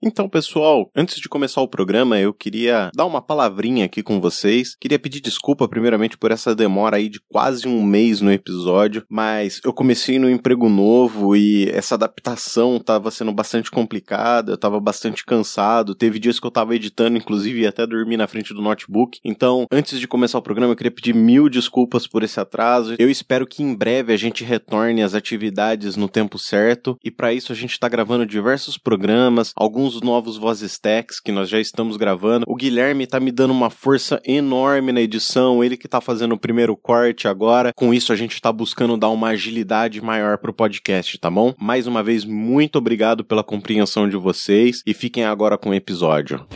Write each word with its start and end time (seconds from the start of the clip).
Então, 0.00 0.28
pessoal, 0.28 0.88
antes 0.94 1.20
de 1.20 1.28
começar 1.28 1.60
o 1.60 1.66
programa, 1.66 2.20
eu 2.20 2.32
queria 2.32 2.88
dar 2.94 3.04
uma 3.04 3.20
palavrinha 3.20 3.84
aqui 3.84 4.00
com 4.00 4.20
vocês. 4.20 4.76
Queria 4.80 4.98
pedir 4.98 5.20
desculpa, 5.20 5.66
primeiramente, 5.66 6.16
por 6.16 6.30
essa 6.30 6.54
demora 6.54 6.98
aí 6.98 7.08
de 7.08 7.20
quase 7.28 7.66
um 7.66 7.82
mês 7.82 8.20
no 8.20 8.32
episódio, 8.32 9.04
mas 9.10 9.60
eu 9.64 9.72
comecei 9.72 10.16
no 10.20 10.30
emprego 10.30 10.68
novo 10.68 11.34
e 11.34 11.68
essa 11.70 11.96
adaptação 11.96 12.76
estava 12.76 13.10
sendo 13.10 13.32
bastante 13.32 13.72
complicada, 13.72 14.52
eu 14.52 14.54
estava 14.54 14.78
bastante 14.78 15.24
cansado. 15.24 15.96
Teve 15.96 16.20
dias 16.20 16.38
que 16.38 16.46
eu 16.46 16.50
estava 16.50 16.76
editando, 16.76 17.18
inclusive, 17.18 17.62
e 17.62 17.66
até 17.66 17.84
dormir 17.84 18.16
na 18.16 18.28
frente 18.28 18.54
do 18.54 18.62
notebook. 18.62 19.18
Então, 19.24 19.66
antes 19.68 19.98
de 19.98 20.06
começar 20.06 20.38
o 20.38 20.42
programa, 20.42 20.72
eu 20.72 20.76
queria 20.76 20.92
pedir 20.92 21.12
mil 21.12 21.48
desculpas 21.48 22.06
por 22.06 22.22
esse 22.22 22.38
atraso. 22.38 22.94
Eu 23.00 23.10
espero 23.10 23.48
que 23.48 23.64
em 23.64 23.74
breve 23.74 24.12
a 24.12 24.16
gente 24.16 24.44
retorne 24.44 25.02
às 25.02 25.14
atividades 25.14 25.96
no 25.96 26.08
tempo 26.08 26.38
certo, 26.38 26.96
e 27.02 27.10
para 27.10 27.32
isso 27.32 27.50
a 27.50 27.56
gente 27.56 27.72
está 27.72 27.88
gravando 27.88 28.24
diversos 28.24 28.78
programas, 28.78 29.52
alguns 29.56 29.87
alguns 29.88 30.02
novos 30.02 30.36
vozes 30.36 30.78
techs 30.78 31.18
que 31.18 31.32
nós 31.32 31.48
já 31.48 31.58
estamos 31.58 31.96
gravando. 31.96 32.44
O 32.46 32.54
Guilherme 32.54 33.06
tá 33.06 33.18
me 33.18 33.32
dando 33.32 33.52
uma 33.52 33.70
força 33.70 34.20
enorme 34.24 34.92
na 34.92 35.00
edição, 35.00 35.64
ele 35.64 35.76
que 35.76 35.88
tá 35.88 36.00
fazendo 36.00 36.34
o 36.34 36.38
primeiro 36.38 36.76
corte 36.76 37.26
agora. 37.26 37.72
Com 37.74 37.94
isso 37.94 38.12
a 38.12 38.16
gente 38.16 38.40
tá 38.40 38.52
buscando 38.52 38.98
dar 38.98 39.08
uma 39.08 39.28
agilidade 39.28 40.00
maior 40.02 40.36
pro 40.38 40.52
podcast, 40.52 41.18
tá 41.18 41.30
bom? 41.30 41.54
Mais 41.58 41.86
uma 41.86 42.02
vez, 42.02 42.24
muito 42.24 42.76
obrigado 42.76 43.24
pela 43.24 43.42
compreensão 43.42 44.08
de 44.08 44.16
vocês 44.16 44.82
e 44.86 44.92
fiquem 44.92 45.24
agora 45.24 45.56
com 45.56 45.70
o 45.70 45.74
episódio. 45.74 46.46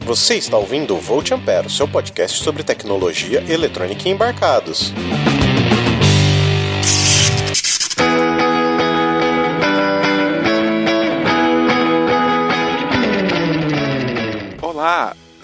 Você 0.00 0.36
está 0.36 0.56
ouvindo 0.56 0.96
o 0.96 0.98
Volt 0.98 1.30
seu 1.68 1.86
podcast 1.86 2.42
sobre 2.42 2.64
tecnologia, 2.64 3.44
eletrônica 3.48 4.08
e 4.08 4.12
embarcados. 4.12 4.92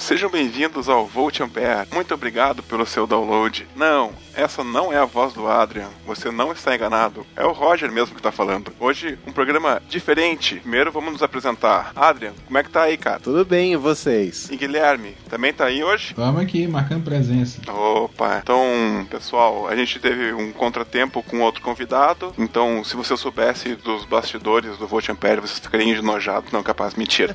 Sejam 0.05 0.29
bem-vindos 0.29 0.87
ao 0.87 1.07
Volt 1.07 1.41
Ampere. 1.41 1.89
Muito 1.91 2.13
obrigado 2.13 2.63
pelo 2.63 2.85
seu 2.85 3.07
download. 3.07 3.67
Não, 3.75 4.13
essa 4.35 4.63
não 4.63 4.93
é 4.93 4.99
a 4.99 5.07
voz 5.07 5.33
do 5.33 5.49
Adrian. 5.49 5.89
Você 6.05 6.31
não 6.31 6.53
está 6.53 6.75
enganado. 6.75 7.27
É 7.35 7.43
o 7.45 7.53
Roger 7.53 7.91
mesmo 7.91 8.15
que 8.15 8.21
está 8.21 8.31
falando. 8.31 8.71
Hoje, 8.79 9.19
um 9.27 9.33
programa 9.33 9.81
diferente. 9.89 10.57
Primeiro, 10.57 10.93
vamos 10.93 11.13
nos 11.13 11.23
apresentar. 11.23 11.93
Adrian, 11.97 12.35
como 12.45 12.59
é 12.59 12.63
que 12.63 12.69
tá 12.69 12.83
aí, 12.83 12.99
cara? 12.99 13.19
Tudo 13.21 13.47
bem, 13.47 13.73
e 13.73 13.77
vocês? 13.77 14.51
E 14.51 14.57
Guilherme, 14.59 15.17
também 15.31 15.55
tá 15.55 15.65
aí 15.65 15.83
hoje? 15.83 16.13
Vamos 16.15 16.43
aqui, 16.43 16.67
marcando 16.67 17.05
presença. 17.05 17.63
Opa, 17.71 18.41
então, 18.43 19.07
pessoal, 19.09 19.67
a 19.69 19.75
gente 19.75 19.99
teve 19.99 20.35
um 20.35 20.53
contratempo 20.53 21.23
com 21.23 21.41
outro 21.41 21.63
convidado. 21.63 22.35
Então, 22.37 22.85
se 22.85 22.95
você 22.95 23.17
soubesse 23.17 23.75
dos 23.75 24.05
bastidores 24.05 24.77
do 24.77 24.87
Volt 24.87 25.09
Ampere, 25.09 25.41
você 25.41 25.55
ficaria 25.55 25.97
enojado. 25.97 26.47
Não, 26.53 26.63
capaz, 26.63 26.95
mentira. 26.95 27.35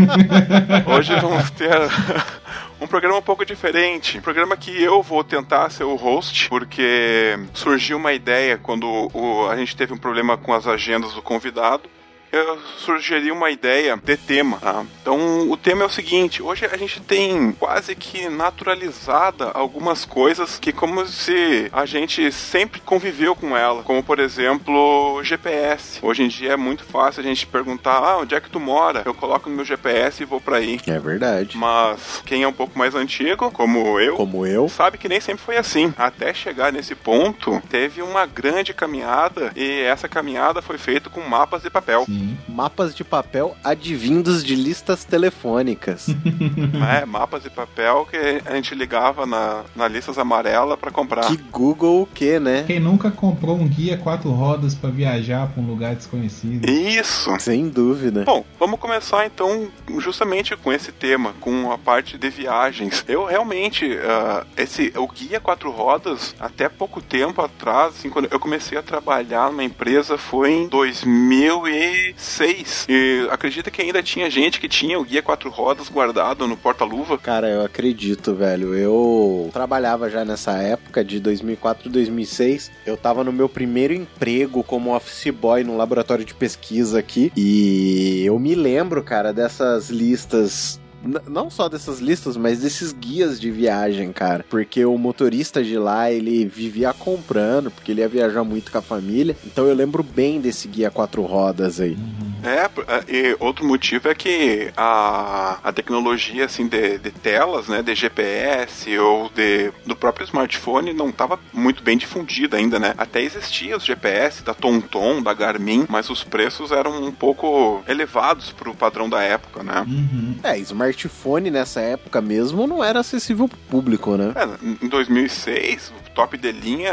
hoje 0.86 1.14
vamos 1.20 1.50
ter 1.50 1.81
um 2.80 2.86
programa 2.86 3.18
um 3.18 3.22
pouco 3.22 3.44
diferente. 3.44 4.18
Um 4.18 4.22
programa 4.22 4.56
que 4.56 4.82
eu 4.82 5.02
vou 5.02 5.22
tentar 5.22 5.70
ser 5.70 5.84
o 5.84 5.94
host, 5.94 6.48
porque 6.48 7.38
surgiu 7.54 7.96
uma 7.96 8.12
ideia 8.12 8.58
quando 8.58 8.86
o, 9.12 9.48
a 9.48 9.56
gente 9.56 9.76
teve 9.76 9.92
um 9.92 9.98
problema 9.98 10.36
com 10.36 10.52
as 10.52 10.66
agendas 10.66 11.12
do 11.14 11.22
convidado 11.22 11.88
eu 12.32 12.58
sugeri 12.78 13.30
uma 13.30 13.50
ideia 13.50 14.00
de 14.02 14.16
tema. 14.16 14.56
Tá? 14.56 14.84
Então, 15.02 15.50
o 15.50 15.56
tema 15.56 15.82
é 15.82 15.86
o 15.86 15.90
seguinte: 15.90 16.42
hoje 16.42 16.64
a 16.64 16.76
gente 16.78 17.00
tem 17.00 17.52
quase 17.52 17.94
que 17.94 18.28
naturalizada 18.30 19.50
algumas 19.52 20.06
coisas 20.06 20.58
que, 20.58 20.72
como 20.72 21.06
se 21.06 21.68
a 21.70 21.84
gente 21.84 22.32
sempre 22.32 22.80
conviveu 22.80 23.36
com 23.36 23.54
ela, 23.56 23.82
como 23.82 24.02
por 24.02 24.18
exemplo, 24.18 25.22
GPS. 25.22 25.98
Hoje 26.02 26.22
em 26.22 26.28
dia 26.28 26.52
é 26.52 26.56
muito 26.56 26.84
fácil 26.84 27.20
a 27.20 27.24
gente 27.24 27.46
perguntar: 27.46 27.98
ah, 27.98 28.18
onde 28.18 28.34
é 28.34 28.40
que 28.40 28.48
tu 28.48 28.58
mora? 28.58 29.02
Eu 29.04 29.12
coloco 29.12 29.50
no 29.50 29.56
meu 29.56 29.64
GPS 29.64 30.22
e 30.22 30.26
vou 30.26 30.40
para 30.40 30.56
aí. 30.56 30.80
É 30.86 30.98
verdade. 30.98 31.58
Mas 31.58 32.22
quem 32.24 32.42
é 32.42 32.48
um 32.48 32.52
pouco 32.52 32.78
mais 32.78 32.94
antigo, 32.94 33.50
como 33.50 34.00
eu, 34.00 34.16
como 34.16 34.46
eu, 34.46 34.68
sabe 34.70 34.96
que 34.96 35.08
nem 35.08 35.20
sempre 35.20 35.44
foi 35.44 35.58
assim. 35.58 35.92
Até 35.98 36.32
chegar 36.32 36.72
nesse 36.72 36.94
ponto, 36.94 37.62
teve 37.68 38.00
uma 38.00 38.24
grande 38.24 38.72
caminhada 38.72 39.52
e 39.54 39.80
essa 39.82 40.08
caminhada 40.08 40.62
foi 40.62 40.78
feita 40.78 41.10
com 41.10 41.20
mapas 41.20 41.62
de 41.62 41.68
papel. 41.68 42.06
Sim. 42.06 42.21
Mapas 42.48 42.94
de 42.94 43.04
papel 43.04 43.56
advindos 43.62 44.44
de 44.44 44.54
listas 44.54 45.04
telefônicas. 45.04 46.08
é, 47.00 47.04
mapas 47.04 47.42
de 47.42 47.50
papel 47.50 48.06
que 48.10 48.16
a 48.44 48.54
gente 48.54 48.74
ligava 48.74 49.26
na, 49.26 49.64
na 49.74 49.88
listas 49.88 50.18
amarela 50.18 50.76
para 50.76 50.90
comprar. 50.90 51.26
Que 51.26 51.36
Google 51.36 52.02
o 52.02 52.06
que, 52.06 52.38
né? 52.38 52.64
Quem 52.66 52.80
nunca 52.80 53.10
comprou 53.10 53.56
um 53.56 53.66
guia 53.66 53.96
quatro 53.96 54.30
rodas 54.30 54.74
para 54.74 54.90
viajar 54.90 55.48
para 55.48 55.62
um 55.62 55.66
lugar 55.66 55.94
desconhecido? 55.94 56.68
Isso! 56.68 57.30
Sem 57.38 57.68
dúvida. 57.68 58.24
Bom, 58.24 58.44
vamos 58.58 58.78
começar 58.78 59.26
então 59.26 59.68
justamente 59.98 60.56
com 60.56 60.72
esse 60.72 60.92
tema, 60.92 61.34
com 61.40 61.70
a 61.70 61.78
parte 61.78 62.18
de 62.18 62.30
viagens. 62.30 63.04
Eu 63.08 63.24
realmente, 63.24 63.86
uh, 63.86 64.46
esse, 64.56 64.92
o 64.96 65.06
guia 65.08 65.40
quatro 65.40 65.70
rodas, 65.70 66.34
até 66.38 66.68
pouco 66.68 67.00
tempo 67.00 67.40
atrás, 67.40 67.94
assim, 67.96 68.10
quando 68.10 68.28
eu 68.30 68.40
comecei 68.40 68.78
a 68.78 68.82
trabalhar 68.82 69.50
numa 69.50 69.64
empresa, 69.64 70.16
foi 70.16 70.52
em 70.52 70.68
2000 70.68 71.68
e 71.68 72.11
2006. 72.12 72.86
E 72.88 73.28
acredita 73.30 73.70
que 73.70 73.82
ainda 73.82 74.02
tinha 74.02 74.30
gente 74.30 74.60
que 74.60 74.68
tinha 74.68 74.98
o 74.98 75.04
guia 75.04 75.22
quatro 75.22 75.50
rodas 75.50 75.88
guardado 75.88 76.46
no 76.46 76.56
porta-luva? 76.56 77.18
Cara, 77.18 77.48
eu 77.48 77.64
acredito, 77.64 78.34
velho. 78.34 78.74
Eu 78.74 79.50
trabalhava 79.52 80.08
já 80.08 80.24
nessa 80.24 80.52
época 80.58 81.04
de 81.04 81.20
2004 81.20 81.90
2006. 81.90 82.70
Eu 82.86 82.96
tava 82.96 83.24
no 83.24 83.32
meu 83.32 83.48
primeiro 83.48 83.92
emprego 83.92 84.62
como 84.62 84.94
office 84.94 85.32
boy 85.32 85.64
no 85.64 85.76
laboratório 85.76 86.24
de 86.24 86.34
pesquisa 86.34 86.98
aqui. 86.98 87.32
E 87.36 88.22
eu 88.24 88.38
me 88.38 88.54
lembro, 88.54 89.02
cara, 89.02 89.32
dessas 89.32 89.90
listas 89.90 90.80
não 91.28 91.50
só 91.50 91.68
dessas 91.68 92.00
listas, 92.00 92.36
mas 92.36 92.60
desses 92.60 92.92
guias 92.92 93.40
de 93.40 93.50
viagem, 93.50 94.12
cara. 94.12 94.44
Porque 94.48 94.84
o 94.84 94.96
motorista 94.96 95.62
de 95.62 95.76
lá, 95.78 96.10
ele 96.10 96.44
vivia 96.46 96.92
comprando, 96.92 97.70
porque 97.70 97.92
ele 97.92 98.00
ia 98.00 98.08
viajar 98.08 98.44
muito 98.44 98.70
com 98.70 98.78
a 98.78 98.82
família. 98.82 99.36
Então 99.44 99.66
eu 99.66 99.74
lembro 99.74 100.02
bem 100.02 100.40
desse 100.40 100.68
guia 100.68 100.90
quatro 100.90 101.22
rodas 101.22 101.80
aí. 101.80 101.92
Uhum. 101.92 102.31
É, 102.42 103.12
e 103.12 103.36
outro 103.40 103.64
motivo 103.64 104.08
é 104.08 104.14
que 104.14 104.72
a, 104.76 105.58
a 105.62 105.72
tecnologia, 105.72 106.44
assim, 106.44 106.66
de, 106.66 106.98
de 106.98 107.10
telas, 107.10 107.68
né, 107.68 107.82
de 107.82 107.94
GPS 107.94 108.98
ou 108.98 109.28
de, 109.30 109.72
do 109.84 109.96
próprio 109.96 110.24
smartphone 110.24 110.92
não 110.92 111.10
estava 111.10 111.38
muito 111.52 111.82
bem 111.82 111.96
difundida 111.96 112.56
ainda, 112.56 112.78
né? 112.78 112.94
Até 112.96 113.22
existia 113.22 113.76
os 113.76 113.84
GPS 113.84 114.42
da 114.42 114.54
TomTom, 114.54 115.22
da 115.22 115.34
Garmin, 115.34 115.86
mas 115.88 116.10
os 116.10 116.24
preços 116.24 116.70
eram 116.72 117.02
um 117.02 117.12
pouco 117.12 117.82
elevados 117.86 118.50
para 118.50 118.70
o 118.70 118.74
padrão 118.74 119.08
da 119.08 119.22
época, 119.22 119.62
né? 119.62 119.84
Uhum. 119.86 120.36
É, 120.42 120.58
smart 120.58 120.92
smartphone 120.92 121.50
nessa 121.50 121.80
época 121.80 122.20
mesmo 122.20 122.66
não 122.66 122.84
era 122.84 123.00
acessível 123.00 123.48
pro 123.48 123.58
público, 123.68 124.16
né? 124.16 124.32
É, 124.36 124.84
em 124.84 124.88
2006, 124.88 125.92
o 125.98 126.01
top 126.14 126.36
de 126.36 126.52
linha, 126.52 126.92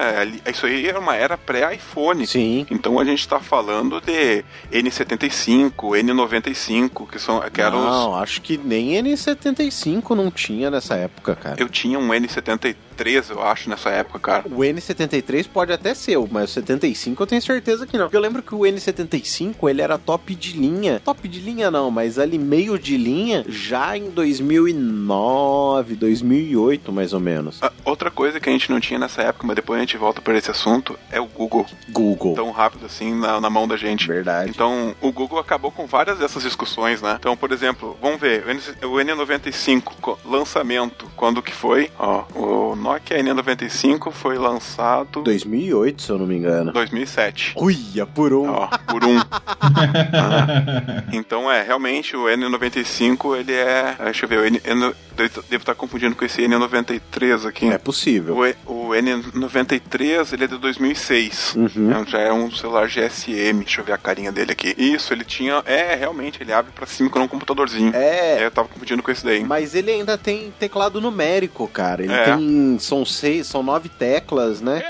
isso 0.49 0.65
aí 0.65 0.87
era 0.87 0.99
uma 0.99 1.15
era 1.15 1.37
pré-iPhone. 1.37 2.25
Sim. 2.25 2.65
Então 2.69 2.99
a 2.99 3.05
gente 3.05 3.27
tá 3.27 3.39
falando 3.39 4.01
de 4.01 4.43
N75, 4.71 5.73
N95, 5.75 7.07
que 7.09 7.19
são 7.19 7.41
que 7.49 7.61
eram 7.61 7.83
Não, 7.83 8.11
os... 8.13 8.21
acho 8.21 8.41
que 8.41 8.57
nem 8.57 8.91
N75 9.03 10.15
não 10.15 10.31
tinha 10.31 10.69
nessa 10.69 10.95
época, 10.95 11.35
cara. 11.35 11.55
Eu 11.59 11.69
tinha 11.69 11.99
um 11.99 12.09
N73 12.09 12.75
eu 13.29 13.41
acho, 13.41 13.69
nessa 13.69 13.89
época, 13.89 14.19
cara. 14.19 14.43
O 14.47 14.59
N73 14.59 15.47
pode 15.47 15.71
até 15.71 15.93
ser, 15.93 16.17
mas 16.31 16.49
o 16.49 16.53
75 16.53 17.21
eu 17.23 17.27
tenho 17.27 17.41
certeza 17.41 17.87
que 17.87 17.97
não. 17.97 18.05
Porque 18.05 18.17
eu 18.17 18.21
lembro 18.21 18.41
que 18.41 18.53
o 18.53 18.59
N75 18.59 19.69
ele 19.69 19.81
era 19.81 19.97
top 19.97 20.35
de 20.35 20.53
linha. 20.53 21.01
Top 21.03 21.27
de 21.27 21.39
linha 21.39 21.71
não, 21.71 21.89
mas 21.89 22.19
ali 22.19 22.37
meio 22.37 22.77
de 22.77 22.97
linha 22.97 23.45
já 23.47 23.97
em 23.97 24.09
2009, 24.09 25.95
2008, 25.95 26.91
mais 26.91 27.13
ou 27.13 27.19
menos. 27.19 27.59
Ah, 27.61 27.71
outra 27.85 28.11
coisa 28.11 28.39
que 28.39 28.49
a 28.49 28.51
gente 28.51 28.69
não 28.69 28.79
tinha 28.79 28.99
nessa 28.99 29.21
época, 29.21 29.47
mas 29.47 29.55
depois 29.55 29.77
a 29.77 29.81
gente 29.81 29.97
volta 29.97 30.21
para 30.21 30.37
esse 30.37 30.51
assunto, 30.51 30.97
é 31.11 31.19
o 31.19 31.25
Google. 31.25 31.65
Google. 31.89 32.35
Tão 32.35 32.51
rápido 32.51 32.85
assim 32.85 33.13
na, 33.15 33.39
na 33.39 33.49
mão 33.49 33.67
da 33.67 33.77
gente. 33.77 34.07
Verdade. 34.07 34.49
Então, 34.49 34.95
o 35.01 35.11
Google 35.11 35.39
acabou 35.39 35.71
com 35.71 35.85
várias 35.85 36.19
dessas 36.19 36.43
discussões, 36.43 37.01
né? 37.01 37.17
Então, 37.19 37.35
por 37.35 37.51
exemplo, 37.51 37.97
vamos 38.01 38.19
ver, 38.19 38.43
o 38.83 38.95
N95, 38.95 40.17
lançamento, 40.25 41.09
quando 41.15 41.41
que 41.41 41.53
foi? 41.53 41.91
Ó, 41.97 42.23
o 42.35 42.75
Nokia 42.89 43.21
N95 43.23 44.11
foi 44.11 44.39
lançado... 44.39 45.21
2008, 45.21 46.01
se 46.01 46.09
eu 46.09 46.17
não 46.17 46.25
me 46.25 46.35
engano. 46.35 46.71
2007. 46.71 47.53
Uia, 47.55 48.03
por 48.07 48.33
um. 48.33 48.49
Ó, 48.49 48.67
por 48.87 49.05
um. 49.05 49.19
ah. 49.21 51.03
Então, 51.13 51.51
é, 51.51 51.61
realmente, 51.61 52.17
o 52.17 52.23
N95, 52.23 53.37
ele 53.37 53.53
é... 53.53 53.95
Deixa 54.05 54.25
eu 54.25 54.29
ver, 54.29 54.39
o 54.39 54.45
N, 54.45 54.59
N, 54.65 54.95
devo 55.15 55.61
estar 55.61 55.75
confundindo 55.75 56.15
com 56.15 56.25
esse 56.25 56.41
N93 56.41 57.47
aqui. 57.47 57.67
É 57.67 57.77
possível. 57.77 58.35
O, 58.65 58.87
o 58.87 58.89
N93, 58.89 60.33
ele 60.33 60.45
é 60.45 60.47
de 60.47 60.57
2006. 60.57 61.55
Uhum. 61.57 61.91
É, 61.91 62.05
já 62.07 62.19
é 62.19 62.33
um 62.33 62.49
celular 62.49 62.87
GSM. 62.87 63.59
Deixa 63.59 63.81
eu 63.81 63.85
ver 63.85 63.93
a 63.93 63.99
carinha 63.99 64.31
dele 64.31 64.53
aqui. 64.53 64.73
Isso, 64.75 65.13
ele 65.13 65.23
tinha... 65.23 65.61
É, 65.67 65.93
realmente, 65.93 66.41
ele 66.41 66.51
abre 66.51 66.71
pra 66.71 66.87
cima 66.87 67.07
com 67.11 67.19
um 67.19 67.27
computadorzinho. 67.27 67.95
É. 67.95 68.39
é. 68.39 68.45
Eu 68.45 68.49
tava 68.49 68.67
confundindo 68.67 69.03
com 69.03 69.11
esse 69.11 69.23
daí. 69.23 69.43
Mas 69.43 69.75
ele 69.75 69.91
ainda 69.91 70.17
tem 70.17 70.51
teclado 70.57 70.99
numérico, 70.99 71.67
cara. 71.67 72.01
Ele 72.01 72.13
é. 72.13 72.23
tem... 72.23 72.78
São 72.79 73.05
seis, 73.05 73.47
são 73.47 73.61
nove 73.61 73.89
teclas, 73.89 74.61
né? 74.61 74.81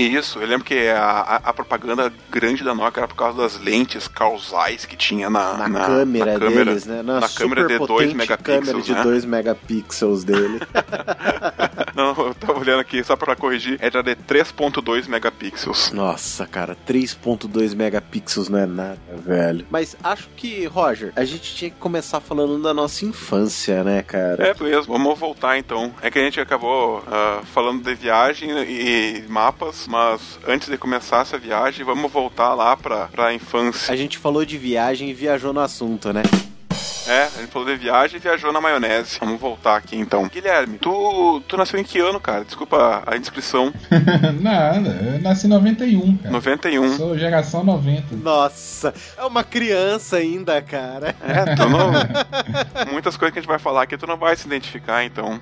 Isso, 0.00 0.38
eu 0.38 0.46
lembro 0.46 0.64
que 0.64 0.88
a, 0.88 1.40
a, 1.44 1.52
propaganda 1.52 2.12
grande 2.30 2.64
da 2.64 2.74
Nokia 2.74 3.00
era 3.00 3.08
por 3.08 3.16
causa 3.16 3.38
das 3.38 3.58
lentes 3.58 4.08
Zeiss 4.50 4.84
que 4.84 4.96
tinha 4.96 5.28
na, 5.28 5.54
Na, 5.54 5.68
na- 5.68 5.86
câmera, 5.86 6.32
na 6.32 6.38
câmera 6.38 6.64
deles, 6.64 6.86
né? 6.86 7.02
Na, 7.02 7.20
na 7.20 7.28
câmera 7.28 7.66
de 7.66 7.74
super 7.74 7.86
2 7.86 7.88
potente 7.88 8.16
megapixels, 8.16 8.66
câmera 8.66 8.82
de 8.82 8.92
né? 8.92 9.02
2 9.02 9.24
megapixels 9.24 10.24
dele. 10.24 10.60
Não, 11.94 12.14
eu 12.26 12.34
tava 12.34 12.58
olhando 12.58 12.80
aqui 12.80 13.02
só 13.04 13.16
pra 13.16 13.36
corrigir, 13.36 13.78
era 13.80 14.02
de 14.02 14.14
3.2 14.16 15.08
megapixels. 15.08 15.92
Nossa, 15.92 16.46
cara, 16.46 16.76
3.2 16.88 17.74
megapixels 17.74 18.48
não 18.48 18.58
é 18.58 18.66
nada, 18.66 18.98
velho. 19.16 19.66
Mas 19.70 19.96
acho 20.02 20.28
que, 20.36 20.66
Roger, 20.66 21.12
a 21.16 21.24
gente 21.24 21.54
tinha 21.54 21.70
que 21.70 21.76
começar 21.76 22.20
falando 22.20 22.62
da 22.62 22.72
nossa 22.72 23.04
infância, 23.04 23.84
né, 23.84 24.02
cara? 24.02 24.48
É 24.48 24.54
mesmo, 24.62 24.92
vamos 24.92 25.18
voltar 25.18 25.58
então. 25.58 25.92
É 26.00 26.10
que 26.10 26.18
a 26.18 26.22
gente 26.22 26.40
acabou 26.40 27.02
ah, 27.06 27.40
falando 27.52 27.82
de 27.82 27.94
viagem 27.94 28.50
e 28.50 29.24
mapas, 29.28 29.86
mas 29.90 30.38
antes 30.46 30.68
de 30.68 30.78
começar 30.78 31.22
essa 31.22 31.36
viagem, 31.36 31.84
vamos 31.84 32.10
voltar 32.12 32.54
lá 32.54 32.76
pra, 32.76 33.08
pra 33.08 33.34
infância. 33.34 33.92
A 33.92 33.96
gente 33.96 34.18
falou 34.18 34.44
de 34.44 34.56
viagem 34.56 35.10
e 35.10 35.14
viajou 35.14 35.52
no 35.52 35.60
assunto, 35.60 36.12
né? 36.12 36.22
É, 37.10 37.24
a 37.24 37.40
gente 37.40 37.50
falou 37.50 37.66
de 37.66 37.74
viagem 37.74 38.18
e 38.18 38.20
viajou 38.20 38.52
na 38.52 38.60
maionese. 38.60 39.18
Vamos 39.18 39.40
voltar 39.40 39.74
aqui 39.74 39.96
então. 39.96 40.28
Guilherme, 40.28 40.78
tu, 40.78 41.42
tu 41.48 41.56
nasceu 41.56 41.80
em 41.80 41.82
que 41.82 41.98
ano, 41.98 42.20
cara? 42.20 42.44
Desculpa 42.44 43.02
a 43.04 43.16
indiscrição. 43.16 43.74
Nada, 44.40 44.90
eu 44.90 45.20
nasci 45.20 45.48
em 45.48 45.50
91, 45.50 46.16
cara. 46.18 46.30
91. 46.30 46.96
Sou 46.96 47.18
geração 47.18 47.64
90. 47.64 48.14
Nossa, 48.14 48.94
é 49.18 49.24
uma 49.24 49.42
criança 49.42 50.18
ainda, 50.18 50.62
cara. 50.62 51.16
É, 51.20 51.56
tu 51.56 51.68
não. 51.68 51.90
Muitas 52.92 53.16
coisas 53.16 53.32
que 53.32 53.40
a 53.40 53.42
gente 53.42 53.48
vai 53.48 53.58
falar 53.58 53.82
aqui 53.82 53.98
tu 53.98 54.06
não 54.06 54.16
vai 54.16 54.36
se 54.36 54.46
identificar, 54.46 55.04
então. 55.04 55.40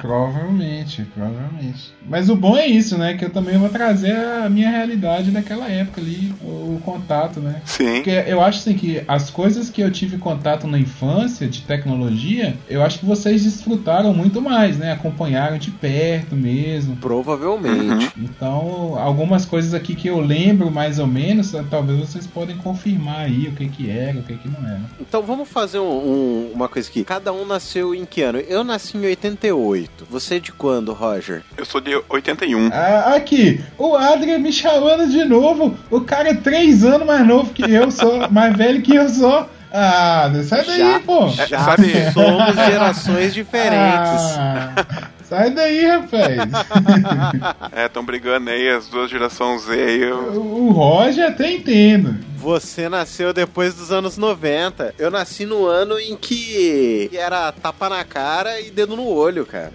Provavelmente, 0.00 1.02
provavelmente. 1.14 1.94
Mas 2.02 2.30
o 2.30 2.34
bom 2.34 2.56
é 2.56 2.66
isso, 2.66 2.96
né? 2.96 3.12
Que 3.18 3.26
eu 3.26 3.30
também 3.30 3.58
vou 3.58 3.68
trazer 3.68 4.16
a 4.16 4.48
minha 4.48 4.70
realidade 4.70 5.30
daquela 5.30 5.68
época 5.68 6.00
ali, 6.00 6.34
o, 6.40 6.76
o 6.76 6.82
contato, 6.82 7.40
né? 7.40 7.60
Sim. 7.66 7.96
Porque 7.96 8.24
eu 8.26 8.40
acho 8.40 8.60
assim 8.60 8.72
que 8.72 9.04
as 9.06 9.28
coisas 9.28 9.68
que 9.68 9.82
eu 9.82 9.90
tive 9.90 10.16
contato 10.16 10.66
na 10.66 10.78
infância 10.78 11.09
de 11.18 11.62
tecnologia, 11.62 12.54
eu 12.68 12.82
acho 12.82 13.00
que 13.00 13.06
vocês 13.06 13.42
desfrutaram 13.44 14.12
muito 14.14 14.40
mais, 14.40 14.76
né? 14.78 14.92
Acompanharam 14.92 15.58
de 15.58 15.70
perto 15.70 16.34
mesmo. 16.36 16.96
Provavelmente. 16.96 18.10
Então, 18.18 18.96
algumas 18.98 19.44
coisas 19.44 19.74
aqui 19.74 19.94
que 19.94 20.08
eu 20.08 20.20
lembro 20.20 20.70
mais 20.70 20.98
ou 20.98 21.06
menos, 21.06 21.52
talvez 21.70 21.98
vocês 21.98 22.26
podem 22.26 22.56
confirmar 22.56 23.20
aí 23.20 23.48
o 23.48 23.52
que 23.52 23.68
que 23.68 23.90
era, 23.90 24.18
o 24.18 24.22
que 24.22 24.34
que 24.36 24.48
não 24.48 24.66
era. 24.68 24.80
Então 25.00 25.22
vamos 25.22 25.48
fazer 25.48 25.78
um- 25.78 25.84
um- 25.84 26.50
uma 26.54 26.68
coisa 26.68 26.88
aqui. 26.88 27.04
Cada 27.04 27.32
um 27.32 27.44
nasceu 27.46 27.94
em 27.94 28.04
que 28.04 28.22
ano? 28.22 28.38
Eu 28.38 28.62
nasci 28.64 28.96
em 28.96 29.04
88. 29.06 30.06
Você 30.10 30.36
é 30.36 30.40
de 30.40 30.52
quando, 30.52 30.92
Roger? 30.92 31.42
Eu 31.56 31.64
sou 31.64 31.80
de 31.80 31.90
81. 32.08 32.68
Ah, 32.72 33.14
aqui, 33.16 33.60
o 33.78 33.94
Adrian 33.96 34.38
me 34.38 34.52
chamando 34.52 35.08
de 35.08 35.24
novo. 35.24 35.76
O 35.90 36.00
cara 36.02 36.30
é 36.30 36.34
três 36.34 36.84
anos 36.84 37.06
mais 37.06 37.26
novo 37.26 37.52
que 37.52 37.62
eu, 37.70 37.90
sou 37.90 38.30
mais 38.30 38.56
velho 38.56 38.82
que 38.82 38.94
eu 38.94 39.08
sou. 39.08 39.46
Ah, 39.72 40.30
sai 40.44 40.64
daí, 40.64 40.78
Já- 40.78 41.00
pô. 41.00 41.28
Já 41.28 41.58
sabe- 41.64 42.10
somos 42.12 42.54
gerações 42.56 43.32
diferentes. 43.34 44.36
Ah, 44.36 44.74
sai 45.22 45.50
daí, 45.50 45.86
rapaz. 45.86 46.38
É, 47.72 47.86
estão 47.86 48.04
brigando 48.04 48.50
aí, 48.50 48.68
as 48.68 48.88
duas 48.88 49.10
gerações 49.10 49.62
Z 49.62 49.72
aí. 49.72 50.00
Eu... 50.02 50.18
o 50.42 50.70
Roger 50.72 51.28
até 51.28 51.52
entendo. 51.52 52.16
Você 52.36 52.88
nasceu 52.88 53.32
depois 53.32 53.74
dos 53.74 53.92
anos 53.92 54.16
90. 54.16 54.94
Eu 54.98 55.10
nasci 55.10 55.44
no 55.46 55.66
ano 55.66 55.98
em 56.00 56.16
que 56.16 57.10
era 57.12 57.52
tapa 57.52 57.88
na 57.88 58.02
cara 58.02 58.60
e 58.60 58.70
dedo 58.70 58.96
no 58.96 59.06
olho, 59.06 59.44
cara. 59.46 59.72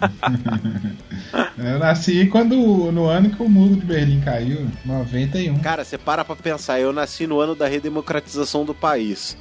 Eu 1.58 1.78
nasci 1.78 2.26
quando 2.26 2.56
no 2.90 3.06
ano 3.06 3.30
que 3.30 3.42
o 3.42 3.48
muro 3.48 3.76
de 3.76 3.84
Berlim 3.86 4.20
caiu, 4.20 4.66
91. 4.84 5.58
Cara, 5.60 5.84
você 5.84 5.98
para 5.98 6.24
pra 6.24 6.34
pensar, 6.34 6.80
eu 6.80 6.92
nasci 6.92 7.26
no 7.26 7.38
ano 7.38 7.54
da 7.54 7.68
redemocratização 7.68 8.64
do 8.64 8.74
país. 8.74 9.36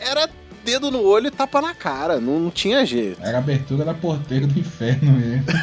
É, 0.00 0.10
Era 0.10 0.28
dedo 0.64 0.90
no 0.90 1.02
olho 1.02 1.28
e 1.28 1.30
tapa 1.30 1.60
na 1.60 1.74
cara, 1.74 2.20
não, 2.20 2.38
não 2.38 2.50
tinha 2.50 2.84
jeito. 2.84 3.20
era 3.22 3.38
a 3.38 3.40
abertura 3.40 3.84
da 3.84 3.94
porteira 3.94 4.46
do 4.46 4.58
inferno 4.58 5.12
mesmo. 5.12 5.44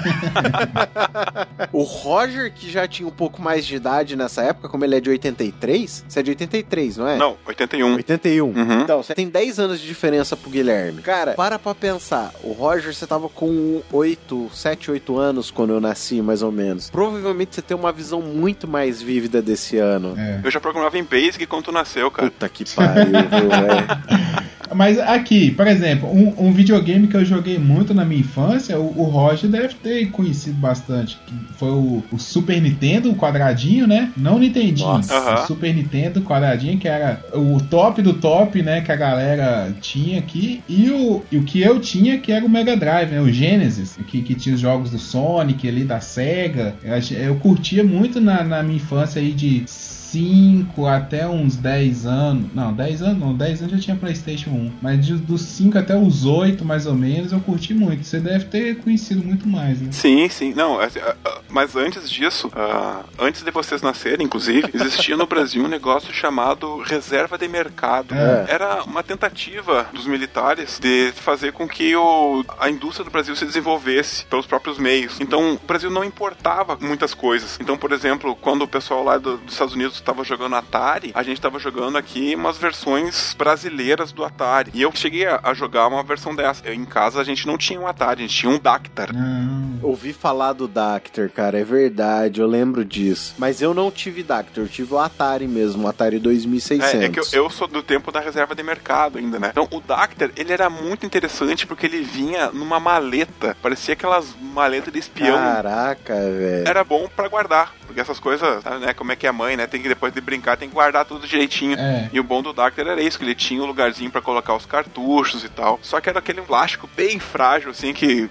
O 1.72 1.84
Roger, 1.84 2.52
que 2.54 2.72
já 2.72 2.88
tinha 2.88 3.08
um 3.08 3.12
pouco 3.12 3.42
mais 3.42 3.66
de 3.66 3.76
idade 3.76 4.16
nessa 4.16 4.42
época, 4.44 4.70
como 4.70 4.84
ele 4.86 4.96
é 4.96 5.00
de 5.00 5.10
83, 5.10 6.06
você 6.08 6.20
é 6.20 6.24
de 6.24 6.30
83, 6.32 6.98
não 6.98 7.08
é? 7.08 7.18
Não, 7.18 7.36
81. 7.46 7.96
81. 7.96 8.46
Uhum. 8.46 8.82
Então, 8.82 9.04
você 9.04 9.14
tem 9.14 9.28
10 9.28 9.60
anos 9.60 9.80
de 9.80 9.88
diferença 9.88 10.38
pro 10.38 10.50
Guilherme. 10.50 11.02
Cara, 11.02 11.34
para 11.34 11.60
pra 11.60 11.76
pensar. 11.76 12.32
O 12.44 12.52
Roger, 12.54 12.94
você 12.94 13.06
tava 13.06 13.28
com 13.30 13.82
8, 13.92 14.50
7, 14.54 14.92
8 14.92 15.18
anos 15.18 15.52
quando 15.52 15.72
eu 15.74 15.82
nasci, 15.82 16.22
mais 16.22 16.42
ou 16.42 16.52
menos. 16.52 16.90
Provavelmente 16.90 17.56
você 17.56 17.62
tem 17.62 17.76
uma 17.76 17.92
visão 17.92 18.22
muito 18.22 18.68
mais 18.68 19.02
vívida 19.02 19.42
desse 19.42 19.78
ano. 19.78 20.14
É. 20.18 20.40
Eu 20.44 20.52
já 20.52 20.60
programava 20.60 20.98
em 20.98 21.04
Basic 21.04 21.46
quando 21.46 21.66
tu 21.66 21.72
nasceu, 21.72 22.10
cara. 22.12 22.30
Puta 22.30 22.48
que 22.50 22.64
pariu, 22.74 23.12
velho? 23.12 24.76
Mas 24.86 25.00
aqui, 25.00 25.50
por 25.50 25.66
exemplo, 25.66 26.08
um, 26.08 26.48
um 26.50 26.54
videogame 26.54 27.08
que 27.08 27.18
eu 27.18 27.26
joguei 27.26 27.58
muito 27.58 27.92
na 27.92 28.06
minha 28.06 28.22
infância, 28.22 28.80
o, 28.80 29.02
o 29.02 29.04
Roger 29.06 29.50
deve 29.50 29.74
ter 29.74 30.12
conhecido 30.12 30.58
bastante. 30.58 31.18
que 31.26 31.34
Foi 31.58 31.72
o, 31.72 32.04
o 32.12 32.20
Super 32.20 32.62
Nintendo, 32.62 33.10
o 33.10 33.16
quadradinho, 33.16 33.88
né? 33.88 34.12
Não 34.16 34.36
o 34.36 34.40
Nintendinho. 34.40 34.88
Nossa. 34.90 35.18
Aham. 35.18 35.44
O 35.44 35.48
Super 35.48 35.74
Nintendo 35.74 36.22
quadradinho, 36.22 36.78
que 36.78 36.88
era 36.88 37.20
o 37.34 37.60
top 37.64 38.00
do 38.04 38.14
top, 38.14 38.62
né? 38.62 38.82
Que 38.82 38.92
a 38.92 38.96
galera 38.96 39.74
tinha 39.82 40.20
aqui. 40.20 40.62
E 40.70 40.92
o, 40.92 41.24
e 41.32 41.38
o 41.40 41.44
que 41.44 41.60
eu 41.60 41.80
tinha, 41.80 42.20
que 42.20 42.32
era 42.32 42.46
o 42.46 42.50
Mega 42.50 42.78
Drive, 42.78 43.10
né? 43.10 43.20
O 43.20 43.32
Genesis, 43.32 43.98
que, 44.06 44.22
que 44.22 44.36
tinha 44.36 44.54
os 44.54 44.62
jogos 44.62 44.92
do 44.92 45.00
Sonic 45.00 45.68
ali, 45.68 45.84
da 45.84 46.00
Sega. 46.00 46.76
Eu, 46.84 47.18
eu 47.18 47.36
curtia 47.38 47.84
muito 47.84 48.22
na, 48.22 48.44
na 48.44 48.62
minha 48.62 48.78
infância 48.78 49.20
aí 49.20 49.32
de 49.32 49.64
5 50.12 50.86
até 50.88 51.28
uns 51.28 51.56
10 51.56 52.06
anos. 52.06 52.54
Não, 52.54 52.74
10 52.74 53.02
anos 53.02 53.20
não, 53.20 53.34
10 53.36 53.62
anos 53.62 53.74
já 53.74 53.80
tinha 53.80 53.96
Playstation 53.98 54.50
1. 54.52 54.72
Mas 54.82 55.06
de- 55.06 55.16
dos 55.16 55.42
5 55.42 55.78
até 55.78 55.96
os 55.98 56.26
8, 56.26 56.64
mais 56.64 56.86
ou 56.86 56.94
menos, 56.94 57.32
eu 57.32 57.40
curti 57.40 57.74
muito. 57.74 58.04
Você 58.04 58.20
deve 58.20 58.46
ter 58.46 58.78
conhecido 58.78 59.24
muito 59.26 59.48
mais, 59.48 59.82
né? 59.82 59.90
Sim, 59.92 60.28
sim. 60.30 60.54
Não, 60.54 60.80
assim, 60.80 61.00
ah, 61.00 61.16
ah, 61.26 61.40
mas 61.50 61.76
antes 61.76 62.10
disso, 62.10 62.52
ah, 62.56 63.04
antes 63.20 63.42
de 63.44 63.52
vocês 63.52 63.82
nascerem, 63.82 64.26
inclusive, 64.26 64.70
existia 64.74 65.18
no 65.18 65.26
Brasil 65.26 65.64
um 65.64 65.68
negócio 65.68 66.14
chamado 66.14 66.78
reserva 66.82 67.38
de 67.38 67.48
mercado. 67.48 68.14
É. 68.14 68.46
Era 68.50 68.84
uma 68.84 69.04
tentativa 69.04 69.88
dos 69.94 70.06
militares 70.06 70.80
de 70.80 71.12
fazer 71.16 71.52
com 71.52 71.68
que 71.68 71.96
o, 71.96 72.44
a 72.60 72.70
indústria 72.70 73.04
do 73.06 73.12
Brasil 73.12 73.36
se 73.36 73.46
desenvolvesse 73.46 74.26
pelos 74.26 74.46
próprios 74.46 74.78
meios. 74.78 75.20
Então, 75.20 75.54
o 75.56 75.68
Brasil 75.68 75.90
não 75.90 76.04
importava 76.04 76.78
muitas 76.80 77.14
coisas. 77.14 77.58
Então, 77.60 77.78
por 77.78 77.92
exemplo, 77.92 78.36
quando 78.36 78.62
o 78.64 78.68
pessoal 78.68 79.04
lá 79.04 79.18
do- 79.18 79.38
dos 79.38 79.54
Estados 79.54 79.74
Unidos 79.74 80.00
estava 80.06 80.24
jogando 80.24 80.56
Atari, 80.56 81.12
a 81.16 81.24
gente 81.24 81.38
estava 81.38 81.58
jogando 81.60 81.98
aqui 81.98 82.36
umas 82.36 82.58
versões 82.58 83.34
brasileiras 83.38 84.12
do 84.12 84.24
Atari. 84.24 84.72
E 84.74 84.82
eu 84.82 84.92
cheguei 84.94 85.26
a, 85.26 85.40
a 85.44 85.54
jogar 85.54 85.88
uma 85.88 86.04
versão 86.04 86.36
dessa. 86.36 86.66
Eu, 86.66 86.74
em 86.74 86.86
casa 86.86 87.20
a 87.20 87.24
gente 87.24 87.48
não 87.48 87.58
tinha 87.58 87.80
um 87.80 87.88
Atari, 87.88 88.24
a 88.24 88.28
gente 88.28 88.38
tinha 88.38 88.52
um 88.52 88.60
Dactar. 88.60 89.10
Ah, 89.16 89.80
Ouvi 89.82 90.14
falar 90.14 90.54
do 90.54 90.68
Dactar, 90.68 91.30
cara, 91.30 91.60
é 91.60 91.64
verdade, 91.64 92.40
eu 92.40 92.48
lembro 92.48 92.86
disso. 92.86 93.36
Mas 93.38 93.62
eu 93.62 93.74
não 93.74 93.90
tive 93.92 94.24
Dactar, 94.24 94.62
eu 94.62 94.68
tive 94.68 94.94
o 94.94 95.00
Atari 95.00 95.48
mesmo, 95.48 95.86
o 95.86 95.88
Atari 95.88 96.20
2600. 96.20 96.94
É, 96.94 97.06
é 97.06 97.10
que 97.10 97.20
eu, 97.20 97.26
eu 97.34 97.50
sou 97.50 97.68
do 97.68 97.82
tempo 97.82 98.12
da 98.12 98.20
reserva 98.20 98.54
de 98.54 98.64
mercado 98.64 99.18
ainda, 99.18 99.40
né? 99.40 99.50
Então, 99.52 99.68
o 99.72 99.82
Dactar, 99.82 100.30
ele 100.36 100.54
era 100.54 100.70
muito 100.70 101.06
interessante 101.06 101.66
porque 101.66 101.86
ele 101.88 102.02
vinha 102.02 102.52
numa 102.52 102.80
maleta. 102.80 103.58
Parecia 103.62 103.94
aquelas 103.94 104.36
maletas 104.40 104.94
de 104.94 105.00
espião. 105.00 105.38
Caraca, 105.38 106.14
velho. 106.14 106.68
Era 106.68 106.84
bom 106.84 107.10
pra 107.16 107.28
guardar. 107.28 107.74
Porque 107.86 108.00
essas 108.02 108.20
coisas, 108.20 108.64
sabe, 108.64 108.86
né? 108.86 108.94
Como 108.94 109.12
é 109.12 109.16
que 109.16 109.26
é 109.26 109.30
a 109.30 109.34
mãe, 109.34 109.56
né? 109.56 109.68
Tem 109.68 109.82
que, 109.86 109.90
depois 109.90 110.12
de 110.12 110.20
brincar, 110.20 110.58
tem 110.58 110.68
que 110.68 110.74
guardar 110.74 111.06
tudo 111.06 111.28
direitinho. 111.28 111.78
É. 111.78 112.10
E 112.12 112.20
o 112.20 112.24
bom 112.24 112.42
do 112.42 112.52
Dactar 112.52 112.88
era 112.88 113.02
isso, 113.02 113.18
que 113.18 113.24
ele 113.24 113.36
tinha 113.36 113.62
um 113.62 113.66
lugarzinho 113.66 114.10
pra 114.10 114.22
colocar 114.22 114.56
os 114.56 114.66
cartuchos 114.66 115.44
e 115.44 115.50
tal. 115.50 115.80
Só 115.82 116.02
que 116.02 116.10
era 116.10 116.20
aquele 116.20 116.42
plástico 116.42 116.90
bem 116.96 117.20
frágil, 117.20 117.70
assim, 117.72 117.94
que 117.94 118.30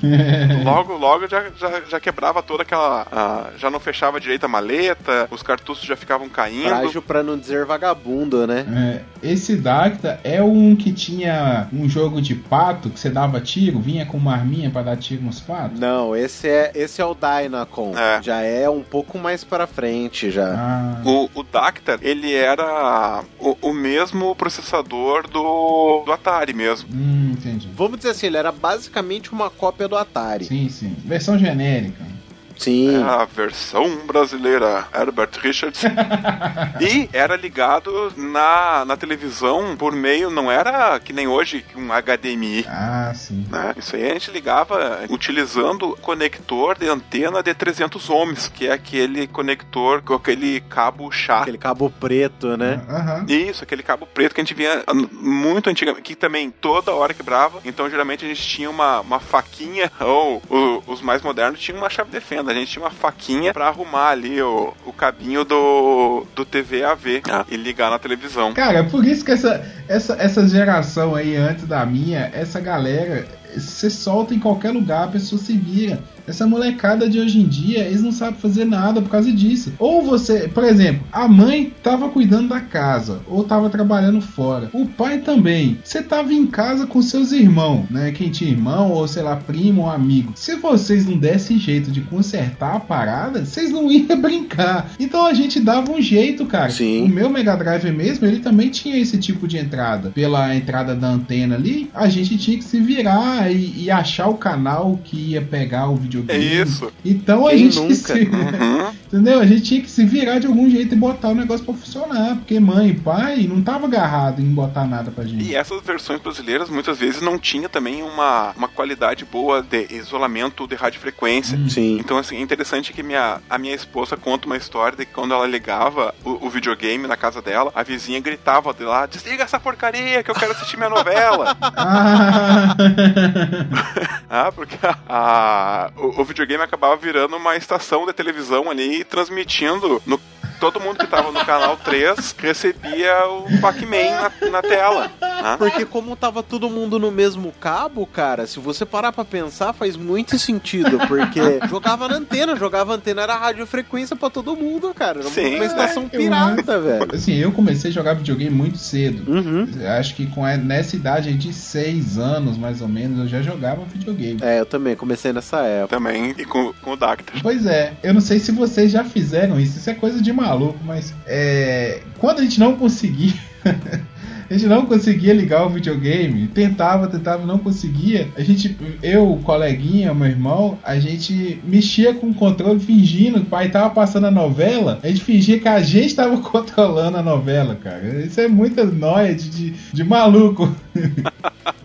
logo, 0.64 0.96
logo 0.96 1.28
já, 1.28 1.44
já, 1.56 1.82
já 1.88 2.00
quebrava 2.00 2.42
toda 2.42 2.62
aquela... 2.62 3.06
ah, 3.12 3.50
já 3.56 3.70
não 3.70 3.80
fechava 3.80 4.20
direito 4.20 4.44
a 4.44 4.48
maleta, 4.48 5.28
os 5.30 5.42
cartuchos 5.42 5.84
já 5.84 5.96
ficavam 5.96 6.28
caindo. 6.28 6.68
Frágil 6.68 7.02
pra 7.02 7.22
não 7.22 7.38
dizer 7.38 7.64
vagabundo, 7.66 8.46
né? 8.46 9.04
É, 9.22 9.28
esse 9.30 9.56
Dacta 9.56 10.20
é 10.24 10.42
um 10.42 10.74
que 10.74 10.92
tinha 10.92 11.68
um 11.72 11.88
jogo 11.88 12.20
de 12.22 12.34
pato 12.34 12.88
que 12.90 12.98
você 12.98 13.10
dava 13.10 13.40
tiro, 13.40 13.78
vinha 13.80 14.06
com 14.06 14.16
uma 14.16 14.32
arminha 14.32 14.70
pra 14.70 14.82
dar 14.82 14.96
tiro 14.96 15.22
nos 15.22 15.40
patos. 15.40 15.78
Não, 15.78 16.16
esse 16.16 16.48
é, 16.48 16.72
esse 16.74 17.00
é 17.00 17.04
o 17.04 17.14
Dynacon. 17.14 17.94
É. 17.96 18.22
Já 18.22 18.40
é 18.40 18.68
um 18.68 18.82
pouco 18.82 19.18
mais 19.18 19.44
pra 19.44 19.66
frente 19.66 20.30
já. 20.30 20.54
Ah, 20.54 20.77
O, 21.04 21.28
o 21.34 21.42
Dactar, 21.42 21.98
ele 22.02 22.32
era 22.34 23.24
o, 23.38 23.56
o 23.62 23.72
mesmo 23.72 24.34
processador 24.34 25.28
do, 25.28 26.02
do 26.04 26.12
Atari 26.12 26.52
mesmo. 26.52 26.88
hum, 26.92 27.32
entendi. 27.32 27.68
Vamos 27.74 27.98
dizer 27.98 28.10
assim, 28.10 28.26
ele 28.26 28.36
era 28.36 28.52
basicamente 28.52 29.32
uma 29.32 29.50
cópia 29.50 29.88
do 29.88 29.96
Atari. 29.96 30.44
Sim, 30.44 30.68
sim. 30.68 30.94
Versão 31.04 31.38
genérica. 31.38 32.17
Sim. 32.58 32.96
É 32.96 33.02
a 33.02 33.24
versão 33.24 33.98
brasileira, 34.06 34.86
Herbert 34.94 35.30
Richards. 35.40 35.82
e 36.80 37.08
era 37.12 37.36
ligado 37.36 38.12
na, 38.16 38.84
na 38.84 38.96
televisão 38.96 39.76
por 39.76 39.92
meio, 39.92 40.30
não 40.30 40.50
era 40.50 40.98
que 41.00 41.12
nem 41.12 41.26
hoje, 41.28 41.64
um 41.76 41.88
HDMI. 41.92 42.66
Ah, 42.68 43.12
sim. 43.14 43.46
Né? 43.50 43.74
Isso 43.76 43.94
aí 43.96 44.04
a 44.10 44.12
gente 44.14 44.30
ligava 44.30 45.00
utilizando 45.08 45.96
conector 46.02 46.76
de 46.78 46.88
antena 46.88 47.42
de 47.42 47.54
300 47.54 48.10
ohms, 48.10 48.48
que 48.48 48.66
é 48.66 48.72
aquele 48.72 49.26
conector 49.26 50.02
com 50.02 50.14
aquele 50.14 50.60
cabo 50.62 51.10
chato. 51.10 51.42
Aquele 51.42 51.58
cabo 51.58 51.90
preto, 51.90 52.56
né? 52.56 52.80
Aham. 52.88 53.24
Isso, 53.28 53.62
aquele 53.64 53.82
cabo 53.82 54.06
preto 54.06 54.34
que 54.34 54.40
a 54.40 54.44
gente 54.44 54.54
via 54.54 54.82
muito 55.12 55.70
antigamente, 55.70 56.02
que 56.02 56.14
também 56.16 56.50
toda 56.50 56.92
hora 56.92 57.14
quebrava. 57.14 57.60
Então, 57.64 57.88
geralmente, 57.88 58.24
a 58.24 58.28
gente 58.28 58.42
tinha 58.42 58.68
uma, 58.68 59.00
uma 59.00 59.20
faquinha, 59.20 59.90
ou 60.00 60.42
o- 60.48 60.82
os 60.86 61.00
mais 61.00 61.22
modernos 61.22 61.60
tinham 61.60 61.78
uma 61.78 61.90
chave 61.90 62.10
de 62.10 62.20
fenda. 62.20 62.47
A 62.50 62.54
gente 62.54 62.72
tinha 62.72 62.84
uma 62.84 62.90
faquinha 62.90 63.52
pra 63.52 63.68
arrumar 63.68 64.08
ali 64.08 64.40
o, 64.40 64.72
o 64.86 64.92
cabinho 64.92 65.44
do, 65.44 66.26
do 66.34 66.44
TV 66.44 66.82
AV 66.82 67.22
né, 67.26 67.44
e 67.50 67.56
ligar 67.56 67.90
na 67.90 67.98
televisão. 67.98 68.54
Cara, 68.54 68.84
por 68.84 69.04
isso 69.04 69.24
que 69.24 69.32
essa, 69.32 69.64
essa, 69.86 70.16
essa 70.18 70.48
geração 70.48 71.14
aí 71.14 71.36
antes 71.36 71.66
da 71.66 71.84
minha, 71.84 72.30
essa 72.32 72.58
galera, 72.58 73.26
você 73.54 73.90
solta 73.90 74.34
em 74.34 74.38
qualquer 74.38 74.70
lugar, 74.70 75.04
a 75.04 75.08
pessoa 75.08 75.40
se 75.40 75.56
vira. 75.56 76.02
Essa 76.28 76.46
molecada 76.46 77.08
de 77.08 77.18
hoje 77.18 77.40
em 77.40 77.46
dia, 77.46 77.80
eles 77.80 78.02
não 78.02 78.12
sabem 78.12 78.38
fazer 78.38 78.66
nada 78.66 79.00
por 79.00 79.10
causa 79.10 79.32
disso. 79.32 79.72
Ou 79.78 80.02
você, 80.02 80.48
por 80.48 80.62
exemplo, 80.62 81.02
a 81.10 81.26
mãe 81.26 81.72
tava 81.82 82.08
cuidando 82.10 82.48
da 82.48 82.60
casa, 82.60 83.20
ou 83.26 83.44
tava 83.44 83.70
trabalhando 83.70 84.20
fora. 84.20 84.68
O 84.72 84.86
pai 84.86 85.18
também. 85.18 85.78
Você 85.82 86.02
tava 86.02 86.32
em 86.32 86.46
casa 86.46 86.86
com 86.86 87.00
seus 87.00 87.32
irmãos, 87.32 87.86
né? 87.90 88.12
Quem 88.12 88.30
tinha 88.30 88.50
irmão, 88.50 88.92
ou 88.92 89.08
sei 89.08 89.22
lá, 89.22 89.36
primo 89.36 89.82
ou 89.82 89.90
amigo. 89.90 90.32
Se 90.34 90.56
vocês 90.56 91.06
não 91.06 91.16
dessem 91.16 91.58
jeito 91.58 91.90
de 91.90 92.02
consertar 92.02 92.76
a 92.76 92.80
parada, 92.80 93.44
vocês 93.44 93.70
não 93.70 93.90
iam 93.90 94.16
brincar. 94.20 94.92
Então 95.00 95.24
a 95.24 95.32
gente 95.32 95.58
dava 95.60 95.90
um 95.90 96.00
jeito, 96.00 96.44
cara. 96.44 96.70
Sim. 96.70 97.04
O 97.04 97.08
meu 97.08 97.30
Mega 97.30 97.56
Drive 97.56 97.90
mesmo, 97.90 98.26
ele 98.26 98.40
também 98.40 98.68
tinha 98.68 98.98
esse 98.98 99.16
tipo 99.18 99.48
de 99.48 99.56
entrada. 99.56 100.10
Pela 100.10 100.54
entrada 100.54 100.94
da 100.94 101.08
antena 101.08 101.54
ali, 101.54 101.90
a 101.94 102.08
gente 102.08 102.36
tinha 102.36 102.58
que 102.58 102.64
se 102.64 102.78
virar 102.80 103.50
e, 103.50 103.84
e 103.84 103.90
achar 103.90 104.28
o 104.28 104.34
canal 104.34 105.00
que 105.02 105.30
ia 105.30 105.42
pegar 105.42 105.88
o 105.88 105.96
videogame. 106.22 106.44
É 106.58 106.62
isso. 106.62 106.92
Então 107.04 107.46
a 107.46 107.50
Quem 107.50 107.58
gente 107.58 107.76
nunca? 107.80 107.94
se, 107.94 108.12
Uhum. 108.28 108.90
entendeu? 109.06 109.40
A 109.40 109.46
gente 109.46 109.62
tinha 109.62 109.80
que 109.80 109.90
se 109.90 110.04
virar 110.04 110.38
de 110.38 110.46
algum 110.46 110.68
jeito 110.70 110.94
e 110.94 110.98
botar 110.98 111.28
o 111.28 111.34
negócio 111.34 111.64
pra 111.64 111.74
funcionar, 111.74 112.36
porque 112.36 112.58
mãe 112.60 112.88
e 112.90 112.94
pai 112.94 113.46
não 113.48 113.62
tava 113.62 113.86
agarrado 113.86 114.40
em 114.40 114.52
botar 114.52 114.84
nada 114.86 115.10
pra 115.10 115.24
gente. 115.24 115.42
E 115.44 115.54
essas 115.54 115.82
versões 115.82 116.20
brasileiras 116.20 116.68
muitas 116.70 116.98
vezes 116.98 117.20
não 117.20 117.38
tinha 117.38 117.68
também 117.68 118.02
uma, 118.02 118.52
uma 118.56 118.68
qualidade 118.68 119.24
boa 119.24 119.62
de 119.62 119.86
isolamento 119.94 120.66
de 120.66 120.74
radiofrequência. 120.74 121.56
Hum. 121.58 121.68
Sim. 121.68 121.98
Então, 121.98 122.18
assim, 122.18 122.36
é 122.36 122.40
interessante 122.40 122.92
que 122.92 123.02
minha, 123.02 123.38
a 123.48 123.58
minha 123.58 123.74
esposa 123.74 124.16
conta 124.16 124.46
uma 124.46 124.56
história 124.56 124.96
de 124.96 125.04
que 125.06 125.12
quando 125.12 125.32
ela 125.34 125.46
ligava 125.46 126.14
o, 126.24 126.46
o 126.46 126.50
videogame 126.50 127.06
na 127.06 127.16
casa 127.16 127.40
dela, 127.42 127.70
a 127.74 127.82
vizinha 127.82 128.20
gritava 128.20 128.72
de 128.72 128.84
lá: 128.84 129.06
desliga 129.06 129.44
essa 129.44 129.58
porcaria 129.60 130.22
que 130.22 130.30
eu 130.30 130.34
quero 130.34 130.52
assistir 130.52 130.76
minha 130.76 130.90
novela. 130.90 131.56
Ah, 131.76 132.74
ah, 134.28 134.52
porque 134.52 134.76
a- 134.86 134.96
a- 135.08 135.90
o, 136.16 136.24
videogame 136.24 136.62
acabava 136.62 136.96
virando 136.96 137.36
uma 137.36 137.56
estação 137.56 138.06
de 138.06 138.12
televisão 138.12 138.70
ali, 138.70 139.04
transmitindo 139.04 140.02
no. 140.06 140.20
Todo 140.60 140.80
mundo 140.80 140.98
que 140.98 141.06
tava 141.06 141.30
no 141.30 141.44
canal 141.44 141.76
3 141.76 142.34
recebia 142.38 143.26
o 143.28 143.60
Pac-Man 143.60 144.30
na, 144.42 144.50
na 144.50 144.62
tela. 144.62 145.10
né? 145.20 145.56
Porque 145.58 145.84
como 145.84 146.16
tava 146.16 146.42
todo 146.42 146.68
mundo 146.68 146.98
no 146.98 147.10
mesmo 147.10 147.52
cabo, 147.60 148.04
cara, 148.06 148.46
se 148.46 148.58
você 148.58 148.84
parar 148.84 149.12
pra 149.12 149.24
pensar, 149.24 149.72
faz 149.72 149.96
muito 149.96 150.38
sentido, 150.38 150.98
porque 151.06 151.40
jogava 151.68 152.08
na 152.08 152.16
antena, 152.16 152.56
jogava 152.56 152.94
antena, 152.94 153.22
era 153.22 153.36
radiofrequência 153.36 154.16
pra 154.16 154.28
todo 154.30 154.56
mundo, 154.56 154.92
cara. 154.94 155.20
Era 155.20 155.28
Sim, 155.30 155.56
uma 155.56 155.64
estação 155.64 156.02
né? 156.04 156.08
pirata, 156.10 156.78
velho. 156.80 157.14
assim, 157.14 157.34
eu 157.36 157.52
comecei 157.52 157.90
a 157.90 157.94
jogar 157.94 158.14
videogame 158.14 158.50
muito 158.54 158.78
cedo. 158.78 159.30
Uhum. 159.30 159.68
Acho 159.98 160.14
que 160.14 160.26
com 160.26 160.44
a- 160.44 160.56
nessa 160.56 160.96
idade 160.96 161.28
aí 161.28 161.34
de 161.34 161.52
6 161.52 162.18
anos, 162.18 162.56
mais 162.58 162.80
ou 162.80 162.88
menos, 162.88 163.18
eu 163.20 163.28
já 163.28 163.42
jogava 163.42 163.84
videogame. 163.84 164.38
É, 164.42 164.58
eu 164.60 164.66
também 164.66 164.96
comecei 164.96 165.32
nessa 165.32 165.58
época. 165.60 165.96
Também, 165.96 166.34
e 166.36 166.44
com, 166.44 166.72
com 166.82 166.92
o 166.92 166.96
Dactar. 166.96 167.40
Pois 167.42 167.64
é, 167.66 167.92
eu 168.02 168.12
não 168.12 168.20
sei 168.20 168.38
se 168.38 168.50
vocês 168.52 168.90
já 168.90 169.04
fizeram 169.04 169.58
isso, 169.60 169.78
isso 169.78 169.88
é 169.90 169.94
coisa 169.94 170.20
de 170.20 170.32
maluco, 170.48 170.78
mas 170.84 171.14
é, 171.26 172.00
quando 172.18 172.40
a 172.40 172.42
gente 172.42 172.58
não 172.58 172.76
conseguia. 172.76 173.34
A 174.50 174.54
gente 174.54 174.66
não 174.66 174.86
conseguia 174.86 175.34
ligar 175.34 175.66
o 175.66 175.68
videogame, 175.68 176.46
tentava, 176.46 177.06
tentava, 177.06 177.44
não 177.44 177.58
conseguia. 177.58 178.28
A 178.34 178.42
gente, 178.42 178.74
eu, 179.02 179.30
o 179.30 179.42
coleguinha, 179.42 180.14
meu 180.14 180.26
irmão, 180.26 180.78
a 180.82 180.98
gente 180.98 181.60
mexia 181.62 182.14
com 182.14 182.28
o 182.28 182.34
controle 182.34 182.80
fingindo 182.80 183.40
que 183.40 183.46
o 183.46 183.50
pai 183.50 183.68
tava 183.68 183.90
passando 183.90 184.26
a 184.26 184.30
novela, 184.30 185.00
a 185.02 185.08
gente 185.08 185.20
fingia 185.20 185.60
que 185.60 185.68
a 185.68 185.80
gente 185.80 186.14
tava 186.14 186.38
controlando 186.40 187.18
a 187.18 187.22
novela, 187.22 187.74
cara. 187.74 188.24
Isso 188.24 188.40
é 188.40 188.48
muita 188.48 188.86
noia 188.86 189.34
de, 189.34 189.50
de, 189.50 189.70
de 189.92 190.02
maluco. 190.02 190.74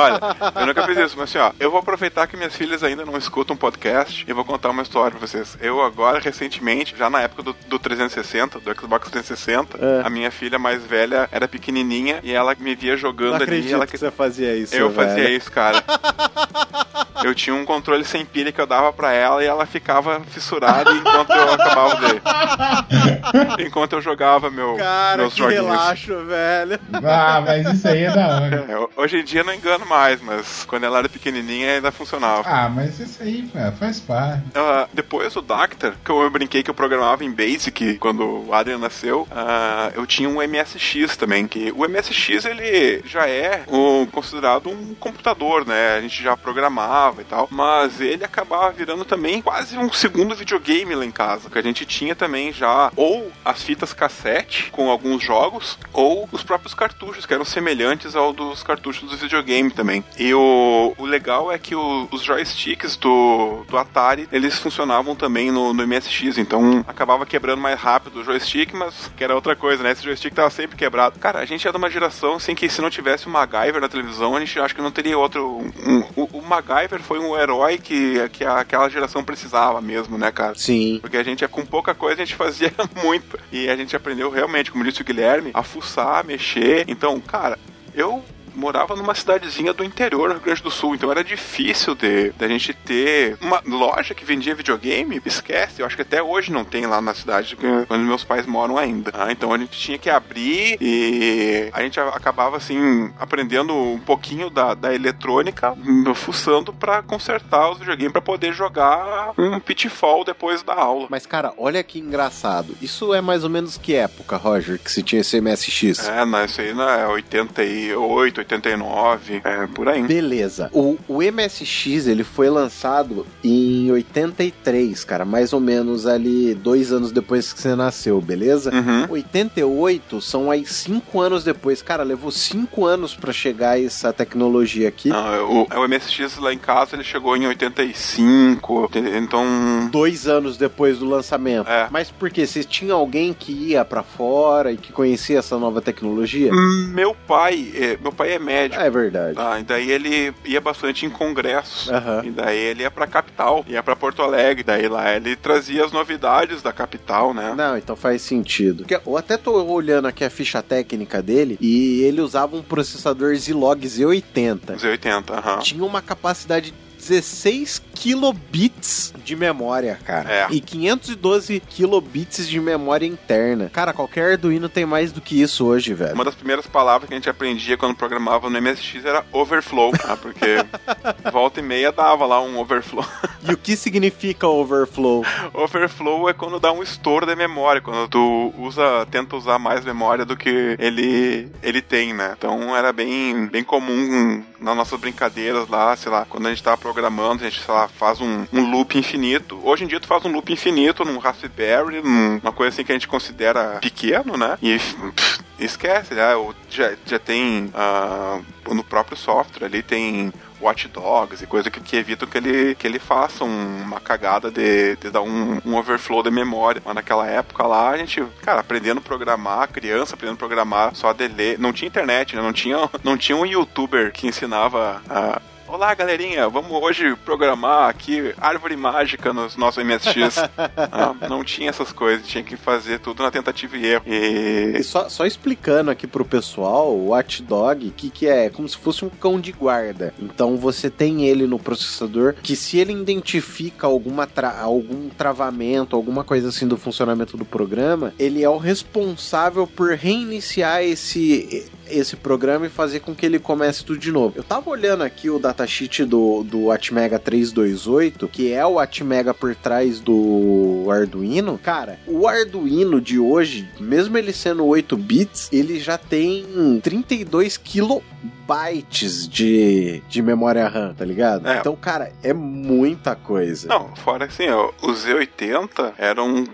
Olha, 0.00 0.20
eu 0.60 0.66
nunca 0.66 0.86
fiz 0.86 0.98
isso, 0.98 1.16
mas 1.18 1.28
assim, 1.30 1.38
ó, 1.38 1.52
eu 1.60 1.70
vou 1.70 1.80
aproveitar 1.80 2.26
que 2.26 2.36
minhas 2.36 2.54
filhas 2.54 2.82
ainda 2.82 3.04
não 3.04 3.16
escutam 3.16 3.56
podcast 3.56 4.24
e 4.26 4.32
vou 4.32 4.44
contar 4.44 4.70
uma 4.70 4.82
história 4.82 5.16
pra 5.16 5.26
vocês. 5.26 5.56
Eu 5.60 5.82
agora, 5.82 6.18
recentemente, 6.18 6.94
já 6.96 7.08
na 7.10 7.20
época 7.20 7.42
do, 7.42 7.56
do 7.68 7.78
360, 7.78 8.60
do 8.60 8.74
Xbox 8.80 9.10
360, 9.10 9.78
É. 9.78 10.06
a 10.06 10.10
minha 10.10 10.30
filha 10.30 10.58
mais 10.58 10.82
velha 10.84 11.28
era 11.32 11.46
pequenininha 11.48 12.20
e 12.22 12.32
ela 12.32 12.54
me 12.58 12.74
via 12.74 12.92
Não 12.92 12.98
jogando 12.98 13.34
ali. 13.36 13.44
acredito 13.44 13.74
Ela 13.74 13.86
que 13.86 13.96
você 13.98 14.10
fazia 14.10 14.54
isso, 14.56 14.74
Eu 14.74 14.90
velho. 14.90 15.08
fazia 15.08 15.30
isso, 15.30 15.50
cara. 15.50 15.82
Eu 17.22 17.34
tinha 17.34 17.54
um 17.54 17.64
controle 17.64 18.04
sem 18.04 18.24
pilha 18.24 18.50
que 18.52 18.60
eu 18.60 18.66
dava 18.66 18.92
pra 18.92 19.12
ela 19.12 19.42
e 19.42 19.46
ela 19.46 19.66
ficava 19.66 20.20
fissurada 20.28 20.90
enquanto 20.92 21.30
eu 21.30 21.52
acabava 21.52 21.96
de. 21.96 23.62
enquanto 23.66 23.92
eu 23.94 24.00
jogava 24.02 24.50
meu, 24.50 24.76
Cara, 24.76 25.16
meus 25.18 25.32
que 25.34 25.38
joguinhos. 25.40 25.64
relaxo, 25.66 26.24
velho. 26.24 26.80
Ah, 27.04 27.42
mas 27.44 27.66
isso 27.74 27.88
aí 27.88 28.02
é 28.04 28.10
da 28.10 28.26
hora. 28.40 28.66
É, 28.68 29.00
hoje 29.00 29.18
em 29.18 29.24
dia 29.24 29.44
não 29.44 29.52
engano 29.54 29.86
mais, 29.86 30.20
mas 30.20 30.64
quando 30.66 30.84
ela 30.84 30.98
era 30.98 31.08
pequenininha 31.08 31.74
ainda 31.74 31.92
funcionava. 31.92 32.42
Ah, 32.48 32.68
mas 32.68 32.98
isso 32.98 33.22
aí 33.22 33.48
cara, 33.52 33.72
faz 33.72 34.00
parte. 34.00 34.42
Ah, 34.54 34.86
depois 34.92 35.32
do 35.34 35.42
Dactar, 35.42 35.94
que 36.04 36.10
eu 36.10 36.28
brinquei 36.30 36.62
que 36.62 36.70
eu 36.70 36.74
programava 36.74 37.24
em 37.24 37.30
Basic 37.30 37.98
quando 37.98 38.46
o 38.48 38.54
Adrian 38.54 38.78
nasceu, 38.78 39.26
ah, 39.30 39.90
eu 39.94 40.06
tinha 40.06 40.28
um 40.28 40.40
MSX 40.42 41.16
também, 41.16 41.46
que 41.46 41.72
o 41.76 41.84
MSX 41.86 42.44
ele 42.44 43.02
já 43.04 43.28
é 43.28 43.62
um- 43.68 44.06
considerado 44.06 44.68
um 44.70 44.94
computador, 44.94 45.66
né? 45.66 45.96
A 45.96 46.00
gente 46.00 46.22
já 46.22 46.36
programava 46.36 47.09
e 47.20 47.24
tal, 47.24 47.48
mas 47.50 48.00
ele 48.00 48.24
acabava 48.24 48.70
virando 48.72 49.04
também 49.04 49.40
quase 49.42 49.76
um 49.78 49.92
segundo 49.92 50.34
videogame 50.34 50.94
lá 50.94 51.04
em 51.04 51.10
casa, 51.10 51.48
que 51.50 51.58
a 51.58 51.62
gente 51.62 51.84
tinha 51.86 52.14
também 52.14 52.52
já 52.52 52.90
ou 52.96 53.30
as 53.44 53.62
fitas 53.62 53.92
cassete 53.92 54.70
com 54.70 54.90
alguns 54.90 55.22
jogos, 55.22 55.78
ou 55.92 56.28
os 56.32 56.42
próprios 56.42 56.74
cartuchos, 56.74 57.24
que 57.26 57.34
eram 57.34 57.44
semelhantes 57.44 58.14
ao 58.16 58.32
dos 58.32 58.62
cartuchos 58.62 59.08
do 59.10 59.16
videogame 59.16 59.70
também. 59.70 60.04
E 60.18 60.32
o, 60.34 60.94
o 60.98 61.04
legal 61.04 61.50
é 61.50 61.58
que 61.58 61.74
o- 61.74 62.08
os 62.10 62.22
joysticks 62.22 62.96
do, 62.96 63.64
do 63.68 63.76
Atari, 63.78 64.28
eles 64.32 64.58
funcionavam 64.58 65.14
também 65.16 65.50
no, 65.50 65.72
no 65.72 65.86
MSX, 65.86 66.38
então 66.38 66.84
acabava 66.86 67.24
quebrando 67.26 67.60
mais 67.60 67.78
rápido 67.78 68.20
o 68.20 68.24
joystick, 68.24 68.72
mas 68.74 69.10
que 69.16 69.24
era 69.24 69.34
outra 69.34 69.54
coisa, 69.56 69.82
né? 69.82 69.92
Esse 69.92 70.02
joystick 70.04 70.34
tava 70.34 70.50
sempre 70.50 70.76
quebrado. 70.76 71.18
Cara, 71.18 71.38
a 71.40 71.44
gente 71.44 71.66
é 71.66 71.70
de 71.70 71.76
uma 71.76 71.90
geração 71.90 72.34
assim 72.34 72.54
que 72.54 72.68
se 72.68 72.80
não 72.82 72.90
tivesse 72.90 73.26
o 73.26 73.30
MacGyver 73.30 73.80
na 73.80 73.88
televisão, 73.88 74.36
a 74.36 74.40
gente 74.40 74.58
acha 74.58 74.74
que 74.74 74.82
não 74.82 74.90
teria 74.90 75.16
outro. 75.18 75.58
um- 75.86 76.04
o, 76.16 76.38
o 76.38 76.42
MacGyver 76.42 76.99
foi 77.00 77.18
um 77.18 77.36
herói 77.36 77.78
que, 77.78 78.28
que 78.30 78.44
aquela 78.44 78.88
geração 78.88 79.24
precisava 79.24 79.80
mesmo, 79.80 80.16
né, 80.16 80.30
cara? 80.30 80.54
Sim. 80.56 80.98
Porque 81.00 81.16
a 81.16 81.22
gente, 81.22 81.46
com 81.48 81.64
pouca 81.64 81.94
coisa, 81.94 82.22
a 82.22 82.24
gente 82.24 82.36
fazia 82.36 82.72
muito. 83.02 83.38
E 83.52 83.68
a 83.68 83.76
gente 83.76 83.94
aprendeu 83.96 84.30
realmente, 84.30 84.70
como 84.70 84.84
disse 84.84 85.02
o 85.02 85.04
Guilherme, 85.04 85.50
a 85.54 85.62
fuçar, 85.62 86.20
a 86.20 86.22
mexer. 86.22 86.84
Então, 86.88 87.18
cara, 87.20 87.58
eu 87.94 88.24
morava 88.60 88.94
numa 88.94 89.14
cidadezinha 89.14 89.72
do 89.72 89.82
interior 89.82 90.28
do 90.28 90.34
Rio 90.34 90.42
Grande 90.42 90.62
do 90.62 90.70
Sul, 90.70 90.94
então 90.94 91.10
era 91.10 91.24
difícil 91.24 91.94
de, 91.94 92.30
de 92.30 92.44
a 92.44 92.48
gente 92.48 92.74
ter 92.74 93.36
uma 93.40 93.62
loja 93.66 94.14
que 94.14 94.24
vendia 94.24 94.54
videogame, 94.54 95.20
esquece, 95.24 95.80
eu 95.80 95.86
acho 95.86 95.96
que 95.96 96.02
até 96.02 96.22
hoje 96.22 96.52
não 96.52 96.64
tem 96.64 96.86
lá 96.86 97.00
na 97.00 97.14
cidade 97.14 97.56
onde 97.88 98.04
meus 98.04 98.24
pais 98.24 98.46
moram 98.46 98.76
ainda. 98.76 99.10
Ah, 99.14 99.32
então 99.32 99.52
a 99.52 99.58
gente 99.58 99.78
tinha 99.78 99.98
que 99.98 100.10
abrir 100.10 100.76
e 100.80 101.70
a 101.72 101.82
gente 101.82 101.98
acabava 101.98 102.56
assim 102.56 103.12
aprendendo 103.18 103.74
um 103.74 103.98
pouquinho 103.98 104.50
da, 104.50 104.74
da 104.74 104.94
eletrônica, 104.94 105.74
fuçando 106.14 106.72
pra 106.72 107.02
consertar 107.02 107.70
os 107.70 107.78
videogames 107.78 108.12
pra 108.12 108.20
poder 108.20 108.52
jogar 108.52 109.32
um 109.38 109.58
pitfall 109.58 110.24
depois 110.24 110.62
da 110.62 110.74
aula. 110.74 111.06
Mas, 111.08 111.24
cara, 111.24 111.52
olha 111.56 111.82
que 111.82 111.98
engraçado. 111.98 112.76
Isso 112.82 113.14
é 113.14 113.20
mais 113.20 113.44
ou 113.44 113.50
menos 113.50 113.78
que 113.78 113.94
época, 113.94 114.36
Roger, 114.36 114.78
que 114.78 114.90
se 114.90 115.02
tinha 115.02 115.20
esse 115.20 115.40
MSX? 115.40 116.06
É, 116.08 116.24
não, 116.24 116.44
isso 116.44 116.60
aí 116.60 116.74
não 116.74 116.88
é 116.88 117.06
88, 117.06 118.40
89, 118.54 119.40
é 119.44 119.66
por 119.66 119.88
aí. 119.88 120.02
Beleza. 120.02 120.70
O, 120.72 120.98
o 121.08 121.18
MSX 121.18 122.06
ele 122.06 122.24
foi 122.24 122.50
lançado 122.50 123.26
em 123.42 123.90
83, 123.90 125.04
cara, 125.04 125.24
mais 125.24 125.52
ou 125.52 125.60
menos 125.60 126.06
ali 126.06 126.54
dois 126.54 126.92
anos 126.92 127.12
depois 127.12 127.52
que 127.52 127.60
você 127.60 127.74
nasceu, 127.74 128.20
beleza? 128.20 128.70
Uhum. 128.72 129.06
88 129.10 130.20
são 130.20 130.50
aí 130.50 130.64
cinco 130.66 131.20
anos 131.20 131.44
depois. 131.44 131.82
Cara, 131.82 132.02
levou 132.02 132.30
cinco 132.30 132.84
anos 132.84 133.14
para 133.14 133.32
chegar 133.32 133.80
essa 133.80 134.12
tecnologia 134.12 134.88
aqui. 134.88 135.08
Não, 135.08 135.50
o, 135.50 135.62
o 135.62 135.88
MSX 135.88 136.38
lá 136.38 136.52
em 136.52 136.58
casa 136.58 136.96
ele 136.96 137.04
chegou 137.04 137.36
em 137.36 137.46
85, 137.46 138.90
então. 139.16 139.88
Dois 139.90 140.26
anos 140.26 140.56
depois 140.56 140.98
do 140.98 141.06
lançamento. 141.06 141.68
É. 141.68 141.88
Mas 141.90 142.10
por 142.10 142.30
quê? 142.30 142.46
Vocês 142.46 142.66
tinham 142.66 142.98
alguém 142.98 143.32
que 143.32 143.52
ia 143.52 143.84
para 143.84 144.02
fora 144.02 144.72
e 144.72 144.76
que 144.76 144.92
conhecia 144.92 145.38
essa 145.38 145.58
nova 145.58 145.80
tecnologia? 145.80 146.50
Meu 146.88 147.14
pai, 147.14 147.72
é, 147.74 147.98
meu 148.00 148.12
pai 148.12 148.29
é 148.32 148.38
médico. 148.38 148.80
É 148.80 148.90
verdade. 148.90 149.34
Tá, 149.34 149.58
e 149.58 149.62
daí 149.62 149.90
ele 149.90 150.34
ia 150.44 150.60
bastante 150.60 151.06
em 151.06 151.10
congressos. 151.10 151.90
Aham. 151.90 152.22
E 152.24 152.30
daí 152.30 152.58
ele 152.58 152.82
ia 152.82 152.90
pra 152.90 153.06
capital, 153.06 153.64
ia 153.68 153.82
pra 153.82 153.96
Porto 153.96 154.22
Alegre. 154.22 154.62
Daí 154.62 154.88
lá 154.88 155.14
ele 155.14 155.36
trazia 155.36 155.84
as 155.84 155.92
novidades 155.92 156.62
da 156.62 156.72
capital, 156.72 157.32
né? 157.34 157.54
Não, 157.56 157.76
então 157.76 157.96
faz 157.96 158.22
sentido. 158.22 158.84
Porque 158.84 159.00
Eu 159.06 159.16
até 159.16 159.36
tô 159.36 159.62
olhando 159.64 160.06
aqui 160.06 160.24
a 160.24 160.30
ficha 160.30 160.62
técnica 160.62 161.22
dele 161.22 161.56
e 161.60 162.02
ele 162.02 162.20
usava 162.20 162.56
um 162.56 162.62
processador 162.62 163.34
Zilog 163.34 163.80
Z80. 163.86 164.76
Os 164.76 164.84
80, 164.84 165.34
aham. 165.34 165.58
Tinha 165.58 165.84
uma 165.84 166.02
capacidade 166.02 166.70
de 166.70 166.76
16 167.08 167.82
kilobits 168.00 169.12
de 169.22 169.36
memória, 169.36 169.98
cara. 170.02 170.32
É. 170.32 170.46
E 170.50 170.58
512 170.58 171.60
kilobits 171.60 172.48
de 172.48 172.58
memória 172.58 173.04
interna. 173.04 173.68
Cara, 173.70 173.92
qualquer 173.92 174.32
Arduino 174.32 174.70
tem 174.70 174.86
mais 174.86 175.12
do 175.12 175.20
que 175.20 175.40
isso 175.40 175.66
hoje, 175.66 175.92
velho. 175.92 176.14
Uma 176.14 176.24
das 176.24 176.34
primeiras 176.34 176.66
palavras 176.66 177.06
que 177.06 177.14
a 177.14 177.18
gente 177.18 177.28
aprendia 177.28 177.76
quando 177.76 177.94
programava 177.94 178.48
no 178.48 178.60
MSX 178.60 179.04
era 179.04 179.22
overflow, 179.30 179.92
tá? 179.92 180.16
Porque 180.16 180.64
volta 181.30 181.60
e 181.60 181.62
meia 181.62 181.92
dava 181.92 182.24
lá 182.24 182.40
um 182.40 182.58
overflow. 182.58 183.04
E 183.46 183.52
o 183.52 183.56
que 183.56 183.76
significa 183.76 184.48
overflow? 184.48 185.24
Overflow 185.52 186.28
é 186.28 186.32
quando 186.32 186.58
dá 186.58 186.72
um 186.72 186.82
estouro 186.82 187.26
de 187.26 187.36
memória, 187.36 187.82
quando 187.82 188.08
tu 188.08 188.54
usa, 188.56 189.06
tenta 189.10 189.36
usar 189.36 189.58
mais 189.58 189.84
memória 189.84 190.24
do 190.24 190.36
que 190.36 190.76
ele, 190.78 191.50
ele 191.62 191.82
tem, 191.82 192.14
né? 192.14 192.34
Então 192.36 192.74
era 192.74 192.92
bem, 192.92 193.46
bem 193.46 193.62
comum 193.62 194.42
nas 194.58 194.76
nossas 194.76 194.98
brincadeiras 194.98 195.68
lá, 195.68 195.94
sei 195.96 196.10
lá, 196.10 196.24
quando 196.28 196.46
a 196.46 196.50
gente 196.50 196.62
tava 196.62 196.76
programando, 196.78 197.44
a 197.44 197.50
gente, 197.50 197.60
sei 197.60 197.74
lá, 197.74 197.89
faz 197.92 198.20
um, 198.20 198.46
um 198.52 198.70
loop 198.70 198.96
infinito. 198.98 199.60
Hoje 199.62 199.84
em 199.84 199.86
dia 199.86 200.00
tu 200.00 200.06
faz 200.06 200.24
um 200.24 200.32
loop 200.32 200.52
infinito 200.52 201.04
num 201.04 201.18
Raspberry, 201.18 202.00
num- 202.02 202.38
uma 202.42 202.52
coisa 202.52 202.74
assim 202.74 202.84
que 202.84 202.92
a 202.92 202.94
gente 202.94 203.08
considera 203.08 203.78
pequeno, 203.80 204.36
né? 204.36 204.56
E 204.62 204.78
pff, 204.78 205.40
esquece, 205.58 206.14
né? 206.14 206.28
Já, 206.70 206.92
já 207.06 207.18
tem 207.18 207.70
ah, 207.74 208.38
no 208.70 208.82
próprio 208.84 209.16
software 209.16 209.66
ali 209.66 209.82
tem 209.82 210.32
watchdogs 210.60 211.40
e 211.42 211.46
coisa 211.46 211.70
que, 211.70 211.80
que 211.80 211.96
evitam 211.96 212.28
que 212.28 212.36
ele, 212.36 212.74
que 212.74 212.86
ele 212.86 212.98
faça 212.98 213.44
um- 213.44 213.82
uma 213.82 213.98
cagada 213.98 214.50
de, 214.50 214.94
de 214.96 215.08
dar 215.10 215.22
um, 215.22 215.58
um 215.64 215.74
overflow 215.76 216.22
de 216.22 216.30
memória. 216.30 216.82
Mas 216.84 216.94
naquela 216.94 217.26
época 217.26 217.66
lá, 217.66 217.90
a 217.90 217.96
gente, 217.96 218.22
cara, 218.42 218.60
aprendendo 218.60 218.98
a 218.98 219.02
programar, 219.02 219.68
criança 219.68 220.14
aprendendo 220.14 220.36
a 220.36 220.38
programar 220.38 220.94
só 220.94 221.12
de 221.14 221.26
ler. 221.28 221.58
Não 221.58 221.72
tinha 221.72 221.88
internet, 221.88 222.36
né? 222.36 222.42
Não 222.42 222.52
tinha, 222.52 222.76
não 223.02 223.16
tinha 223.16 223.36
um 223.36 223.46
youtuber 223.46 224.12
que 224.12 224.26
ensinava 224.26 225.02
a. 225.08 225.40
Olá, 225.72 225.94
galerinha, 225.94 226.48
vamos 226.48 226.72
hoje 226.72 227.14
programar 227.24 227.88
aqui 227.88 228.34
árvore 228.38 228.74
mágica 228.76 229.32
nos 229.32 229.56
nossos 229.56 229.84
MSX. 229.84 230.48
Ah, 230.92 231.14
não 231.28 231.44
tinha 231.44 231.70
essas 231.70 231.92
coisas, 231.92 232.26
tinha 232.26 232.42
que 232.42 232.56
fazer 232.56 232.98
tudo 232.98 233.22
na 233.22 233.30
tentativa 233.30 233.76
e 233.76 233.86
erro. 233.86 234.02
E 234.06 234.76
E 234.78 234.82
só, 234.82 235.08
só 235.08 235.24
explicando 235.24 235.90
aqui 235.90 236.06
pro 236.06 236.24
pessoal, 236.24 236.92
o 236.92 237.08
Watchdog, 237.10 237.86
o 237.86 237.92
que, 237.92 238.10
que 238.10 238.26
é? 238.26 238.50
Como 238.50 238.68
se 238.68 238.76
fosse 238.76 239.04
um 239.04 239.08
cão 239.08 239.38
de 239.40 239.52
guarda. 239.52 240.12
Então 240.18 240.56
você 240.56 240.90
tem 240.90 241.26
ele 241.26 241.46
no 241.46 241.58
processador, 241.58 242.34
que 242.42 242.56
se 242.56 242.78
ele 242.78 242.92
identifica 242.92 243.86
alguma 243.86 244.26
tra- 244.26 244.58
algum 244.60 245.08
travamento, 245.10 245.94
alguma 245.94 246.24
coisa 246.24 246.48
assim 246.48 246.66
do 246.66 246.76
funcionamento 246.76 247.36
do 247.36 247.44
programa, 247.44 248.12
ele 248.18 248.42
é 248.42 248.48
o 248.50 248.58
responsável 248.58 249.66
por 249.66 249.92
reiniciar 249.92 250.82
esse 250.82 251.70
esse 251.90 252.16
programa 252.16 252.66
e 252.66 252.70
fazer 252.70 253.00
com 253.00 253.14
que 253.14 253.24
ele 253.26 253.38
comece 253.38 253.84
tudo 253.84 253.98
de 253.98 254.12
novo. 254.12 254.34
Eu 254.36 254.44
tava 254.44 254.70
olhando 254.70 255.02
aqui 255.02 255.30
o 255.30 255.38
datasheet 255.38 256.04
do, 256.04 256.42
do 256.42 256.70
Atmega 256.70 257.18
328, 257.18 258.28
que 258.28 258.52
é 258.52 258.64
o 258.66 258.78
Atmega 258.78 259.34
por 259.34 259.54
trás 259.54 260.00
do 260.00 260.86
Arduino. 260.90 261.58
Cara, 261.58 261.98
o 262.06 262.26
Arduino 262.26 263.00
de 263.00 263.18
hoje, 263.18 263.68
mesmo 263.78 264.16
ele 264.16 264.32
sendo 264.32 264.64
8 264.64 264.96
bits, 264.96 265.48
ele 265.52 265.78
já 265.78 265.98
tem 265.98 266.80
32 266.82 267.56
kilobytes 267.56 269.28
de, 269.28 270.02
de 270.08 270.22
memória 270.22 270.66
RAM, 270.68 270.94
tá 270.94 271.04
ligado? 271.04 271.48
É. 271.48 271.58
Então, 271.58 271.74
cara, 271.76 272.12
é 272.22 272.32
muita 272.32 273.14
coisa. 273.14 273.68
Não, 273.68 273.94
fora 273.96 274.26
assim, 274.26 274.48
ó, 274.48 274.70
o 274.82 274.88
Z80 274.88 275.94
era 275.98 276.22
um. 276.22 276.44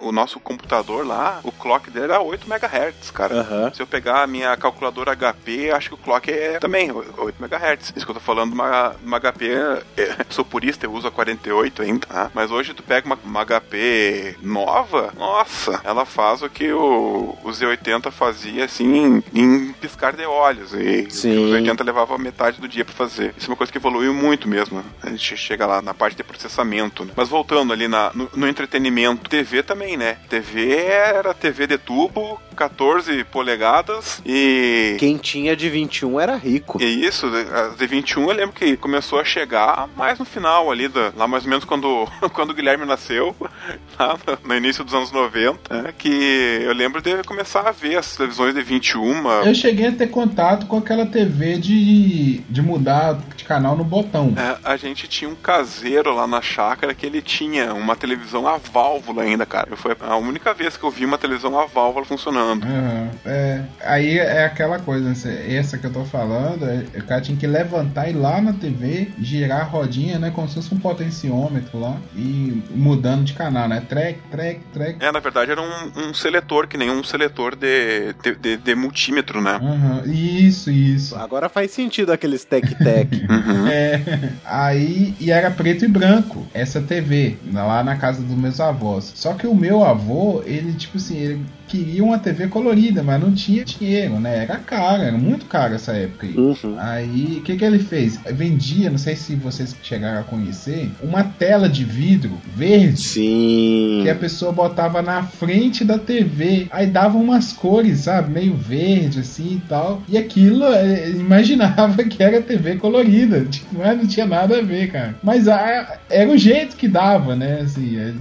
O 0.00 0.12
nosso 0.12 0.40
computador 0.40 1.06
lá, 1.06 1.40
o 1.42 1.52
clock 1.52 1.90
dele 1.90 2.06
era 2.06 2.20
8 2.20 2.46
MHz, 2.46 3.10
cara. 3.10 3.40
Aham. 3.40 3.72
Se 3.74 3.82
eu 3.82 3.86
pegar 3.86 4.22
a 4.22 4.26
minha 4.26 4.56
calculadora 4.56 5.14
HP, 5.16 5.70
acho 5.70 5.90
que 5.90 5.94
o 5.94 5.98
clock 5.98 6.30
é 6.30 6.58
também 6.58 6.90
8 6.92 7.42
MHz. 7.42 7.92
Isso 7.94 8.04
que 8.04 8.10
eu 8.10 8.14
tô 8.14 8.20
falando, 8.20 8.52
uma, 8.52 8.94
uma 9.04 9.20
HP, 9.20 9.50
é, 9.96 10.16
sou 10.30 10.44
purista, 10.44 10.86
eu 10.86 10.92
uso 10.92 11.06
a 11.06 11.10
48 11.10 11.82
ainda, 11.82 12.06
tá? 12.06 12.30
Mas 12.34 12.50
hoje 12.50 12.74
tu 12.74 12.82
pega 12.82 13.06
uma, 13.06 13.18
uma 13.24 13.44
HP 13.44 14.36
nova, 14.42 15.12
nossa, 15.16 15.80
ela 15.84 16.04
faz 16.04 16.42
o 16.42 16.48
que 16.48 16.72
o, 16.72 17.36
o 17.42 17.48
Z80 17.50 18.10
fazia, 18.10 18.64
assim, 18.64 19.22
em 19.34 19.72
piscar 19.74 20.14
de 20.14 20.24
olhos. 20.24 20.72
E 20.72 21.10
Sim. 21.10 21.46
o 21.46 21.50
Z80 21.50 21.84
levava 21.84 22.18
metade 22.18 22.60
do 22.60 22.68
dia 22.68 22.84
pra 22.84 22.94
fazer. 22.94 23.34
Isso 23.36 23.46
é 23.46 23.50
uma 23.50 23.56
coisa 23.56 23.72
que 23.72 23.78
evoluiu 23.78 24.14
muito 24.14 24.48
mesmo. 24.48 24.82
A 25.02 25.10
gente 25.10 25.36
chega 25.36 25.66
lá 25.66 25.82
na 25.82 25.92
parte 25.92 26.16
de 26.16 26.24
processamento, 26.24 27.04
né? 27.04 27.12
Mas 27.16 27.28
voltando 27.28 27.72
ali 27.72 27.88
na, 27.88 28.10
no, 28.14 28.30
no 28.34 28.48
entretenimento, 28.48 29.28
TV 29.28 29.62
também, 29.66 29.96
né? 29.96 30.16
TV 30.28 30.76
era 30.76 31.34
TV 31.34 31.66
de 31.66 31.78
tubo, 31.78 32.40
14 32.56 33.24
polegadas 33.24 34.22
e. 34.24 34.96
Quem 34.98 35.18
tinha 35.18 35.54
de 35.54 35.68
21 35.68 36.18
era 36.18 36.36
rico. 36.36 36.82
E 36.82 37.04
isso, 37.04 37.26
a 37.26 37.76
Z21 37.76 38.22
eu 38.22 38.32
lembro 38.32 38.54
que 38.54 38.76
começou 38.76 39.20
a 39.20 39.24
chegar 39.24 39.88
mais 39.96 40.18
no 40.18 40.24
final 40.24 40.70
ali, 40.70 40.88
da, 40.88 41.12
lá 41.16 41.28
mais 41.28 41.44
ou 41.44 41.50
menos 41.50 41.64
quando, 41.64 42.08
quando 42.32 42.50
o 42.50 42.54
Guilherme 42.54 42.86
nasceu, 42.86 43.36
lá 43.98 44.18
no, 44.26 44.48
no 44.48 44.56
início 44.56 44.82
dos 44.82 44.94
anos 44.94 45.12
90, 45.12 45.82
né, 45.82 45.94
que 45.96 46.60
eu 46.62 46.72
lembro 46.72 47.02
de 47.02 47.22
começar 47.24 47.68
a 47.68 47.72
ver 47.72 47.96
as 47.96 48.16
televisões 48.16 48.54
de 48.54 48.62
21. 48.62 49.28
Eu 49.44 49.54
cheguei 49.54 49.88
a 49.88 49.92
ter 49.92 50.08
contato 50.08 50.66
com 50.66 50.78
aquela 50.78 51.06
TV 51.06 51.58
de, 51.58 52.38
de 52.48 52.62
mudar 52.62 53.18
de 53.36 53.44
canal 53.44 53.76
no 53.76 53.84
botão. 53.84 54.34
É, 54.36 54.56
a 54.64 54.76
gente 54.76 55.06
tinha 55.08 55.28
um 55.28 55.34
caseiro 55.34 56.14
lá 56.14 56.26
na 56.26 56.40
chácara 56.40 56.94
que 56.94 57.04
ele 57.04 57.20
tinha 57.20 57.74
uma 57.74 57.94
televisão 57.94 58.46
a 58.46 58.56
válvula 58.56 59.22
ainda, 59.22 59.44
cara. 59.56 59.76
Foi 59.76 59.96
a 60.00 60.16
única 60.16 60.52
vez 60.52 60.76
que 60.76 60.84
eu 60.84 60.90
vi 60.90 61.04
uma 61.04 61.16
televisão 61.18 61.58
a 61.58 61.64
válvula 61.66 62.04
funcionando. 62.04 62.66
Aham. 62.66 63.10
É, 63.24 63.62
aí 63.84 64.18
é 64.18 64.44
aquela 64.44 64.78
coisa, 64.78 65.08
né, 65.08 65.54
essa 65.56 65.78
que 65.78 65.86
eu 65.86 65.92
tô 65.92 66.04
falando, 66.04 66.64
é, 66.66 66.84
o 66.98 67.04
cara 67.04 67.20
tinha 67.22 67.36
que 67.36 67.46
levantar 67.46 68.06
e 68.08 68.10
ir 68.10 68.14
lá 68.16 68.40
na 68.40 68.52
TV, 68.52 69.08
girar 69.18 69.60
a 69.62 69.64
rodinha, 69.64 70.18
né? 70.18 70.30
Como 70.30 70.48
se 70.48 70.54
fosse 70.56 70.74
um 70.74 70.78
potenciômetro 70.78 71.78
lá 71.78 71.96
e 72.14 72.62
mudando 72.70 73.24
de 73.24 73.32
canal, 73.32 73.68
né? 73.68 73.82
Trek, 73.88 74.20
trek, 74.30 74.60
trek. 74.72 75.04
É, 75.04 75.10
na 75.10 75.20
verdade 75.20 75.50
era 75.50 75.60
um, 75.62 76.08
um 76.10 76.14
seletor, 76.14 76.66
que 76.68 76.76
nem 76.76 76.90
um 76.90 77.02
seletor 77.02 77.56
de, 77.56 78.12
de, 78.22 78.34
de- 78.36 78.56
de 78.56 78.74
multímetro, 78.74 79.40
né? 79.40 79.52
Aham, 79.62 80.02
Isso, 80.06 80.70
isso. 80.70 81.16
Agora 81.16 81.48
faz 81.48 81.70
sentido 81.70 82.12
aqueles 82.12 82.44
tec-tec. 82.44 83.06
Uhum. 83.36 83.66
É, 83.68 84.00
aí, 84.44 85.14
e 85.20 85.30
era 85.30 85.50
preto 85.50 85.84
e 85.84 85.88
branco, 85.88 86.46
essa 86.54 86.80
TV, 86.80 87.36
lá 87.52 87.82
na 87.84 87.96
casa 87.96 88.22
dos 88.22 88.36
meus 88.36 88.60
avós. 88.60 89.12
Só 89.14 89.34
que 89.34 89.45
o 89.46 89.54
meu 89.54 89.84
avô, 89.84 90.42
ele, 90.44 90.72
tipo 90.74 90.96
assim, 90.96 91.16
ele 91.16 91.46
queria 91.68 92.04
uma 92.04 92.18
TV 92.18 92.48
colorida, 92.48 93.02
mas 93.02 93.20
não 93.20 93.32
tinha 93.32 93.64
dinheiro, 93.64 94.18
né? 94.20 94.42
Era 94.42 94.56
caro, 94.56 95.02
era 95.02 95.16
muito 95.16 95.46
caro 95.46 95.74
essa 95.74 95.92
época 95.92 96.26
aí. 96.26 96.36
Uhum. 96.36 96.76
Aí, 96.78 97.36
o 97.38 97.42
que 97.42 97.56
que 97.56 97.64
ele 97.64 97.78
fez? 97.78 98.18
Vendia, 98.32 98.90
não 98.90 98.98
sei 98.98 99.16
se 99.16 99.34
vocês 99.34 99.74
chegaram 99.82 100.20
a 100.20 100.24
conhecer, 100.24 100.90
uma 101.02 101.24
tela 101.24 101.68
de 101.68 101.84
vidro 101.84 102.38
verde. 102.54 103.00
Sim. 103.00 104.00
Que 104.02 104.10
a 104.10 104.14
pessoa 104.14 104.52
botava 104.52 105.02
na 105.02 105.22
frente 105.22 105.84
da 105.84 105.98
TV, 105.98 106.66
aí 106.70 106.86
dava 106.86 107.18
umas 107.18 107.52
cores, 107.52 108.00
sabe? 108.00 108.32
Meio 108.32 108.54
verde, 108.54 109.20
assim 109.20 109.56
e 109.56 109.68
tal. 109.68 110.02
E 110.08 110.16
aquilo, 110.16 110.64
eh, 110.64 111.10
imaginava 111.10 112.04
que 112.04 112.22
era 112.22 112.40
TV 112.42 112.76
colorida. 112.76 113.44
Tipo, 113.44 113.78
mas 113.78 113.96
não 113.98 114.06
tinha 114.06 114.26
nada 114.26 114.58
a 114.58 114.62
ver, 114.62 114.90
cara. 114.90 115.14
Mas 115.22 115.48
ah, 115.48 115.98
era 116.08 116.30
o 116.30 116.38
jeito 116.38 116.76
que 116.76 116.88
dava, 116.88 117.34
né? 117.34 117.60
Assim, 117.60 117.98
é 117.98 118.14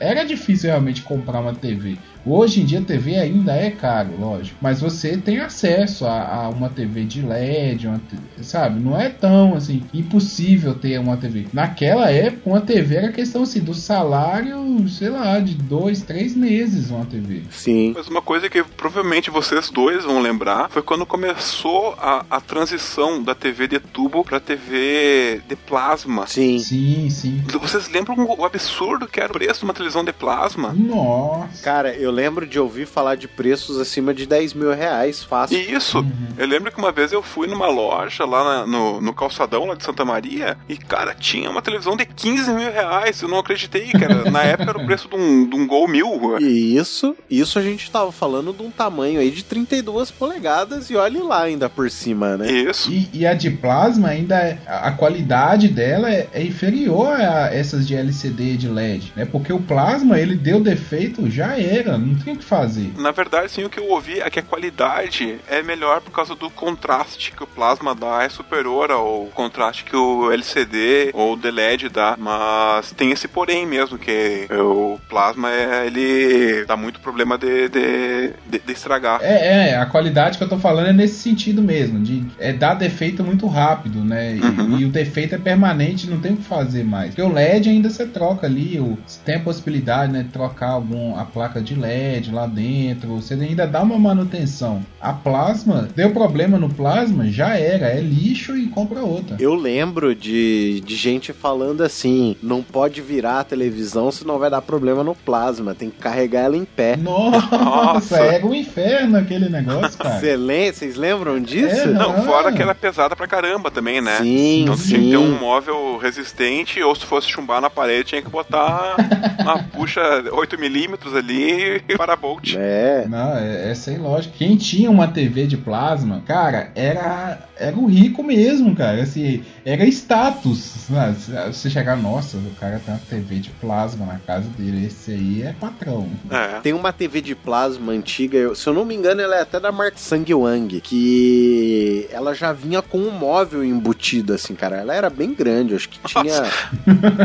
era 0.00 0.24
difícil 0.24 0.70
realmente 0.70 1.02
comprar 1.02 1.40
uma 1.40 1.54
TV. 1.54 1.96
Hoje 2.26 2.60
em 2.60 2.64
dia 2.64 2.80
a 2.80 2.82
TV 2.82 3.14
ainda 3.14 3.52
é 3.52 3.70
caro, 3.70 4.10
lógico, 4.18 4.58
mas 4.60 4.80
você 4.80 5.16
tem 5.16 5.38
acesso 5.38 6.04
a, 6.04 6.34
a 6.34 6.48
uma 6.48 6.68
TV 6.68 7.04
de 7.04 7.22
LED, 7.22 7.86
uma, 7.86 8.00
sabe? 8.42 8.80
Não 8.80 9.00
é 9.00 9.08
tão 9.08 9.54
assim 9.54 9.84
impossível 9.94 10.74
ter 10.74 10.98
uma 10.98 11.16
TV. 11.16 11.46
Naquela 11.52 12.10
época, 12.10 12.50
uma 12.50 12.60
TV 12.60 12.96
era 12.96 13.12
questão 13.12 13.44
assim 13.44 13.60
do 13.60 13.72
salário, 13.72 14.88
sei 14.88 15.08
lá, 15.08 15.38
de 15.38 15.54
dois, 15.54 16.02
três 16.02 16.34
meses 16.34 16.90
uma 16.90 17.06
TV. 17.06 17.42
Sim. 17.48 17.92
Mas 17.96 18.08
uma 18.08 18.20
coisa 18.20 18.50
que 18.50 18.60
provavelmente 18.64 19.30
vocês 19.30 19.70
dois 19.70 20.04
vão 20.04 20.20
lembrar 20.20 20.68
foi 20.68 20.82
quando 20.82 21.06
começou 21.06 21.94
a, 21.96 22.26
a 22.28 22.40
transição 22.40 23.22
da 23.22 23.36
TV 23.36 23.68
de 23.68 23.78
tubo 23.78 24.24
pra 24.24 24.40
TV 24.40 25.40
de 25.48 25.54
plasma. 25.54 26.26
Sim. 26.26 26.58
Sim, 26.58 27.08
sim. 27.08 27.44
Vocês 27.60 27.88
lembram 27.88 28.16
o 28.18 28.44
absurdo 28.44 29.06
que 29.06 29.20
era 29.20 29.30
o 29.30 29.32
preço 29.32 29.60
de 29.60 29.64
uma 29.64 29.74
televisão 29.74 30.04
de 30.04 30.12
plasma? 30.12 30.72
Nossa. 30.72 31.62
Cara, 31.62 31.94
eu 31.94 32.15
lembro 32.16 32.46
de 32.46 32.58
ouvir 32.58 32.86
falar 32.86 33.14
de 33.16 33.28
preços 33.28 33.78
acima 33.78 34.12
de 34.14 34.26
10 34.26 34.54
mil 34.54 34.72
reais, 34.72 35.22
fácil. 35.22 35.58
E 35.58 35.72
isso, 35.74 36.04
eu 36.38 36.46
lembro 36.46 36.72
que 36.72 36.78
uma 36.78 36.90
vez 36.90 37.12
eu 37.12 37.22
fui 37.22 37.46
numa 37.46 37.68
loja 37.68 38.24
lá 38.24 38.42
na- 38.44 38.66
no, 38.66 39.00
no 39.00 39.12
calçadão 39.14 39.66
lá 39.66 39.74
de 39.74 39.84
Santa 39.84 40.04
Maria 40.04 40.56
e, 40.68 40.76
cara, 40.76 41.14
tinha 41.14 41.50
uma 41.50 41.60
televisão 41.62 41.96
de 41.96 42.06
15 42.06 42.50
mil 42.52 42.70
reais. 42.72 43.20
Eu 43.20 43.28
não 43.28 43.38
acreditei, 43.38 43.90
cara. 43.92 44.30
Na 44.30 44.42
época 44.42 44.70
era 44.70 44.78
o 44.78 44.86
preço 44.86 45.08
de 45.08 45.14
um, 45.16 45.48
de 45.48 45.56
um 45.56 45.66
Gol 45.66 45.86
mil. 45.88 46.38
E 46.40 46.76
isso, 46.76 47.14
isso 47.30 47.58
a 47.58 47.62
gente 47.62 47.90
tava 47.90 48.10
falando 48.12 48.52
de 48.52 48.62
um 48.62 48.70
tamanho 48.70 49.20
aí 49.20 49.30
de 49.30 49.44
32 49.44 50.10
polegadas 50.10 50.88
e 50.90 50.96
olhe 50.96 51.18
lá 51.20 51.42
ainda 51.42 51.68
por 51.68 51.90
cima, 51.90 52.36
né? 52.36 52.50
Isso. 52.50 52.90
E, 52.90 53.08
e 53.12 53.26
a 53.26 53.34
de 53.34 53.50
plasma 53.50 54.08
ainda 54.08 54.36
é, 54.36 54.58
a 54.66 54.92
qualidade 54.92 55.68
dela 55.68 56.10
é, 56.10 56.28
é 56.32 56.42
inferior 56.42 57.12
a 57.20 57.52
essas 57.54 57.86
de 57.86 57.94
LCD 57.94 58.54
e 58.54 58.56
de 58.56 58.68
LED, 58.68 59.12
né? 59.16 59.24
Porque 59.24 59.52
o 59.52 59.60
plasma 59.60 60.18
ele 60.18 60.34
deu 60.36 60.60
defeito, 60.60 61.28
já 61.30 61.58
era, 61.58 61.98
não 62.06 62.14
tem 62.16 62.34
o 62.34 62.36
que 62.36 62.44
fazer. 62.44 62.92
Na 62.98 63.10
verdade, 63.10 63.50
sim, 63.50 63.64
o 63.64 63.70
que 63.70 63.78
eu 63.78 63.88
ouvi 63.88 64.20
é 64.20 64.30
que 64.30 64.38
a 64.38 64.42
qualidade 64.42 65.36
é 65.48 65.62
melhor 65.62 66.00
por 66.00 66.10
causa 66.10 66.34
do 66.34 66.48
contraste 66.50 67.32
que 67.32 67.42
o 67.42 67.46
plasma 67.46 67.94
dá, 67.94 68.22
é 68.22 68.28
superior 68.28 68.90
ao 68.90 69.26
contraste 69.34 69.84
que 69.84 69.96
o 69.96 70.30
LCD 70.32 71.10
ou 71.12 71.34
o 71.36 71.40
LED 71.42 71.88
dá. 71.88 72.16
Mas 72.18 72.92
tem 72.92 73.10
esse 73.10 73.28
porém 73.28 73.66
mesmo, 73.66 73.98
que 73.98 74.46
o 74.50 74.98
plasma 75.08 75.50
é, 75.52 75.86
ele 75.86 76.64
dá 76.66 76.76
muito 76.76 77.00
problema 77.00 77.36
de, 77.38 77.68
de, 77.68 78.32
de, 78.46 78.58
de 78.58 78.72
estragar. 78.72 79.20
É, 79.22 79.70
é, 79.70 79.76
a 79.76 79.86
qualidade 79.86 80.38
que 80.38 80.44
eu 80.44 80.48
tô 80.48 80.58
falando 80.58 80.88
é 80.88 80.92
nesse 80.92 81.16
sentido 81.16 81.62
mesmo, 81.62 82.00
de 82.00 82.24
é 82.38 82.52
dar 82.52 82.74
defeito 82.74 83.22
muito 83.24 83.46
rápido, 83.46 84.04
né? 84.04 84.36
E, 84.36 84.46
Uhum. 84.46 84.78
e 84.78 84.84
o 84.84 84.88
defeito 84.88 85.34
é 85.34 85.38
permanente, 85.38 86.08
não 86.08 86.20
tem 86.20 86.32
o 86.32 86.36
que 86.36 86.42
fazer 86.44 86.84
mais. 86.84 87.08
Porque 87.08 87.22
o 87.22 87.32
LED 87.32 87.68
ainda 87.68 87.90
você 87.90 88.06
troca 88.06 88.46
ali, 88.46 88.78
o, 88.80 88.96
tem 89.24 89.36
a 89.36 89.40
possibilidade, 89.40 90.12
né, 90.12 90.22
de 90.22 90.28
trocar 90.28 90.70
algum, 90.70 91.18
a 91.18 91.24
placa 91.24 91.60
de 91.60 91.74
LED 91.74 91.85
lá 92.32 92.46
dentro, 92.46 93.08
você 93.20 93.34
ainda 93.34 93.66
dá 93.66 93.82
uma 93.82 93.98
manutenção. 93.98 94.82
A 95.00 95.12
plasma, 95.12 95.88
deu 95.94 96.10
problema 96.10 96.58
no 96.58 96.68
plasma, 96.68 97.26
já 97.30 97.56
era, 97.56 97.86
é 97.86 98.00
lixo 98.00 98.56
e 98.56 98.66
compra 98.68 99.00
outra. 99.00 99.36
Eu 99.38 99.54
lembro 99.54 100.14
de, 100.14 100.80
de 100.84 100.96
gente 100.96 101.32
falando 101.32 101.82
assim: 101.82 102.36
não 102.42 102.62
pode 102.62 103.00
virar 103.00 103.40
a 103.40 103.44
televisão 103.44 104.10
senão 104.10 104.38
vai 104.38 104.50
dar 104.50 104.62
problema 104.62 105.02
no 105.04 105.14
plasma, 105.14 105.74
tem 105.74 105.90
que 105.90 105.98
carregar 105.98 106.42
ela 106.42 106.56
em 106.56 106.64
pé. 106.64 106.96
Nossa, 107.06 107.56
Nossa. 107.58 108.16
era 108.18 108.44
um 108.46 108.54
inferno 108.54 109.18
aquele 109.18 109.48
negócio, 109.48 109.98
cara. 109.98 110.20
Vocês 110.20 110.96
lembram 110.96 111.40
disso? 111.40 111.80
É, 111.82 111.86
Não, 111.86 112.10
Ah. 112.16 112.22
fora 112.22 112.52
que 112.52 112.62
ela 112.62 112.70
é 112.72 112.74
pesada 112.74 113.14
pra 113.14 113.26
caramba 113.26 113.70
também, 113.70 114.00
né? 114.00 114.18
Sim, 114.18 114.62
Então 114.62 114.74
tinha 114.76 114.98
que 114.98 115.04
sim. 115.04 115.10
ter 115.10 115.16
um 115.16 115.38
móvel 115.38 115.98
resistente, 115.98 116.82
ou 116.82 116.94
se 116.94 117.04
fosse 117.04 117.28
chumbar 117.28 117.60
na 117.60 117.68
parede, 117.70 118.04
tinha 118.04 118.22
que 118.22 118.28
botar 118.28 118.96
uma 119.40 119.58
puxa 119.62 120.00
8mm 120.32 121.16
ali 121.16 121.75
parabolt. 121.96 122.54
É. 122.56 123.06
Não, 123.08 123.36
é, 123.36 123.70
é 123.70 123.74
sem 123.74 123.98
lógica. 123.98 124.34
Quem 124.36 124.56
tinha 124.56 124.90
uma 124.90 125.08
TV 125.08 125.46
de 125.46 125.56
plasma, 125.56 126.22
cara, 126.26 126.70
era, 126.74 127.38
era 127.56 127.76
o 127.76 127.86
rico 127.86 128.22
mesmo, 128.22 128.74
cara. 128.74 129.02
Assim, 129.02 129.42
era 129.64 129.84
status. 129.86 130.88
né? 130.90 131.14
Você 131.52 131.68
chegar, 131.70 131.96
nossa, 131.96 132.36
o 132.36 132.50
cara 132.60 132.80
tem 132.84 132.94
uma 132.94 133.00
TV 133.08 133.36
de 133.36 133.50
plasma 133.50 134.06
na 134.06 134.18
casa 134.18 134.48
dele. 134.56 134.86
Esse 134.86 135.12
aí 135.12 135.42
é 135.42 135.52
patrão. 135.52 136.08
É. 136.30 136.60
Tem 136.60 136.72
uma 136.72 136.92
TV 136.92 137.20
de 137.20 137.34
plasma 137.34 137.92
antiga, 137.92 138.36
eu- 138.38 138.54
se 138.54 138.66
eu 138.68 138.72
não 138.74 138.84
me 138.84 138.94
engano, 138.94 139.20
ela 139.20 139.36
é 139.36 139.40
até 139.42 139.58
da 139.60 139.70
marca 139.72 139.96
Sangwang, 139.98 140.80
que 140.80 142.06
ela 142.10 142.34
já 142.34 142.52
vinha 142.52 142.82
com 142.82 142.98
um 142.98 143.10
móvel 143.10 143.64
embutido, 143.64 144.32
assim, 144.34 144.54
cara. 144.54 144.76
Ela 144.76 144.94
era 144.94 145.10
bem 145.10 145.34
grande, 145.34 145.74
acho 145.74 145.88
que 145.88 145.98
tinha 146.06 146.42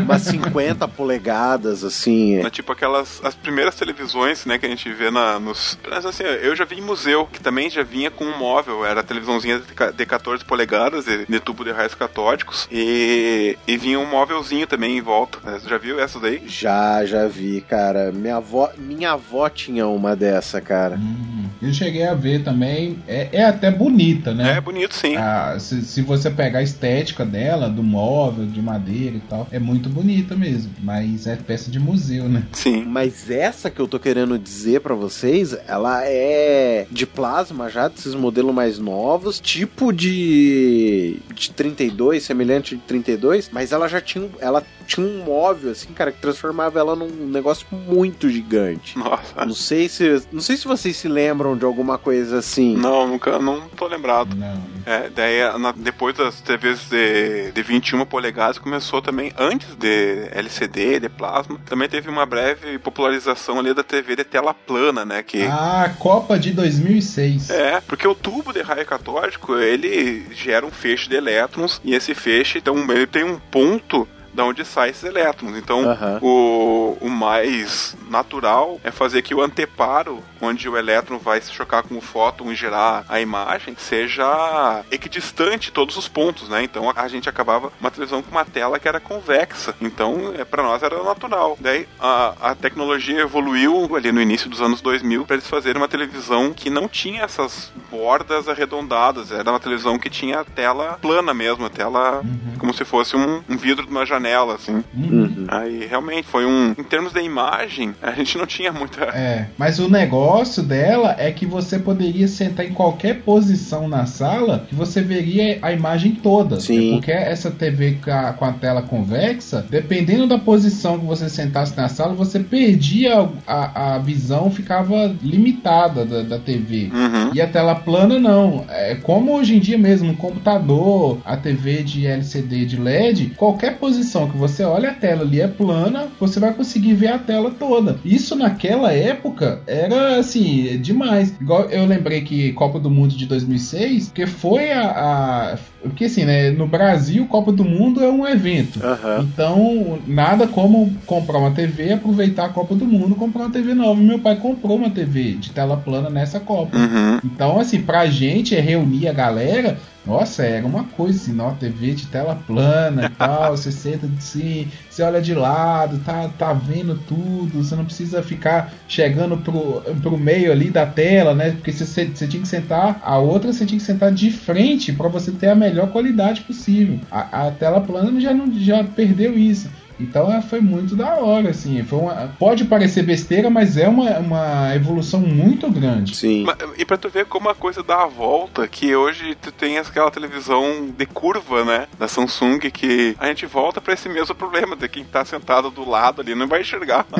umas 0.03 0.21
50 0.23 0.87
polegadas, 0.87 1.83
assim. 1.83 2.37
É 2.37 2.49
tipo 2.49 2.71
aquelas 2.71 3.21
as 3.23 3.35
primeiras 3.35 3.75
televisões, 3.75 4.40
né, 4.47 4.57
que 4.57 4.65
a 4.65 4.69
gente 4.69 4.91
vê 4.93 5.09
na, 5.11 5.39
nos. 5.39 5.77
Mas 5.89 6.05
assim, 6.05 6.23
eu 6.23 6.55
já 6.55 6.65
vi 6.65 6.77
em 6.77 6.81
museu, 6.81 7.25
que 7.31 7.39
também 7.39 7.69
já 7.69 7.83
vinha 7.83 8.09
com 8.11 8.25
um 8.25 8.37
móvel, 8.37 8.85
era 8.85 8.99
a 9.01 9.03
televisãozinha 9.03 9.59
de 9.59 9.73
ca- 9.73 9.91
de 9.91 10.05
14 10.05 10.43
polegadas, 10.45 11.05
de, 11.05 11.25
de 11.25 11.39
tubo 11.39 11.63
de 11.63 11.71
raios 11.71 11.93
catódicos, 11.95 12.67
e, 12.71 13.57
e 13.67 13.77
vinha 13.77 13.99
um 13.99 14.05
móvelzinho 14.09 14.67
também 14.67 14.97
em 14.97 15.01
volta. 15.01 15.39
Você 15.59 15.69
já 15.69 15.77
viu 15.77 15.99
essa 15.99 16.19
daí? 16.19 16.41
Já, 16.47 17.05
já 17.05 17.27
vi, 17.27 17.61
cara. 17.61 18.11
Minha 18.11 18.37
avó, 18.37 18.69
minha 18.77 19.11
avó 19.13 19.49
tinha 19.49 19.87
uma 19.87 20.15
dessa, 20.15 20.59
cara. 20.61 20.95
Hum, 20.95 21.45
eu 21.61 21.73
cheguei 21.73 22.03
a 22.05 22.13
ver 22.13 22.43
também. 22.43 22.99
É, 23.07 23.29
é 23.31 23.45
até 23.45 23.69
bonita, 23.71 24.33
né? 24.33 24.57
É 24.57 24.61
bonito 24.61 24.95
sim. 24.95 25.15
Ah, 25.15 25.55
se, 25.59 25.81
se 25.83 26.01
você 26.01 26.29
pegar 26.29 26.59
a 26.59 26.63
estética 26.63 27.25
dela, 27.25 27.69
do 27.69 27.83
móvel, 27.83 28.45
de 28.45 28.61
madeira 28.61 29.15
e 29.17 29.21
tal, 29.21 29.47
é 29.51 29.59
muito 29.59 29.89
bonita 29.89 30.35
mesmo. 30.35 30.71
Mas 30.81 31.27
é 31.27 31.35
peça 31.35 31.69
de 31.71 31.79
museu, 31.79 32.27
né? 32.29 32.43
Sim. 32.53 32.83
Mas 32.85 33.29
essa 33.29 33.69
que 33.69 33.79
eu 33.79 33.87
tô 33.87 33.99
querendo 33.99 34.30
dizer 34.37 34.81
pra 34.81 34.95
vocês, 34.95 35.55
ela 35.67 36.05
é 36.05 36.87
de 36.89 37.05
plasma 37.05 37.69
já, 37.69 37.87
desses 37.87 38.15
modelos 38.15 38.53
mais 38.53 38.79
novos, 38.79 39.39
tipo 39.39 39.91
de, 39.91 41.17
de 41.33 41.51
32, 41.51 42.23
semelhante 42.23 42.75
de 42.75 42.81
32, 42.83 43.49
mas 43.51 43.71
ela 43.71 43.87
já 43.87 44.01
tinha, 44.01 44.29
ela 44.39 44.63
tinha 44.95 45.05
um 45.05 45.23
móvel 45.23 45.71
assim, 45.71 45.93
cara, 45.93 46.11
que 46.11 46.19
transformava 46.21 46.79
ela 46.79 46.95
num 46.95 47.27
negócio 47.27 47.65
muito 47.71 48.29
gigante. 48.29 48.97
Nossa. 48.97 49.45
Não 49.45 49.53
sei 49.53 49.87
se, 49.89 50.23
não 50.31 50.41
sei 50.41 50.57
se 50.57 50.67
vocês 50.67 50.95
se 50.97 51.07
lembram 51.07 51.55
de 51.57 51.65
alguma 51.65 51.97
coisa 51.97 52.39
assim. 52.39 52.75
Não, 52.75 53.07
nunca, 53.07 53.39
não 53.39 53.61
tô 53.69 53.87
lembrado. 53.87 54.35
Não. 54.35 54.61
É, 54.85 55.09
daí 55.09 55.57
na- 55.59 55.71
depois 55.71 56.15
das 56.15 56.41
TVs 56.41 56.89
de, 56.89 57.51
de 57.51 57.61
21 57.61 58.05
polegadas 58.05 58.57
começou 58.57 59.01
também, 59.01 59.31
antes 59.37 59.75
de 59.75 60.27
LCD, 60.31 60.99
de 60.99 61.09
plasma, 61.09 61.59
também 61.65 61.87
teve 61.87 62.09
uma 62.09 62.25
breve 62.25 62.77
popularização 62.79 63.59
ali 63.59 63.73
da 63.73 63.83
TV 63.83 64.15
de 64.15 64.23
tela 64.23 64.53
plana, 64.53 65.05
né? 65.05 65.23
Que 65.23 65.43
Ah, 65.43 65.93
Copa 65.99 66.37
de 66.39 66.51
2006. 66.51 67.49
É, 67.49 67.81
porque 67.81 68.07
o 68.07 68.15
tubo 68.15 68.51
de 68.53 68.61
raio 68.61 68.85
catódico, 68.85 69.55
ele 69.57 70.25
gera 70.33 70.65
um 70.65 70.71
feixe 70.71 71.07
de 71.07 71.15
elétrons 71.15 71.79
e 71.83 71.93
esse 71.93 72.13
feixe, 72.15 72.57
então, 72.57 72.75
ele 72.91 73.07
tem 73.07 73.23
um 73.23 73.39
ponto 73.39 74.07
da 74.33 74.45
onde 74.45 74.63
saem 74.65 74.91
esses 74.91 75.03
elétrons. 75.03 75.57
Então, 75.57 75.83
o, 76.21 76.97
o 77.01 77.09
mais 77.09 77.95
natural 78.09 78.79
é 78.83 78.91
fazer 78.91 79.21
que 79.21 79.33
o 79.33 79.41
anteparo, 79.41 80.23
onde 80.41 80.67
o 80.67 80.77
elétron 80.77 81.17
vai 81.17 81.41
se 81.41 81.51
chocar 81.51 81.83
com 81.83 81.97
o 81.97 82.01
fóton 82.01 82.51
e 82.51 82.55
gerar 82.55 83.05
a 83.07 83.19
imagem, 83.19 83.75
seja 83.77 84.83
equidistante 84.91 85.71
todos 85.71 85.97
os 85.97 86.07
pontos, 86.07 86.49
né? 86.49 86.63
Então, 86.63 86.89
a, 86.89 87.01
a 87.01 87.07
gente 87.07 87.29
acabava 87.29 87.71
uma 87.79 87.91
televisão 87.91 88.21
com 88.21 88.31
uma 88.31 88.45
tela 88.45 88.79
que 88.79 88.87
era 88.87 88.99
convexa. 88.99 89.75
Então, 89.81 90.33
é, 90.37 90.43
para 90.43 90.63
nós 90.63 90.83
era 90.83 91.01
natural. 91.03 91.57
Daí, 91.59 91.87
a, 91.99 92.51
a 92.51 92.55
tecnologia 92.55 93.21
evoluiu 93.21 93.95
ali 93.95 94.11
no 94.11 94.21
início 94.21 94.49
dos 94.49 94.61
anos 94.61 94.81
2000 94.81 95.25
para 95.25 95.35
eles 95.35 95.47
fazerem 95.47 95.81
uma 95.81 95.87
televisão 95.87 96.53
que 96.53 96.69
não 96.69 96.87
tinha 96.87 97.23
essas 97.23 97.71
bordas 97.89 98.47
arredondadas. 98.47 99.31
Era 99.31 99.51
uma 99.51 99.59
televisão 99.59 99.97
que 99.97 100.09
tinha 100.09 100.39
a 100.39 100.45
tela 100.45 100.97
plana 101.01 101.33
mesmo, 101.33 101.65
a 101.65 101.69
tela 101.69 102.23
como 102.57 102.73
se 102.73 102.85
fosse 102.85 103.15
um, 103.15 103.43
um 103.49 103.57
vidro 103.57 103.85
de 103.85 103.91
uma 103.91 104.05
janela, 104.05 104.20
assim. 104.29 104.83
Uhum. 104.95 105.45
Aí 105.47 105.85
realmente 105.87 106.27
foi 106.27 106.45
um. 106.45 106.75
Em 106.77 106.83
termos 106.83 107.13
de 107.13 107.21
imagem, 107.21 107.93
a 108.01 108.11
gente 108.11 108.37
não 108.37 108.45
tinha 108.45 108.71
muita. 108.71 109.05
É, 109.05 109.47
mas 109.57 109.79
o 109.79 109.89
negócio 109.89 110.63
dela 110.63 111.15
é 111.17 111.31
que 111.31 111.45
você 111.45 111.79
poderia 111.79 112.27
sentar 112.27 112.65
em 112.65 112.73
qualquer 112.73 113.21
posição 113.21 113.87
na 113.87 114.05
sala 114.05 114.65
que 114.67 114.75
você 114.75 115.01
veria 115.01 115.59
a 115.61 115.71
imagem 115.71 116.15
toda. 116.15 116.59
Sim. 116.59 116.93
Porque 116.93 117.11
essa 117.11 117.51
TV 117.51 117.97
com 118.03 118.11
a, 118.11 118.33
com 118.33 118.45
a 118.45 118.53
tela 118.53 118.81
convexa, 118.81 119.65
dependendo 119.69 120.27
da 120.27 120.37
posição 120.37 120.99
que 120.99 121.05
você 121.05 121.29
sentasse 121.29 121.75
na 121.75 121.89
sala, 121.89 122.13
você 122.13 122.39
perdia 122.39 123.29
a, 123.47 123.95
a 123.95 123.97
visão, 123.99 124.51
ficava 124.51 125.15
limitada 125.21 126.05
da, 126.05 126.21
da 126.23 126.39
TV. 126.39 126.89
Uhum. 126.93 127.31
E 127.33 127.41
a 127.41 127.47
tela 127.47 127.75
plana 127.75 128.19
não. 128.19 128.65
É 128.69 128.95
como 128.95 129.35
hoje 129.35 129.55
em 129.55 129.59
dia 129.59 129.77
mesmo, 129.77 130.07
no 130.07 130.17
computador, 130.17 131.19
a 131.25 131.37
TV 131.37 131.83
de 131.83 132.05
LCD 132.05 132.65
de 132.65 132.77
LED, 132.77 133.33
qualquer 133.37 133.77
posição 133.77 134.10
que 134.29 134.37
você 134.37 134.63
olha 134.63 134.91
a 134.91 134.93
tela 134.93 135.21
ali 135.21 135.41
é 135.41 135.47
plana, 135.47 136.07
você 136.19 136.39
vai 136.39 136.53
conseguir 136.53 136.93
ver 136.93 137.07
a 137.07 137.19
tela 137.19 137.51
toda. 137.51 137.99
Isso 138.03 138.35
naquela 138.35 138.91
época 138.91 139.61
era 139.65 140.17
assim, 140.17 140.79
demais. 140.79 141.33
Igual 141.39 141.69
eu 141.69 141.85
lembrei 141.85 142.21
que 142.21 142.53
Copa 142.53 142.79
do 142.79 142.89
Mundo 142.89 143.15
de 143.15 143.25
2006, 143.25 144.07
porque 144.07 144.27
foi 144.27 144.71
a, 144.71 145.53
a 145.53 145.57
porque 145.83 146.05
assim, 146.05 146.25
né, 146.25 146.51
no 146.51 146.67
Brasil, 146.67 147.25
Copa 147.27 147.51
do 147.51 147.63
Mundo 147.63 148.03
é 148.03 148.09
um 148.09 148.27
evento. 148.27 148.79
Aham. 148.83 149.21
Então, 149.21 149.99
nada 150.05 150.47
como 150.47 150.93
comprar 151.05 151.39
uma 151.39 151.51
TV, 151.51 151.93
aproveitar 151.93 152.45
a 152.45 152.49
Copa 152.49 152.75
do 152.75 152.85
Mundo, 152.85 153.15
comprar 153.15 153.43
uma 153.43 153.51
TV 153.51 153.73
nova. 153.73 153.99
Meu 153.99 154.19
pai 154.19 154.35
comprou 154.35 154.77
uma 154.77 154.89
TV 154.89 155.33
de 155.33 155.51
tela 155.51 155.77
plana 155.77 156.09
nessa 156.09 156.39
Copa. 156.39 156.77
Uhum. 156.77 157.19
Então, 157.23 157.59
assim, 157.59 157.81
pra 157.81 158.05
gente 158.07 158.55
é 158.55 158.59
reunir 158.59 159.07
a 159.07 159.13
galera, 159.13 159.77
nossa, 160.05 160.43
era 160.43 160.65
uma 160.65 160.83
coisa 160.83 161.17
assim, 161.17 161.39
ó, 161.39 161.51
TV 161.51 161.93
de 161.93 162.07
tela 162.07 162.35
plana 162.47 163.05
e 163.05 163.09
tal, 163.09 163.55
você 163.57 163.71
senta 163.71 164.07
assim, 164.17 164.67
você 164.91 165.03
olha 165.03 165.21
de 165.21 165.33
lado, 165.33 165.99
tá, 165.99 166.29
tá 166.37 166.51
vendo 166.51 166.99
tudo, 167.07 167.63
você 167.63 167.75
não 167.75 167.85
precisa 167.85 168.21
ficar 168.21 168.73
chegando 168.87 169.37
pro, 169.37 169.81
pro 170.01 170.17
meio 170.17 170.51
ali 170.51 170.69
da 170.69 170.85
tela, 170.85 171.33
né? 171.33 171.51
Porque 171.51 171.71
você, 171.71 172.05
você 172.05 172.27
tinha 172.27 172.41
que 172.41 172.47
sentar, 172.47 172.99
a 173.01 173.17
outra 173.17 173.53
você 173.53 173.65
tinha 173.65 173.79
que 173.79 173.85
sentar 173.85 174.11
de 174.11 174.29
frente 174.29 174.91
para 174.91 175.07
você 175.07 175.31
ter 175.31 175.47
a 175.47 175.55
melhor 175.55 175.91
qualidade 175.91 176.41
possível. 176.41 176.99
A, 177.09 177.47
a 177.47 177.51
tela 177.51 177.79
plana 177.79 178.19
já, 178.19 178.33
não, 178.33 178.51
já 178.53 178.83
perdeu 178.83 179.37
isso. 179.37 179.69
Então 180.01 180.31
é, 180.31 180.41
foi 180.41 180.59
muito 180.59 180.95
da 180.95 181.15
hora, 181.15 181.49
assim. 181.49 181.83
Foi 181.83 181.99
uma, 181.99 182.33
pode 182.39 182.65
parecer 182.65 183.03
besteira, 183.03 183.49
mas 183.49 183.77
é 183.77 183.87
uma, 183.87 184.19
uma 184.19 184.75
evolução 184.75 185.19
muito 185.19 185.69
grande. 185.69 186.15
Sim. 186.15 186.45
E 186.77 186.85
pra 186.85 186.97
tu 186.97 187.09
ver 187.09 187.25
como 187.25 187.49
a 187.49 187.55
coisa 187.55 187.83
dá 187.83 188.03
a 188.03 188.07
volta, 188.07 188.67
que 188.67 188.95
hoje 188.95 189.35
tu 189.35 189.51
tem 189.51 189.77
aquela 189.77 190.11
televisão 190.11 190.89
de 190.97 191.05
curva, 191.05 191.63
né? 191.63 191.87
Da 191.97 192.07
Samsung, 192.07 192.59
que 192.71 193.15
a 193.19 193.27
gente 193.27 193.45
volta 193.45 193.79
pra 193.79 193.93
esse 193.93 194.09
mesmo 194.09 194.33
problema, 194.35 194.75
de 194.75 194.87
quem 194.87 195.03
tá 195.03 195.23
sentado 195.23 195.69
do 195.69 195.87
lado 195.87 196.21
ali 196.21 196.35
não 196.35 196.47
vai 196.47 196.61
enxergar. 196.61 197.05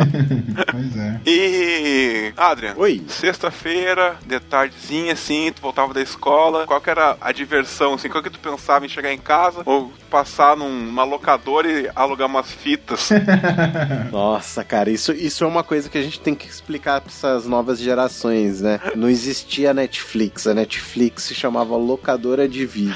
Pois 0.72 0.98
é. 0.98 1.20
e. 1.26 2.34
Adrian. 2.38 2.74
Oi. 2.78 3.04
Sexta-feira, 3.08 4.16
de 4.26 4.40
tardezinha, 4.40 5.14
assim, 5.14 5.52
tu 5.54 5.62
voltava 5.62 5.94
da 5.94 6.02
escola. 6.02 6.66
Qual 6.66 6.80
que 6.80 6.90
era 6.90 7.18
a 7.20 7.32
diversão, 7.32 7.94
assim? 7.94 8.10
Qual 8.10 8.24
que 8.24 8.30
tu 8.30 8.40
pensava 8.40 8.86
em 8.86 8.90
chegar 8.90 9.12
em 9.12 9.18
casa? 9.18 9.62
Ou 9.66 9.92
passar 10.10 10.56
numa 10.56 11.04
locadora 11.04 11.70
e 11.70 11.90
alugar 11.96 12.28
umas 12.28 12.52
fitas? 12.52 12.71
Nossa, 14.12 14.64
cara, 14.64 14.90
isso, 14.90 15.12
isso 15.12 15.44
é 15.44 15.48
uma 15.48 15.64
coisa 15.64 15.90
que 15.90 15.98
a 15.98 16.02
gente 16.02 16.20
tem 16.20 16.36
que 16.36 16.48
explicar 16.48 17.02
para 17.02 17.12
essas 17.12 17.46
novas 17.46 17.80
gerações, 17.80 18.62
né? 18.62 18.80
Não 18.96 19.10
existia 19.10 19.74
Netflix, 19.74 20.48
a 20.48 20.54
Netflix 20.54 21.24
se 21.24 21.36
chamava 21.36 21.76
locadora 21.76 22.48
de 22.48 22.66
vídeo. 22.66 22.96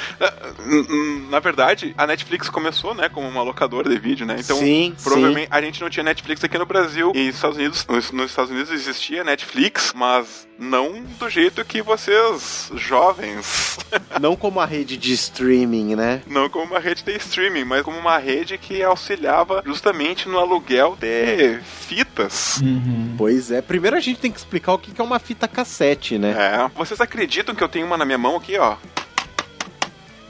N- 0.65 1.27
Na 1.29 1.39
verdade, 1.39 1.93
a 1.97 2.07
Netflix 2.07 2.49
começou, 2.49 2.93
né, 2.93 3.09
como 3.09 3.27
uma 3.27 3.41
locadora 3.43 3.89
de 3.89 3.97
vídeo, 3.97 4.25
né? 4.25 4.37
Então, 4.39 4.57
sim, 4.57 4.93
provavelmente 5.03 5.47
a 5.51 5.61
gente 5.61 5.81
não 5.81 5.89
tinha 5.89 6.03
Netflix 6.03 6.43
aqui 6.43 6.57
no 6.57 6.65
Brasil. 6.65 7.11
E 7.15 7.25
nos 7.27 7.35
Estados 7.35 7.57
Unidos, 7.57 7.85
nos, 7.87 8.11
nos 8.11 8.29
Estados 8.31 8.51
Unidos 8.51 8.71
existia 8.71 9.23
Netflix, 9.23 9.93
mas 9.95 10.47
não 10.57 11.01
do 11.19 11.29
jeito 11.29 11.63
que 11.65 11.81
vocês, 11.81 12.71
jovens, 12.75 13.45
sim. 13.45 13.75
Não 14.21 14.35
como 14.35 14.59
a 14.59 14.65
rede 14.65 14.97
de 14.97 15.13
streaming, 15.13 15.95
né? 15.95 16.21
não 16.27 16.49
como 16.49 16.65
uma 16.71 16.79
rede 16.79 17.03
de 17.03 17.15
streaming, 17.17 17.65
mas 17.65 17.81
como 17.83 17.97
uma 17.97 18.17
rede 18.17 18.57
que 18.57 18.81
auxiliava 18.81 19.54
justamente 19.65 20.27
no 20.27 20.39
aluguel 20.39 20.97
de 20.99 21.59
fitas. 21.63 22.57
Uhum. 22.61 23.15
Pois 23.17 23.51
é. 23.51 23.61
Primeiro 23.61 23.95
a 23.95 23.99
gente 23.99 24.19
tem 24.19 24.31
que 24.31 24.37
explicar 24.37 24.73
o 24.73 24.77
que 24.77 24.91
que 24.91 25.01
é 25.01 25.03
uma 25.03 25.19
fita 25.19 25.47
cassete, 25.47 26.17
né? 26.17 26.35
É. 26.37 26.71
Vocês 26.75 26.99
acreditam 26.99 27.53
que 27.53 27.63
eu 27.63 27.69
tenho 27.69 27.85
uma 27.85 27.97
na 27.97 28.05
minha 28.05 28.17
mão 28.17 28.35
aqui, 28.35 28.57
ó? 28.57 28.75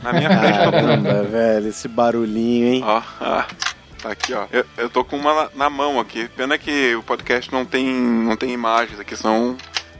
Na 0.01 0.13
minha 0.13 0.29
frente 0.37 0.57
tô 0.59 0.65
com 0.65 0.71
Caramba, 0.71 1.23
velho, 1.23 1.67
esse 1.67 1.87
barulhinho, 1.87 2.67
hein? 2.67 2.83
Ó, 2.85 3.01
ah, 3.21 3.47
tá 4.01 4.11
aqui, 4.11 4.33
ó. 4.33 4.45
Eu, 4.51 4.65
eu 4.77 4.89
tô 4.89 5.03
com 5.03 5.17
uma 5.17 5.33
na, 5.33 5.49
na 5.55 5.69
mão 5.69 5.99
aqui. 5.99 6.27
Pena 6.29 6.57
que 6.57 6.95
o 6.95 7.03
podcast 7.03 7.51
não 7.51 7.65
tem, 7.65 7.87
não 7.87 8.35
tem 8.35 8.51
imagens 8.51 8.99
aqui, 8.99 9.15
senão 9.15 9.57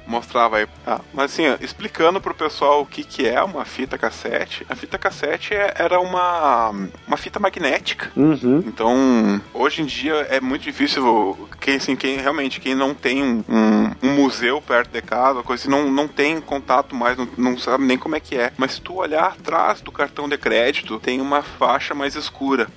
mostrava 0.08 0.58
aí. 0.58 0.68
Ah, 0.86 1.02
mas 1.14 1.32
assim, 1.32 1.48
ó, 1.50 1.58
explicando 1.60 2.22
pro 2.22 2.34
pessoal 2.34 2.82
o 2.82 2.86
que, 2.86 3.04
que 3.04 3.28
é 3.28 3.42
uma 3.42 3.66
fita 3.66 3.98
cassete. 3.98 4.66
A 4.70 4.76
fita 4.76 4.98
cassete 4.98 5.54
é- 5.54 5.74
era 5.78 6.00
uma, 6.00 6.70
uma 7.08 7.18
fita 7.18 7.40
magnética. 7.40 8.12
Uhum. 8.16 8.64
Então, 8.66 9.42
hoje 9.54 9.82
em 9.82 9.86
dia 9.86 10.14
é 10.30 10.40
muito 10.40 10.62
difícil 10.64 11.50
quem, 11.60 11.76
assim, 11.78 11.96
quem 11.96 12.18
realmente 12.18 12.60
quem 12.60 12.76
não 12.76 12.94
tem 12.94 13.24
um, 13.24 13.44
um- 13.50 13.96
um 14.04 14.16
museu 14.16 14.62
perto 14.62 14.92
de 14.92 15.02
casa, 15.02 15.42
coisa 15.44 15.64
assim, 15.64 15.72
não, 15.72 15.90
não 15.92 16.08
tem 16.08 16.40
contato 16.40 16.96
mais, 16.96 17.18
não, 17.18 17.28
não 17.38 17.58
sabe 17.58 17.84
nem 17.86 17.98
como 17.98 18.16
é 18.16 18.20
que 18.20 18.36
é. 18.38 18.52
Mas 18.58 18.74
se 18.74 18.82
tu 18.82 18.96
olhar 18.96 19.26
atrás 19.28 19.82
do 19.82 19.92
cartão 19.92 20.30
de 20.30 20.38
crédito, 20.38 21.00
tem 21.00 21.20
uma 21.22 21.42
faixa 21.42 21.94
mais 21.96 22.16
escura. 22.16 22.68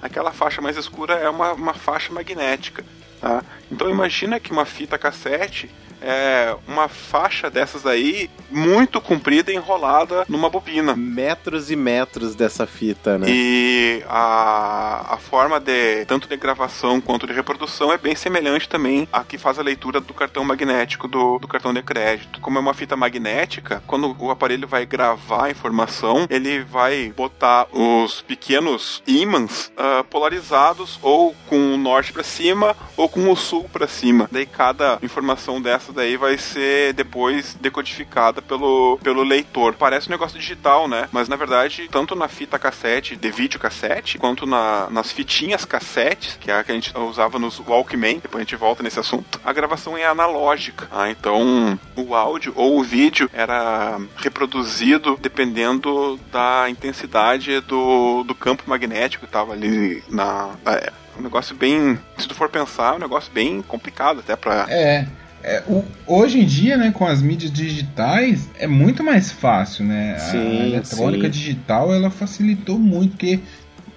Aquela 0.00 0.32
faixa 0.32 0.60
mais 0.62 0.76
escura 0.76 1.14
é 1.14 1.28
uma, 1.28 1.52
uma 1.52 1.74
faixa 1.74 2.12
magnética. 2.12 2.84
Tá? 3.20 3.42
Então 3.70 3.88
imagina 3.90 4.38
que 4.38 4.52
uma 4.52 4.64
fita 4.66 4.98
cassete 4.98 5.70
é 6.06 6.56
uma 6.68 6.88
faixa 6.88 7.50
dessas 7.50 7.84
aí 7.84 8.30
muito 8.48 9.00
comprida 9.00 9.50
e 9.50 9.56
enrolada 9.56 10.24
numa 10.28 10.48
bobina. 10.48 10.94
Metros 10.94 11.70
e 11.70 11.76
metros 11.76 12.36
dessa 12.36 12.66
fita, 12.66 13.18
né? 13.18 13.26
E 13.28 14.04
a, 14.08 15.14
a 15.14 15.16
forma 15.16 15.58
de 15.58 16.04
tanto 16.06 16.28
de 16.28 16.36
gravação 16.36 17.00
quanto 17.00 17.26
de 17.26 17.32
reprodução 17.32 17.92
é 17.92 17.98
bem 17.98 18.14
semelhante 18.14 18.68
também 18.68 19.08
à 19.12 19.24
que 19.24 19.36
faz 19.36 19.58
a 19.58 19.62
leitura 19.62 20.00
do 20.00 20.14
cartão 20.14 20.44
magnético 20.44 21.08
do, 21.08 21.38
do 21.40 21.48
cartão 21.48 21.74
de 21.74 21.82
crédito. 21.82 22.40
Como 22.40 22.56
é 22.56 22.60
uma 22.60 22.74
fita 22.74 22.96
magnética, 22.96 23.82
quando 23.86 24.14
o 24.18 24.30
aparelho 24.30 24.68
vai 24.68 24.86
gravar 24.86 25.46
a 25.46 25.50
informação, 25.50 26.26
ele 26.30 26.62
vai 26.62 27.12
botar 27.16 27.66
os 27.72 28.22
pequenos 28.22 29.02
ímãs 29.06 29.72
ah, 29.76 30.04
polarizados 30.08 31.00
ou 31.02 31.34
com 31.48 31.74
o 31.74 31.76
norte 31.76 32.12
para 32.12 32.22
cima 32.22 32.76
ou 32.96 33.08
com 33.08 33.30
o 33.30 33.36
sul 33.36 33.68
para 33.72 33.88
cima. 33.88 34.28
Daí 34.30 34.46
cada 34.46 34.98
informação 35.02 35.60
dessa 35.60 35.92
daí 35.96 36.16
vai 36.16 36.38
ser 36.38 36.92
depois 36.92 37.56
decodificada 37.60 38.40
pelo, 38.40 38.98
pelo 39.02 39.22
leitor. 39.22 39.74
Parece 39.74 40.08
um 40.08 40.12
negócio 40.12 40.38
digital, 40.38 40.86
né? 40.86 41.08
Mas 41.10 41.28
na 41.28 41.36
verdade, 41.36 41.88
tanto 41.90 42.14
na 42.14 42.28
fita 42.28 42.58
cassete, 42.58 43.16
de 43.16 43.30
vídeo 43.30 43.58
cassete, 43.58 44.18
quanto 44.18 44.46
na, 44.46 44.88
nas 44.90 45.10
fitinhas 45.10 45.64
cassetes, 45.64 46.36
que 46.40 46.50
é 46.50 46.58
a 46.58 46.64
que 46.64 46.70
a 46.70 46.74
gente 46.74 46.96
usava 46.96 47.38
nos 47.38 47.58
Walkman, 47.58 48.18
depois 48.18 48.40
a 48.40 48.44
gente 48.44 48.56
volta 48.56 48.82
nesse 48.82 49.00
assunto, 49.00 49.40
a 49.44 49.52
gravação 49.52 49.96
é 49.96 50.06
analógica. 50.06 50.88
Ah, 50.90 51.10
então 51.10 51.78
o 51.96 52.14
áudio 52.14 52.52
ou 52.54 52.78
o 52.78 52.82
vídeo 52.82 53.28
era 53.32 53.98
reproduzido 54.16 55.18
dependendo 55.20 56.18
da 56.30 56.68
intensidade 56.68 57.60
do, 57.60 58.22
do 58.24 58.34
campo 58.34 58.64
magnético 58.66 59.24
que 59.24 59.28
estava 59.28 59.52
ali 59.52 60.02
na. 60.08 60.50
É 60.66 60.92
um 61.18 61.22
negócio 61.22 61.54
bem. 61.54 61.98
Se 62.18 62.28
tu 62.28 62.34
for 62.34 62.48
pensar, 62.48 62.92
é 62.92 62.96
um 62.96 63.00
negócio 63.00 63.32
bem 63.32 63.62
complicado 63.62 64.20
até 64.20 64.36
pra. 64.36 64.66
É. 64.68 65.06
é, 65.42 65.62
o- 65.68 65.84
hoje 66.06 66.40
em 66.40 66.44
dia, 66.44 66.76
né, 66.76 66.90
com 66.90 67.06
as 67.06 67.22
mídias 67.22 67.50
digitais, 67.52 68.48
é 68.58 68.66
muito 68.66 69.02
mais 69.04 69.30
fácil, 69.30 69.84
né? 69.84 70.16
Sim, 70.18 70.38
a 70.60 70.66
eletrônica 70.66 71.24
sim. 71.24 71.30
digital, 71.30 71.94
ela 71.94 72.10
facilitou 72.10 72.78
muito, 72.78 73.12
porque, 73.12 73.40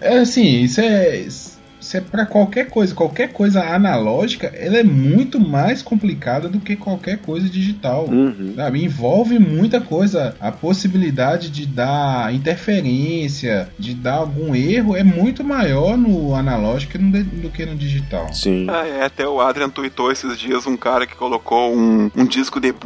é 0.02 0.18
assim, 0.20 0.62
isso 0.62 0.80
é, 0.82 1.16
isso 1.18 1.59
é 1.94 2.02
para 2.02 2.26
qualquer 2.26 2.70
coisa. 2.70 2.94
Qualquer 2.94 3.32
coisa 3.32 3.62
analógica, 3.64 4.48
ela 4.48 4.78
é 4.78 4.84
muito 4.84 5.40
mais 5.40 5.82
complicada 5.82 6.50
do 6.50 6.60
que 6.60 6.76
qualquer 6.76 7.18
coisa 7.20 7.50
digital. 7.50 8.06
Uhum. 8.08 8.54
Sabe, 8.56 8.84
envolve 8.84 9.40
muita 9.40 9.80
coisa. 9.80 10.36
A 10.40 10.52
possibilidade 10.52 11.50
de 11.50 11.66
dar 11.66 12.34
interferência, 12.34 13.70
de 13.80 13.94
dar 13.94 14.16
algum 14.16 14.54
erro, 14.54 14.96
é 14.96 15.04
muito 15.04 15.44
maior 15.44 15.98
no 15.98 16.36
analógico 16.36 16.98
do 16.98 17.50
que 17.50 17.66
no- 17.66 17.76
digital. 17.76 18.34
Sim. 18.34 18.68
Ah, 18.70 18.86
é, 18.86 19.06
até 19.06 19.28
o 19.28 19.40
Adrian 19.40 19.70
tweetou 19.70 20.12
esses 20.12 20.38
dias 20.38 20.68
um 20.68 20.76
cara 20.76 21.08
que 21.08 21.16
colocou 21.16 21.74
um, 21.76 22.12
um 22.16 22.26
disco 22.26 22.60
de 22.60 22.74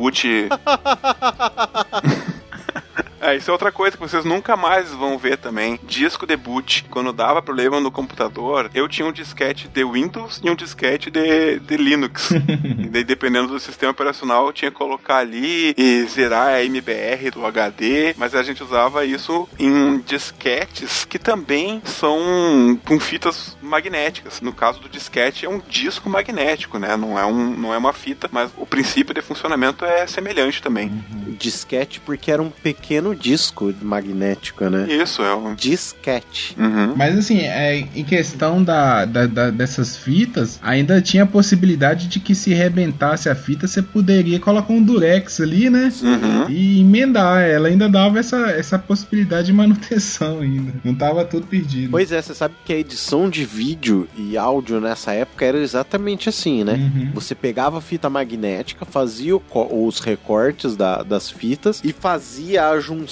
É, 3.24 3.38
isso 3.38 3.50
é 3.50 3.54
outra 3.54 3.72
coisa 3.72 3.96
que 3.96 4.04
vocês 4.04 4.26
nunca 4.26 4.58
mais 4.58 4.92
vão 4.92 5.18
ver 5.18 5.38
também. 5.38 5.80
Disco 5.84 6.28
de 6.28 6.36
boot. 6.36 6.84
Quando 6.90 7.14
dava 7.14 7.42
problema 7.42 7.80
no 7.80 7.90
computador, 7.90 8.70
eu 8.74 8.86
tinha 8.90 9.08
um 9.08 9.14
disquete 9.14 9.70
de 9.70 9.86
Windows 9.86 10.42
e 10.44 10.50
um 10.50 10.56
disquete 10.56 11.10
de, 11.10 11.58
de 11.60 11.78
Linux. 11.78 12.32
e 12.78 12.90
daí, 12.90 13.06
dependendo 13.06 13.48
do 13.48 13.60
sistema 13.62 13.94
operacional, 13.94 14.48
eu 14.48 14.52
tinha 14.52 14.70
que 14.70 14.76
colocar 14.76 15.20
ali 15.20 15.74
e 15.78 16.04
zerar 16.04 16.50
a 16.50 16.66
MBR 16.66 17.32
do 17.32 17.46
HD. 17.46 18.14
Mas 18.18 18.36
a 18.36 18.44
gente 18.44 18.62
usava 18.62 19.06
isso 19.06 19.48
em 19.58 20.00
disquetes 20.00 21.06
que 21.06 21.18
também 21.18 21.82
são 21.86 22.78
com 22.84 23.00
fitas 23.00 23.58
magnéticas. 23.62 24.42
No 24.42 24.52
caso 24.52 24.82
do 24.82 24.90
disquete, 24.90 25.46
é 25.46 25.50
um 25.50 25.62
disco 25.66 26.10
magnético, 26.10 26.78
né? 26.78 26.98
Não 26.98 27.18
é, 27.18 27.26
um, 27.26 27.52
não 27.52 27.74
é 27.74 27.78
uma 27.78 27.94
fita, 27.94 28.28
mas 28.34 28.52
o 28.58 28.66
princípio 28.66 29.14
de 29.14 29.22
funcionamento 29.22 29.86
é 29.86 30.06
semelhante 30.08 30.62
também. 30.62 30.92
disquete 31.40 32.02
porque 32.02 32.30
era 32.30 32.42
um 32.42 32.50
pequeno 32.50 33.13
disco 33.16 33.74
magnético, 33.82 34.70
né? 34.70 34.88
Isso, 34.92 35.22
é 35.22 35.36
um. 35.36 35.56
Disquete. 35.56 36.56
Uhum. 36.60 36.94
Mas 36.96 37.18
assim, 37.18 37.40
é, 37.40 37.78
em 37.96 38.04
questão 38.04 38.64
da, 38.64 39.06
da- 39.06 39.26
da- 39.28 39.50
dessas 39.50 39.96
fitas, 39.98 40.60
ainda 40.62 41.02
tinha 41.02 41.24
a 41.24 41.28
possibilidade 41.28 42.08
de 42.08 42.20
que 42.20 42.34
se 42.36 42.54
rebentasse 42.54 43.30
a 43.30 43.36
fita, 43.36 43.68
você 43.68 43.82
poderia 43.82 44.40
colocar 44.40 44.74
um 44.74 44.82
durex 44.84 45.40
ali, 45.42 45.70
né? 45.70 45.92
Uhum. 46.02 46.50
E 46.50 46.82
emendar. 46.82 47.42
Ela 47.44 47.68
ainda 47.68 47.88
dava 47.90 48.20
essa, 48.20 48.38
essa 48.52 48.78
possibilidade 48.80 49.48
de 49.48 49.54
manutenção 49.54 50.40
ainda. 50.40 50.74
Não 50.84 50.94
tava 50.96 51.24
tudo 51.26 51.48
perdido. 51.48 51.92
Pois 51.92 52.12
é, 52.12 52.22
você 52.22 52.34
sabe 52.34 52.56
que 52.66 52.74
a 52.74 52.78
edição 52.78 53.30
de 53.30 53.46
vídeo 53.46 54.08
e 54.18 54.38
áudio 54.38 54.80
nessa 54.80 55.12
época 55.14 55.46
era 55.46 55.58
exatamente 55.58 56.30
assim, 56.30 56.64
né? 56.64 56.74
Uhum. 56.74 57.12
Você 57.14 57.36
pegava 57.36 57.78
a 57.78 57.82
fita 57.82 58.10
magnética, 58.10 58.86
fazia 58.86 59.36
o 59.36 59.42
os 59.88 60.00
recortes 60.00 60.76
da- 60.76 61.04
das 61.04 61.30
fitas 61.30 61.82
e 61.84 61.92
fazia 61.94 62.68
a 62.70 62.80
junção 62.80 63.03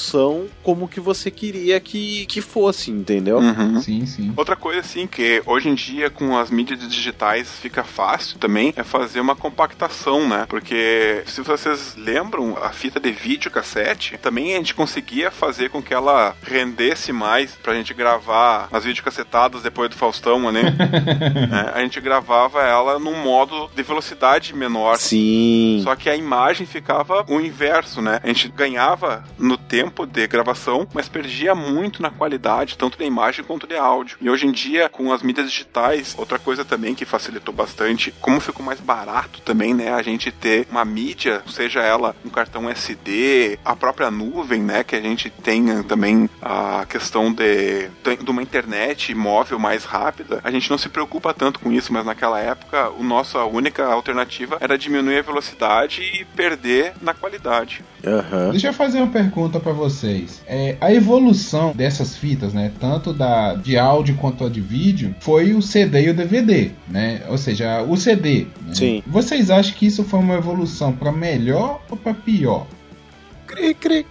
como 0.63 0.87
que 0.87 0.99
você 0.99 1.29
queria 1.31 1.79
que, 1.79 2.25
que 2.25 2.41
fosse, 2.41 2.91
entendeu? 2.91 3.37
Uhum. 3.37 3.81
Sim, 3.81 4.05
sim. 4.05 4.33
Outra 4.35 4.55
coisa, 4.55 4.79
assim, 4.79 5.07
que 5.07 5.41
hoje 5.45 5.69
em 5.69 5.75
dia 5.75 6.09
com 6.09 6.37
as 6.37 6.49
mídias 6.49 6.79
digitais 6.87 7.49
fica 7.59 7.83
fácil 7.83 8.37
também 8.39 8.73
é 8.75 8.83
fazer 8.83 9.19
uma 9.19 9.35
compactação, 9.35 10.27
né? 10.27 10.45
Porque 10.47 11.23
se 11.25 11.41
vocês 11.41 11.95
lembram, 11.97 12.57
a 12.61 12.69
fita 12.69 12.99
de 12.99 13.11
vídeo 13.11 13.51
cassete, 13.51 14.17
também 14.17 14.53
a 14.53 14.57
gente 14.57 14.73
conseguia 14.73 15.31
fazer 15.31 15.69
com 15.69 15.81
que 15.81 15.93
ela 15.93 16.35
rendesse 16.43 17.11
mais 17.11 17.55
pra 17.55 17.73
gente 17.73 17.93
gravar 17.93 18.67
as 18.71 18.83
videocassetadas 18.83 19.63
depois 19.63 19.89
do 19.89 19.95
Faustão, 19.95 20.51
né? 20.51 20.61
É, 21.51 21.79
a 21.79 21.81
gente 21.81 21.99
gravava 21.99 22.61
ela 22.61 22.99
num 22.99 23.21
modo 23.23 23.69
de 23.75 23.83
velocidade 23.83 24.55
menor. 24.55 24.97
Sim. 24.97 25.81
Só 25.83 25.95
que 25.95 26.09
a 26.09 26.15
imagem 26.15 26.65
ficava 26.65 27.25
o 27.27 27.39
inverso, 27.39 28.01
né? 28.01 28.19
A 28.23 28.27
gente 28.27 28.47
ganhava 28.49 29.23
no 29.37 29.57
tempo 29.57 29.80
de 30.11 30.27
gravação, 30.27 30.87
mas 30.93 31.07
perdia 31.07 31.55
muito 31.55 32.01
na 32.01 32.09
qualidade, 32.09 32.77
tanto 32.77 32.97
da 32.97 33.05
imagem 33.05 33.43
quanto 33.43 33.67
de 33.67 33.75
áudio. 33.75 34.17
E 34.21 34.29
hoje 34.29 34.47
em 34.47 34.51
dia, 34.51 34.89
com 34.89 35.11
as 35.11 35.21
mídias 35.21 35.49
digitais, 35.49 36.15
outra 36.17 36.39
coisa 36.39 36.65
também 36.65 36.95
que 36.95 37.05
facilitou 37.05 37.53
bastante, 37.53 38.13
como 38.19 38.39
ficou 38.39 38.65
mais 38.65 38.79
barato 38.79 39.41
também, 39.41 39.73
né? 39.73 39.93
A 39.93 40.01
gente 40.01 40.31
ter 40.31 40.67
uma 40.69 40.83
mídia, 40.83 41.41
seja 41.47 41.81
ela 41.81 42.15
um 42.25 42.29
cartão 42.29 42.69
SD, 42.69 43.59
a 43.63 43.75
própria 43.75 44.11
nuvem, 44.11 44.61
né? 44.61 44.83
Que 44.83 44.95
a 44.95 45.01
gente 45.01 45.29
tenha 45.29 45.83
também 45.83 46.29
a 46.41 46.85
questão 46.87 47.31
de, 47.31 47.89
de 48.23 48.31
uma 48.31 48.41
internet 48.41 49.13
móvel 49.15 49.59
mais 49.59 49.83
rápida. 49.85 50.41
A 50.43 50.51
gente 50.51 50.69
não 50.69 50.77
se 50.77 50.89
preocupa 50.89 51.33
tanto 51.33 51.59
com 51.59 51.71
isso, 51.71 51.93
mas 51.93 52.05
naquela 52.05 52.39
época, 52.39 52.89
o 52.91 53.03
nossa 53.03 53.43
única 53.45 53.85
alternativa 53.85 54.57
era 54.59 54.77
diminuir 54.77 55.19
a 55.19 55.21
velocidade 55.21 56.01
e 56.01 56.25
perder 56.25 56.93
na 57.01 57.13
qualidade. 57.13 57.83
Aham. 58.05 58.51
Deixa 58.51 58.67
eu 58.67 58.73
fazer 58.73 58.99
uma 58.99 59.11
pergunta 59.11 59.59
pra 59.71 59.73
vocês. 59.73 60.41
É, 60.45 60.75
a 60.81 60.93
evolução 60.93 61.71
dessas 61.73 62.15
fitas, 62.15 62.53
né, 62.53 62.71
tanto 62.79 63.13
da 63.13 63.55
de 63.55 63.77
áudio 63.77 64.15
quanto 64.15 64.45
a 64.45 64.49
de 64.49 64.61
vídeo, 64.61 65.15
foi 65.19 65.53
o 65.53 65.61
CD 65.61 66.03
e 66.03 66.09
o 66.09 66.13
DVD, 66.13 66.71
né? 66.87 67.21
Ou 67.29 67.37
seja, 67.37 67.81
o 67.81 67.95
CD. 67.95 68.47
né? 68.61 68.73
Sim. 68.73 69.03
Vocês 69.07 69.49
acham 69.49 69.73
que 69.75 69.85
isso 69.85 70.03
foi 70.03 70.19
uma 70.19 70.35
evolução 70.35 70.91
pra 70.91 71.11
melhor 71.11 71.81
ou 71.89 71.97
pra 71.97 72.13
pior? 72.13 72.67
Cri, 73.47 73.73
cri, 73.73 74.05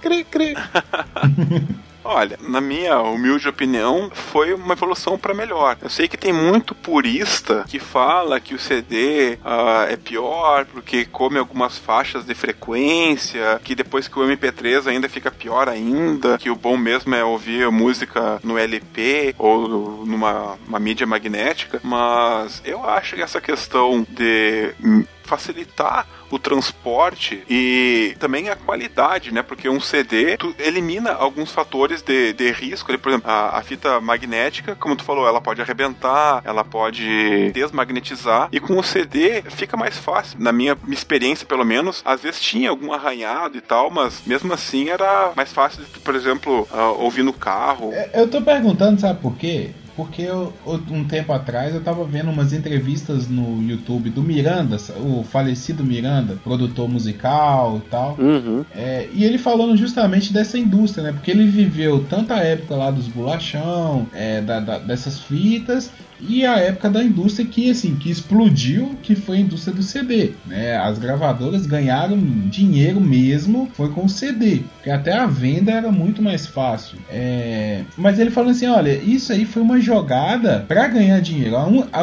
cri, 0.00 0.24
cri. 0.24 0.54
Olha, 2.08 2.38
na 2.40 2.60
minha 2.60 3.00
humilde 3.00 3.48
opinião, 3.48 4.08
foi 4.12 4.54
uma 4.54 4.74
evolução 4.74 5.18
para 5.18 5.34
melhor. 5.34 5.76
Eu 5.82 5.90
sei 5.90 6.06
que 6.06 6.16
tem 6.16 6.32
muito 6.32 6.72
purista 6.72 7.64
que 7.68 7.80
fala 7.80 8.38
que 8.38 8.54
o 8.54 8.58
CD 8.58 9.38
ah, 9.44 9.86
é 9.88 9.96
pior 9.96 10.64
porque 10.66 11.04
come 11.04 11.36
algumas 11.36 11.76
faixas 11.76 12.24
de 12.24 12.32
frequência, 12.32 13.60
que 13.64 13.74
depois 13.74 14.06
que 14.06 14.18
o 14.18 14.22
MP3 14.22 14.86
ainda 14.86 15.08
fica 15.08 15.32
pior 15.32 15.68
ainda, 15.68 16.38
que 16.38 16.48
o 16.48 16.54
bom 16.54 16.76
mesmo 16.76 17.12
é 17.12 17.24
ouvir 17.24 17.68
música 17.72 18.38
no 18.44 18.56
LP 18.56 19.34
ou 19.36 20.06
numa 20.06 20.56
uma 20.66 20.78
mídia 20.78 21.06
magnética, 21.06 21.80
mas 21.82 22.62
eu 22.64 22.88
acho 22.88 23.16
que 23.16 23.22
essa 23.22 23.40
questão 23.40 24.06
de 24.08 24.72
hum, 24.82 25.04
facilitar 25.24 26.06
o 26.30 26.38
transporte 26.38 27.42
e 27.48 28.16
também 28.18 28.48
a 28.48 28.56
qualidade, 28.56 29.32
né? 29.32 29.42
Porque 29.42 29.68
um 29.68 29.80
CD 29.80 30.36
elimina 30.58 31.12
alguns 31.12 31.50
fatores 31.52 32.02
de, 32.02 32.32
de 32.32 32.50
risco. 32.52 32.96
Por 32.98 33.08
exemplo, 33.10 33.30
a, 33.30 33.58
a 33.58 33.62
fita 33.62 34.00
magnética, 34.00 34.74
como 34.76 34.96
tu 34.96 35.04
falou, 35.04 35.26
ela 35.26 35.40
pode 35.40 35.60
arrebentar, 35.60 36.42
ela 36.44 36.64
pode 36.64 37.50
desmagnetizar. 37.52 38.48
E 38.52 38.60
com 38.60 38.78
o 38.78 38.82
CD 38.82 39.42
fica 39.42 39.76
mais 39.76 39.98
fácil. 39.98 40.38
Na 40.40 40.52
minha 40.52 40.76
experiência, 40.88 41.46
pelo 41.46 41.64
menos, 41.64 42.02
às 42.04 42.22
vezes 42.22 42.40
tinha 42.40 42.70
algum 42.70 42.92
arranhado 42.92 43.56
e 43.56 43.60
tal, 43.60 43.90
mas 43.90 44.22
mesmo 44.26 44.52
assim 44.52 44.88
era 44.88 45.32
mais 45.36 45.52
fácil, 45.52 45.84
por 46.04 46.14
exemplo, 46.14 46.66
ah, 46.72 46.90
ouvir 46.90 47.22
no 47.22 47.32
carro. 47.32 47.92
É, 47.92 48.10
Eu 48.14 48.28
tô 48.28 48.40
perguntando, 48.40 49.00
sabe 49.00 49.20
por 49.20 49.36
quê? 49.36 49.70
Porque 49.96 50.22
eu, 50.22 50.52
um 50.90 51.04
tempo 51.04 51.32
atrás 51.32 51.74
eu 51.74 51.80
tava 51.82 52.04
vendo 52.04 52.30
umas 52.30 52.52
entrevistas 52.52 53.28
no 53.28 53.62
YouTube 53.62 54.10
do 54.10 54.22
Miranda, 54.22 54.76
o 55.00 55.24
falecido 55.24 55.82
Miranda, 55.82 56.36
produtor 56.44 56.86
musical 56.88 57.78
e 57.78 57.88
tal. 57.88 58.16
Uhum. 58.18 58.64
É, 58.74 59.08
e 59.14 59.24
ele 59.24 59.38
falando 59.38 59.74
justamente 59.76 60.32
dessa 60.32 60.58
indústria, 60.58 61.04
né? 61.04 61.12
Porque 61.12 61.30
ele 61.30 61.46
viveu 61.46 62.04
tanto 62.04 62.32
a 62.32 62.40
época 62.40 62.76
lá 62.76 62.90
dos 62.90 63.08
bolachão, 63.08 64.06
é, 64.12 64.42
da- 64.42 64.60
da- 64.60 64.78
dessas 64.78 65.18
fitas, 65.20 65.90
e 66.20 66.44
a 66.44 66.56
época 66.58 66.90
da 66.90 67.02
indústria 67.02 67.46
que 67.46 67.70
assim 67.70 67.94
que 67.96 68.10
explodiu, 68.10 68.96
que 69.02 69.14
foi 69.14 69.38
a 69.38 69.40
indústria 69.40 69.74
do 69.74 69.82
CD. 69.82 70.32
Né? 70.46 70.76
As 70.76 70.98
gravadoras 70.98 71.66
ganharam 71.66 72.18
dinheiro 72.48 73.00
mesmo, 73.00 73.70
foi 73.74 73.90
com 73.90 74.04
o 74.04 74.08
CD, 74.08 74.62
porque 74.74 74.90
até 74.90 75.12
a 75.12 75.26
venda 75.26 75.72
era 75.72 75.90
muito 75.90 76.22
mais 76.22 76.46
fácil. 76.46 76.98
É, 77.10 77.82
Mas 77.96 78.18
ele 78.18 78.30
falou 78.30 78.50
assim, 78.50 78.66
olha, 78.66 78.96
isso 78.96 79.32
aí 79.32 79.44
foi 79.44 79.62
uma 79.62 79.80
jogada 79.80 80.64
para 80.66 80.86
ganhar 80.88 81.20
dinheiro. 81.20 81.56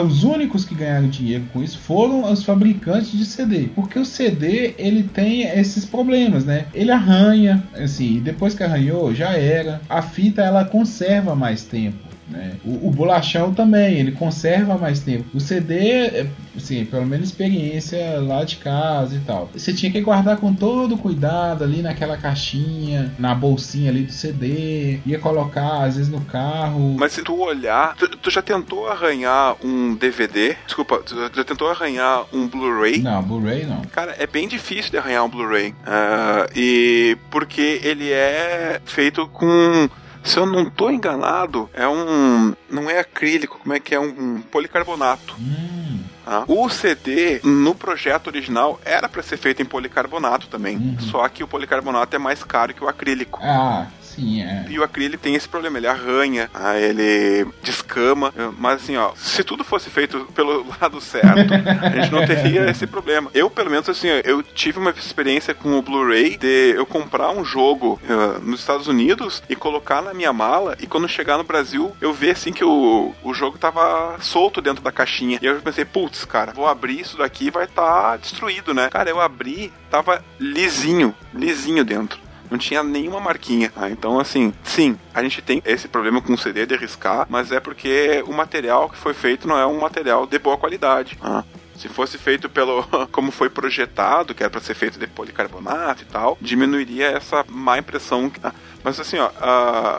Os 0.05 0.23
únicos 0.23 0.65
que 0.65 0.75
ganharam 0.75 1.07
dinheiro 1.07 1.43
com 1.51 1.63
isso 1.63 1.77
foram 1.79 2.31
os 2.31 2.43
fabricantes 2.43 3.11
de 3.11 3.25
CD, 3.25 3.69
porque 3.75 3.97
o 3.97 4.05
CD 4.05 4.73
ele 4.77 5.03
tem 5.03 5.43
esses 5.43 5.85
problemas, 5.85 6.45
né? 6.45 6.65
Ele 6.73 6.91
arranha, 6.91 7.63
assim, 7.75 8.19
depois 8.19 8.53
que 8.53 8.63
arranhou 8.63 9.13
já 9.13 9.31
era. 9.31 9.81
A 9.89 10.01
fita 10.01 10.41
ela 10.41 10.65
conserva 10.65 11.35
mais 11.35 11.63
tempo. 11.63 12.12
Né? 12.29 12.55
O, 12.63 12.87
o 12.87 12.91
bolachão 12.91 13.53
também, 13.53 13.99
ele 13.99 14.11
conserva 14.11 14.77
mais 14.77 15.01
tempo. 15.01 15.25
O 15.33 15.39
CD, 15.39 15.75
é, 15.75 16.27
assim, 16.55 16.85
pelo 16.85 17.05
menos 17.05 17.29
experiência 17.29 18.19
lá 18.19 18.43
de 18.43 18.57
casa 18.57 19.15
e 19.15 19.19
tal. 19.19 19.49
Você 19.53 19.73
tinha 19.73 19.91
que 19.91 20.01
guardar 20.01 20.37
com 20.37 20.53
todo 20.53 20.97
cuidado 20.97 21.63
ali 21.63 21.81
naquela 21.81 22.17
caixinha, 22.17 23.13
na 23.19 23.35
bolsinha 23.35 23.89
ali 23.89 24.03
do 24.03 24.11
CD, 24.11 24.99
ia 25.05 25.19
colocar 25.19 25.83
às 25.83 25.97
vezes 25.97 26.11
no 26.11 26.21
carro. 26.21 26.95
Mas 26.97 27.13
se 27.13 27.23
tu 27.23 27.39
olhar, 27.39 27.95
tu, 27.95 28.07
tu 28.07 28.31
já 28.31 28.41
tentou 28.41 28.87
arranhar 28.87 29.55
um 29.63 29.95
DVD? 29.95 30.55
Desculpa, 30.65 30.99
tu 30.99 31.15
já 31.33 31.43
tentou 31.43 31.69
arranhar 31.69 32.25
um 32.31 32.47
Blu-ray? 32.47 32.99
Não, 32.99 33.21
Blu-ray 33.21 33.65
não. 33.65 33.81
Cara, 33.91 34.15
é 34.17 34.27
bem 34.27 34.47
difícil 34.47 34.91
de 34.91 34.97
arranhar 34.97 35.25
um 35.25 35.29
Blu-ray. 35.29 35.73
Ah, 35.85 36.47
e 36.55 37.17
porque 37.29 37.81
ele 37.83 38.11
é 38.11 38.81
feito 38.85 39.27
com. 39.27 39.89
Se 40.23 40.37
eu 40.37 40.45
não 40.45 40.69
tô 40.69 40.89
enganado, 40.89 41.69
é 41.73 41.87
um. 41.87 42.53
Não 42.69 42.89
é 42.89 42.99
acrílico, 42.99 43.59
como 43.59 43.73
é 43.73 43.79
que 43.79 43.93
é? 43.93 43.99
Um 43.99 44.41
policarbonato. 44.41 45.35
Hum, 45.39 45.99
tá? 46.23 46.45
O 46.47 46.69
CD, 46.69 47.41
no 47.43 47.75
projeto 47.75 48.27
original, 48.27 48.79
era 48.85 49.09
para 49.09 49.21
ser 49.21 49.37
feito 49.37 49.61
em 49.61 49.65
policarbonato 49.65 50.47
também. 50.47 50.77
Uhum. 50.77 50.99
Só 50.99 51.27
que 51.27 51.43
o 51.43 51.47
policarbonato 51.47 52.15
é 52.15 52.19
mais 52.19 52.43
caro 52.43 52.73
que 52.73 52.83
o 52.83 52.87
acrílico. 52.87 53.39
ah, 53.43 53.87
sim, 54.15 54.41
é. 54.41 54.65
E 54.69 54.79
o 54.79 54.83
acrílico 54.83 55.23
tem 55.23 55.35
esse 55.35 55.47
problema, 55.47 55.77
ele 55.77 55.87
arranha, 55.87 56.49
ah, 56.53 56.77
ele 56.77 57.47
descama, 57.61 58.33
mas 58.57 58.83
assim, 58.83 58.97
ó, 58.97 59.13
se 59.15 59.43
tudo 59.43 59.63
fosse 59.63 59.89
feito 59.89 60.25
pelo 60.35 60.65
lado 60.81 60.99
certo, 61.01 61.53
a 61.81 61.89
gente 61.89 62.11
não 62.11 62.25
teria 62.25 62.69
esse 62.69 62.85
problema. 62.87 63.29
Eu, 63.33 63.49
pelo 63.49 63.69
menos, 63.69 63.87
assim, 63.89 64.07
eu 64.23 64.43
tive 64.43 64.79
uma 64.79 64.91
experiência 64.91 65.53
com 65.53 65.77
o 65.77 65.81
Blu-ray 65.81 66.37
de 66.37 66.73
eu 66.75 66.85
comprar 66.85 67.31
um 67.31 67.43
jogo 67.43 67.99
ah, 68.07 68.39
nos 68.41 68.59
Estados 68.59 68.87
Unidos 68.87 69.41
e 69.49 69.55
colocar 69.55 70.01
na 70.01 70.13
minha 70.13 70.33
mala, 70.33 70.77
e 70.79 70.87
quando 70.87 71.07
chegar 71.07 71.37
no 71.37 71.43
Brasil, 71.43 71.95
eu 72.01 72.13
ver 72.13 72.31
assim 72.31 72.51
que 72.51 72.63
o, 72.63 73.13
o 73.23 73.33
jogo 73.33 73.57
tava 73.57 74.17
solto 74.19 74.61
dentro 74.61 74.83
da 74.83 74.91
caixinha. 74.91 75.39
E 75.41 75.45
eu 75.45 75.61
pensei, 75.61 75.85
putz, 75.85 76.25
cara, 76.25 76.53
vou 76.53 76.67
abrir 76.67 76.99
isso 76.99 77.17
daqui 77.17 77.49
vai 77.49 77.65
estar 77.65 78.11
tá 78.11 78.17
destruído, 78.17 78.73
né? 78.73 78.89
Cara, 78.89 79.09
eu 79.09 79.19
abri, 79.19 79.71
tava 79.89 80.23
lisinho, 80.39 81.13
lisinho 81.33 81.83
dentro 81.83 82.19
não 82.53 82.59
tinha 82.59 82.83
nenhuma 82.83 83.19
marquinha. 83.19 83.73
Ah, 83.75 83.89
então, 83.89 84.19
assim, 84.19 84.53
sim, 84.63 84.97
a 85.11 85.23
gente 85.23 85.41
tem 85.41 85.61
esse 85.65 85.87
problema 85.87 86.21
com 86.21 86.33
o 86.33 86.37
CD 86.37 86.67
de 86.67 86.75
riscar, 86.75 87.25
mas 87.27 87.51
é 87.51 87.59
porque 87.59 88.23
o 88.27 88.31
material 88.31 88.87
que 88.89 88.97
foi 88.97 89.13
feito 89.13 89.47
não 89.47 89.57
é 89.57 89.65
um 89.65 89.79
material 89.79 90.27
de 90.27 90.37
boa 90.37 90.55
qualidade. 90.55 91.17
Ah. 91.19 91.43
Se 91.75 91.89
fosse 91.89 92.19
feito 92.19 92.47
pelo 92.47 92.83
como 93.11 93.31
foi 93.31 93.49
projetado, 93.49 94.35
que 94.35 94.43
era 94.43 94.51
para 94.51 94.61
ser 94.61 94.75
feito 94.75 94.99
de 94.99 95.07
policarbonato 95.07 96.03
e 96.03 96.05
tal, 96.05 96.37
diminuiria 96.39 97.07
essa 97.07 97.43
má 97.49 97.79
impressão. 97.79 98.31
Ah, 98.43 98.53
Mas 98.83 98.99
assim, 98.99 99.17
ó, 99.17 99.29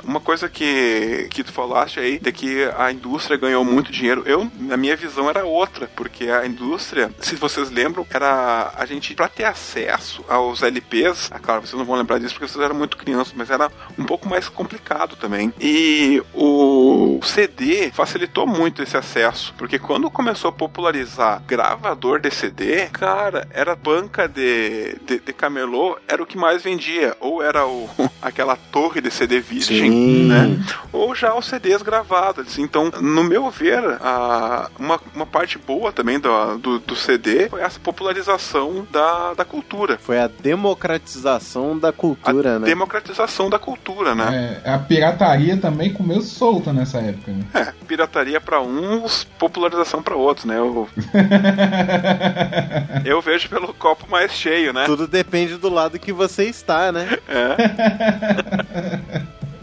uma 0.04 0.20
coisa 0.20 0.48
que, 0.48 1.28
que 1.30 1.42
tu 1.42 1.52
falaste 1.52 1.98
aí 1.98 2.18
de 2.18 2.32
que 2.32 2.64
a 2.76 2.92
indústria 2.92 3.36
ganhou 3.36 3.64
muito 3.64 3.90
dinheiro, 3.90 4.22
eu, 4.26 4.50
na 4.58 4.76
minha 4.76 4.96
visão, 4.96 5.28
era 5.28 5.44
outra, 5.44 5.88
porque 5.96 6.28
a 6.28 6.46
indústria, 6.46 7.10
se 7.20 7.36
vocês 7.36 7.70
lembram, 7.70 8.06
era 8.10 8.72
a 8.76 8.86
gente, 8.86 9.14
pra 9.14 9.28
ter 9.28 9.44
acesso 9.44 10.24
aos 10.28 10.62
LPs, 10.62 11.30
ah, 11.32 11.38
claro, 11.38 11.62
vocês 11.62 11.78
não 11.78 11.84
vão 11.84 11.96
lembrar 11.96 12.18
disso 12.18 12.34
porque 12.34 12.48
vocês 12.48 12.64
eram 12.64 12.74
muito 12.74 12.96
crianças, 12.96 13.32
mas 13.34 13.50
era 13.50 13.70
um 13.98 14.04
pouco 14.04 14.28
mais 14.28 14.48
complicado 14.48 15.16
também. 15.16 15.52
E 15.60 16.22
o 16.32 16.73
CD 17.22 17.90
facilitou 17.90 18.46
muito 18.46 18.82
esse 18.82 18.96
acesso, 18.96 19.54
porque 19.56 19.78
quando 19.78 20.10
começou 20.10 20.48
a 20.48 20.52
popularizar 20.52 21.42
gravador 21.46 22.20
de 22.20 22.30
CD, 22.30 22.86
cara, 22.86 23.46
era 23.50 23.74
banca 23.74 24.28
de, 24.28 24.96
de, 25.06 25.18
de 25.18 25.32
camelô, 25.32 25.98
era 26.06 26.22
o 26.22 26.26
que 26.26 26.36
mais 26.36 26.62
vendia, 26.62 27.16
ou 27.20 27.42
era 27.42 27.66
o, 27.66 27.88
aquela 28.20 28.56
torre 28.56 29.00
de 29.00 29.10
CD 29.10 29.40
virgem, 29.40 29.90
Sim. 29.90 30.24
né? 30.26 30.64
Ou 30.92 31.14
já 31.14 31.34
os 31.34 31.46
CDs 31.46 31.82
gravados. 31.82 32.58
Então, 32.58 32.90
no 33.00 33.24
meu 33.24 33.50
ver, 33.50 33.82
a, 34.00 34.70
uma, 34.78 35.00
uma 35.14 35.26
parte 35.26 35.58
boa 35.58 35.92
também 35.92 36.18
do, 36.18 36.58
do, 36.58 36.78
do 36.78 36.96
CD 36.96 37.48
foi 37.48 37.60
essa 37.60 37.80
popularização 37.80 38.86
da, 38.90 39.34
da 39.34 39.44
cultura. 39.44 39.98
Foi 39.98 40.18
a 40.18 40.28
democratização 40.28 41.78
da 41.78 41.92
cultura, 41.92 42.56
a 42.56 42.58
né? 42.58 42.66
Democratização 42.66 43.48
da 43.48 43.58
cultura, 43.58 44.14
né? 44.14 44.60
É, 44.64 44.70
a 44.70 44.78
pirataria 44.78 45.56
também 45.56 45.92
comeu 45.92 46.20
solta 46.20 46.72
nessa 46.74 46.98
época. 46.98 47.30
Né? 47.30 47.44
É, 47.54 47.72
pirataria 47.86 48.40
para 48.40 48.60
uns, 48.60 49.22
popularização 49.38 50.02
para 50.02 50.16
outros, 50.16 50.44
né? 50.44 50.58
Eu... 50.58 50.88
Eu 53.04 53.20
vejo 53.20 53.48
pelo 53.48 53.72
copo 53.74 54.10
mais 54.10 54.32
cheio, 54.32 54.72
né? 54.72 54.86
Tudo 54.86 55.06
depende 55.06 55.56
do 55.56 55.68
lado 55.68 55.98
que 55.98 56.12
você 56.12 56.44
está, 56.44 56.90
né? 56.90 57.06
É. 57.28 57.54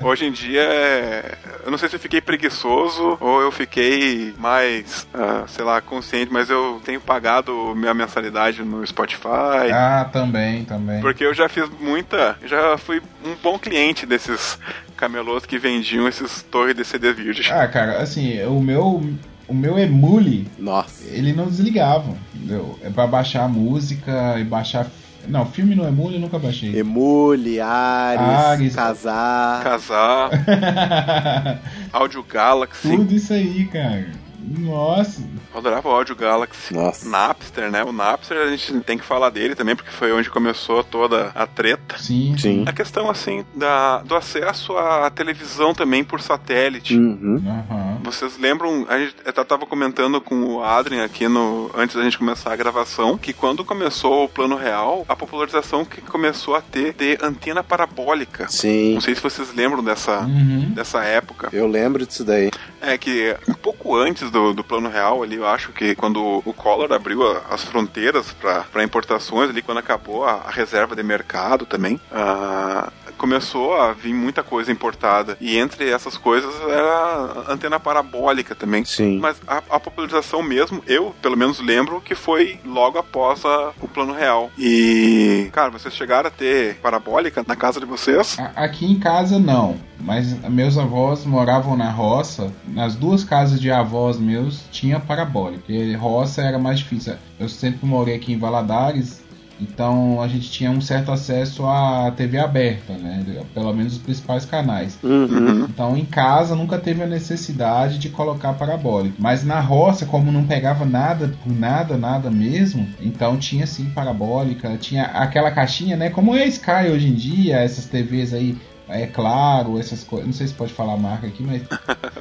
Hoje 0.03 0.25
em 0.25 0.31
dia, 0.31 0.61
é... 0.61 1.37
eu 1.63 1.69
não 1.69 1.77
sei 1.77 1.87
se 1.87 1.95
eu 1.95 1.99
fiquei 1.99 2.19
preguiçoso 2.19 3.17
ou 3.19 3.41
eu 3.41 3.51
fiquei 3.51 4.33
mais, 4.37 5.07
uh, 5.13 5.47
sei 5.47 5.63
lá, 5.63 5.79
consciente, 5.79 6.33
mas 6.33 6.49
eu 6.49 6.81
tenho 6.83 6.99
pagado 6.99 7.75
minha 7.75 7.93
mensalidade 7.93 8.63
no 8.63 8.85
Spotify. 8.85 9.71
Ah, 9.71 10.09
também, 10.11 10.65
também. 10.65 11.01
Porque 11.01 11.23
eu 11.23 11.33
já 11.33 11.47
fiz 11.47 11.69
muita, 11.79 12.35
já 12.43 12.77
fui 12.79 12.99
um 13.23 13.35
bom 13.43 13.59
cliente 13.59 14.07
desses 14.07 14.57
camelôs 15.01 15.47
que 15.47 15.57
vendiam 15.57 16.07
esses 16.07 16.43
torres 16.43 16.75
de 16.75 16.85
CD 16.85 17.11
virgem. 17.11 17.51
Ah, 17.51 17.67
cara, 17.67 17.97
assim, 18.03 18.39
o 18.43 18.61
meu 18.61 19.01
o 19.47 19.53
meu 19.53 19.77
Emule, 19.79 20.47
Nossa. 20.59 21.09
ele 21.09 21.33
não 21.33 21.47
desligava. 21.47 22.15
Entendeu? 22.35 22.77
É 22.83 22.89
pra 22.91 23.07
baixar 23.07 23.49
música 23.49 24.39
e 24.39 24.43
baixar. 24.43 24.85
Não, 25.27 25.43
filme 25.45 25.73
no 25.73 25.87
Emule 25.87 26.15
eu 26.15 26.21
nunca 26.21 26.37
baixei. 26.37 26.77
Emule, 26.77 27.59
Ares, 27.59 28.21
Ares 28.21 28.75
Casar. 28.75 29.63
Casar. 29.63 30.29
Audio 31.91 32.23
Galaxy. 32.23 32.95
Tudo 32.95 33.13
isso 33.13 33.33
aí, 33.33 33.65
cara. 33.65 34.07
Nossa. 34.41 35.21
Eu 35.53 35.57
adorava 35.59 35.87
o 35.89 35.91
Audio 35.91 36.15
Galaxy. 36.15 36.73
Nossa. 36.73 37.07
Napster, 37.07 37.69
né? 37.71 37.83
O 37.83 37.91
Napster 37.91 38.37
a 38.37 38.47
gente 38.49 38.79
tem 38.81 38.97
que 38.97 39.03
falar 39.05 39.29
dele 39.29 39.55
também, 39.55 39.75
porque 39.75 39.91
foi 39.91 40.11
onde 40.11 40.29
começou 40.29 40.83
toda 40.83 41.31
a 41.35 41.45
treta. 41.45 41.97
Sim. 41.97 42.35
Sim. 42.37 42.63
A 42.67 42.73
questão, 42.73 43.09
assim, 43.09 43.45
da, 43.55 43.99
do 43.99 44.15
acesso 44.15 44.77
à 44.77 45.09
televisão 45.09 45.73
também 45.73 46.03
por 46.03 46.21
satélite. 46.21 46.95
Uhum. 46.97 47.41
Uhum. 47.45 47.99
Vocês 48.03 48.37
lembram? 48.37 48.85
A 48.89 48.97
gente 48.97 49.15
eu 49.23 49.45
tava 49.45 49.65
comentando 49.65 50.19
com 50.21 50.35
o 50.43 50.63
Adrien 50.63 51.01
aqui 51.01 51.27
no 51.27 51.69
antes 51.75 51.95
da 51.95 52.03
gente 52.03 52.17
começar 52.17 52.51
a 52.51 52.55
gravação 52.55 53.17
que 53.17 53.31
quando 53.33 53.63
começou 53.63 54.25
o 54.25 54.29
plano 54.29 54.55
real, 54.55 55.05
a 55.07 55.15
popularização 55.15 55.85
que 55.85 56.01
começou 56.01 56.55
a 56.55 56.61
ter 56.61 56.93
de 56.93 57.17
antena 57.21 57.63
parabólica. 57.63 58.47
Sim. 58.49 58.95
Não 58.95 59.01
sei 59.01 59.13
se 59.15 59.21
vocês 59.21 59.53
lembram 59.53 59.83
dessa, 59.83 60.21
Uhum. 60.21 60.71
dessa 60.73 61.03
época. 61.03 61.49
Eu 61.53 61.67
lembro 61.67 62.05
disso 62.05 62.23
daí. 62.23 62.49
É 62.81 62.97
que 62.97 63.35
um 63.47 63.53
pouco 63.53 63.95
antes 63.95 64.30
do, 64.31 64.53
do 64.53 64.63
plano 64.63 64.89
real 64.89 65.21
ali, 65.21 65.35
eu 65.35 65.45
acho 65.45 65.71
que 65.71 65.93
quando 65.95 66.41
o 66.45 66.53
Collor 66.53 66.91
abriu 66.91 67.21
a- 67.29 67.41
as 67.51 67.63
fronteiras 67.63 68.33
para 68.71 68.83
importações 68.83 69.49
ali, 69.49 69.61
quando 69.61 69.77
acabou 69.79 70.25
a, 70.25 70.33
a 70.47 70.49
reserva 70.49 70.95
de 70.95 71.03
mercado 71.03 71.65
também, 71.65 71.99
ah, 72.11 72.91
começou 73.17 73.75
a 73.75 73.93
vir 73.93 74.13
muita 74.13 74.43
coisa 74.43 74.71
importada. 74.71 75.37
E 75.39 75.57
entre 75.57 75.89
essas 75.89 76.17
coisas 76.17 76.53
era 76.61 77.43
a 77.47 77.53
antena 77.53 77.79
parabólica 77.79 78.55
também. 78.55 78.83
Sim. 78.85 79.19
Mas 79.19 79.41
a, 79.47 79.57
a 79.69 79.79
popularização 79.79 80.41
mesmo, 80.43 80.83
eu 80.87 81.13
pelo 81.21 81.37
menos 81.37 81.59
lembro 81.59 82.01
que 82.01 82.15
foi 82.15 82.59
logo 82.65 82.97
após 82.97 83.43
a- 83.45 83.71
o 83.81 83.87
plano 83.87 84.13
real. 84.13 84.49
E, 84.57 85.49
cara, 85.51 85.69
vocês 85.69 85.93
chegaram 85.93 86.27
a 86.27 86.31
ter 86.31 86.75
parabólica 86.75 87.43
na 87.47 87.55
casa 87.55 87.79
de 87.79 87.85
vocês? 87.85 88.37
A- 88.39 88.51
Aqui 88.63 88.85
em 88.85 88.99
casa 88.99 89.37
não, 89.39 89.75
mas 89.99 90.31
meus 90.49 90.77
avós 90.77 91.25
moravam 91.25 91.75
na 91.75 91.89
roça. 91.89 92.51
Nas 92.67 92.95
duas 92.95 93.23
casas 93.23 93.59
de 93.59 93.71
avós 93.71 94.17
meus 94.17 94.61
tinha 94.71 94.99
parabólica. 94.99 95.61
Porque 95.65 95.93
roça 95.95 96.41
era 96.41 96.57
mais 96.59 96.79
difícil. 96.79 97.15
Eu 97.39 97.49
sempre 97.49 97.85
morei 97.85 98.15
aqui 98.15 98.33
em 98.33 98.39
Valadares, 98.39 99.21
então 99.61 100.21
a 100.21 100.27
gente 100.27 100.49
tinha 100.49 100.71
um 100.71 100.81
certo 100.81 101.11
acesso 101.11 101.65
à 101.65 102.11
TV 102.11 102.37
aberta, 102.39 102.93
né? 102.93 103.23
Pelo 103.53 103.73
menos 103.73 103.93
os 103.93 103.99
principais 103.99 104.45
canais. 104.45 104.97
Uhum. 105.03 105.65
Então 105.65 105.95
em 105.95 106.05
casa 106.05 106.55
nunca 106.55 106.77
teve 106.79 107.03
a 107.03 107.07
necessidade 107.07 107.97
de 107.97 108.09
colocar 108.09 108.53
parabólica. 108.53 109.15
Mas 109.19 109.43
na 109.43 109.59
roça, 109.59 110.05
como 110.05 110.31
não 110.31 110.45
pegava 110.45 110.85
nada 110.85 111.33
por 111.43 111.53
nada, 111.53 111.97
nada 111.97 112.31
mesmo, 112.31 112.87
então 113.01 113.37
tinha 113.37 113.67
sim 113.67 113.85
parabólica, 113.85 114.77
tinha 114.77 115.03
aquela 115.03 115.51
caixinha, 115.51 115.95
né? 115.95 116.09
Como 116.09 116.35
é 116.35 116.43
a 116.43 116.47
Sky 116.47 116.89
hoje 116.91 117.07
em 117.07 117.13
dia, 117.13 117.57
essas 117.57 117.85
TVs 117.85 118.33
aí, 118.33 118.57
é 118.89 119.07
claro, 119.07 119.79
essas 119.79 120.03
coisas. 120.03 120.27
Não 120.27 120.33
sei 120.33 120.47
se 120.47 120.53
pode 120.53 120.73
falar 120.73 120.93
a 120.93 120.97
marca 120.97 121.27
aqui, 121.27 121.43
mas. 121.43 121.61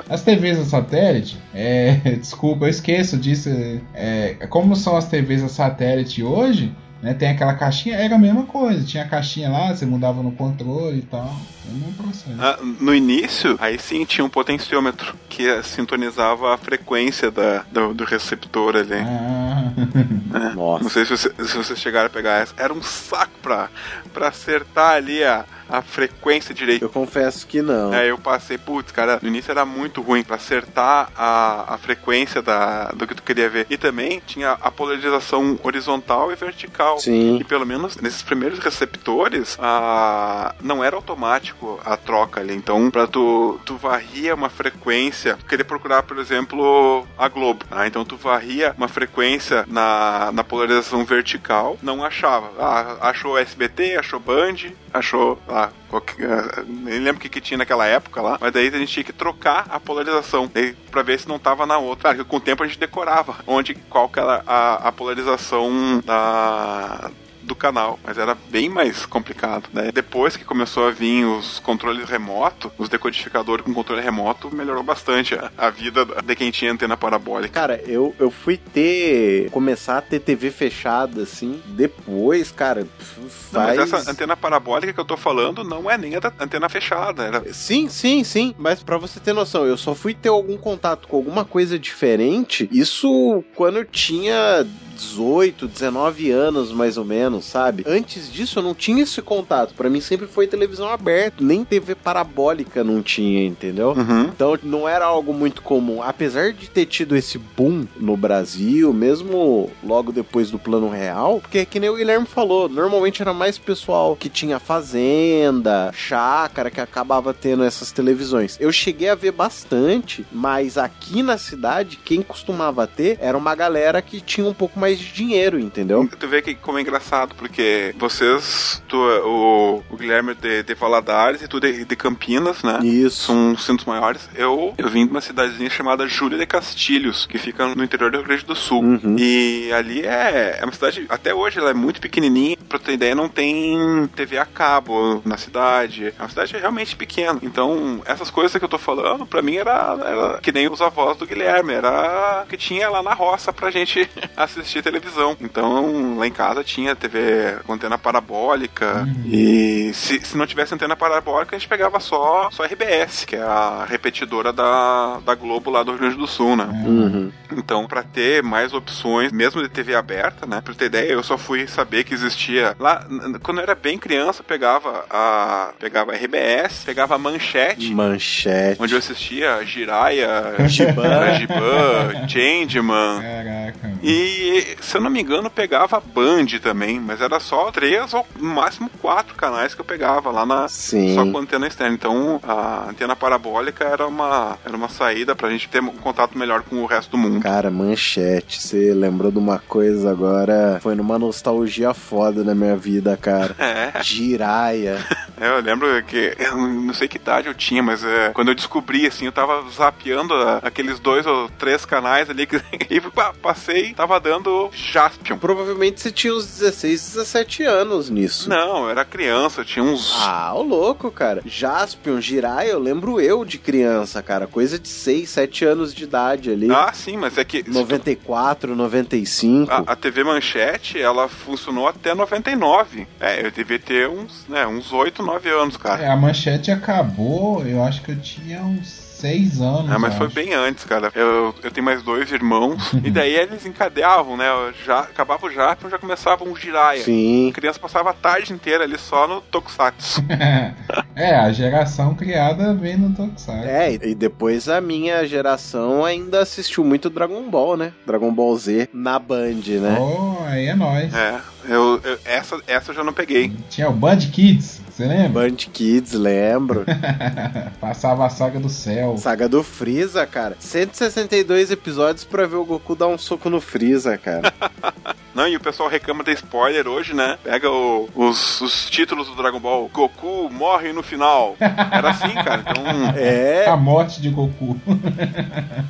As 0.08 0.24
TVs 0.24 0.58
a 0.58 0.64
satélite, 0.64 1.38
é, 1.54 1.92
desculpa, 2.18 2.64
eu 2.64 2.68
esqueço 2.68 3.16
disso. 3.16 3.48
É, 3.94 4.34
como 4.48 4.74
são 4.74 4.96
as 4.96 5.06
TVs 5.06 5.44
a 5.44 5.48
satélite 5.48 6.20
hoje, 6.20 6.74
né? 7.02 7.14
Tem 7.14 7.30
aquela 7.30 7.54
caixinha, 7.54 7.96
era 7.96 8.14
a 8.14 8.18
mesma 8.18 8.44
coisa. 8.44 8.84
Tinha 8.84 9.04
a 9.04 9.08
caixinha 9.08 9.48
lá, 9.48 9.74
você 9.74 9.86
mudava 9.86 10.22
no 10.22 10.32
controle 10.32 10.98
e 10.98 11.02
tal. 11.02 11.34
É 11.66 11.70
o 11.70 11.74
mesmo 11.74 11.92
processo. 11.94 12.36
Ah, 12.38 12.58
no 12.80 12.94
início, 12.94 13.56
aí 13.60 13.78
sim 13.78 14.04
tinha 14.04 14.24
um 14.24 14.28
potenciômetro 14.28 15.14
que 15.28 15.62
sintonizava 15.62 16.54
a 16.54 16.58
frequência 16.58 17.30
da, 17.30 17.64
do, 17.70 17.94
do 17.94 18.04
receptor 18.04 18.76
ali. 18.76 18.94
Ah, 18.94 19.72
né? 20.38 20.52
Nossa. 20.54 20.84
Não 20.84 20.90
sei 20.90 21.04
se, 21.04 21.10
você, 21.10 21.28
se 21.30 21.56
vocês 21.56 21.78
chegaram 21.78 22.06
a 22.06 22.10
pegar 22.10 22.42
essa. 22.42 22.54
Era 22.56 22.72
um 22.72 22.82
saco 22.82 23.32
pra, 23.42 23.68
pra 24.12 24.28
acertar 24.28 24.92
ali 24.92 25.24
a, 25.24 25.44
a 25.70 25.82
frequência 25.82 26.54
direito. 26.54 26.82
Eu 26.82 26.88
confesso 26.88 27.46
que 27.46 27.62
não. 27.62 27.92
Aí 27.92 28.08
eu 28.08 28.18
passei, 28.18 28.58
putz, 28.58 28.92
cara, 28.92 29.18
no 29.22 29.28
início 29.28 29.50
era 29.50 29.64
muito 29.64 30.00
ruim 30.00 30.22
pra 30.22 30.36
acertar 30.36 31.10
a, 31.16 31.74
a 31.74 31.78
frequência 31.78 32.42
da, 32.42 32.86
do 32.92 33.06
que 33.06 33.14
tu 33.14 33.22
queria 33.22 33.48
ver. 33.48 33.66
E 33.70 33.76
também 33.76 34.22
tinha 34.26 34.52
a 34.52 34.70
polarização 34.70 35.58
horizontal 35.62 36.32
e 36.32 36.34
vertical. 36.34 36.98
Sim. 36.98 37.38
E 37.38 37.44
pelo 37.44 37.66
menos 37.66 37.96
nesses 37.96 38.22
primeiros 38.22 38.58
receptores, 38.58 39.56
a... 39.60 40.54
não 40.62 40.82
era 40.82 40.96
automático 40.96 41.80
a 41.84 41.96
troca 41.96 42.40
ali. 42.40 42.54
Então, 42.54 42.90
pra 42.90 43.06
tu, 43.06 43.60
tu 43.64 43.76
varria 43.76 44.34
uma 44.34 44.48
frequência, 44.48 45.38
querer 45.48 45.64
procurar, 45.64 46.02
por 46.02 46.18
exemplo, 46.18 47.06
a 47.18 47.28
Globo. 47.28 47.64
Ah, 47.70 47.86
então 47.86 48.04
tu 48.04 48.16
varria 48.16 48.74
uma 48.76 48.88
frequência 48.88 49.64
na, 49.68 50.30
na 50.32 50.44
polarização 50.44 51.04
vertical, 51.04 51.78
não 51.82 52.04
achava. 52.04 52.50
Ah, 52.58 53.08
achou 53.08 53.38
SBT, 53.38 53.96
achou 53.96 54.20
Band, 54.20 54.72
achou 54.92 55.38
lá. 55.60 55.72
qualquer- 55.88 56.64
Nem 56.66 57.00
lembro 57.00 57.16
o 57.16 57.20
que, 57.20 57.28
tinha 57.40 57.58
naquela 57.58 57.86
época 57.86 58.20
lá, 58.22 58.38
mas 58.40 58.52
daí 58.52 58.68
a 58.68 58.78
gente 58.78 58.92
tinha 58.92 59.04
que 59.04 59.12
trocar 59.12 59.66
a 59.70 59.80
polarização 59.80 60.50
daí, 60.52 60.72
pra 60.90 61.02
ver 61.02 61.18
se 61.18 61.28
não 61.28 61.38
tava 61.38 61.66
na 61.66 61.78
outra. 61.78 62.02
Claro 62.14 62.18
com 62.24 62.36
o 62.36 62.40
tempo 62.40 62.62
a 62.62 62.66
gente 62.66 62.78
decorava 62.78 63.36
onde 63.46 63.74
qual 63.74 64.08
que 64.08 64.20
era 64.20 64.42
a, 64.46 64.88
a 64.88 64.92
polarização 64.92 66.00
da, 66.04 67.10
do 67.50 67.54
canal, 67.56 67.98
mas 68.04 68.16
era 68.16 68.34
bem 68.34 68.68
mais 68.68 69.04
complicado, 69.04 69.68
né? 69.72 69.90
Depois 69.92 70.36
que 70.36 70.44
começou 70.44 70.86
a 70.86 70.92
vir 70.92 71.24
os 71.24 71.58
controles 71.58 72.08
remoto, 72.08 72.70
os 72.78 72.88
decodificadores 72.88 73.64
com 73.64 73.74
controle 73.74 74.00
remoto, 74.00 74.54
melhorou 74.54 74.84
bastante 74.84 75.34
a, 75.34 75.50
a 75.58 75.68
vida 75.68 76.06
de 76.24 76.36
quem 76.36 76.52
tinha 76.52 76.72
antena 76.72 76.96
parabólica. 76.96 77.52
Cara, 77.52 77.82
eu, 77.84 78.14
eu 78.20 78.30
fui 78.30 78.56
ter. 78.56 79.50
começar 79.50 79.98
a 79.98 80.00
ter 80.00 80.20
TV 80.20 80.52
fechada, 80.52 81.22
assim, 81.22 81.60
depois, 81.66 82.52
cara. 82.52 82.86
Não, 83.18 83.28
Faz. 83.28 83.76
mas 83.76 83.92
essa 83.92 84.10
antena 84.10 84.36
parabólica 84.36 84.92
que 84.92 85.00
eu 85.00 85.04
tô 85.04 85.16
falando 85.16 85.64
não 85.64 85.90
é 85.90 85.98
nem 85.98 86.14
a 86.14 86.20
antena 86.38 86.68
fechada, 86.68 87.24
era 87.24 87.52
Sim, 87.52 87.88
sim, 87.88 88.22
sim. 88.22 88.54
Mas 88.56 88.80
pra 88.80 88.96
você 88.96 89.18
ter 89.18 89.32
noção, 89.32 89.66
eu 89.66 89.76
só 89.76 89.92
fui 89.92 90.14
ter 90.14 90.28
algum 90.28 90.56
contato 90.56 91.08
com 91.08 91.16
alguma 91.16 91.44
coisa 91.44 91.76
diferente. 91.76 92.68
Isso 92.70 93.42
quando 93.56 93.78
eu 93.78 93.84
tinha 93.84 94.64
18, 95.00 95.66
19 95.66 96.30
anos 96.30 96.72
mais 96.72 96.96
ou 96.96 97.04
menos, 97.04 97.44
sabe? 97.44 97.84
Antes 97.86 98.30
disso 98.32 98.58
eu 98.58 98.62
não 98.62 98.74
tinha 98.74 99.02
esse 99.02 99.20
contato. 99.22 99.74
Para 99.74 99.88
mim 99.90 100.00
sempre 100.00 100.26
foi 100.26 100.46
televisão 100.46 100.88
aberta, 100.88 101.42
nem 101.42 101.64
TV 101.64 101.94
parabólica 101.94 102.84
não 102.84 103.02
tinha, 103.02 103.44
entendeu? 103.44 103.94
Uhum. 103.96 104.22
Então 104.24 104.58
não 104.62 104.88
era 104.88 105.04
algo 105.04 105.32
muito 105.32 105.62
comum. 105.62 106.02
Apesar 106.02 106.52
de 106.52 106.68
ter 106.68 106.86
tido 106.86 107.16
esse 107.16 107.38
boom 107.38 107.86
no 107.96 108.16
Brasil, 108.16 108.92
mesmo 108.92 109.70
logo 109.82 110.12
depois 110.12 110.50
do 110.50 110.58
plano 110.58 110.88
real, 110.88 111.40
porque 111.40 111.58
é 111.58 111.64
que 111.64 111.80
nem 111.80 111.90
o 111.90 111.96
Guilherme 111.96 112.26
falou, 112.26 112.68
normalmente 112.68 113.22
era 113.22 113.32
mais 113.32 113.58
pessoal 113.58 114.16
que 114.16 114.28
tinha 114.28 114.58
fazenda, 114.58 115.90
chácara, 115.92 116.70
que 116.70 116.80
acabava 116.80 117.32
tendo 117.32 117.64
essas 117.64 117.92
televisões. 117.92 118.56
Eu 118.60 118.72
cheguei 118.72 119.08
a 119.08 119.14
ver 119.14 119.32
bastante, 119.32 120.26
mas 120.32 120.76
aqui 120.76 121.22
na 121.22 121.38
cidade, 121.38 121.98
quem 122.04 122.22
costumava 122.22 122.86
ter 122.86 123.18
era 123.20 123.36
uma 123.36 123.54
galera 123.54 124.02
que 124.02 124.20
tinha 124.20 124.46
um 124.46 124.54
pouco 124.54 124.78
mais 124.78 124.89
de 124.98 125.12
dinheiro, 125.12 125.58
entendeu? 125.58 126.08
Tu 126.18 126.28
vê 126.28 126.42
que 126.42 126.54
como 126.54 126.78
é 126.78 126.80
engraçado, 126.80 127.34
porque 127.34 127.94
vocês, 127.98 128.82
tu, 128.88 128.96
o, 128.96 129.82
o 129.90 129.96
Guilherme 129.96 130.34
de, 130.34 130.62
de 130.62 130.74
Valadares 130.74 131.42
e 131.42 131.48
tu 131.48 131.60
de, 131.60 131.84
de 131.84 131.96
Campinas, 131.96 132.62
né? 132.62 132.78
Isso. 132.82 133.26
São 133.26 133.56
centros 133.56 133.86
maiores. 133.86 134.28
Eu, 134.34 134.74
eu 134.76 134.88
vim 134.88 135.04
de 135.04 135.10
uma 135.10 135.20
cidadezinha 135.20 135.70
chamada 135.70 136.06
Júlia 136.06 136.38
de 136.38 136.46
Castilhos, 136.46 137.26
que 137.26 137.38
fica 137.38 137.66
no 137.74 137.84
interior 137.84 138.10
do 138.10 138.18
Rio 138.18 138.26
Grande 138.26 138.44
do 138.44 138.54
Sul. 138.54 138.82
Uhum. 138.82 139.16
E 139.18 139.72
ali 139.72 140.02
é, 140.02 140.58
é 140.60 140.64
uma 140.64 140.72
cidade, 140.72 141.06
até 141.08 141.34
hoje 141.34 141.58
ela 141.58 141.70
é 141.70 141.74
muito 141.74 142.00
pequenininha. 142.00 142.56
Pra 142.68 142.78
ter 142.78 142.92
ideia, 142.92 143.14
não 143.14 143.28
tem 143.28 144.08
TV 144.14 144.38
a 144.38 144.46
cabo 144.46 145.20
na 145.24 145.36
cidade. 145.36 146.14
É 146.18 146.22
uma 146.22 146.28
cidade 146.28 146.56
realmente 146.56 146.96
pequena. 146.96 147.38
Então, 147.42 148.00
essas 148.04 148.30
coisas 148.30 148.56
que 148.56 148.64
eu 148.64 148.68
tô 148.68 148.78
falando, 148.78 149.26
pra 149.26 149.42
mim 149.42 149.56
era, 149.56 149.96
era 150.04 150.38
que 150.40 150.52
nem 150.52 150.68
os 150.68 150.80
avós 150.80 151.16
do 151.16 151.26
Guilherme. 151.26 151.72
Era 151.72 152.44
que 152.48 152.56
tinha 152.56 152.88
lá 152.88 153.02
na 153.02 153.14
roça 153.14 153.52
pra 153.52 153.70
gente 153.70 154.08
assistir 154.36 154.79
televisão. 154.82 155.36
Então, 155.40 156.16
lá 156.18 156.26
em 156.26 156.32
casa 156.32 156.64
tinha 156.64 156.96
TV 156.96 157.56
com 157.66 157.74
antena 157.74 157.98
parabólica. 157.98 159.06
E 159.26 159.90
se, 159.94 160.20
se 160.20 160.36
não 160.36 160.46
tivesse 160.46 160.74
antena 160.74 160.96
parabólica, 160.96 161.54
a 161.54 161.58
gente 161.58 161.68
pegava 161.68 162.00
só, 162.00 162.48
só 162.50 162.64
RBS, 162.64 163.24
que 163.24 163.36
é 163.36 163.42
a 163.42 163.86
repetidora 163.88 164.52
da, 164.52 165.18
da 165.24 165.34
Globo 165.34 165.70
lá 165.70 165.82
do 165.82 165.92
Rio 165.92 166.00
Grande 166.00 166.16
do 166.16 166.26
Sul, 166.26 166.56
né? 166.56 166.64
Uhum. 166.64 167.32
Então, 167.56 167.86
pra 167.86 168.02
ter 168.02 168.42
mais 168.42 168.72
opções, 168.72 169.32
mesmo 169.32 169.62
de 169.62 169.68
TV 169.68 169.94
aberta, 169.94 170.46
né? 170.46 170.60
Pra 170.60 170.74
ter 170.74 170.86
ideia, 170.86 171.12
eu 171.12 171.22
só 171.22 171.36
fui 171.36 171.66
saber 171.66 172.04
que 172.04 172.14
existia. 172.14 172.74
Lá, 172.78 173.04
quando 173.42 173.58
eu 173.58 173.62
era 173.62 173.74
bem 173.74 173.98
criança, 173.98 174.42
pegava 174.42 175.04
a. 175.10 175.72
Pegava 175.78 176.12
RBS, 176.14 176.84
pegava 176.84 177.14
a 177.14 177.18
manchete. 177.18 177.92
Manchete. 177.92 178.82
Onde 178.82 178.94
eu 178.94 178.98
assistia 178.98 179.64
Jiraya, 179.64 180.54
Giban. 180.68 181.34
Giban, 181.38 182.28
Changeman. 182.28 183.22
Caraca. 183.22 183.92
E, 184.02 184.69
se 184.80 184.96
eu 184.96 185.00
não 185.00 185.10
me 185.10 185.20
engano, 185.20 185.50
pegava 185.50 185.96
a 185.96 186.00
Band 186.00 186.46
também, 186.62 186.98
mas 187.00 187.20
era 187.20 187.38
só 187.40 187.70
três 187.70 188.12
ou 188.14 188.26
no 188.38 188.54
máximo 188.54 188.90
quatro 189.00 189.34
canais 189.34 189.74
que 189.74 189.80
eu 189.80 189.84
pegava 189.84 190.30
lá 190.30 190.44
na. 190.46 190.68
Sim. 190.68 191.14
Só 191.14 191.24
com 191.26 191.38
antena 191.38 191.66
externa. 191.66 191.94
Então, 191.94 192.40
a 192.42 192.88
antena 192.90 193.14
parabólica 193.16 193.84
era 193.84 194.06
uma, 194.06 194.58
era 194.64 194.76
uma 194.76 194.88
saída 194.88 195.34
pra 195.34 195.50
gente 195.50 195.68
ter 195.68 195.80
um 195.82 195.88
contato 195.88 196.36
melhor 196.38 196.62
com 196.62 196.76
o 196.82 196.86
resto 196.86 197.10
do 197.12 197.18
mundo. 197.18 197.40
Cara, 197.40 197.70
manchete, 197.70 198.60
você 198.62 198.92
lembrou 198.94 199.30
de 199.30 199.38
uma 199.38 199.58
coisa 199.58 200.10
agora, 200.10 200.78
foi 200.82 200.94
numa 200.94 201.18
nostalgia 201.18 201.92
foda 201.94 202.42
na 202.44 202.54
minha 202.54 202.76
vida, 202.76 203.16
cara. 203.16 203.54
É. 203.70 204.02
Jiraya. 204.02 204.98
É, 205.40 205.48
eu 205.48 205.60
lembro 205.60 206.02
que, 206.04 206.34
eu 206.38 206.56
não 206.56 206.92
sei 206.94 207.06
que 207.08 207.16
idade 207.16 207.46
eu 207.48 207.54
tinha, 207.54 207.82
mas 207.82 208.02
é, 208.04 208.30
quando 208.30 208.48
eu 208.48 208.54
descobri, 208.54 209.06
assim, 209.06 209.26
eu 209.26 209.32
tava 209.32 209.64
zapeando 209.70 210.34
a- 210.34 210.58
aqueles 210.62 210.98
dois 210.98 211.24
ou 211.26 211.48
três 211.50 211.84
canais 211.84 212.28
ali, 212.28 212.46
que, 212.46 212.56
e 212.90 213.00
pá, 213.00 213.32
passei, 213.40 213.94
tava 213.94 214.18
dando 214.20 214.49
Jaspion. 214.72 215.38
Provavelmente 215.38 216.00
você 216.00 216.10
tinha 216.10 216.34
uns 216.34 216.46
16, 216.46 217.14
17 217.14 217.62
anos 217.64 218.10
nisso. 218.10 218.48
Não, 218.48 218.84
eu 218.84 218.90
era 218.90 219.04
criança, 219.04 219.60
eu 219.60 219.64
tinha 219.64 219.84
uns... 219.84 220.14
Ah, 220.20 220.52
ô 220.54 220.62
louco, 220.62 221.10
cara. 221.10 221.42
Jaspion, 221.44 222.20
Jiraya, 222.20 222.70
eu 222.70 222.78
lembro 222.78 223.20
eu 223.20 223.44
de 223.44 223.58
criança, 223.58 224.22
cara. 224.22 224.46
Coisa 224.46 224.78
de 224.78 224.88
6, 224.88 225.28
7 225.28 225.64
anos 225.64 225.94
de 225.94 226.04
idade 226.04 226.50
ali. 226.50 226.70
Ah, 226.70 226.92
sim, 226.92 227.16
mas 227.16 227.38
é 227.38 227.44
que... 227.44 227.68
94, 227.68 228.74
95. 228.74 229.72
A, 229.72 229.78
a 229.92 229.96
TV 229.96 230.24
Manchete, 230.24 231.00
ela 231.00 231.28
funcionou 231.28 231.86
até 231.86 232.14
99. 232.14 233.06
É, 233.18 233.44
eu 233.44 233.50
devia 233.50 233.78
ter 233.78 234.08
uns, 234.08 234.46
né, 234.48 234.66
uns 234.66 234.92
8, 234.92 235.22
9 235.22 235.48
anos, 235.50 235.76
cara. 235.76 236.02
É, 236.02 236.08
a 236.08 236.16
manchete 236.16 236.70
acabou, 236.70 237.66
eu 237.66 237.82
acho 237.82 238.02
que 238.02 238.12
eu 238.12 238.20
tinha 238.20 238.62
uns 238.62 238.99
seis 239.20 239.60
anos. 239.60 239.90
Ah, 239.90 239.98
mas 239.98 240.14
foi 240.14 240.26
acho. 240.26 240.34
bem 240.34 240.54
antes, 240.54 240.84
cara. 240.84 241.10
Eu, 241.14 241.54
eu 241.62 241.70
tenho 241.70 241.84
mais 241.84 242.02
dois 242.02 242.30
irmãos. 242.32 242.92
e 243.04 243.10
daí 243.10 243.34
eles 243.34 243.64
encadeavam, 243.66 244.36
né? 244.36 244.46
Já, 244.84 245.00
acabava 245.00 245.46
o 245.46 245.50
Japão, 245.50 245.90
já 245.90 245.98
começava 245.98 246.44
um 246.44 246.56
Jiraya. 246.56 247.02
Sim. 247.02 247.50
A 247.50 247.52
criança 247.52 247.78
passava 247.78 248.10
a 248.10 248.14
tarde 248.14 248.52
inteira 248.52 248.84
ali 248.84 248.98
só 248.98 249.26
no 249.28 249.40
Tokusatsu. 249.40 250.24
é, 251.14 251.36
a 251.36 251.52
geração 251.52 252.14
criada 252.14 252.74
vem 252.74 252.96
no 252.96 253.14
Tokusatsu. 253.14 253.68
É, 253.68 253.92
e 253.94 254.14
depois 254.14 254.68
a 254.68 254.80
minha 254.80 255.26
geração 255.26 256.04
ainda 256.04 256.40
assistiu 256.40 256.84
muito 256.84 257.10
Dragon 257.10 257.48
Ball, 257.50 257.76
né? 257.76 257.92
Dragon 258.06 258.32
Ball 258.32 258.56
Z 258.56 258.88
na 258.92 259.18
Band, 259.18 259.60
né? 259.80 259.98
Oh, 260.00 260.44
aí 260.46 260.66
é 260.66 260.74
nóis. 260.74 261.12
é, 261.14 261.40
eu, 261.68 262.00
eu- 262.04 262.18
essa, 262.24 262.58
essa 262.66 262.90
eu 262.90 262.94
já 262.94 263.04
não 263.04 263.12
peguei. 263.12 263.52
Tinha 263.68 263.88
o 263.88 263.92
Band 263.92 264.18
Kids, 264.18 264.80
você 265.00 265.06
lembra? 265.06 265.48
Band 265.48 265.56
Kids, 265.56 266.12
lembro. 266.12 266.84
Passava 267.80 268.26
a 268.26 268.30
saga 268.30 268.60
do 268.60 268.68
céu. 268.68 269.16
Saga 269.16 269.48
do 269.48 269.62
Freeza, 269.62 270.26
cara. 270.26 270.56
162 270.58 271.70
episódios 271.70 272.24
pra 272.24 272.46
ver 272.46 272.56
o 272.56 272.64
Goku 272.64 272.94
dar 272.94 273.06
um 273.06 273.16
soco 273.16 273.48
no 273.48 273.60
Freeza, 273.60 274.18
cara. 274.18 274.52
Não, 275.34 275.46
e 275.46 275.56
o 275.56 275.60
pessoal 275.60 275.88
reclama 275.88 276.24
de 276.24 276.32
spoiler 276.32 276.88
hoje, 276.88 277.14
né? 277.14 277.38
Pega 277.42 277.70
o- 277.70 278.08
os, 278.14 278.60
os 278.60 278.90
títulos 278.90 279.28
do 279.28 279.34
Dragon 279.36 279.60
Ball. 279.60 279.88
Goku 279.92 280.50
morre 280.50 280.92
no 280.92 281.02
final. 281.02 281.56
Era 281.60 282.10
assim, 282.10 282.32
cara. 282.34 282.62
Então, 282.66 282.82
É, 283.16 283.66
A 283.68 283.76
morte 283.76 284.20
de 284.20 284.28
Goku. 284.30 284.76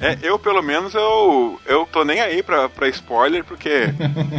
é, 0.00 0.18
eu 0.22 0.38
pelo 0.38 0.62
menos 0.62 0.94
eu, 0.94 1.58
eu 1.66 1.86
tô 1.90 2.04
nem 2.04 2.20
aí 2.20 2.42
pra, 2.42 2.68
pra 2.68 2.88
spoiler, 2.88 3.44
porque 3.44 3.86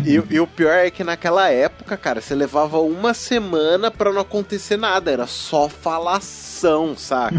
e, 0.06 0.34
e 0.36 0.40
o 0.40 0.48
pior 0.48 0.74
é 0.74 0.92
que 0.92 1.04
naquela 1.04 1.50
época, 1.50 1.98
cara, 1.98 2.22
você 2.22 2.36
levava 2.36 2.80
uma 2.80 3.14
semana 3.14 3.90
pra 3.90 4.12
não 4.12 4.22
acontecer 4.22 4.78
nada. 4.78 5.12
Era 5.12 5.26
só 5.28 5.68
falação, 5.68 6.96
saca? 6.98 7.36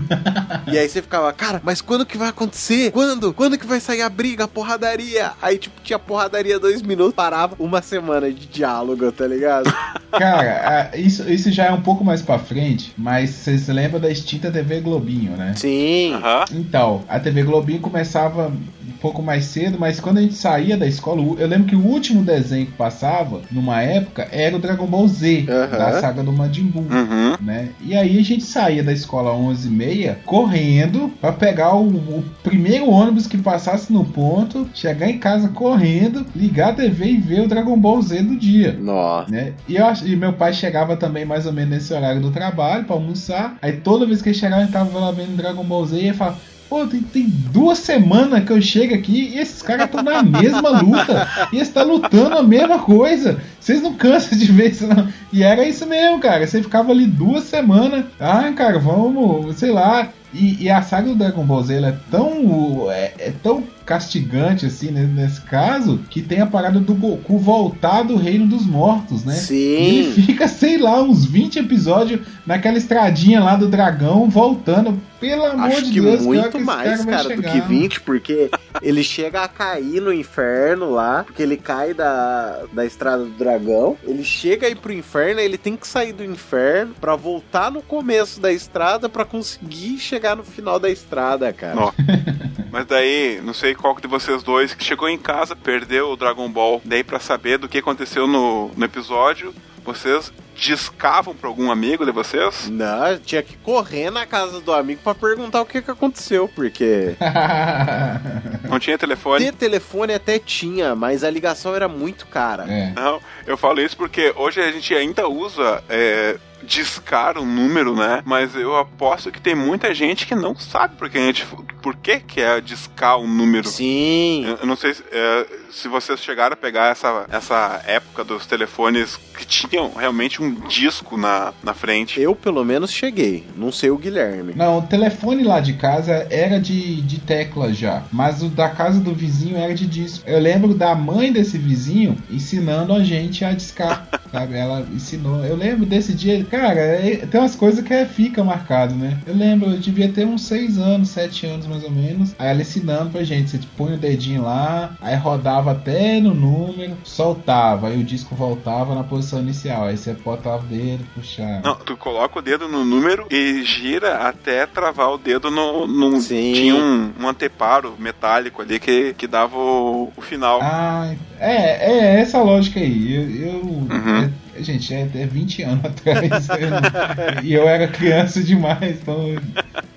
e 0.66 0.78
aí 0.78 0.88
você 0.88 1.00
ficava, 1.02 1.32
cara, 1.32 1.60
mas 1.64 1.80
quando 1.80 2.04
que 2.06 2.18
vai 2.18 2.28
acontecer? 2.28 2.90
Quando? 2.92 3.32
Quando 3.32 3.56
que 3.58 3.66
vai 3.66 3.80
sair 3.80 4.02
a 4.02 4.08
briga, 4.08 4.44
a 4.44 4.48
porradaria? 4.48 5.32
Aí, 5.40 5.58
tipo, 5.58 5.80
tinha 5.82 5.98
porradaria 5.98 6.58
dois 6.58 6.82
minutos, 6.82 7.14
parava 7.14 7.51
uma 7.58 7.82
semana 7.82 8.30
de 8.32 8.46
diálogo, 8.46 9.10
tá 9.12 9.26
ligado? 9.26 9.72
Cara, 10.12 10.90
a- 10.92 10.96
isso, 10.98 11.28
isso 11.30 11.50
já 11.50 11.66
é 11.66 11.70
um 11.72 11.80
pouco 11.80 12.04
mais 12.04 12.20
pra 12.22 12.38
frente, 12.38 12.92
mas 12.98 13.30
vocês 13.30 13.66
lembram 13.68 13.98
da 14.00 14.10
extinta 14.10 14.50
TV 14.50 14.80
Globinho, 14.80 15.32
né? 15.36 15.54
Sim. 15.56 16.12
aham, 16.14 16.44
Então, 16.52 17.02
a 17.08 17.18
TV 17.18 17.42
Globinho 17.42 17.80
começava 17.80 18.48
um 18.48 18.92
pouco 19.00 19.22
mais 19.22 19.46
cedo, 19.46 19.78
mas 19.80 19.98
quando 19.98 20.18
a 20.18 20.20
gente 20.22 20.34
saía 20.34 20.76
da 20.76 20.86
escola, 20.86 21.20
eu 21.38 21.48
lembro 21.48 21.64
que 21.66 21.74
o 21.74 21.84
último 21.84 22.22
desenho 22.22 22.66
que 22.66 22.72
passava, 22.72 23.40
numa 23.50 23.80
época, 23.82 24.28
era 24.30 24.54
o 24.54 24.58
Dragon 24.60 24.86
Ball 24.86 25.08
Z, 25.08 25.46
Aham. 25.48 25.78
da 25.78 26.00
saga 26.00 26.22
do 26.22 26.32
Majin 26.32 26.64
Buu. 26.66 26.82
uhum. 26.82 27.36
Né? 27.40 27.70
E 27.80 27.96
aí 27.96 28.18
a 28.18 28.22
gente 28.22 28.44
saía 28.44 28.82
da 28.82 28.92
escola 28.92 29.32
às 29.32 29.38
11h30 29.66 30.16
correndo 30.24 31.10
pra 31.20 31.32
pegar 31.32 31.74
o, 31.74 31.86
o 31.88 32.24
primeiro 32.42 32.88
ônibus 32.90 33.26
que 33.26 33.38
passasse 33.38 33.92
no 33.92 34.04
ponto, 34.04 34.68
chegar 34.74 35.08
em 35.08 35.18
casa 35.18 35.48
correndo, 35.48 36.24
ligar 36.36 36.70
a 36.70 36.74
TV 36.74 37.06
e 37.06 37.16
ver 37.16 37.40
o 37.44 37.48
Dragon 37.48 37.76
Ball 37.76 38.00
Z 38.02 38.22
do 38.22 38.36
dia. 38.36 38.72
Nossa. 38.80 39.30
Né? 39.30 39.52
E, 39.68 39.76
eu, 39.76 39.86
e 40.04 40.16
meu 40.16 40.32
pai 40.32 40.52
chegava 40.52 40.96
também 40.96 41.24
mais 41.24 41.46
ou 41.46 41.52
menos 41.52 41.70
nesse 41.70 41.92
horário 41.92 42.20
do 42.20 42.30
trabalho 42.30 42.84
pra 42.84 42.96
almoçar. 42.96 43.56
Aí 43.62 43.72
toda 43.72 44.06
vez 44.06 44.22
que 44.22 44.28
ele 44.30 44.38
chegava, 44.38 44.62
ele 44.62 44.72
tava 44.72 44.98
lá 44.98 45.10
vendo 45.10 45.36
Dragon 45.36 45.64
Ball 45.64 45.86
Z 45.86 45.96
e 45.96 46.06
ele 46.06 46.14
falava. 46.14 46.38
Pô, 46.68 46.86
tem, 46.86 47.02
tem 47.02 47.26
duas 47.28 47.76
semanas 47.76 48.44
que 48.44 48.50
eu 48.50 48.62
chego 48.62 48.94
aqui 48.94 49.34
e 49.34 49.38
esses 49.38 49.60
caras 49.60 49.84
estão 49.84 50.02
na 50.02 50.22
mesma 50.22 50.70
luta. 50.80 51.28
E 51.52 51.56
eles 51.56 51.68
estão 51.68 51.86
lutando 51.86 52.38
a 52.38 52.42
mesma 52.42 52.78
coisa. 52.78 53.38
Vocês 53.60 53.82
não 53.82 53.92
cansam 53.92 54.38
de 54.38 54.46
ver 54.46 54.70
isso, 54.70 54.86
não. 54.86 55.06
E 55.30 55.42
era 55.42 55.68
isso 55.68 55.86
mesmo, 55.86 56.18
cara. 56.18 56.46
Você 56.46 56.62
ficava 56.62 56.90
ali 56.90 57.06
duas 57.06 57.44
semanas. 57.44 58.06
Ah, 58.18 58.50
cara, 58.56 58.78
vamos, 58.78 59.54
sei 59.56 59.70
lá. 59.70 60.08
E, 60.32 60.62
e 60.62 60.70
a 60.70 60.80
saga 60.80 61.08
do 61.08 61.14
Dragon 61.14 61.44
Ball 61.44 61.62
Z 61.62 61.74
ela 61.74 61.88
é 61.88 61.96
tão. 62.10 62.90
É, 62.90 63.12
é 63.18 63.32
tão 63.42 63.62
castigante, 63.84 64.66
assim, 64.66 64.90
né, 64.90 65.02
nesse 65.02 65.40
caso, 65.42 66.00
que 66.10 66.22
tem 66.22 66.40
a 66.40 66.46
parada 66.46 66.80
do 66.80 66.94
Goku 66.94 67.38
voltar 67.38 68.02
do 68.02 68.16
reino 68.16 68.46
dos 68.46 68.64
mortos, 68.64 69.24
né? 69.24 69.34
Sim. 69.34 69.54
E 69.54 69.98
ele 69.98 70.22
fica, 70.22 70.48
sei 70.48 70.78
lá, 70.78 71.02
uns 71.02 71.24
20 71.24 71.58
episódios 71.58 72.20
naquela 72.46 72.78
estradinha 72.78 73.40
lá 73.40 73.56
do 73.56 73.68
dragão, 73.68 74.28
voltando. 74.28 75.00
Pelo 75.20 75.44
amor 75.44 75.68
Acho 75.68 75.84
de 75.84 75.92
que 75.92 76.00
Deus, 76.00 76.22
muito 76.22 76.58
que 76.58 76.64
mais, 76.64 77.04
vai 77.04 77.14
cara, 77.14 77.36
do 77.36 77.42
que 77.42 77.60
20, 77.60 78.00
porque 78.00 78.50
ele 78.82 79.04
chega 79.04 79.42
a 79.44 79.48
cair 79.48 80.00
no 80.00 80.12
inferno 80.12 80.90
lá, 80.90 81.22
porque 81.22 81.40
ele 81.40 81.56
cai 81.56 81.94
da, 81.94 82.62
da 82.72 82.84
estrada 82.84 83.22
do 83.22 83.30
dragão, 83.30 83.96
ele 84.02 84.24
chega 84.24 84.66
aí 84.66 84.74
pro 84.74 84.92
inferno, 84.92 85.40
ele 85.40 85.56
tem 85.56 85.76
que 85.76 85.86
sair 85.86 86.12
do 86.12 86.24
inferno 86.24 86.92
pra 87.00 87.14
voltar 87.14 87.70
no 87.70 87.82
começo 87.82 88.40
da 88.40 88.52
estrada 88.52 89.08
pra 89.08 89.24
conseguir 89.24 89.98
chegar 89.98 90.34
no 90.34 90.42
final 90.42 90.80
da 90.80 90.90
estrada, 90.90 91.52
cara. 91.52 91.92
Mas 92.72 92.86
daí, 92.86 93.38
não 93.44 93.52
sei 93.52 93.74
qual 93.74 93.94
de 94.00 94.08
vocês 94.08 94.42
dois 94.42 94.72
que 94.72 94.82
chegou 94.82 95.06
em 95.06 95.18
casa, 95.18 95.54
perdeu 95.54 96.10
o 96.10 96.16
Dragon 96.16 96.48
Ball. 96.48 96.80
Daí 96.82 97.04
para 97.04 97.20
saber 97.20 97.58
do 97.58 97.68
que 97.68 97.76
aconteceu 97.76 98.26
no, 98.26 98.70
no 98.74 98.84
episódio, 98.86 99.54
vocês 99.84 100.32
discavam 100.56 101.34
pra 101.34 101.48
algum 101.48 101.70
amigo 101.70 102.06
de 102.06 102.12
vocês? 102.12 102.70
Não, 102.70 103.18
tinha 103.18 103.42
que 103.42 103.58
correr 103.58 104.10
na 104.10 104.24
casa 104.24 104.58
do 104.60 104.72
amigo 104.72 105.02
para 105.04 105.14
perguntar 105.14 105.60
o 105.60 105.66
que, 105.66 105.82
que 105.82 105.90
aconteceu, 105.90 106.48
porque. 106.48 107.14
Não 108.68 108.78
tinha 108.78 108.96
telefone? 108.96 109.44
Ter 109.44 109.52
telefone 109.52 110.14
até 110.14 110.38
tinha, 110.38 110.94
mas 110.94 111.22
a 111.24 111.30
ligação 111.30 111.74
era 111.74 111.88
muito 111.88 112.26
cara. 112.26 112.64
É. 112.66 112.92
Não, 112.94 113.20
eu 113.46 113.56
falo 113.58 113.82
isso 113.82 113.96
porque 113.96 114.32
hoje 114.34 114.62
a 114.62 114.72
gente 114.72 114.94
ainda 114.94 115.28
usa. 115.28 115.84
É, 115.90 116.38
discar 116.62 117.38
um 117.38 117.46
número, 117.46 117.94
né? 117.94 118.22
Mas 118.24 118.54
eu 118.54 118.76
aposto 118.76 119.30
que 119.30 119.40
tem 119.40 119.54
muita 119.54 119.94
gente 119.94 120.26
que 120.26 120.34
não 120.34 120.54
sabe 120.56 120.96
por 120.96 121.10
que 121.10 121.18
a 121.18 121.20
gente, 121.20 121.46
por 121.82 121.96
que 121.96 122.20
que 122.20 122.40
é 122.40 122.60
discar 122.60 123.18
um 123.18 123.28
número. 123.28 123.68
Sim. 123.68 124.44
Eu, 124.46 124.56
eu 124.56 124.66
não 124.66 124.76
sei 124.76 124.94
se, 124.94 125.04
é, 125.10 125.46
se 125.72 125.88
vocês 125.88 126.20
chegaram 126.20 126.52
a 126.52 126.56
pegar 126.56 126.90
essa, 126.90 127.24
essa 127.30 127.82
época 127.86 128.22
dos 128.22 128.46
telefones 128.46 129.18
que 129.36 129.44
tinham 129.46 129.90
realmente 129.94 130.42
um 130.42 130.54
disco 130.68 131.16
na, 131.16 131.52
na 131.62 131.72
frente. 131.74 132.20
Eu, 132.20 132.34
pelo 132.36 132.64
menos, 132.64 132.92
cheguei. 132.92 133.46
Não 133.56 133.72
sei 133.72 133.90
o 133.90 133.96
Guilherme. 133.96 134.52
Não, 134.54 134.78
o 134.78 134.82
telefone 134.82 135.42
lá 135.42 135.60
de 135.60 135.72
casa 135.72 136.26
era 136.30 136.60
de, 136.60 137.00
de 137.02 137.18
tecla 137.20 137.72
já, 137.72 138.02
mas 138.12 138.42
o 138.42 138.48
da 138.48 138.68
casa 138.68 139.00
do 139.00 139.14
vizinho 139.14 139.56
era 139.56 139.74
de 139.74 139.86
disco. 139.86 140.22
Eu 140.28 140.38
lembro 140.38 140.74
da 140.74 140.94
mãe 140.94 141.32
desse 141.32 141.56
vizinho 141.56 142.16
ensinando 142.30 142.92
a 142.92 143.02
gente 143.02 143.44
a 143.44 143.52
discar, 143.52 144.06
sabe? 144.30 144.56
Ela 144.56 144.86
ensinou. 144.92 145.44
Eu 145.44 145.56
lembro 145.56 145.86
desse 145.86 146.12
dia, 146.12 146.44
cara, 146.44 146.78
é- 146.80 147.26
tem 147.26 147.40
umas 147.40 147.56
coisas 147.56 147.82
que 147.84 147.94
é, 147.94 148.04
fica 148.04 148.44
marcado, 148.44 148.94
né? 148.94 149.18
Eu 149.26 149.34
lembro, 149.34 149.70
eu 149.70 149.78
devia 149.78 150.08
ter 150.10 150.26
uns 150.26 150.42
6 150.42 150.78
anos, 150.78 151.08
7 151.08 151.46
anos 151.46 151.66
mais 151.66 151.82
ou 151.82 151.90
menos. 151.90 152.34
Aí 152.38 152.50
ela 152.50 152.60
ensinando 152.60 153.10
pra 153.10 153.24
gente, 153.24 153.50
você 153.50 153.60
põe 153.76 153.94
o 153.94 153.98
dedinho 153.98 154.42
lá, 154.42 154.94
aí 155.00 155.16
rodava 155.16 155.61
até 155.70 156.20
no 156.20 156.34
número, 156.34 156.96
soltava, 157.04 157.88
aí 157.88 158.00
o 158.00 158.04
disco 158.04 158.34
voltava 158.34 158.94
na 158.94 159.04
posição 159.04 159.40
inicial. 159.40 159.84
Aí 159.84 159.96
você 159.96 160.12
botava 160.14 160.64
o 160.64 160.66
dedo, 160.68 161.04
puxava. 161.14 161.60
Não, 161.64 161.74
tu 161.76 161.96
coloca 161.96 162.38
o 162.38 162.42
dedo 162.42 162.68
no 162.68 162.84
número 162.84 163.26
e 163.30 163.62
gira 163.62 164.28
até 164.28 164.66
travar 164.66 165.10
o 165.12 165.18
dedo 165.18 165.50
no. 165.50 165.86
no 165.86 166.20
Sim. 166.20 166.52
Tinha 166.54 166.74
um, 166.74 167.12
um 167.20 167.28
anteparo 167.28 167.94
metálico 167.98 168.62
ali 168.62 168.78
que, 168.78 169.14
que 169.14 169.26
dava 169.26 169.56
o, 169.56 170.12
o 170.16 170.20
final. 170.22 170.60
Ah, 170.62 171.14
é, 171.38 171.90
é 171.92 172.20
essa 172.20 172.42
lógica 172.42 172.80
aí. 172.80 173.14
Eu, 173.14 173.46
eu- 173.52 173.62
Uhum. 173.62 174.30
É- 174.56 174.62
gente, 174.62 174.92
é, 174.94 175.00
é 175.14 175.26
20 175.26 175.62
anos 175.62 175.84
atrás. 175.86 176.48
eu- 176.48 177.44
e 177.44 177.52
eu 177.54 177.68
era 177.68 177.86
criança 177.88 178.42
demais, 178.42 178.98
então. 179.00 179.16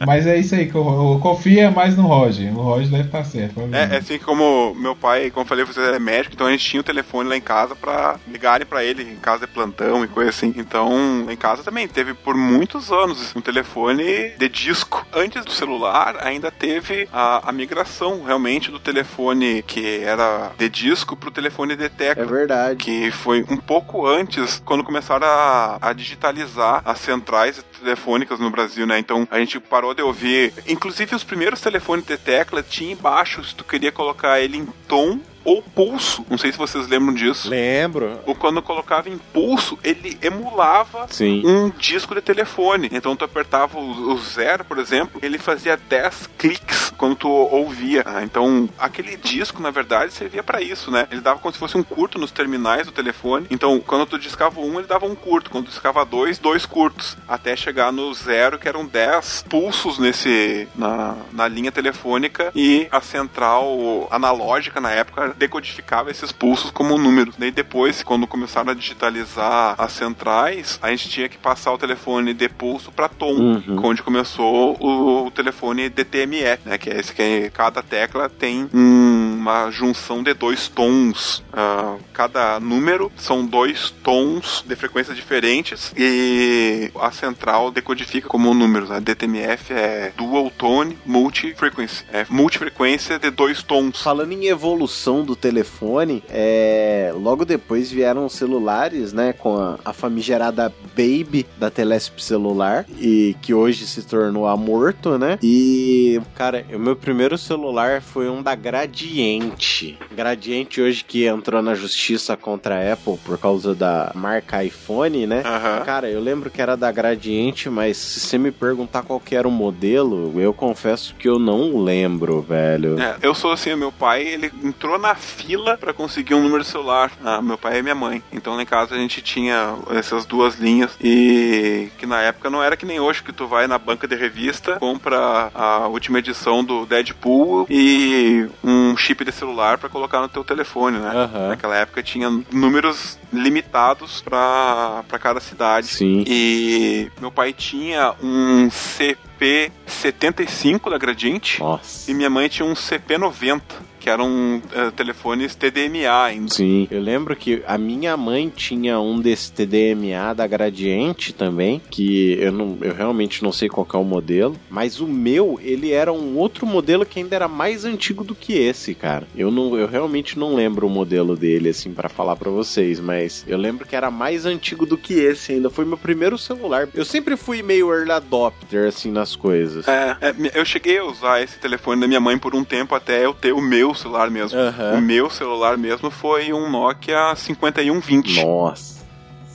Mas 0.05 0.27
é 0.27 0.37
isso 0.37 0.53
aí 0.55 0.67
que 0.67 0.75
eu, 0.75 0.85
eu 0.85 1.19
confio 1.21 1.71
mais 1.71 1.95
no 1.97 2.03
Roger. 2.07 2.53
O 2.57 2.61
Roger 2.61 2.89
deve 2.89 3.03
estar 3.03 3.23
certo. 3.23 3.61
É, 3.71 3.95
é 3.95 3.97
assim 3.97 4.19
como 4.19 4.75
meu 4.75 4.95
pai, 4.95 5.31
como 5.31 5.43
eu 5.43 5.47
falei, 5.47 5.63
você 5.65 5.79
é 5.79 5.99
médico, 5.99 6.35
então 6.35 6.47
a 6.47 6.51
gente 6.51 6.65
tinha 6.65 6.81
o 6.81 6.83
telefone 6.83 7.29
lá 7.29 7.37
em 7.37 7.41
casa 7.41 7.75
pra 7.75 8.17
ligarem 8.27 8.65
pra 8.67 8.83
ele 8.83 9.03
em 9.03 9.15
casa 9.15 9.45
de 9.47 9.53
plantão 9.53 10.03
e 10.03 10.07
coisa 10.07 10.29
assim. 10.29 10.53
Então, 10.57 11.25
em 11.29 11.35
casa 11.35 11.63
também 11.63 11.87
teve 11.87 12.13
por 12.13 12.35
muitos 12.35 12.91
anos 12.91 13.33
um 13.35 13.41
telefone 13.41 14.31
de 14.37 14.49
disco. 14.49 15.05
Antes 15.13 15.43
do 15.45 15.51
celular, 15.51 16.17
ainda 16.21 16.51
teve 16.51 17.07
a, 17.11 17.49
a 17.49 17.51
migração 17.51 18.23
realmente 18.23 18.69
do 18.71 18.79
telefone 18.79 19.63
que 19.63 19.99
era 20.03 20.51
de 20.57 20.67
disco 20.69 21.15
pro 21.15 21.31
telefone 21.31 21.75
de 21.75 21.89
tecla. 21.89 22.23
É 22.23 22.25
verdade. 22.25 22.75
que 22.83 23.11
foi 23.11 23.45
um 23.49 23.57
pouco 23.57 24.05
antes, 24.05 24.44
quando 24.65 24.83
começaram 24.83 25.27
a, 25.27 25.77
a 25.81 25.93
digitalizar 25.93 26.81
as 26.85 26.99
centrais 26.99 27.63
telefônicas 27.79 28.39
no 28.39 28.49
Brasil, 28.49 28.85
né? 28.85 28.99
Então 28.99 29.27
a 29.29 29.39
gente 29.39 29.59
parou 29.59 29.93
de 29.93 30.01
ouvir. 30.01 30.53
Inclusive 30.67 31.15
os 31.15 31.23
primeiros 31.23 31.61
telefones 31.61 32.05
de 32.05 32.17
tecla 32.17 32.63
tinha 32.63 32.93
embaixo 32.93 33.43
se 33.43 33.55
tu 33.55 33.63
queria 33.63 33.91
colocar 33.91 34.39
ele 34.39 34.57
em 34.57 34.65
tom 34.87 35.19
ou 35.45 35.61
pulso. 35.61 36.25
Não 36.29 36.37
sei 36.37 36.51
se 36.51 36.57
vocês 36.57 36.87
lembram 36.87 37.13
disso. 37.13 37.47
Lembro. 37.47 38.19
Ou 38.25 38.35
quando 38.35 38.61
colocava 38.61 39.09
em 39.09 39.17
pulso, 39.17 39.77
ele 39.83 40.17
emulava 40.21 41.07
Sim. 41.09 41.43
um 41.45 41.69
disco 41.69 42.15
de 42.15 42.21
telefone. 42.21 42.89
Então 42.91 43.15
tu 43.15 43.23
apertava 43.23 43.77
o, 43.77 44.13
o 44.13 44.17
zero, 44.17 44.65
por 44.65 44.79
exemplo, 44.79 45.19
ele 45.21 45.37
fazia 45.37 45.77
10 45.77 46.29
cliques 46.37 46.91
quando 46.97 47.15
tu 47.15 47.29
ouvia. 47.29 48.03
Ah, 48.05 48.23
então 48.23 48.67
aquele 48.77 49.15
disco, 49.15 49.61
na 49.61 49.69
verdade, 49.69 50.11
servia 50.11 50.41
pra 50.41 50.61
isso, 50.61 50.89
né? 50.89 51.07
Ele 51.11 51.21
dava 51.21 51.39
como 51.39 51.53
se 51.53 51.59
fosse 51.59 51.77
um 51.77 51.83
curto 51.83 52.17
nos 52.17 52.31
terminais 52.31 52.87
do 52.87 52.91
telefone. 52.91 53.45
Então 53.49 53.79
quando 53.79 54.07
tu 54.07 54.17
discava 54.17 54.59
um, 54.59 54.79
ele 54.79 54.87
dava 54.87 55.05
um 55.05 55.15
curto. 55.15 55.51
Quando 55.51 55.65
tu 55.65 55.71
discava 55.71 56.03
dois, 56.03 56.39
dois 56.39 56.65
curtos. 56.65 57.15
Até 57.27 57.55
chegar 57.55 57.91
no 57.91 58.11
zero, 58.13 58.57
que 58.57 58.67
eram 58.67 58.85
10 58.85 59.45
pulsos 59.47 59.99
nesse 59.99 60.67
na, 60.75 61.15
na 61.31 61.47
linha 61.47 61.71
telefônica 61.71 62.51
e 62.55 62.87
a 62.91 63.01
central 63.01 64.07
analógica 64.09 64.81
na 64.81 64.91
época 64.91 65.34
decodificava 65.37 66.11
esses 66.11 66.31
pulsos 66.31 66.71
como 66.71 66.97
números. 66.97 67.35
Daí 67.37 67.51
depois, 67.51 68.03
quando 68.03 68.25
começaram 68.27 68.71
a 68.71 68.73
digitalizar 68.75 69.75
as 69.77 69.91
centrais, 69.91 70.79
a 70.81 70.89
gente 70.91 71.09
tinha 71.09 71.29
que 71.29 71.37
passar 71.37 71.73
o 71.73 71.77
telefone 71.77 72.33
de 72.33 72.47
pulso 72.49 72.91
para 72.91 73.07
tom, 73.09 73.33
Uhum. 73.35 73.79
onde 73.83 74.01
começou 74.03 74.77
o, 74.79 75.27
o 75.27 75.31
telefone 75.31 75.89
DTME, 75.89 76.59
né? 76.65 76.77
Que 76.77 76.89
é 76.89 76.99
esse 76.99 77.13
que 77.13 77.21
é- 77.21 77.49
cada 77.49 77.81
tecla 77.83 78.29
tem 78.29 78.69
um- 78.73 79.35
uma 79.39 79.69
junção 79.71 80.23
de 80.23 80.33
dois 80.33 80.67
tons. 80.67 81.43
Ah, 81.53 81.95
cada 82.13 82.59
número 82.59 83.11
são 83.17 83.45
dois 83.45 83.91
tons 84.03 84.63
de 84.67 84.75
frequências 84.75 85.15
diferentes 85.15 85.93
e 85.97 86.91
a 86.99 87.11
central 87.11 87.71
decodifica 87.71 88.27
como 88.27 88.53
números. 88.53 88.89
A 88.91 88.99
DTMF 88.99 89.73
é 89.73 90.11
Dual 90.17 90.49
Tone 90.49 90.97
Multi-Frequency. 91.05 92.05
É 92.11 92.25
multifrequência 92.29 93.19
de 93.19 93.29
dois 93.29 93.61
tons. 93.63 94.01
Falando 94.01 94.31
em 94.31 94.45
evolução 94.47 95.23
do 95.25 95.35
telefone, 95.35 96.23
é, 96.29 97.11
logo 97.15 97.43
depois 97.43 97.91
vieram 97.91 98.25
os 98.25 98.33
celulares, 98.33 99.11
né, 99.11 99.33
com 99.33 99.57
a, 99.57 99.79
a 99.83 99.93
famigerada 99.93 100.73
Baby 100.95 101.45
da 101.57 101.69
Telesp 101.69 102.19
celular 102.21 102.85
e 102.99 103.35
que 103.41 103.53
hoje 103.53 103.85
se 103.87 104.03
tornou 104.03 104.47
a 104.47 104.55
Morto, 104.55 105.17
né? 105.17 105.37
E 105.43 106.21
cara, 106.35 106.65
o 106.73 106.79
meu 106.79 106.95
primeiro 106.95 107.37
celular 107.37 108.01
foi 108.01 108.29
um 108.29 108.41
da 108.41 108.55
Gradiente. 108.55 109.97
Gradiente 110.15 110.81
hoje 110.81 111.03
que 111.03 111.25
entrou 111.25 111.61
na 111.61 111.75
justiça 111.75 112.37
contra 112.37 112.75
a 112.75 112.93
Apple 112.93 113.17
por 113.25 113.37
causa 113.37 113.75
da 113.75 114.11
marca 114.15 114.63
iPhone, 114.63 115.27
né? 115.27 115.43
Aham. 115.45 115.83
Cara, 115.85 116.09
eu 116.09 116.21
lembro 116.21 116.49
que 116.49 116.61
era 116.61 116.75
da 116.77 116.91
Gradiente, 116.91 117.69
mas 117.69 117.97
se 117.97 118.19
você 118.19 118.37
me 118.37 118.51
perguntar 118.51 119.03
qual 119.03 119.19
que 119.19 119.35
era 119.35 119.47
o 119.47 119.51
modelo, 119.51 120.39
eu 120.39 120.53
confesso 120.53 121.15
que 121.15 121.27
eu 121.27 121.39
não 121.39 121.83
lembro, 121.83 122.41
velho. 122.41 122.99
É, 122.99 123.17
eu 123.21 123.33
sou 123.33 123.51
assim, 123.51 123.75
meu 123.75 123.91
pai, 123.91 124.23
ele 124.23 124.51
entrou 124.63 124.97
na 124.97 125.14
fila 125.15 125.77
pra 125.77 125.93
conseguir 125.93 126.33
um 126.33 126.41
número 126.41 126.63
de 126.63 126.69
celular. 126.69 127.11
Ah, 127.23 127.41
meu 127.41 127.57
pai 127.57 127.79
e 127.79 127.81
minha 127.81 127.95
mãe. 127.95 128.21
Então 128.31 128.55
lá 128.55 128.61
em 128.61 128.65
casa 128.65 128.95
a 128.95 128.97
gente 128.97 129.21
tinha 129.21 129.75
essas 129.91 130.25
duas 130.25 130.55
linhas 130.55 130.91
e 131.01 131.89
que 131.97 132.05
na 132.05 132.21
época 132.21 132.49
não 132.49 132.63
era 132.63 132.77
que 132.77 132.85
nem 132.85 132.99
hoje 132.99 133.23
que 133.23 133.33
tu 133.33 133.47
vai 133.47 133.67
na 133.67 133.77
banca 133.77 134.07
de 134.07 134.15
revista, 134.15 134.77
compra 134.79 135.51
a 135.53 135.87
última 135.87 136.19
edição 136.19 136.63
do 136.63 136.85
Deadpool 136.85 137.65
e 137.69 138.47
um 138.63 138.95
chip 138.97 139.25
de 139.25 139.31
celular 139.31 139.77
pra 139.77 139.89
colocar 139.89 140.21
no 140.21 140.27
teu 140.27 140.43
telefone, 140.43 140.99
né? 140.99 141.09
Aham. 141.09 141.47
Naquela 141.49 141.75
época 141.75 142.03
tinha 142.03 142.29
números 142.51 143.17
limitados 143.31 144.21
pra 144.21 145.03
pra 145.07 145.19
cada 145.19 145.39
cidade. 145.39 145.87
Sim. 145.87 146.23
E 146.27 147.09
meu 147.19 147.31
pai 147.31 147.53
tinha 147.53 148.13
um 148.21 148.69
CP75 148.69 150.89
da 150.89 150.97
Gradiente. 150.97 151.59
Nossa. 151.59 152.09
E 152.09 152.13
minha 152.13 152.29
mãe 152.29 152.47
tinha 152.47 152.65
um 152.65 152.73
CP90, 152.73 153.61
que 154.05 154.09
eram 154.11 154.61
eh, 154.71 154.91
telefones 154.91 155.55
TDMA 155.55 156.25
ainda. 156.25 156.53
Sim, 156.53 156.87
eu 156.91 157.01
lembro 157.01 157.35
que 157.35 157.63
a 157.65 157.75
minha 157.75 158.15
mãe 158.15 158.53
tinha 158.55 158.99
um 158.99 159.19
desse 159.19 159.51
TDMA 159.51 160.31
da 160.35 160.45
Gradiente 160.45 161.33
também, 161.33 161.81
que 161.89 162.37
eu, 162.39 162.51
não, 162.51 162.77
eu 162.81 162.93
realmente 162.93 163.41
não 163.41 163.51
sei 163.51 163.67
qual 163.67 163.87
é 163.91 163.97
o 163.97 164.03
modelo, 164.03 164.55
mas 164.69 164.99
o 164.99 165.07
meu, 165.07 165.59
ele 165.59 165.91
era 165.91 166.13
um 166.13 166.37
outro 166.37 166.67
modelo 166.67 167.03
que 167.03 167.17
ainda 167.17 167.35
era 167.35 167.47
mais 167.47 167.83
antigo 167.83 168.23
do 168.23 168.35
que 168.35 168.53
esse, 168.53 168.93
cara. 168.93 169.27
Eu, 169.35 169.49
não, 169.49 169.75
eu 169.75 169.87
realmente 169.87 170.37
não 170.37 170.53
lembro 170.53 170.85
o 170.85 170.89
modelo 170.89 171.35
dele, 171.35 171.69
assim, 171.69 171.91
pra 171.91 172.07
falar 172.07 172.35
pra 172.35 172.51
vocês, 172.51 172.99
mas 172.99 173.43
eu 173.47 173.57
lembro 173.57 173.87
que 173.87 173.95
era 173.95 174.11
mais 174.11 174.45
antigo 174.45 174.85
do 174.85 174.99
que 174.99 175.15
esse 175.15 175.53
ainda. 175.53 175.71
Foi 175.71 175.83
meu 175.83 175.97
primeiro 175.97 176.37
celular. 176.37 176.87
Eu 176.93 177.05
sempre 177.05 177.35
fui 177.35 177.63
meio 177.63 177.91
early 177.91 178.11
adopter, 178.11 178.87
assim, 178.87 179.09
nas 179.09 179.35
coisas. 179.35 179.87
É, 179.87 180.15
é, 180.21 180.35
eu 180.53 180.63
cheguei 180.63 180.99
a 180.99 181.05
usar 181.05 181.41
esse 181.41 181.57
telefone 181.57 182.01
da 182.01 182.07
minha 182.07 182.19
mãe 182.19 182.37
por 182.37 182.53
um 182.53 182.63
tempo 182.63 182.93
até 182.93 183.25
eu 183.25 183.33
ter 183.33 183.51
o 183.51 183.59
meu 183.59 183.94
celular 183.95 184.29
mesmo. 184.29 184.59
Aham. 184.59 184.97
O 184.97 185.01
meu 185.01 185.29
celular 185.29 185.77
mesmo 185.77 186.09
foi 186.09 186.53
um 186.53 186.69
Nokia 186.69 187.33
5120. 187.35 188.43
Nossa. 188.43 188.94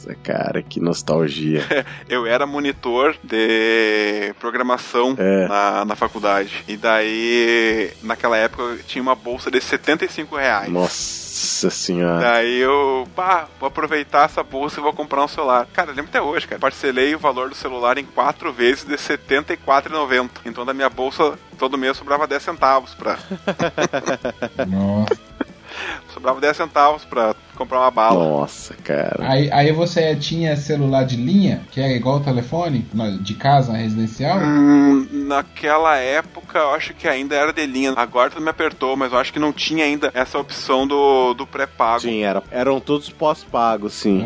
Nossa, 0.00 0.14
cara, 0.22 0.62
que 0.62 0.80
nostalgia. 0.80 1.62
eu 2.08 2.26
era 2.26 2.46
monitor 2.46 3.16
de 3.22 4.32
programação 4.40 5.14
É. 5.18 5.46
na, 5.46 5.84
na 5.84 5.96
faculdade. 5.96 6.64
E 6.66 6.76
daí, 6.76 7.92
naquela 8.02 8.36
época, 8.36 8.62
eu 8.62 8.78
tinha 8.82 9.02
uma 9.02 9.14
bolsa 9.14 9.50
de 9.50 9.60
75 9.60 10.36
reais. 10.36 10.70
Nossa 10.70 11.68
senhora. 11.70 12.20
Daí 12.20 12.58
eu, 12.58 13.06
pá, 13.14 13.46
vou 13.58 13.66
aproveitar 13.66 14.24
essa 14.24 14.42
bolsa 14.42 14.80
e 14.80 14.82
vou 14.82 14.92
comprar 14.92 15.22
um 15.24 15.28
celular. 15.28 15.66
Cara, 15.72 15.90
eu 15.90 15.94
lembro 15.94 16.08
até 16.10 16.20
hoje, 16.22 16.46
cara. 16.48 16.60
Parcelei 16.60 17.14
o 17.14 17.18
valor 17.18 17.50
do 17.50 17.54
celular 17.54 17.98
em 17.98 18.04
quatro 18.04 18.52
vezes 18.52 18.84
de 18.84 18.92
R$ 18.92 18.96
74,90. 18.96 20.30
Então 20.46 20.64
da 20.64 20.72
minha 20.72 20.88
bolsa, 20.88 21.38
todo 21.58 21.76
mês 21.76 21.96
sobrava 21.96 22.26
10 22.26 22.42
centavos 22.42 22.94
pra. 22.94 23.18
Nossa. 24.66 25.29
Sobrava 26.12 26.40
10 26.40 26.56
centavos 26.56 27.04
pra 27.04 27.34
comprar 27.56 27.80
uma 27.80 27.90
bala. 27.90 28.18
Nossa, 28.18 28.74
cara. 28.74 29.16
Aí, 29.20 29.50
aí 29.52 29.72
você 29.72 30.16
tinha 30.16 30.56
celular 30.56 31.04
de 31.04 31.16
linha, 31.16 31.62
que 31.70 31.80
era 31.80 31.92
igual 31.92 32.16
o 32.16 32.20
telefone, 32.20 32.86
de 33.20 33.34
casa, 33.34 33.72
residencial? 33.74 34.38
Hum, 34.38 35.06
naquela 35.12 35.96
época 35.96 36.58
eu 36.58 36.70
acho 36.70 36.94
que 36.94 37.06
ainda 37.06 37.34
era 37.34 37.52
de 37.52 37.66
linha. 37.66 37.92
Agora 37.96 38.30
tu 38.30 38.40
me 38.40 38.48
apertou, 38.48 38.96
mas 38.96 39.12
eu 39.12 39.18
acho 39.18 39.32
que 39.32 39.38
não 39.38 39.52
tinha 39.52 39.84
ainda 39.84 40.10
essa 40.14 40.38
opção 40.38 40.86
do, 40.86 41.34
do 41.34 41.46
pré-pago. 41.46 42.00
Sim, 42.00 42.22
era, 42.22 42.42
eram 42.50 42.80
todos 42.80 43.10
pós-pagos, 43.10 43.92
sim. 43.92 44.24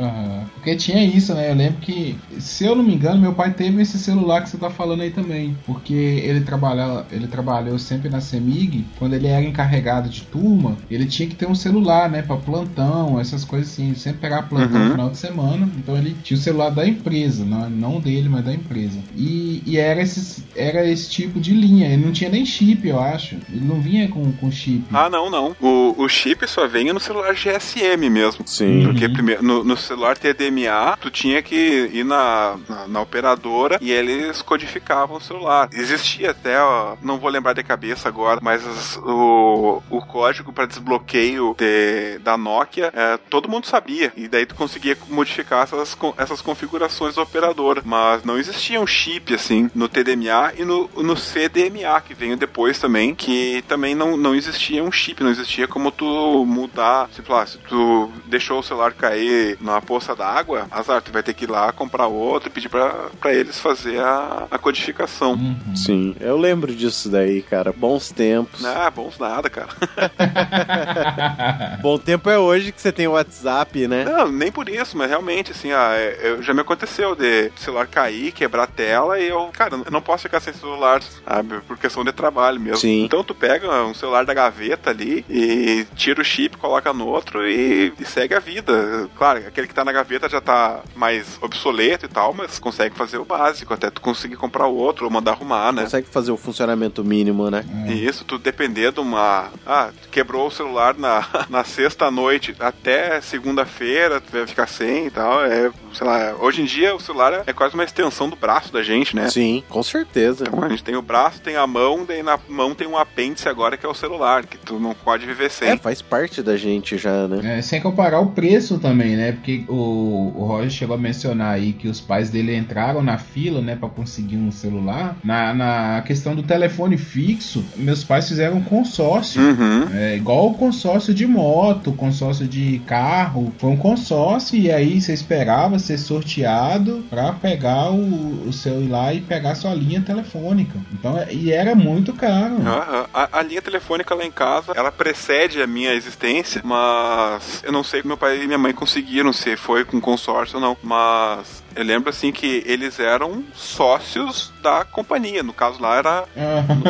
Porque 0.54 0.76
tinha 0.76 1.04
isso, 1.04 1.34
né? 1.34 1.50
Eu 1.50 1.54
lembro 1.54 1.80
que, 1.80 2.16
se 2.38 2.64
eu 2.64 2.74
não 2.74 2.82
me 2.82 2.94
engano, 2.94 3.20
meu 3.20 3.32
pai 3.34 3.52
teve 3.52 3.80
esse 3.82 3.98
celular 3.98 4.42
que 4.42 4.50
você 4.50 4.56
tá 4.58 4.70
falando 4.70 5.02
aí 5.02 5.10
também. 5.10 5.56
Porque 5.66 5.92
ele 5.94 6.40
trabalhava, 6.40 7.06
ele 7.10 7.26
trabalhou 7.26 7.78
sempre 7.78 8.08
na 8.08 8.20
CEMIG, 8.20 8.84
quando 8.98 9.14
ele 9.14 9.26
era 9.26 9.44
encarregado 9.44 10.08
de 10.08 10.22
turma, 10.22 10.76
ele 10.90 11.06
tinha 11.06 11.28
que 11.28 11.34
ter 11.34 11.46
um 11.46 11.54
celular, 11.54 12.10
né? 12.10 12.22
Pra 12.22 12.36
plantão, 12.36 13.18
essas 13.20 13.44
coisas 13.44 13.70
assim. 13.72 13.88
Ele 13.88 13.96
sempre 13.96 14.20
pegava 14.20 14.46
plantão 14.46 14.80
Uhum. 14.80 14.84
no 14.86 14.90
final 14.92 15.10
de 15.10 15.18
semana. 15.18 15.68
Então 15.76 15.96
ele 15.96 16.16
tinha 16.22 16.36
o 16.38 16.40
celular 16.40 16.70
da 16.70 16.86
empresa, 16.86 17.44
não, 17.44 17.68
não 17.70 18.00
dele, 18.00 18.28
mas 18.28 18.44
da 18.44 18.52
empresa. 18.54 18.98
E, 19.16 19.62
e 19.66 19.76
era, 19.78 20.00
esse, 20.02 20.42
era 20.56 20.86
esse 20.88 21.10
tipo 21.10 21.38
de 21.40 21.52
linha. 21.54 21.88
Ele 21.88 22.04
não 22.04 22.12
tinha 22.12 22.30
nem 22.30 22.44
chip, 22.46 22.86
eu 22.86 22.98
acho. 23.00 23.36
Ele 23.50 23.64
não 23.64 23.80
vinha 23.80 24.08
com, 24.08 24.32
com 24.32 24.50
chip. 24.50 24.84
Ah, 24.92 25.08
não, 25.10 25.30
não. 25.30 25.54
O, 25.60 25.94
o 26.02 26.08
chip 26.08 26.46
só 26.48 26.66
vem 26.66 26.92
no 26.92 27.00
celular 27.00 27.34
GSM 27.34 28.08
mesmo. 28.10 28.42
Sim. 28.46 28.82
Porque 28.84 29.06
Uhum. 29.06 29.12
primeiro, 29.12 29.42
no, 29.42 29.62
no 29.64 29.76
celular 29.76 30.16
TDMA, 30.34 30.96
tu 31.00 31.10
tinha 31.10 31.42
que 31.42 31.90
ir 31.92 32.04
na, 32.04 32.56
na, 32.68 32.88
na 32.88 33.00
operadora 33.00 33.78
e 33.80 33.90
eles 33.90 34.42
codificavam 34.42 35.16
o 35.16 35.20
celular. 35.20 35.68
Existia 35.72 36.30
até, 36.30 36.60
ó, 36.60 36.96
não 37.02 37.18
vou 37.18 37.30
lembrar 37.30 37.52
de 37.52 37.62
cabeça 37.62 38.08
agora, 38.08 38.40
mas 38.42 38.66
as- 38.66 38.96
o, 38.98 39.82
o 39.90 40.00
código 40.06 40.52
para 40.52 40.66
desbloqueio 40.66 41.54
de- 41.58 42.18
da 42.18 42.36
Nokia, 42.36 42.90
é, 42.94 43.16
todo 43.30 43.48
mundo 43.48 43.66
sabia. 43.66 44.12
E 44.16 44.28
daí 44.28 44.46
tu 44.46 44.54
conseguia 44.54 44.96
modificar 45.08 45.62
essas, 45.64 45.96
essas 46.18 46.40
configurações 46.40 47.14
da 47.14 47.22
operadora. 47.22 47.82
Mas 47.84 48.24
não 48.24 48.38
existia 48.38 48.80
um 48.80 48.86
chip 48.86 49.34
assim 49.34 49.70
no 49.74 49.88
TDMA 49.88 50.52
e 50.58 50.64
no, 50.64 50.88
no 50.96 51.16
CDMA, 51.16 52.00
que 52.00 52.14
veio 52.14 52.36
depois 52.36 52.78
também, 52.78 53.14
que 53.14 53.62
também 53.68 53.94
não, 53.94 54.16
não 54.16 54.34
existia 54.34 54.82
um 54.82 54.90
chip, 54.92 55.22
não 55.22 55.30
existia 55.30 55.68
como 55.68 55.90
tu 55.90 56.44
mudar. 56.46 57.08
Tipo 57.14 57.32
lá, 57.32 57.46
se 57.46 57.58
tu 57.58 58.10
deixou 58.26 58.58
o 58.58 58.62
celular 58.62 58.92
cair 58.92 59.56
na 59.60 59.80
poça 59.80 60.14
d'água, 60.14 60.23
azar, 60.70 61.02
tu 61.02 61.12
vai 61.12 61.22
ter 61.22 61.34
que 61.34 61.44
ir 61.44 61.50
lá 61.50 61.72
comprar 61.72 62.06
outro 62.06 62.48
e 62.48 62.52
pedir 62.52 62.68
pra, 62.68 63.08
pra 63.20 63.32
eles 63.32 63.58
fazer 63.58 64.00
a, 64.00 64.46
a 64.50 64.58
codificação. 64.58 65.32
Uhum. 65.32 65.76
Sim, 65.76 66.16
eu 66.20 66.36
lembro 66.36 66.74
disso 66.74 67.08
daí, 67.08 67.42
cara. 67.42 67.72
Bons 67.72 68.10
tempos. 68.10 68.64
Ah, 68.64 68.90
bons 68.90 69.18
nada, 69.18 69.48
cara. 69.50 69.68
Bom 71.82 71.98
tempo 71.98 72.28
é 72.30 72.38
hoje 72.38 72.72
que 72.72 72.80
você 72.80 72.92
tem 72.92 73.06
o 73.06 73.12
WhatsApp, 73.12 73.86
né? 73.88 74.04
Não, 74.04 74.30
nem 74.30 74.50
por 74.50 74.68
isso, 74.68 74.96
mas 74.96 75.08
realmente, 75.08 75.52
assim, 75.52 75.72
ah, 75.72 75.92
é- 75.94 76.18
eu- 76.22 76.42
já 76.42 76.54
me 76.54 76.60
aconteceu 76.60 77.14
de 77.14 77.50
celular 77.56 77.86
cair, 77.86 78.32
quebrar 78.32 78.64
a 78.64 78.66
tela 78.66 79.18
e 79.18 79.28
eu, 79.28 79.48
cara, 79.52 79.76
eu 79.84 79.90
não 79.90 80.00
posso 80.00 80.24
ficar 80.24 80.40
sem 80.40 80.52
celular, 80.52 81.02
sabe? 81.02 81.60
Por 81.66 81.76
questão 81.78 82.04
de 82.04 82.12
trabalho 82.12 82.60
mesmo. 82.60 82.78
Sim. 82.78 83.04
Então 83.04 83.22
tu 83.24 83.34
pega 83.34 83.84
um 83.84 83.94
celular 83.94 84.24
da 84.24 84.34
gaveta 84.34 84.90
ali 84.90 85.24
e 85.28 85.86
tira 85.96 86.20
o 86.20 86.24
chip, 86.24 86.56
coloca 86.56 86.92
no 86.92 87.06
outro 87.06 87.46
e, 87.46 87.92
e 87.98 88.04
segue 88.04 88.34
a 88.34 88.40
vida. 88.40 89.08
Claro, 89.16 89.38
aquele 89.46 89.66
que 89.66 89.74
tá 89.74 89.84
na 89.84 89.92
gaveta 89.92 90.13
já 90.28 90.40
tá 90.40 90.82
mais 90.96 91.38
obsoleto 91.40 92.06
e 92.06 92.08
tal, 92.08 92.34
mas 92.34 92.58
consegue 92.58 92.94
fazer 92.94 93.18
o 93.18 93.24
básico, 93.24 93.74
até 93.74 93.90
tu 93.90 94.00
conseguir 94.00 94.36
comprar 94.36 94.66
o 94.66 94.74
outro 94.74 95.04
ou 95.04 95.10
mandar 95.10 95.32
arrumar, 95.32 95.72
né? 95.72 95.82
Consegue 95.82 96.08
fazer 96.08 96.32
o 96.32 96.36
funcionamento 96.36 97.04
mínimo, 97.04 97.50
né? 97.50 97.64
E 97.88 98.06
isso, 98.06 98.24
tu 98.24 98.38
depender 98.38 98.92
de 98.92 99.00
uma. 99.00 99.50
Ah, 99.66 99.90
quebrou 100.10 100.46
o 100.46 100.50
celular 100.50 100.96
na, 100.96 101.26
na 101.50 101.64
sexta 101.64 102.10
noite 102.10 102.54
até 102.58 103.20
segunda-feira, 103.20 104.20
tu 104.20 104.32
vai 104.32 104.46
ficar 104.46 104.66
sem 104.66 105.06
e 105.06 105.10
tal. 105.10 105.44
É, 105.44 105.70
sei 105.92 106.06
lá, 106.06 106.34
hoje 106.40 106.62
em 106.62 106.64
dia 106.64 106.94
o 106.94 107.00
celular 107.00 107.42
é 107.46 107.52
quase 107.52 107.74
uma 107.74 107.84
extensão 107.84 108.28
do 108.28 108.36
braço 108.36 108.72
da 108.72 108.82
gente, 108.82 109.14
né? 109.14 109.28
Sim, 109.28 109.62
com 109.68 109.82
certeza. 109.82 110.44
Então 110.46 110.62
a 110.62 110.68
gente 110.68 110.84
tem 110.84 110.96
o 110.96 111.02
braço, 111.02 111.40
tem 111.40 111.56
a 111.56 111.66
mão, 111.66 112.04
daí 112.04 112.22
na 112.22 112.38
mão 112.48 112.74
tem 112.74 112.86
um 112.86 112.96
apêndice 112.96 113.48
agora 113.48 113.76
que 113.76 113.84
é 113.84 113.88
o 113.88 113.94
celular, 113.94 114.46
que 114.46 114.58
tu 114.58 114.78
não 114.78 114.94
pode 114.94 115.26
viver 115.26 115.50
sem. 115.50 115.70
É, 115.70 115.76
faz 115.76 116.00
parte 116.00 116.42
da 116.42 116.56
gente 116.56 116.96
já, 116.96 117.26
né? 117.28 117.58
É, 117.58 117.62
sem 117.62 117.80
comparar 117.80 118.20
o 118.20 118.30
preço 118.30 118.78
também, 118.78 119.16
né? 119.16 119.32
Porque 119.32 119.64
o, 119.68 120.03
o 120.04 120.44
Roger 120.46 120.70
chegou 120.70 120.94
a 120.96 120.98
mencionar 120.98 121.54
aí 121.54 121.72
que 121.72 121.88
os 121.88 122.00
pais 122.00 122.30
dele 122.30 122.56
entraram 122.56 123.02
na 123.02 123.18
fila, 123.18 123.60
né, 123.60 123.76
Pra 123.76 123.88
conseguir 123.88 124.36
um 124.36 124.50
celular. 124.50 125.16
Na, 125.22 125.52
na 125.54 126.02
questão 126.06 126.34
do 126.34 126.42
telefone 126.42 126.96
fixo, 126.96 127.64
meus 127.76 128.04
pais 128.04 128.28
fizeram 128.28 128.56
um 128.58 128.62
consórcio. 128.62 129.40
Uhum. 129.42 129.88
É 129.94 130.16
igual 130.16 130.48
o 130.48 130.54
consórcio 130.54 131.12
de 131.12 131.26
moto, 131.26 131.92
consórcio 131.92 132.46
de 132.46 132.80
carro. 132.86 133.52
Foi 133.58 133.70
um 133.70 133.76
consórcio 133.76 134.58
e 134.58 134.70
aí 134.70 135.00
você 135.00 135.12
esperava 135.12 135.78
ser 135.78 135.98
sorteado 135.98 137.04
pra 137.10 137.32
pegar 137.32 137.90
o, 137.90 138.48
o 138.48 138.88
lá 138.88 139.12
e 139.12 139.20
pegar 139.20 139.54
sua 139.54 139.74
linha 139.74 140.00
telefônica. 140.00 140.78
Então, 140.92 141.18
é- 141.18 141.32
e 141.32 141.52
era 141.52 141.74
muito 141.74 142.12
caro. 142.12 142.56
Aham. 142.56 143.06
A, 143.12 143.38
a 143.38 143.42
linha 143.42 143.62
telefônica 143.62 144.14
lá 144.14 144.24
em 144.24 144.30
casa, 144.30 144.72
ela 144.74 144.90
precede 144.92 145.60
a 145.62 145.66
minha 145.66 145.92
existência, 145.92 146.60
mas 146.64 147.62
eu 147.64 147.72
não 147.72 147.82
sei 147.84 148.00
como 148.02 148.10
meu 148.10 148.16
pai 148.16 148.42
e 148.42 148.46
minha 148.46 148.58
mãe 148.58 148.72
conseguiram, 148.72 149.32
se 149.32 149.56
foi 149.56 149.84
com 149.84 149.93
consórcio 150.00 150.56
ou 150.56 150.60
não, 150.60 150.76
mas 150.82 151.63
eu 151.76 151.84
lembro 151.84 152.10
assim 152.10 152.30
que 152.32 152.62
eles 152.66 152.98
eram 152.98 153.44
sócios 153.54 154.52
da 154.62 154.84
companhia, 154.84 155.42
no 155.42 155.52
caso 155.52 155.80
lá 155.80 155.96
era 155.96 156.24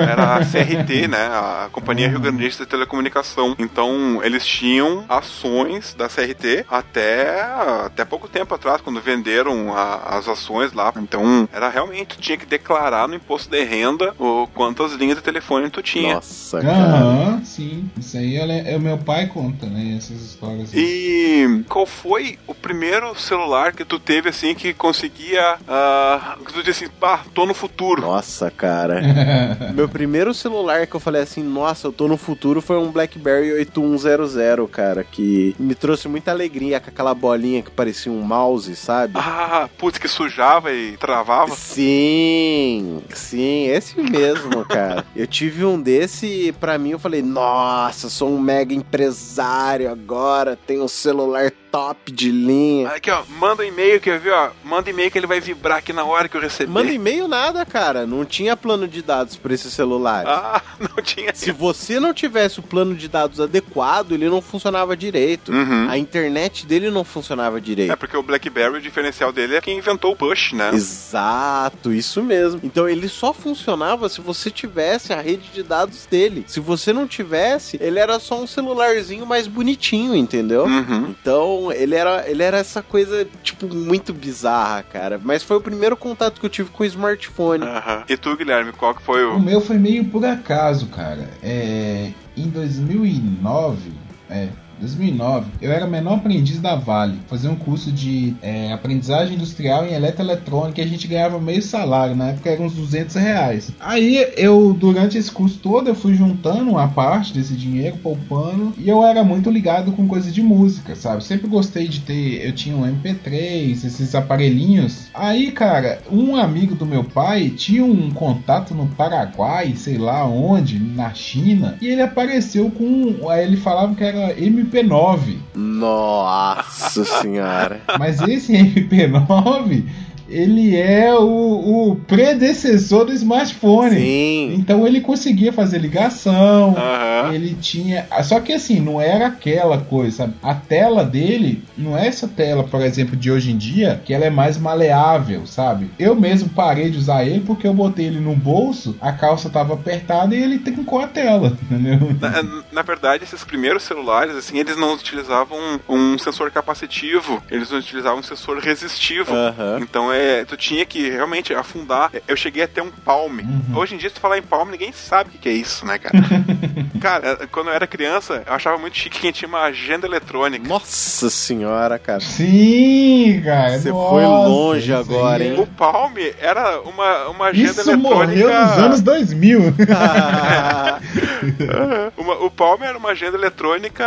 era 0.08 0.36
a 0.36 0.40
CRT, 0.44 1.08
né? 1.08 1.26
A 1.26 1.68
Companhia 1.72 2.08
Rio 2.08 2.20
Grande 2.20 2.48
de 2.48 2.66
Telecomunicação. 2.66 3.54
Então, 3.58 4.20
eles 4.22 4.44
tinham 4.46 5.04
ações 5.08 5.94
da 5.94 6.08
CRT 6.08 6.66
até, 6.70 7.42
até 7.84 8.04
pouco 8.04 8.28
tempo 8.28 8.54
atrás, 8.54 8.80
quando 8.80 9.00
venderam 9.00 9.74
a- 9.76 10.16
as 10.18 10.28
ações 10.28 10.72
lá. 10.72 10.92
Então, 10.96 11.48
era 11.52 11.68
realmente, 11.68 12.16
tu 12.16 12.20
tinha 12.20 12.36
que 12.36 12.46
declarar 12.46 13.08
no 13.08 13.14
imposto 13.14 13.50
de 13.50 13.62
renda 13.64 14.14
o 14.18 14.46
quantas 14.54 14.92
linhas 14.92 15.16
de 15.16 15.22
telefone 15.22 15.70
tu 15.70 15.82
tinha. 15.82 16.14
Nossa, 16.14 16.60
cara. 16.60 16.74
Aham, 16.96 17.44
sim. 17.44 17.90
Isso 17.98 18.16
aí 18.16 18.36
é, 18.36 18.72
é 18.72 18.76
o 18.76 18.80
meu 18.80 18.98
pai 18.98 19.26
conta, 19.26 19.66
né? 19.66 19.94
Essas 19.96 20.20
histórias. 20.20 20.70
E 20.74 21.64
qual 21.68 21.86
foi 21.86 22.38
o 22.46 22.54
primeiro 22.54 23.14
celular 23.18 23.72
que 23.72 23.84
tu 23.84 23.98
teve 23.98 24.28
assim 24.28 24.54
que 24.54 24.73
conseguia. 24.74 25.56
ah, 25.68 26.36
que 26.44 26.52
tu 26.52 26.62
disse 26.62 26.84
assim, 26.84 26.94
pá, 27.00 27.24
tô 27.34 27.46
no 27.46 27.54
futuro. 27.54 28.02
Nossa, 28.02 28.50
cara. 28.50 29.00
Meu 29.74 29.88
primeiro 29.88 30.34
celular 30.34 30.86
que 30.86 30.94
eu 30.94 31.00
falei 31.00 31.22
assim, 31.22 31.42
nossa, 31.42 31.88
eu 31.88 31.92
tô 31.92 32.08
no 32.08 32.16
futuro, 32.16 32.60
foi 32.60 32.76
um 32.76 32.90
BlackBerry 32.90 33.52
8100, 33.52 34.66
cara, 34.68 35.04
que 35.04 35.54
me 35.58 35.74
trouxe 35.74 36.08
muita 36.08 36.30
alegria 36.30 36.80
com 36.80 36.90
aquela 36.90 37.14
bolinha 37.14 37.62
que 37.62 37.70
parecia 37.70 38.10
um 38.10 38.20
mouse, 38.22 38.74
sabe? 38.76 39.14
Ah, 39.16 39.68
putz, 39.78 39.98
que 39.98 40.08
sujava 40.08 40.72
e 40.72 40.96
travava. 40.96 41.54
Sim, 41.54 43.02
sim, 43.10 43.68
esse 43.68 44.00
mesmo, 44.00 44.64
cara. 44.64 45.04
Eu 45.14 45.26
tive 45.26 45.64
um 45.64 45.80
desse 45.80 46.26
e 46.26 46.52
pra 46.52 46.78
mim 46.78 46.90
eu 46.90 46.98
falei, 46.98 47.22
nossa, 47.22 48.08
sou 48.08 48.30
um 48.30 48.38
mega 48.38 48.74
empresário 48.74 49.90
agora, 49.90 50.58
tenho 50.66 50.84
um 50.84 50.88
celular 50.88 51.52
top 51.74 52.12
de 52.12 52.30
linha. 52.30 52.88
Aqui, 52.90 53.10
ó, 53.10 53.24
manda 53.28 53.64
um 53.64 53.66
e-mail, 53.66 54.00
quer 54.00 54.20
ver, 54.20 54.32
ó? 54.32 54.50
Manda 54.62 54.88
e-mail 54.88 55.10
que 55.10 55.18
ele 55.18 55.26
vai 55.26 55.40
vibrar 55.40 55.78
aqui 55.78 55.92
na 55.92 56.04
hora 56.04 56.28
que 56.28 56.36
eu 56.36 56.40
receber. 56.40 56.70
Manda 56.70 56.92
e-mail 56.92 57.26
nada, 57.26 57.66
cara. 57.66 58.06
Não 58.06 58.24
tinha 58.24 58.56
plano 58.56 58.86
de 58.86 59.02
dados 59.02 59.34
pra 59.34 59.52
esse 59.52 59.68
celular. 59.72 60.24
Ah, 60.24 60.62
não 60.78 61.02
tinha. 61.02 61.34
Se 61.34 61.50
você 61.50 61.98
não 61.98 62.14
tivesse 62.14 62.60
o 62.60 62.62
plano 62.62 62.94
de 62.94 63.08
dados 63.08 63.40
adequado, 63.40 64.12
ele 64.12 64.28
não 64.28 64.40
funcionava 64.40 64.96
direito. 64.96 65.50
Uhum. 65.50 65.88
A 65.90 65.98
internet 65.98 66.64
dele 66.64 66.90
não 66.90 67.02
funcionava 67.02 67.58
É 67.58 67.60
direito. 67.60 67.96
porque 67.96 68.16
o 68.16 68.22
BlackBerry, 68.22 68.76
o 68.78 68.80
diferencial 68.80 69.32
dele 69.32 69.56
é 69.56 69.60
quem 69.60 69.76
inventou 69.76 70.12
o 70.12 70.16
push, 70.16 70.52
né? 70.52 70.70
Exato, 70.72 71.92
isso 71.92 72.22
mesmo. 72.22 72.60
Então 72.62 72.88
ele 72.88 73.08
só 73.08 73.32
funcionava 73.32 74.08
se 74.08 74.20
você 74.20 74.48
tivesse 74.48 75.12
a 75.12 75.20
rede 75.20 75.48
de 75.52 75.64
dados 75.64 76.06
dele. 76.06 76.44
Se 76.46 76.60
você 76.60 76.92
não 76.92 77.08
tivesse, 77.08 77.78
ele 77.80 77.98
era 77.98 78.20
só 78.20 78.40
um 78.40 78.46
celularzinho 78.46 79.26
mais 79.26 79.48
bonitinho, 79.48 80.14
entendeu? 80.14 80.66
Uhum. 80.66 81.14
Então, 81.20 81.63
ele 81.72 81.94
era, 81.94 82.28
ele 82.28 82.42
era 82.42 82.58
essa 82.58 82.82
coisa, 82.82 83.26
tipo, 83.42 83.66
muito 83.74 84.12
bizarra, 84.12 84.82
cara. 84.82 85.20
Mas 85.22 85.42
foi 85.42 85.56
o 85.56 85.60
primeiro 85.60 85.96
contato 85.96 86.40
que 86.40 86.46
eu 86.46 86.50
tive 86.50 86.70
com 86.70 86.82
o 86.82 86.86
smartphone. 86.86 87.64
E 88.08 88.16
tu, 88.16 88.36
Guilherme, 88.36 88.72
qual 88.72 88.94
que 88.94 89.02
foi 89.02 89.24
O 89.24 89.36
o. 89.36 89.40
meu 89.40 89.60
foi 89.60 89.78
meio 89.78 90.04
por 90.06 90.24
acaso, 90.24 90.86
cara. 90.88 91.28
É, 91.42 92.10
em 92.36 92.48
2009, 92.48 93.92
é, 94.30 94.48
2009. 94.80 95.46
Eu 95.60 95.72
era 95.72 95.86
menor 95.86 96.14
aprendiz 96.14 96.60
da 96.60 96.74
Vale. 96.74 97.18
Fazia 97.26 97.50
um 97.50 97.56
curso 97.56 97.90
de 97.92 98.34
é, 98.42 98.72
aprendizagem 98.72 99.34
industrial 99.36 99.86
em 99.86 99.94
eletroeletrônica 99.94 100.80
e 100.80 100.84
a 100.84 100.86
gente 100.86 101.06
ganhava 101.06 101.40
meio 101.40 101.62
salário. 101.62 102.16
Na 102.16 102.30
época 102.30 102.50
eram 102.50 102.66
uns 102.66 102.74
200 102.74 103.14
reais. 103.16 103.72
Aí 103.80 104.26
eu, 104.36 104.74
durante 104.78 105.18
esse 105.18 105.30
curso 105.30 105.58
todo, 105.58 105.88
eu 105.88 105.94
fui 105.94 106.14
juntando 106.14 106.70
uma 106.70 106.88
parte 106.88 107.32
desse 107.32 107.54
dinheiro, 107.54 107.96
poupando. 107.98 108.72
E 108.78 108.88
eu 108.88 109.04
era 109.04 109.24
muito 109.24 109.50
ligado 109.50 109.92
com 109.92 110.06
coisas 110.06 110.34
de 110.34 110.42
música, 110.42 110.94
sabe? 110.94 111.24
Sempre 111.24 111.48
gostei 111.48 111.88
de 111.88 112.00
ter. 112.00 112.46
Eu 112.46 112.52
tinha 112.52 112.76
um 112.76 112.82
MP3, 112.82 113.72
esses 113.84 114.14
aparelhinhos. 114.14 115.08
Aí, 115.14 115.50
cara, 115.52 116.00
um 116.10 116.36
amigo 116.36 116.74
do 116.74 116.86
meu 116.86 117.04
pai 117.04 117.50
tinha 117.50 117.84
um 117.84 118.10
contato 118.10 118.74
no 118.74 118.86
Paraguai, 118.88 119.74
sei 119.76 119.98
lá 119.98 120.24
onde, 120.26 120.78
na 120.78 121.12
China. 121.14 121.76
E 121.80 121.88
ele 121.88 122.02
apareceu 122.02 122.70
com. 122.70 123.28
Aí 123.30 123.44
ele 123.44 123.56
falava 123.56 123.94
que 123.94 124.04
era 124.04 124.38
MP9. 124.64 125.38
Nossa 125.54 127.04
senhora. 127.04 127.80
Mas 127.98 128.20
esse 128.22 128.52
MP9 128.52 129.84
ele 130.28 130.76
é 130.76 131.12
o, 131.14 131.90
o, 131.90 131.96
predecessor 132.06 133.04
do 133.04 133.12
smartphone. 133.12 133.96
Sim. 133.96 134.54
Então 134.54 134.86
ele 134.86 135.00
conseguia 135.00 135.52
fazer 135.52 135.78
ligação. 135.78 136.70
Uhum. 136.70 137.32
Ele 137.32 137.54
tinha. 137.54 138.06
Só 138.22 138.40
que 138.40 138.52
assim, 138.52 138.80
não 138.80 139.00
era 139.00 139.26
aquela 139.26 139.78
coisa, 139.78 140.18
sabe? 140.18 140.34
A 140.42 140.54
tela 140.54 141.04
dele 141.04 141.62
não 141.76 141.96
é 141.96 142.06
essa 142.06 142.28
tela, 142.28 142.64
por 142.64 142.80
exemplo, 142.80 143.16
de 143.16 143.30
hoje 143.30 143.52
em 143.52 143.56
dia, 143.56 144.00
que 144.04 144.14
ela 144.14 144.24
é 144.24 144.30
mais 144.30 144.58
maleável, 144.58 145.46
sabe? 145.46 145.90
Eu 145.98 146.14
mesmo 146.14 146.48
parei 146.50 146.90
de 146.90 146.98
usar 146.98 147.24
ele 147.24 147.40
porque 147.40 147.66
eu 147.66 147.74
botei 147.74 148.06
ele 148.06 148.20
no 148.20 148.34
bolso, 148.34 148.96
a 149.00 149.12
calça 149.12 149.50
tava 149.50 149.74
apertada 149.74 150.34
e 150.34 150.42
ele 150.42 150.58
trincou 150.58 151.00
a 151.00 151.06
tela, 151.06 151.56
entendeu? 151.70 151.98
Na, 152.20 152.62
na 152.72 152.82
verdade, 152.82 153.24
esses 153.24 153.44
primeiros 153.44 153.82
celulares, 153.82 154.34
assim, 154.36 154.58
eles 154.58 154.76
não 154.76 154.94
utilizavam 154.94 155.58
um, 155.88 156.14
um 156.14 156.18
sensor 156.18 156.50
capacitivo, 156.50 157.42
eles 157.50 157.70
utilizavam 157.70 158.20
um 158.20 158.22
sensor 158.22 158.58
resistivo. 158.58 159.32
Uhum. 159.32 159.78
Então 159.80 160.13
é, 160.14 160.44
tu 160.44 160.56
tinha 160.56 160.84
que 160.86 161.10
realmente 161.10 161.52
afundar. 161.54 162.10
Eu 162.28 162.36
cheguei 162.36 162.62
até 162.62 162.82
um 162.82 162.90
palme. 162.90 163.42
Uhum. 163.42 163.78
Hoje 163.78 163.94
em 163.94 163.98
dia, 163.98 164.08
se 164.08 164.14
tu 164.14 164.20
falar 164.20 164.38
em 164.38 164.42
palme, 164.42 164.72
ninguém 164.72 164.92
sabe 164.92 165.28
o 165.28 165.32
que, 165.32 165.38
que 165.38 165.48
é 165.48 165.52
isso, 165.52 165.84
né, 165.86 165.98
cara? 165.98 166.14
cara, 167.00 167.48
quando 167.50 167.68
eu 167.68 167.74
era 167.74 167.86
criança, 167.86 168.42
eu 168.46 168.52
achava 168.54 168.78
muito 168.78 168.96
chique 168.96 169.20
quem 169.20 169.32
tinha 169.32 169.48
uma 169.48 169.62
agenda 169.62 170.06
eletrônica. 170.06 170.66
Nossa 170.66 171.28
senhora, 171.30 171.98
cara. 171.98 172.20
Sim, 172.20 173.42
cara. 173.44 173.78
Você 173.78 173.90
nossa, 173.90 174.10
foi 174.10 174.24
longe 174.24 174.92
isso 174.92 175.00
agora, 175.00 175.44
hein? 175.44 175.58
O 175.60 175.66
Palme 175.66 176.34
era 176.40 176.80
uma, 176.82 177.28
uma 177.28 177.46
agenda 177.46 177.80
Isso 177.80 177.90
eletrônica. 177.90 178.48
morreu 178.48 178.66
nos 178.66 178.78
anos 178.78 179.00
2000. 179.00 179.60
Uma- 182.16 182.44
o 182.44 182.50
Palme 182.50 182.86
era 182.86 182.96
uma 182.96 183.10
agenda 183.10 183.36
eletrônica 183.36 184.04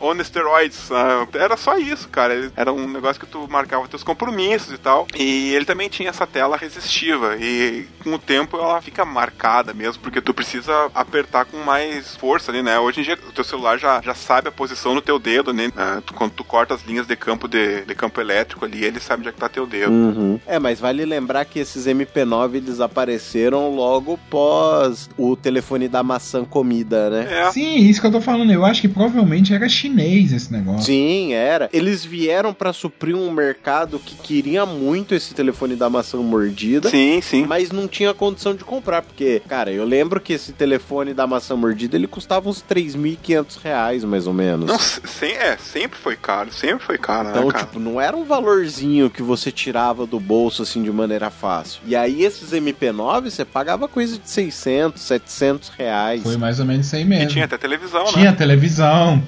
on 0.00 0.18
steroids. 0.22 0.90
ah, 0.90 1.26
Era 1.34 1.56
só 1.56 1.76
isso, 1.78 2.08
cara. 2.08 2.50
Era 2.56 2.72
um 2.72 2.88
negócio 2.88 3.20
que 3.20 3.26
tu 3.26 3.46
marcava 3.48 3.86
teus 3.88 4.02
compromissos 4.02 4.72
e 4.72 4.78
tal. 4.78 5.06
E 5.14 5.22
ele 5.28 5.64
também 5.64 5.88
tinha 5.88 6.10
essa 6.10 6.26
tela 6.26 6.56
resistiva. 6.56 7.36
E 7.38 7.86
com 8.02 8.14
o 8.14 8.18
tempo 8.18 8.56
ela 8.56 8.80
fica 8.80 9.04
marcada 9.04 9.72
mesmo, 9.74 10.02
porque 10.02 10.20
tu 10.20 10.32
precisa 10.34 10.72
apertar 10.94 11.44
com 11.44 11.58
mais 11.58 12.16
força 12.16 12.50
ali, 12.50 12.62
né? 12.62 12.78
Hoje 12.78 13.00
em 13.00 13.04
dia 13.04 13.18
o 13.28 13.32
teu 13.32 13.44
celular 13.44 13.78
já, 13.78 14.00
já 14.02 14.14
sabe 14.14 14.48
a 14.48 14.52
posição 14.52 14.94
no 14.94 15.00
teu 15.02 15.18
dedo, 15.18 15.52
né? 15.52 15.70
Ah, 15.76 16.00
tu- 16.04 16.14
quando 16.14 16.32
tu 16.32 16.44
corta 16.44 16.74
as 16.74 16.82
linhas 16.84 17.06
de 17.06 17.16
campo 17.16 17.48
de, 17.48 17.82
de 17.84 17.94
campo 17.94 18.20
elétrico 18.20 18.64
ali, 18.64 18.84
ele 18.84 19.00
sabe 19.00 19.20
onde 19.20 19.28
é 19.28 19.32
que 19.32 19.38
tá 19.40 19.48
teu 19.48 19.66
dedo. 19.66 19.90
Uhum. 19.92 20.40
É, 20.46 20.58
mas 20.58 20.80
vale 20.80 21.04
lembrar 21.04 21.44
que 21.44 21.58
esses 21.58 21.86
MP9 21.86 22.54
eles 22.56 22.80
apareceram 22.80 23.74
logo 23.74 24.18
pós 24.30 25.08
o 25.16 25.36
telefone 25.36 25.88
da 25.88 26.02
maçã 26.02 26.44
comida, 26.44 27.10
né? 27.10 27.26
É. 27.48 27.50
Sim, 27.52 27.76
isso 27.78 28.00
que 28.00 28.06
eu 28.06 28.12
tô 28.12 28.20
falando. 28.20 28.50
Eu 28.52 28.64
acho 28.64 28.80
que 28.80 28.88
provavelmente 28.88 29.52
era 29.54 29.68
chinês 29.68 30.32
esse 30.32 30.52
negócio. 30.52 30.84
Sim, 30.86 31.32
era. 31.32 31.68
Eles 31.72 32.04
vieram 32.04 32.52
pra 32.54 32.72
suprir 32.72 33.14
um 33.16 33.30
mercado 33.30 33.98
que 33.98 34.14
queria 34.16 34.64
muito 34.64 35.14
esse 35.18 35.34
telefone 35.34 35.76
da 35.76 35.88
maçã 35.90 36.16
mordida. 36.18 36.88
Sim, 36.88 37.20
sim. 37.20 37.44
Mas 37.46 37.70
não 37.70 37.86
tinha 37.86 38.14
condição 38.14 38.54
de 38.54 38.64
comprar, 38.64 39.02
porque, 39.02 39.42
cara, 39.48 39.70
eu 39.70 39.84
lembro 39.84 40.20
que 40.20 40.32
esse 40.32 40.52
telefone 40.52 41.12
da 41.12 41.26
maçã 41.26 41.54
mordida 41.54 41.96
ele 41.96 42.06
custava 42.06 42.48
uns 42.48 42.62
3.500 42.62 43.58
reais, 43.62 44.04
mais 44.04 44.26
ou 44.26 44.32
menos. 44.32 44.66
Não, 44.66 44.78
se- 44.78 45.00
sem, 45.04 45.32
é, 45.32 45.56
sempre 45.58 45.98
foi 45.98 46.16
caro, 46.16 46.52
sempre 46.52 46.84
foi 46.84 46.96
caro, 46.98 47.28
Então, 47.30 47.44
né, 47.46 47.52
cara? 47.52 47.64
tipo, 47.66 47.78
não 47.78 48.00
era 48.00 48.16
um 48.16 48.24
valorzinho 48.24 49.10
que 49.10 49.22
você 49.22 49.52
tirava 49.52 50.06
do 50.06 50.18
bolso 50.18 50.62
assim 50.62 50.82
de 50.82 50.90
maneira 50.90 51.30
fácil. 51.30 51.80
E 51.86 51.94
aí, 51.94 52.22
esses 52.24 52.52
MP9, 52.52 53.30
você 53.30 53.44
pagava 53.44 53.86
coisa 53.88 54.18
de 54.18 54.28
600, 54.28 55.02
700 55.02 55.68
reais. 55.70 56.22
Foi 56.22 56.36
mais 56.36 56.58
ou 56.60 56.66
menos 56.66 56.86
isso 56.86 56.96
aí 56.96 57.02
E 57.02 57.04
mesmo. 57.04 57.28
tinha 57.30 57.44
até 57.44 57.58
televisão, 57.58 58.04
Tinha 58.06 58.30
né? 58.30 58.36
televisão. 58.36 59.22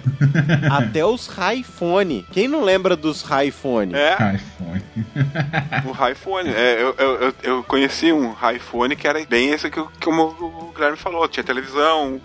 Até 0.71 1.05
os 1.05 1.29
iPhone. 1.55 2.25
Quem 2.31 2.49
não 2.49 2.63
lembra 2.65 2.97
dos 2.97 3.25
iPhone? 3.47 3.93
É, 3.95 4.35
iPhone. 4.37 4.83
o 5.85 6.09
iPhone. 6.09 6.49
É, 6.49 6.83
eu, 6.83 6.95
eu, 6.99 7.35
eu- 7.43 7.63
conheci 7.65 8.13
um 8.13 8.35
iPhone 8.55 8.95
que 8.97 9.07
era 9.07 9.25
bem 9.27 9.51
esse 9.51 9.71
que, 9.71 9.79
o- 9.81 9.89
que 10.01 10.09
o, 10.09 10.73
Guilherme 10.75 10.97
falou. 10.97 11.27
Tinha 11.29 11.45
televisão, 11.45 12.21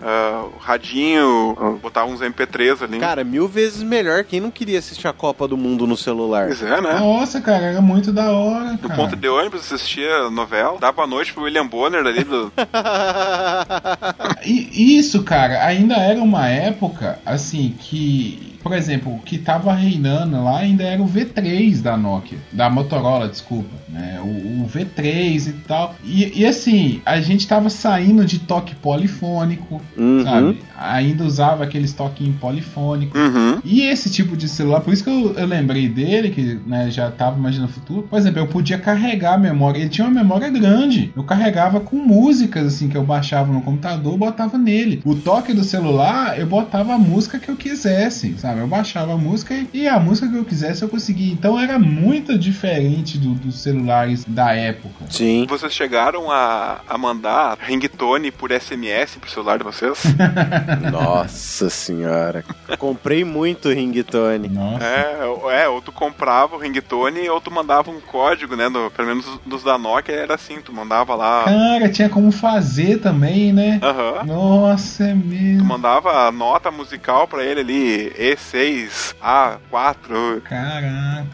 o 0.54 0.58
radinho, 0.58 1.56
ah, 1.60 1.70
botava 1.80 2.10
uns 2.10 2.20
MP3 2.20 2.82
ali. 2.82 2.98
Cara, 2.98 3.22
mil 3.24 3.46
vezes 3.46 3.82
melhor. 3.82 4.24
Quem 4.24 4.40
não 4.40 4.50
queria 4.50 4.78
assistir 4.78 5.06
a 5.08 5.12
Copa 5.12 5.46
do 5.46 5.56
Mundo 5.56 5.86
no 5.86 5.96
celular? 5.96 6.46
Pois 6.46 6.62
é, 6.62 6.80
né? 6.80 6.94
Nossa, 6.98 7.40
cara, 7.40 7.64
era 7.66 7.80
muito 7.80 8.12
da 8.12 8.30
hora, 8.30 8.72
No 8.72 8.78
cara. 8.78 8.94
ponto 8.94 9.14
de 9.16 9.28
ônibus 9.28 9.60
assistia 9.72 10.30
novela, 10.30 10.78
dava 10.78 11.02
a 11.02 11.06
noite 11.06 11.32
pro 11.32 11.42
William 11.44 11.66
Bonner 11.66 12.04
ali 12.06 12.24
do. 12.24 12.52
E 14.44 14.96
isso, 14.98 15.22
cara, 15.24 15.64
ainda 15.64 15.96
era 15.96 16.20
uma 16.20 16.48
época 16.48 17.18
assim 17.26 17.74
que, 17.78 18.55
por 18.66 18.74
exemplo, 18.76 19.14
o 19.14 19.20
que 19.20 19.38
tava 19.38 19.72
reinando 19.72 20.42
lá 20.42 20.58
ainda 20.58 20.82
era 20.82 21.00
o 21.00 21.06
V3 21.08 21.80
da 21.80 21.96
Nokia, 21.96 22.36
da 22.52 22.68
Motorola, 22.68 23.28
desculpa, 23.28 23.70
né? 23.88 24.18
O, 24.20 24.64
o 24.64 24.68
V3 24.68 25.46
e 25.50 25.52
tal. 25.68 25.94
E, 26.04 26.40
e, 26.40 26.44
assim, 26.44 27.00
a 27.06 27.20
gente 27.20 27.46
tava 27.46 27.70
saindo 27.70 28.24
de 28.24 28.40
toque 28.40 28.74
polifônico, 28.74 29.80
Uhum. 29.96 30.24
sabe? 30.24 30.58
Ainda 30.76 31.22
usava 31.24 31.62
aqueles 31.62 31.92
toquinhos 31.92 32.34
polifônicos. 32.40 33.18
Uhum. 33.20 33.60
E 33.64 33.82
esse 33.82 34.10
tipo 34.10 34.36
de 34.36 34.48
celular, 34.48 34.80
por 34.80 34.92
isso 34.92 35.04
que 35.04 35.10
eu, 35.10 35.32
eu 35.34 35.46
lembrei 35.46 35.88
dele, 35.88 36.30
que 36.30 36.58
né, 36.66 36.90
já 36.90 37.08
tava 37.08 37.38
imaginando 37.38 37.70
o 37.70 37.72
futuro. 37.72 38.02
Por 38.02 38.18
exemplo, 38.18 38.40
eu 38.40 38.48
podia 38.48 38.78
carregar 38.78 39.34
a 39.34 39.38
memória. 39.38 39.78
Ele 39.78 39.88
tinha 39.88 40.08
uma 40.08 40.22
memória 40.24 40.50
grande. 40.50 41.12
Eu 41.14 41.22
carregava 41.22 41.78
com 41.78 41.94
músicas, 41.96 42.66
assim, 42.66 42.88
que 42.88 42.96
eu 42.96 43.04
baixava 43.04 43.52
no 43.52 43.62
computador, 43.62 44.18
botava 44.18 44.58
nele. 44.58 45.00
O 45.04 45.14
toque 45.14 45.52
do 45.52 45.62
celular, 45.62 46.36
eu 46.36 46.46
botava 46.48 46.94
a 46.94 46.98
música 46.98 47.38
que 47.38 47.48
eu 47.48 47.54
quisesse, 47.56 48.34
sabe? 48.38 48.55
Eu 48.58 48.66
baixava 48.66 49.12
a 49.14 49.16
música 49.16 49.54
e, 49.54 49.68
e 49.72 49.88
a 49.88 49.98
música 49.98 50.28
que 50.28 50.36
eu 50.36 50.44
quisesse 50.44 50.82
eu 50.82 50.88
conseguia. 50.88 51.32
Então 51.32 51.58
era 51.58 51.78
muito 51.78 52.38
diferente 52.38 53.18
do- 53.18 53.34
dos 53.34 53.60
celulares 53.60 54.24
da 54.26 54.52
época. 54.54 55.04
Sim. 55.10 55.46
Vocês 55.48 55.72
chegaram 55.72 56.30
a, 56.30 56.80
a 56.88 56.98
mandar 56.98 57.56
ringtone 57.60 58.30
por 58.30 58.50
SMS 58.52 59.16
pro 59.20 59.30
celular 59.30 59.58
de 59.58 59.64
vocês? 59.64 60.02
Nossa 60.90 61.68
senhora. 61.70 62.44
Comprei 62.78 63.24
muito 63.24 63.68
ringtone. 63.70 64.48
Nossa. 64.48 64.84
É, 64.84 65.24
ou- 65.24 65.50
é, 65.50 65.68
ou 65.68 65.80
tu 65.80 65.92
comprava 65.92 66.56
o 66.56 66.58
ringtone 66.58 67.28
ou 67.28 67.40
tu 67.40 67.50
mandava 67.50 67.90
um 67.90 68.00
código, 68.00 68.56
né? 68.56 68.68
No, 68.68 68.90
pelo 68.90 69.08
menos 69.08 69.26
dos 69.44 69.62
da 69.62 69.78
Nokia 69.78 70.14
era 70.14 70.34
assim, 70.34 70.60
tu 70.60 70.72
mandava 70.72 71.14
lá. 71.14 71.44
Cara, 71.44 71.88
tinha 71.88 72.08
como 72.08 72.30
fazer 72.30 72.98
também, 72.98 73.52
né? 73.52 73.78
Aham. 73.82 74.24
Nossa, 74.24 75.04
é 75.04 75.10
Tu 75.12 75.16
mesmo. 75.16 75.64
mandava 75.64 76.26
a 76.26 76.32
nota 76.32 76.70
musical 76.70 77.26
pra 77.26 77.44
ele 77.44 77.60
ali, 77.60 78.12
E6, 78.52 79.14
A4, 79.20 80.40
Caraca. 80.42 81.26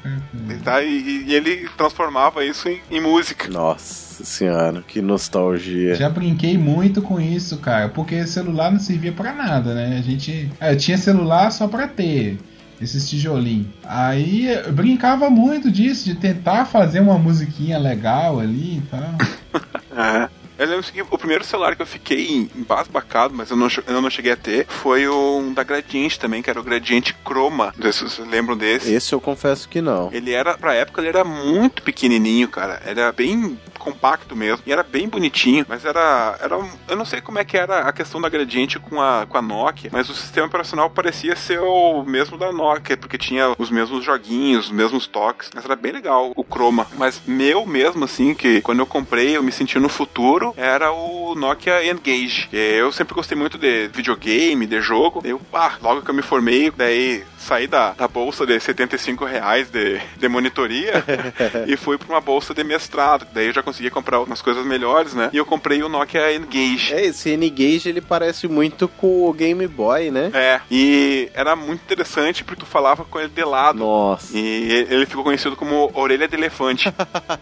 e, 0.49 0.55
tá, 0.55 0.83
e, 0.83 1.25
e 1.27 1.35
ele 1.35 1.69
transformava 1.77 2.45
isso 2.45 2.69
em, 2.69 2.81
em 2.91 3.01
música. 3.01 3.49
Nossa 3.49 4.25
senhora, 4.25 4.83
que 4.87 5.03
nostalgia. 5.03 5.95
Já 5.95 6.09
brinquei 6.09 6.57
muito 6.57 7.03
com 7.03 7.21
isso, 7.21 7.59
cara, 7.59 7.89
porque 7.89 8.27
celular 8.27 8.71
não 8.71 8.79
servia 8.79 9.13
pra 9.13 9.33
nada, 9.33 9.75
né? 9.75 9.99
A 9.99 10.03
gente, 10.03 10.51
é, 10.61 10.73
eu 10.73 10.77
tinha 10.77 10.97
celular 10.97 11.51
só 11.51 11.69
pra 11.69 11.87
ter 11.87 12.39
esses 12.81 13.09
tijolinhos. 13.09 13.69
Aí 13.85 14.47
eu 14.49 14.73
brincava 14.73 15.29
muito 15.29 15.71
disso, 15.71 16.05
de 16.05 16.15
tentar 16.15 16.65
fazer 16.65 17.01
uma 17.01 17.19
musiquinha 17.19 17.79
legal 17.79 18.41
ali 18.41 18.79
e 18.79 18.83
tal. 18.91 20.31
Eu 20.63 20.69
lembro 20.69 20.93
que 20.93 21.03
o 21.03 21.19
primeiro 21.19 21.43
celular 21.43 21.75
que 21.75 21.83
eu 21.83 21.87
fiquei 21.87 22.49
embasbacado, 22.55 23.35
mas 23.35 23.51
eu 23.51 23.57
não, 23.57 23.67
eu 23.85 24.01
não 24.01 24.09
cheguei 24.09 24.31
a 24.31 24.37
ter, 24.37 24.65
foi 24.69 25.09
um 25.09 25.53
da 25.53 25.65
Gradiente 25.65 26.21
também, 26.21 26.41
que 26.41 26.49
era 26.49 26.61
o 26.61 26.63
Gradiente 26.63 27.17
Chroma. 27.27 27.75
Vocês 27.77 28.19
lembram 28.19 28.57
desse. 28.57 28.93
Esse 28.93 29.13
eu 29.13 29.21
confesso 29.21 29.69
que 29.69 29.81
não. 29.81 30.09
Ele 30.13 30.31
era, 30.31 30.57
pra 30.57 30.73
época, 30.73 31.01
ele 31.01 31.09
era 31.09 31.25
muito 31.25 31.83
pequenininho, 31.83 32.47
cara. 32.47 32.81
Era 32.87 33.11
bem 33.11 33.59
compacto 33.83 34.37
mesmo. 34.37 34.63
E 34.67 34.73
era 34.73 34.83
bem 34.83 35.09
bonitinho. 35.09 35.67
Mas 35.69 35.85
era, 35.85 36.39
era. 36.41 36.59
Eu 36.89 36.97
não 36.97 37.05
sei 37.05 37.21
como 37.21 37.39
é 37.39 37.45
que 37.45 37.57
era 37.57 37.81
a 37.81 37.93
questão 37.93 38.21
da 38.21 38.29
Gradiente 38.29 38.79
com 38.79 39.01
a, 39.01 39.27
com 39.29 39.37
a 39.37 39.43
Nokia, 39.43 39.91
mas 39.93 40.09
o 40.09 40.15
sistema 40.15 40.47
operacional 40.47 40.89
parecia 40.89 41.35
ser 41.35 41.61
o 41.61 42.05
mesmo 42.05 42.39
da 42.39 42.53
Nokia, 42.53 42.97
porque 42.97 43.19
tinha 43.19 43.55
os 43.59 43.71
mesmos 43.71 44.05
joguinhos, 44.05 44.67
os 44.67 44.73
mesmos 44.73 45.07
toques. 45.07 45.51
Mas 45.55 45.65
era 45.65 45.77
bem 45.77 45.93
legal 45.93 46.33
o 46.37 46.45
Chroma. 46.45 46.87
Mas 46.97 47.21
meu 47.27 47.67
mesmo, 47.67 48.05
assim, 48.05 48.35
que 48.35 48.61
quando 48.61 48.81
eu 48.81 48.87
comprei, 48.87 49.37
eu 49.37 49.43
me 49.43 49.53
senti 49.53 49.79
no 49.79 49.89
futuro, 49.89 50.55
era 50.57 50.93
o 50.93 51.35
Nokia 51.35 51.85
Engage. 51.85 52.49
Eu 52.53 52.93
sempre 52.93 53.15
gostei 53.15 53.37
muito 53.37 53.59
de 53.59 53.89
videogame, 53.89 54.67
de 54.67 54.81
jogo. 54.81 55.21
Eu, 55.25 55.41
ah, 55.53 55.73
logo 55.83 56.03
que 56.03 56.11
eu 56.11 56.15
me 56.15 56.23
formei, 56.23 56.71
daí 56.71 57.25
saí 57.43 57.67
da, 57.67 57.93
da 57.93 58.07
bolsa 58.07 58.47
de 58.47 58.59
75 58.59 59.25
reais 59.25 59.69
de, 59.69 60.01
de 60.17 60.29
monitoria 60.29 61.05
e 61.67 61.77
fui 61.77 61.99
para 61.99 62.09
uma 62.09 62.21
bolsa 62.21 62.55
de 62.55 62.63
mestrado. 62.63 63.27
Daí 63.33 63.47
eu 63.47 63.53
já 63.53 63.63
consegui 63.63 63.91
comprar 63.91 64.21
umas 64.21 64.41
coisas 64.41 64.65
melhores, 64.65 65.15
né? 65.15 65.29
E 65.33 65.37
eu 65.37 65.45
comprei 65.45 65.83
o 65.83 65.89
Nokia 65.89 66.35
Engage. 66.35 66.95
É, 66.95 67.07
esse 67.07 67.31
Engage 67.31 67.89
ele 67.89 68.01
parece 68.01 68.47
muito 68.47 68.87
com 68.87 69.29
o 69.29 69.33
Game 69.33 69.67
Boy, 69.67 70.11
né? 70.11 70.31
É, 70.33 70.61
e 70.71 71.29
era 71.35 71.57
muito 71.57 71.83
interessante 71.83 72.45
porque 72.45 72.61
tu 72.61 72.67
falava 72.67 73.05
com 73.05 73.19
ele 73.19 73.29
de 73.29 73.45
lado. 73.45 73.79
Nossa. 73.79 74.37
E 74.37 74.87
ele 74.89 75.07
ficou 75.07 75.25
conhecido 75.25 75.57
como 75.57 75.91
orelha 75.95 76.29
de 76.29 76.37
elefante. 76.37 76.93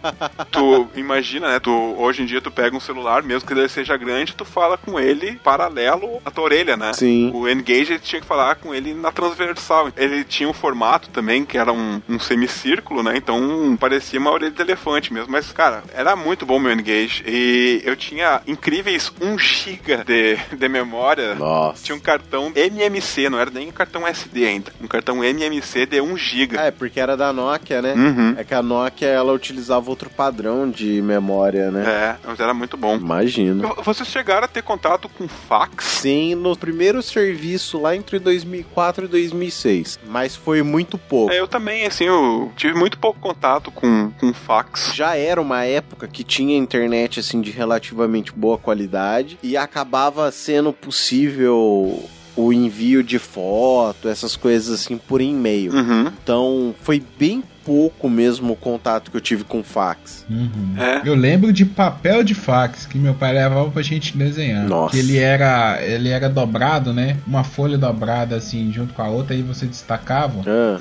tu 0.51 0.89
imagina, 0.95 1.53
né? 1.53 1.61
Tu, 1.61 1.71
hoje 1.71 2.23
em 2.23 2.27
dia 2.27 2.41
tu 2.41 2.51
pega 2.51 2.77
um 2.77 2.81
celular, 2.81 3.23
mesmo 3.23 3.47
que 3.47 3.53
ele 3.53 3.69
seja 3.69 3.97
grande, 3.97 4.35
tu 4.35 4.45
fala 4.45 4.79
com 4.79 4.99
ele 4.99 5.39
paralelo 5.45 6.21
à 6.25 6.31
tua 6.31 6.45
orelha, 6.45 6.77
né? 6.77 6.93
Sim. 6.95 7.31
O 7.35 7.49
Engage 7.49 7.93
ele 7.93 7.99
tinha 7.99 8.21
que 8.21 8.27
falar 8.27 8.57
com 8.57 8.75
ele 8.75 8.95
na 8.95 9.13
transversal. 9.13 9.90
Ele 9.97 10.25
tinha 10.25 10.49
um 10.49 10.53
formato 10.53 11.09
também, 11.11 11.45
que 11.45 11.59
era 11.59 11.73
um, 11.73 12.01
um 12.09 12.19
semicírculo, 12.19 13.03
né? 13.03 13.17
Então 13.17 13.77
parecia 13.79 14.19
uma 14.19 14.31
orelha 14.31 14.51
de 14.51 14.63
elefante 14.63 15.13
mesmo. 15.13 15.31
Mas, 15.31 15.53
cara, 15.53 15.83
era 15.95 16.15
muito 16.17 16.45
bom 16.47 16.59
meu 16.59 16.73
Engage. 16.73 17.23
E 17.27 17.83
eu 17.85 17.97
tinha 17.97 18.41
incríveis 18.47 19.13
1 19.21 19.39
GB 19.39 20.05
de, 20.05 20.37
de 20.57 20.69
memória. 20.69 21.35
Nossa. 21.35 21.85
Tinha 21.85 21.97
um 21.97 22.01
cartão 22.01 22.53
MMC, 22.55 23.29
não 23.29 23.39
era 23.39 23.51
nem 23.51 23.69
um 23.69 23.73
cartão 23.73 24.07
SD 24.07 24.47
ainda. 24.47 24.73
Um 24.81 24.87
cartão 24.87 25.23
MMC 25.25 25.87
de 25.87 26.01
1 26.01 26.17
GB. 26.17 26.57
É, 26.57 26.71
porque 26.71 27.01
era 27.01 27.17
da 27.17 27.33
Nokia, 27.33 27.83
né? 27.83 27.95
Uhum. 27.95 28.35
É 28.37 28.45
que 28.45 28.55
a 28.55 28.63
Nokia 28.63 29.09
ela 29.09 29.33
utilizava 29.33 29.91
outro 29.91 30.11
padrão 30.11 30.71
de 30.71 31.01
memória, 31.03 31.71
né? 31.71 31.85
É, 31.87 32.17
mas 32.27 32.41
era 32.41 32.55
muito 32.55 32.77
bom. 32.77 32.97
Imagino. 32.97 33.75
Vocês 33.83 34.09
chegaram 34.09 34.45
a 34.45 34.49
ter 34.49 34.63
contato 34.63 35.09
com 35.09 35.29
fax? 35.29 35.85
Sim, 35.85 36.35
no 36.35 36.57
primeiro 36.57 37.03
serviço 37.03 37.81
lá 37.81 37.95
entre 37.95 38.19
2004 38.19 39.05
e 39.05 39.09
2006, 39.09 39.80
mas 40.07 40.37
foi 40.37 40.63
muito 40.63 40.99
pouco. 40.99 41.33
É, 41.33 41.41
eu 41.41 41.49
também, 41.49 41.87
assim, 41.87 42.05
eu 42.05 42.53
tive 42.57 42.75
muito 42.75 42.99
pouco 42.99 43.21
contato 43.21 43.71
com, 43.71 44.11
com 44.19 44.33
fax. 44.33 44.93
Já 44.95 45.17
era 45.17 45.41
uma 45.41 45.65
época 45.65 46.09
que 46.09 46.25
tinha 46.25 46.57
internet 46.57 47.21
assim 47.21 47.41
de 47.41 47.51
relativamente 47.51 48.33
boa 48.33 48.59
qualidade 48.59 49.39
e 49.43 49.57
acabava 49.57 50.31
sendo 50.31 50.73
possível 50.73 52.09
o 52.37 52.53
envio 52.53 53.03
de 53.03 53.19
foto, 53.19 54.09
essas 54.09 54.37
coisas 54.37 54.81
assim 54.81 54.97
por 54.97 55.21
e-mail. 55.21 55.73
Uhum. 55.73 56.13
Então 56.23 56.75
foi 56.83 57.03
bem 57.19 57.43
pouco 57.71 58.11
mesmo 58.11 58.55
o 58.55 58.57
contato 58.57 59.13
que 59.13 59.17
eu 59.17 59.21
tive 59.21 59.45
com 59.45 59.63
fax. 59.63 60.27
Uhum. 60.29 60.75
É. 60.77 61.03
Eu 61.05 61.15
lembro 61.15 61.53
de 61.53 61.65
papel 61.65 62.25
de 62.25 62.35
fax 62.35 62.85
que 62.85 62.99
meu 62.99 63.15
pai 63.15 63.33
levava 63.33 63.71
pra 63.71 63.81
gente 63.81 64.19
desenhar. 64.19 64.65
Nossa. 64.67 64.91
Que 64.93 64.99
ele 64.99 65.17
era, 65.19 65.79
ele 65.81 66.09
era 66.09 66.29
dobrado, 66.29 66.93
né? 66.93 67.17
Uma 67.25 67.45
folha 67.45 67.79
dobrada 67.79 68.35
assim, 68.35 68.73
junto 68.73 68.93
com 68.93 69.03
a 69.03 69.09
outra, 69.09 69.37
e 69.37 69.43
você 69.43 69.67
destacava. 69.67 70.41
Ah, 70.45 70.79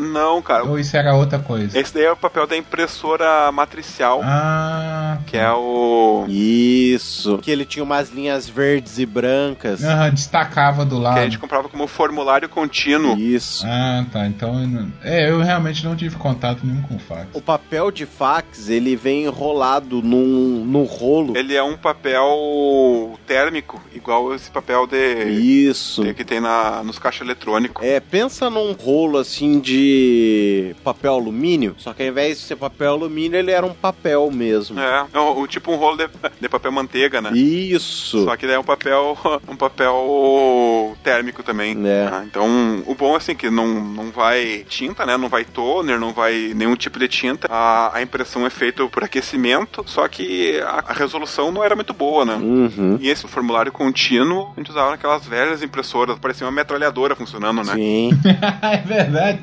não, 0.00 0.40
cara. 0.40 0.64
Ou 0.64 0.78
isso 0.78 0.96
era 0.96 1.14
outra 1.14 1.38
coisa? 1.38 1.78
Esse 1.78 1.92
daí 1.92 2.04
é 2.04 2.12
o 2.12 2.16
papel 2.16 2.46
da 2.46 2.56
impressora 2.56 3.52
matricial, 3.52 4.22
Ah. 4.24 5.18
que 5.26 5.36
é 5.36 5.50
o. 5.52 6.24
isso. 6.28 7.36
Que 7.42 7.50
ele 7.50 7.66
tinha 7.66 7.82
umas 7.84 8.10
linhas 8.10 8.48
verdes 8.48 8.98
e 8.98 9.04
brancas. 9.04 9.84
Aham, 9.84 10.10
destacava 10.10 10.82
do 10.82 10.96
Que 10.96 11.02
lado. 11.02 11.18
a 11.18 11.24
gente 11.24 11.38
comprava 11.38 11.68
como 11.68 11.86
formulário 11.86 12.48
contínuo. 12.48 13.18
Isso. 13.18 13.66
Ah, 13.66 14.02
tá. 14.10 14.26
Então. 14.26 14.56
É, 15.02 15.28
eu 15.30 15.40
realmente 15.42 15.84
não 15.84 15.94
tive 16.06 16.16
contato 16.16 16.64
nenhum 16.64 16.82
com 16.82 16.98
fax. 16.98 17.28
O 17.34 17.40
papel 17.40 17.90
de 17.90 18.06
fax, 18.06 18.68
ele 18.68 18.94
vem 18.94 19.24
enrolado 19.24 20.00
num, 20.02 20.64
num 20.64 20.84
rolo. 20.84 21.36
Ele 21.36 21.54
é 21.54 21.62
um 21.62 21.76
papel 21.76 23.18
térmico, 23.26 23.82
igual 23.92 24.34
esse 24.34 24.50
papel 24.50 24.86
de. 24.86 25.24
Isso. 25.30 26.02
de- 26.04 26.14
que 26.14 26.24
tem 26.24 26.40
na, 26.40 26.82
nos 26.84 26.98
caixas 26.98 27.22
eletrônicos. 27.22 27.84
É, 27.84 27.98
pensa 28.00 28.48
num 28.48 28.72
rolo 28.72 29.18
assim 29.18 29.58
de 29.58 30.74
papel 30.84 31.14
alumínio, 31.14 31.74
só 31.78 31.92
que 31.92 32.02
ao 32.02 32.08
invés 32.08 32.38
de 32.38 32.44
ser 32.44 32.56
papel 32.56 32.92
alumínio, 32.92 33.38
ele 33.38 33.50
era 33.50 33.66
um 33.66 33.74
papel 33.74 34.30
mesmo. 34.30 34.78
É, 34.80 35.06
é 35.12 35.18
o, 35.18 35.40
o 35.40 35.46
tipo 35.46 35.72
um 35.72 35.76
rolo 35.76 35.96
de, 35.96 36.08
de 36.40 36.48
papel 36.48 36.70
manteiga, 36.72 37.20
né? 37.20 37.32
Isso. 37.36 38.24
Só 38.24 38.36
que 38.36 38.46
daí 38.46 38.54
é 38.54 38.58
um 38.58 38.64
papel, 38.64 39.18
um 39.48 39.56
papel 39.56 40.96
térmico 41.02 41.42
também. 41.42 41.76
É. 41.86 42.08
Ah, 42.10 42.24
então, 42.24 42.82
o 42.86 42.94
bom 42.94 43.14
é 43.14 43.16
assim 43.16 43.34
que 43.34 43.50
não, 43.50 43.66
não 43.66 44.10
vai 44.10 44.64
tinta, 44.68 45.04
né? 45.04 45.16
Não 45.16 45.28
vai 45.28 45.44
toner, 45.44 45.95
não 45.98 46.12
vai 46.12 46.52
nenhum 46.54 46.76
tipo 46.76 46.98
de 46.98 47.08
tinta. 47.08 47.48
A, 47.50 47.96
a 47.96 48.02
impressão 48.02 48.46
é 48.46 48.50
feita 48.50 48.86
por 48.88 49.04
aquecimento, 49.04 49.84
só 49.86 50.06
que 50.08 50.60
a, 50.60 50.84
a 50.88 50.92
resolução 50.92 51.50
não 51.50 51.62
era 51.62 51.74
muito 51.74 51.92
boa, 51.92 52.24
né? 52.24 52.34
Uhum. 52.34 52.98
E 53.00 53.08
esse 53.08 53.26
formulário 53.26 53.72
contínuo, 53.72 54.52
a 54.56 54.60
gente 54.60 54.70
usava 54.70 54.94
aquelas 54.94 55.26
velhas 55.26 55.62
impressoras, 55.62 56.18
parecia 56.18 56.46
uma 56.46 56.52
metralhadora 56.52 57.14
funcionando, 57.14 57.62
né? 57.64 57.74
Sim. 57.74 58.10
é 58.62 58.76
verdade. 58.78 59.40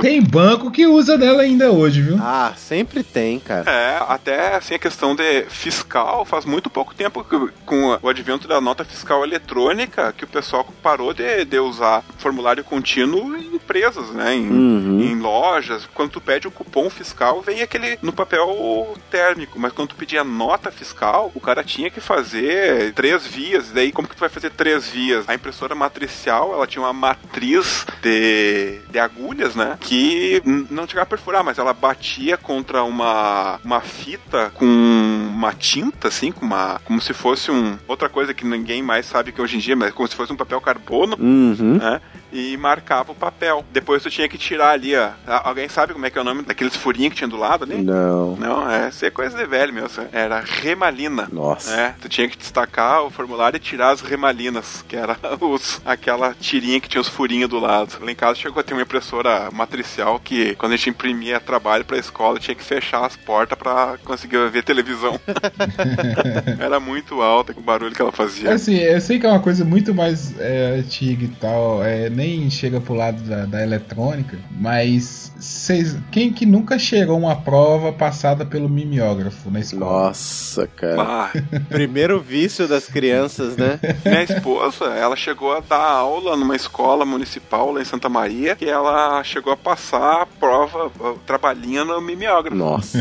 Tem 0.00 0.22
banco 0.22 0.70
que 0.70 0.86
usa 0.86 1.16
dela 1.16 1.42
ainda 1.42 1.70
hoje, 1.70 2.02
viu? 2.02 2.18
Ah, 2.20 2.52
sempre 2.56 3.02
tem, 3.02 3.38
cara. 3.38 3.70
É, 3.70 4.02
até 4.08 4.56
assim 4.56 4.74
a 4.74 4.78
questão 4.78 5.14
de 5.14 5.44
fiscal, 5.48 6.24
faz 6.24 6.44
muito 6.44 6.70
pouco 6.70 6.94
tempo 6.94 7.24
que, 7.24 7.52
com 7.64 7.98
o 8.00 8.08
advento 8.08 8.46
da 8.46 8.60
nota 8.60 8.84
fiscal 8.84 9.24
eletrônica 9.24 10.12
que 10.12 10.24
o 10.24 10.28
pessoal 10.28 10.66
parou 10.82 11.12
de, 11.12 11.44
de 11.44 11.58
usar 11.58 12.04
formulário 12.18 12.64
contínuo 12.64 13.36
em 13.36 13.58
empresas, 13.88 14.10
né? 14.14 14.34
Em, 14.34 14.48
Uhum. 14.48 15.00
em 15.00 15.14
lojas. 15.18 15.88
Quando 15.94 16.10
tu 16.10 16.20
pede 16.20 16.46
o 16.46 16.50
cupom 16.50 16.88
fiscal, 16.90 17.40
vem 17.42 17.62
aquele 17.62 17.98
no 18.02 18.12
papel 18.12 18.96
térmico, 19.10 19.58
mas 19.58 19.72
quando 19.72 19.88
tu 19.90 19.94
pedia 19.94 20.22
nota 20.24 20.70
fiscal, 20.70 21.30
o 21.34 21.40
cara 21.40 21.62
tinha 21.64 21.90
que 21.90 22.00
fazer 22.00 22.92
três 22.94 23.26
vias. 23.26 23.70
Daí, 23.70 23.92
como 23.92 24.08
que 24.08 24.14
tu 24.16 24.20
vai 24.20 24.28
fazer 24.28 24.50
três 24.50 24.88
vias? 24.88 25.28
A 25.28 25.34
impressora 25.34 25.74
matricial, 25.74 26.52
ela 26.52 26.66
tinha 26.66 26.82
uma 26.82 26.92
matriz 26.92 27.86
de, 28.02 28.78
de 28.90 28.98
agulhas, 28.98 29.54
né? 29.54 29.76
Que 29.80 30.42
não 30.70 30.86
chegava 30.86 31.02
a 31.04 31.06
perfurar, 31.06 31.44
mas 31.44 31.58
ela 31.58 31.72
batia 31.72 32.36
contra 32.36 32.82
uma, 32.84 33.60
uma 33.64 33.80
fita 33.80 34.50
com 34.54 34.66
uma 34.66 35.52
tinta, 35.52 36.08
assim, 36.08 36.32
com 36.32 36.44
uma, 36.44 36.80
como 36.84 37.00
se 37.00 37.12
fosse 37.12 37.50
um 37.50 37.78
outra 37.86 38.08
coisa 38.08 38.34
que 38.34 38.46
ninguém 38.46 38.82
mais 38.82 39.06
sabe 39.06 39.32
que 39.32 39.40
hoje 39.40 39.56
em 39.56 39.60
dia, 39.60 39.76
mas 39.76 39.92
como 39.92 40.08
se 40.08 40.16
fosse 40.16 40.32
um 40.32 40.36
papel 40.36 40.60
carbono 40.60 41.16
Uhum. 41.18 41.78
né? 41.78 42.00
E 42.32 42.56
marcava 42.56 43.12
o 43.12 43.14
papel. 43.14 43.64
Depois 43.72 44.02
tu 44.02 44.10
tinha 44.10 44.28
que 44.28 44.36
tirar 44.38 44.70
ali, 44.70 44.94
ó. 44.96 45.10
A- 45.26 45.48
Alguém 45.48 45.68
sabe 45.68 45.92
como 45.92 46.04
é 46.06 46.10
que 46.10 46.18
é 46.18 46.20
o 46.20 46.24
nome 46.24 46.42
daqueles 46.42 46.76
furinhos 46.76 47.10
que 47.12 47.16
tinha 47.18 47.28
do 47.28 47.36
lado 47.36 47.64
ali? 47.64 47.76
Não. 47.82 48.36
Não, 48.36 48.70
é, 48.70 48.88
isso 48.90 49.04
é 49.04 49.10
coisa 49.10 49.36
de 49.36 49.46
velho 49.46 49.72
mesmo. 49.72 50.04
Era 50.12 50.40
remalina. 50.40 51.28
Nossa. 51.32 51.72
É, 51.74 51.94
tu 52.00 52.08
tinha 52.08 52.28
que 52.28 52.36
destacar 52.36 53.02
o 53.04 53.10
formulário 53.10 53.56
e 53.56 53.60
tirar 53.60 53.90
as 53.90 54.00
remalinas, 54.00 54.84
que 54.86 54.96
era 54.96 55.16
os, 55.40 55.80
aquela 55.84 56.34
tirinha 56.38 56.80
que 56.80 56.88
tinha 56.88 57.00
os 57.00 57.08
furinhos 57.08 57.48
do 57.48 57.58
lado. 57.58 57.96
Lá 58.00 58.10
em 58.10 58.14
casa 58.14 58.34
chegou 58.38 58.60
a 58.60 58.62
ter 58.62 58.74
uma 58.74 58.82
impressora 58.82 59.50
matricial 59.52 60.20
que, 60.20 60.54
quando 60.56 60.72
a 60.72 60.76
gente 60.76 60.90
imprimia 60.90 61.40
trabalho 61.40 61.84
pra 61.84 61.96
escola, 61.98 62.38
tinha 62.38 62.54
que 62.54 62.62
fechar 62.64 63.04
as 63.06 63.16
portas 63.16 63.58
pra 63.58 63.96
conseguir 64.04 64.48
ver 64.50 64.62
televisão. 64.62 65.18
era 66.58 66.78
muito 66.80 67.20
alta 67.22 67.52
o 67.56 67.60
barulho 67.62 67.94
que 67.94 68.02
ela 68.02 68.12
fazia. 68.12 68.52
Assim, 68.52 68.76
eu 68.76 69.00
sei 69.00 69.18
que 69.18 69.26
é 69.26 69.30
uma 69.30 69.40
coisa 69.40 69.64
muito 69.64 69.94
mais 69.94 70.38
é, 70.38 70.76
antiga 70.78 71.24
e 71.24 71.28
tal, 71.28 71.82
é, 71.82 72.10
nem 72.18 72.50
chega 72.50 72.80
pro 72.80 72.94
lado 72.94 73.22
da, 73.22 73.46
da 73.46 73.62
eletrônica, 73.62 74.36
mas 74.50 75.32
vocês, 75.38 75.96
quem 76.10 76.32
que 76.32 76.44
nunca 76.44 76.76
chegou 76.76 77.16
uma 77.16 77.36
prova 77.36 77.92
passada 77.92 78.44
pelo 78.44 78.68
mimeógrafo 78.68 79.48
na 79.50 79.60
escola? 79.60 80.08
Nossa, 80.08 80.66
cara. 80.66 81.00
Ah, 81.00 81.30
Primeiro 81.70 82.18
vício 82.18 82.66
das 82.66 82.86
crianças, 82.86 83.56
né? 83.56 83.78
Minha 84.04 84.24
esposa, 84.24 84.86
ela 84.86 85.14
chegou 85.14 85.56
a 85.56 85.60
dar 85.60 85.80
aula 85.80 86.36
numa 86.36 86.56
escola 86.56 87.04
municipal 87.04 87.70
lá 87.70 87.80
em 87.80 87.84
Santa 87.84 88.08
Maria 88.08 88.56
e 88.60 88.68
ela 88.68 89.22
chegou 89.22 89.52
a 89.52 89.56
passar 89.56 90.22
a 90.22 90.26
prova, 90.26 90.86
uh, 90.98 91.18
trabalhinho 91.24 91.84
no 91.84 92.00
mimeógrafo. 92.00 92.56
Nossa. 92.56 92.98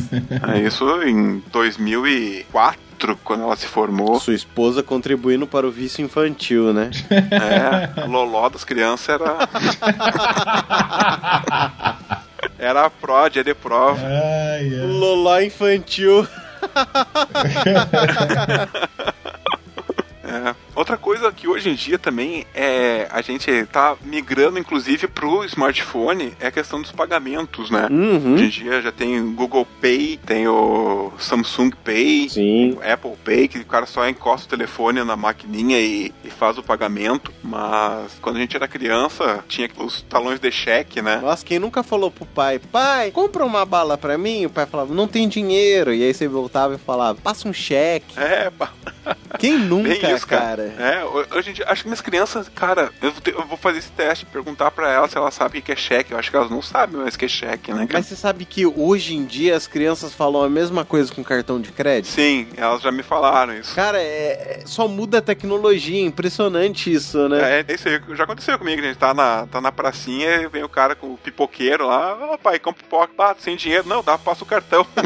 É 0.53 0.59
isso 0.59 0.85
em 1.01 1.41
2004, 1.51 2.79
quando 3.23 3.43
ela 3.43 3.55
se 3.55 3.67
formou. 3.67 4.19
Sua 4.19 4.33
esposa 4.33 4.81
contribuindo 4.83 5.47
para 5.47 5.65
o 5.67 5.71
vício 5.71 6.03
infantil, 6.03 6.73
né? 6.73 6.89
É, 7.31 8.01
a 8.01 8.05
loló 8.05 8.49
das 8.49 8.63
crianças 8.63 9.09
era... 9.09 9.37
Era 12.59 12.85
a 12.85 12.89
pró, 12.89 13.27
dia 13.27 13.43
de 13.43 13.53
prova. 13.53 13.99
Ai, 14.03 14.73
ai. 14.73 14.87
Loló 14.87 15.39
infantil. 15.41 16.27
É. 20.29 20.53
Outra 20.77 20.95
coisa 20.95 21.31
que 21.31 21.47
hoje 21.47 21.71
em 21.71 21.73
dia 21.73 21.97
também 21.97 22.45
é 22.53 23.07
a 23.09 23.19
gente 23.23 23.51
tá 23.71 23.95
migrando 24.03 24.59
inclusive 24.59 25.07
pro 25.07 25.43
smartphone 25.45 26.33
é 26.39 26.45
a 26.47 26.51
questão 26.51 26.79
dos 26.79 26.91
pagamentos, 26.91 27.71
né? 27.71 27.87
Uhum. 27.89 28.35
Hoje 28.35 28.43
em 28.45 28.49
dia 28.49 28.79
já 28.79 28.91
tem 28.91 29.19
o 29.19 29.31
Google 29.31 29.67
Pay, 29.81 30.19
tem 30.23 30.47
o 30.47 31.11
Samsung 31.17 31.71
Pay, 31.83 32.29
Sim. 32.29 32.73
o 32.73 32.93
Apple 32.93 33.15
Pay, 33.25 33.47
que 33.47 33.57
o 33.57 33.65
cara 33.65 33.87
só 33.87 34.07
encosta 34.07 34.45
o 34.45 34.49
telefone 34.57 35.03
na 35.03 35.15
maquininha 35.15 35.79
e, 35.79 36.13
e 36.23 36.29
faz 36.29 36.59
o 36.59 36.63
pagamento. 36.63 37.33
Mas 37.43 38.13
quando 38.21 38.35
a 38.35 38.39
gente 38.39 38.55
era 38.55 38.67
criança, 38.67 39.43
tinha 39.47 39.67
os 39.79 40.03
talões 40.03 40.39
de 40.39 40.51
cheque, 40.51 41.01
né? 41.01 41.17
Nossa, 41.23 41.43
quem 41.43 41.57
nunca 41.57 41.81
falou 41.81 42.11
pro 42.11 42.25
pai, 42.25 42.59
pai, 42.59 43.09
compra 43.09 43.43
uma 43.43 43.65
bala 43.65 43.97
pra 43.97 44.15
mim? 44.15 44.45
O 44.45 44.49
pai 44.51 44.67
falava, 44.67 44.93
não 44.93 45.07
tem 45.07 45.27
dinheiro. 45.27 45.91
E 45.91 46.03
aí 46.03 46.13
você 46.13 46.27
voltava 46.27 46.75
e 46.75 46.77
falava, 46.77 47.17
passa 47.19 47.47
um 47.49 47.53
cheque. 47.53 48.13
É, 48.19 48.51
ba- 48.51 48.71
Quem 49.39 49.57
nunca, 49.57 49.89
isso, 50.11 50.25
cara? 50.27 50.69
cara. 50.77 50.93
É, 50.95 51.03
ho- 51.03 51.25
hoje 51.37 51.49
em 51.49 51.53
dia, 51.53 51.65
acho 51.69 51.83
que 51.83 51.87
minhas 51.87 52.01
crianças, 52.01 52.49
cara, 52.49 52.91
eu 53.01 53.11
vou, 53.11 53.21
ter- 53.21 53.33
eu 53.35 53.45
vou 53.45 53.57
fazer 53.57 53.79
esse 53.79 53.91
teste, 53.91 54.25
perguntar 54.25 54.71
pra 54.71 54.91
elas 54.91 55.11
se 55.11 55.17
elas 55.17 55.33
sabem 55.33 55.59
o 55.61 55.63
que 55.63 55.71
é 55.71 55.75
cheque. 55.75 56.11
Eu 56.11 56.17
acho 56.19 56.29
que 56.29 56.35
elas 56.37 56.49
não 56.49 56.61
sabem 56.61 56.99
mais 56.99 57.15
o 57.15 57.19
que 57.19 57.25
é 57.25 57.27
cheque, 57.27 57.71
né? 57.71 57.85
cara? 57.85 57.99
Mas 57.99 58.07
você 58.07 58.15
sabe 58.15 58.45
que 58.45 58.65
hoje 58.65 59.15
em 59.15 59.25
dia 59.25 59.55
as 59.55 59.67
crianças 59.67 60.13
falam 60.13 60.41
a 60.43 60.49
mesma 60.49 60.83
coisa 60.85 61.13
com 61.13 61.23
cartão 61.23 61.59
de 61.61 61.71
crédito? 61.71 62.11
Sim, 62.11 62.47
elas 62.57 62.81
já 62.81 62.91
me 62.91 63.03
falaram 63.03 63.53
isso. 63.53 63.75
Cara, 63.75 63.99
é, 64.01 64.61
é- 64.61 64.63
só 64.65 64.87
muda 64.87 65.19
a 65.19 65.21
tecnologia, 65.21 66.01
impressionante 66.01 66.91
isso, 66.91 67.27
né? 67.29 67.59
É, 67.59 67.65
é 67.67 67.73
isso 67.75 67.87
aí. 67.87 68.01
Já 68.15 68.23
aconteceu 68.23 68.57
comigo, 68.57 68.81
a 68.81 68.85
gente 68.85 68.97
tá 68.97 69.13
na, 69.13 69.45
tá 69.47 69.61
na 69.61 69.71
pracinha 69.71 70.41
e 70.41 70.47
vem 70.47 70.63
o 70.63 70.69
cara 70.69 70.95
com 70.95 71.13
o 71.13 71.17
pipoqueiro 71.17 71.85
lá, 71.87 72.17
ó 72.33 72.37
pai, 72.37 72.59
compra 72.59 72.83
pipoca, 72.83 73.11
ah, 73.19 73.35
sem 73.39 73.55
dinheiro, 73.55 73.87
não, 73.87 74.03
dá, 74.03 74.17
passa 74.17 74.43
o 74.43 74.47
cartão. 74.47 74.85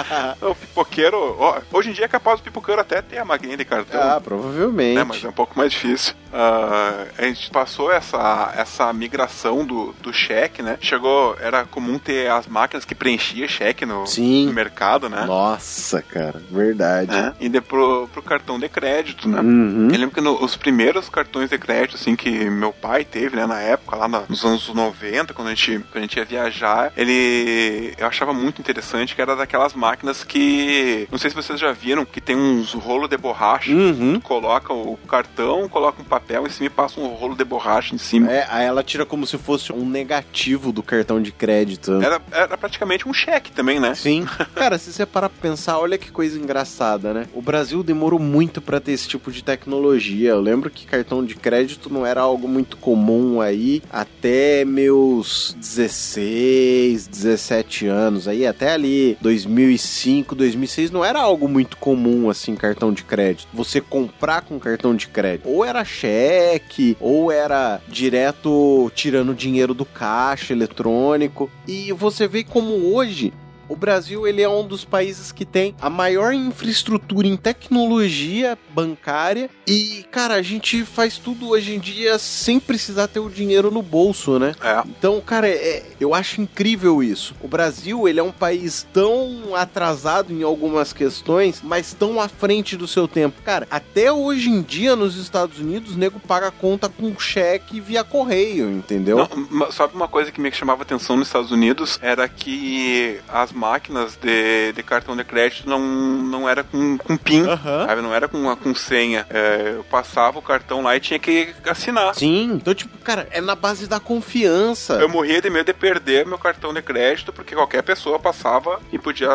o 0.42 0.54
pipoqueiro, 0.54 1.36
ó, 1.38 1.60
hoje 1.72 1.90
em 1.90 1.92
dia 1.92 2.04
é 2.04 2.08
capaz 2.08 2.40
do 2.40 2.44
pipoqueiro 2.44 2.80
até 2.80 3.02
ter 3.02 3.18
a 3.18 3.24
maquininha 3.30 3.56
de 3.56 3.64
cartão. 3.64 4.00
ah, 4.02 4.20
provavelmente. 4.20 4.94
né, 4.96 5.04
mas 5.04 5.24
é 5.24 5.28
um 5.28 5.32
pouco 5.32 5.56
mais 5.58 5.72
difícil. 5.72 6.14
Ah, 6.32 7.06
a 7.18 7.22
gente 7.24 7.50
passou 7.50 7.90
essa, 7.92 8.52
essa 8.56 8.92
migração 8.92 9.64
do, 9.64 9.92
do 10.00 10.12
cheque, 10.12 10.62
né? 10.62 10.78
Chegou, 10.80 11.36
era 11.40 11.64
comum 11.64 11.98
ter 11.98 12.30
as 12.30 12.46
máquinas 12.46 12.84
que 12.84 12.94
preenchia 12.94 13.48
cheque 13.48 13.84
no, 13.84 14.04
no 14.46 14.52
mercado, 14.52 15.08
né? 15.08 15.24
Nossa, 15.26 16.00
cara, 16.02 16.40
verdade. 16.50 17.14
É, 17.16 17.32
E 17.40 17.48
de, 17.48 17.60
pro, 17.60 18.08
pro 18.12 18.22
cartão 18.22 18.58
de 18.60 18.68
crédito, 18.68 19.28
né? 19.28 19.40
Uhum. 19.40 19.88
Eu 19.92 19.98
lembro 19.98 20.10
que 20.14 20.20
no- 20.20 20.42
os 20.42 20.56
primeiros 20.56 21.08
cartões 21.08 21.50
de 21.50 21.58
crédito, 21.58 21.96
assim, 21.96 22.14
que 22.14 22.30
meu 22.48 22.72
pai 22.72 23.04
teve, 23.04 23.34
né, 23.36 23.46
na 23.46 23.60
época, 23.60 23.96
lá 23.96 24.06
na- 24.06 24.22
nos 24.28 24.44
anos 24.44 24.68
90, 24.72 25.34
quando 25.34 25.48
a 25.48 25.54
gente, 25.54 25.78
quando 25.90 25.96
a 25.96 26.00
gente 26.02 26.16
ia 26.16 26.24
viajar, 26.24 26.92
ele. 26.96 27.94
Eu 27.98 28.06
achava 28.06 28.32
muito 28.32 28.60
interessante 28.60 29.14
que 29.14 29.20
era 29.22 29.34
daquelas 29.36 29.74
máquinas 29.74 30.22
que. 30.24 31.08
Não 31.10 31.18
sei 31.18 31.30
se 31.30 31.36
vocês 31.36 31.58
já 31.58 31.72
viram, 31.72 32.04
que 32.04 32.20
tem 32.20 32.36
uns 32.36 32.72
rolos 32.72 33.08
de 33.08 33.16
borracha. 33.20 33.70
Uhum. 33.72 34.20
Coloca 34.20 34.72
o 34.72 34.96
cartão, 35.08 35.68
coloca 35.68 36.02
um 36.02 36.04
papel 36.04 36.46
em 36.46 36.50
cima 36.50 36.66
e 36.66 36.70
passa 36.70 37.00
um 37.00 37.08
rolo 37.08 37.36
de 37.36 37.44
borracha 37.44 37.94
em 37.94 37.98
cima. 37.98 38.30
É, 38.30 38.46
aí 38.50 38.66
ela 38.66 38.82
tira 38.82 39.06
como 39.06 39.26
se 39.26 39.38
fosse 39.38 39.72
um 39.72 39.88
negativo 39.88 40.72
do 40.72 40.82
cartão 40.82 41.20
de 41.20 41.30
crédito. 41.32 42.00
Era, 42.02 42.20
era 42.32 42.58
praticamente 42.58 43.08
um 43.08 43.12
cheque 43.12 43.52
também, 43.52 43.78
né? 43.78 43.94
Sim. 43.94 44.26
Cara, 44.54 44.78
se 44.78 44.92
você 44.92 45.04
parar 45.06 45.28
pra 45.28 45.50
pensar, 45.50 45.78
olha 45.78 45.98
que 45.98 46.10
coisa 46.10 46.38
engraçada, 46.38 47.12
né? 47.12 47.26
O 47.34 47.42
Brasil 47.42 47.82
demorou 47.82 48.18
muito 48.18 48.60
pra 48.60 48.80
ter 48.80 48.92
esse 48.92 49.08
tipo 49.08 49.30
de 49.30 49.44
tecnologia. 49.44 50.30
Eu 50.30 50.40
lembro 50.40 50.70
que 50.70 50.86
cartão 50.86 51.24
de 51.24 51.34
crédito 51.34 51.92
não 51.92 52.06
era 52.06 52.20
algo 52.20 52.48
muito 52.48 52.76
comum 52.76 53.40
aí 53.40 53.82
até 53.90 54.64
meus 54.64 55.54
16, 55.58 57.06
17 57.06 57.86
anos. 57.86 58.28
Aí 58.28 58.46
até 58.46 58.72
ali 58.72 59.16
2005, 59.20 60.34
2006 60.34 60.90
não 60.90 61.04
era 61.04 61.20
algo 61.20 61.48
muito 61.48 61.76
comum 61.76 62.30
assim 62.30 62.54
cartão 62.54 62.92
de 62.92 63.04
crédito. 63.10 63.48
Você 63.52 63.80
comprar 63.80 64.42
com 64.42 64.60
cartão 64.60 64.94
de 64.94 65.08
crédito. 65.08 65.48
Ou 65.48 65.64
era 65.64 65.84
cheque, 65.84 66.96
ou 67.00 67.32
era 67.32 67.80
direto 67.88 68.90
tirando 68.94 69.34
dinheiro 69.34 69.74
do 69.74 69.84
caixa 69.84 70.52
eletrônico. 70.52 71.50
E 71.66 71.92
você 71.92 72.28
vê 72.28 72.44
como 72.44 72.94
hoje 72.94 73.32
o 73.70 73.76
Brasil 73.76 74.26
ele 74.26 74.42
é 74.42 74.48
um 74.48 74.66
dos 74.66 74.84
países 74.84 75.30
que 75.30 75.44
tem 75.44 75.76
a 75.80 75.88
maior 75.88 76.34
infraestrutura 76.34 77.28
em 77.28 77.36
tecnologia 77.36 78.58
bancária 78.74 79.48
e, 79.64 80.04
cara, 80.10 80.34
a 80.34 80.42
gente 80.42 80.84
faz 80.84 81.16
tudo 81.16 81.50
hoje 81.50 81.76
em 81.76 81.78
dia 81.78 82.18
sem 82.18 82.58
precisar 82.58 83.06
ter 83.06 83.20
o 83.20 83.30
dinheiro 83.30 83.70
no 83.70 83.80
bolso, 83.80 84.40
né? 84.40 84.56
É. 84.60 84.82
Então, 84.86 85.20
cara, 85.20 85.48
é- 85.48 85.84
eu 86.00 86.12
acho 86.12 86.40
incrível 86.40 87.00
isso. 87.00 87.32
O 87.40 87.46
Brasil, 87.46 88.08
ele 88.08 88.18
é 88.18 88.22
um 88.22 88.32
país 88.32 88.84
tão 88.92 89.54
atrasado 89.54 90.32
em 90.32 90.42
algumas 90.42 90.92
questões, 90.92 91.60
mas 91.62 91.94
tão 91.94 92.20
à 92.20 92.28
frente 92.28 92.76
do 92.76 92.88
seu 92.88 93.06
tempo. 93.06 93.40
Cara, 93.42 93.68
até 93.70 94.10
hoje 94.10 94.50
em 94.50 94.62
dia 94.62 94.96
nos 94.96 95.16
Estados 95.16 95.60
Unidos, 95.60 95.94
o 95.94 95.98
nego 95.98 96.18
paga 96.18 96.48
a 96.48 96.50
conta 96.50 96.88
com 96.88 97.16
cheque 97.20 97.80
via 97.80 98.02
correio, 98.02 98.68
entendeu? 98.68 99.28
Não, 99.48 99.70
sabe 99.70 99.94
uma 99.94 100.08
coisa 100.08 100.32
que 100.32 100.40
me 100.40 100.50
chamava 100.50 100.82
atenção 100.82 101.16
nos 101.16 101.28
Estados 101.28 101.52
Unidos 101.52 102.00
era 102.02 102.28
que 102.28 103.20
as 103.28 103.52
máquinas 103.60 104.16
de, 104.16 104.72
de 104.72 104.82
cartão 104.82 105.14
de 105.14 105.22
crédito 105.22 105.68
não, 105.68 105.78
não 105.78 106.48
era 106.48 106.64
com, 106.64 106.96
com 106.96 107.14
PIN, 107.16 107.42
Aham. 107.46 107.86
sabe? 107.86 108.00
Não 108.00 108.14
era 108.14 108.26
com, 108.26 108.56
com 108.56 108.74
senha. 108.74 109.26
É, 109.28 109.74
eu 109.76 109.84
passava 109.84 110.38
o 110.38 110.42
cartão 110.42 110.80
lá 110.82 110.96
e 110.96 111.00
tinha 111.00 111.18
que 111.18 111.54
assinar. 111.66 112.14
Sim, 112.14 112.52
então, 112.54 112.74
tipo, 112.74 112.96
cara, 112.98 113.28
é 113.30 113.40
na 113.40 113.54
base 113.54 113.86
da 113.86 114.00
confiança. 114.00 114.94
Eu 114.94 115.08
morria 115.08 115.42
de 115.42 115.50
medo 115.50 115.66
de 115.66 115.74
perder 115.74 116.24
meu 116.26 116.38
cartão 116.38 116.72
de 116.72 116.80
crédito, 116.80 117.32
porque 117.32 117.54
qualquer 117.54 117.82
pessoa 117.82 118.18
passava 118.18 118.80
e 118.90 118.98
podia 118.98 119.28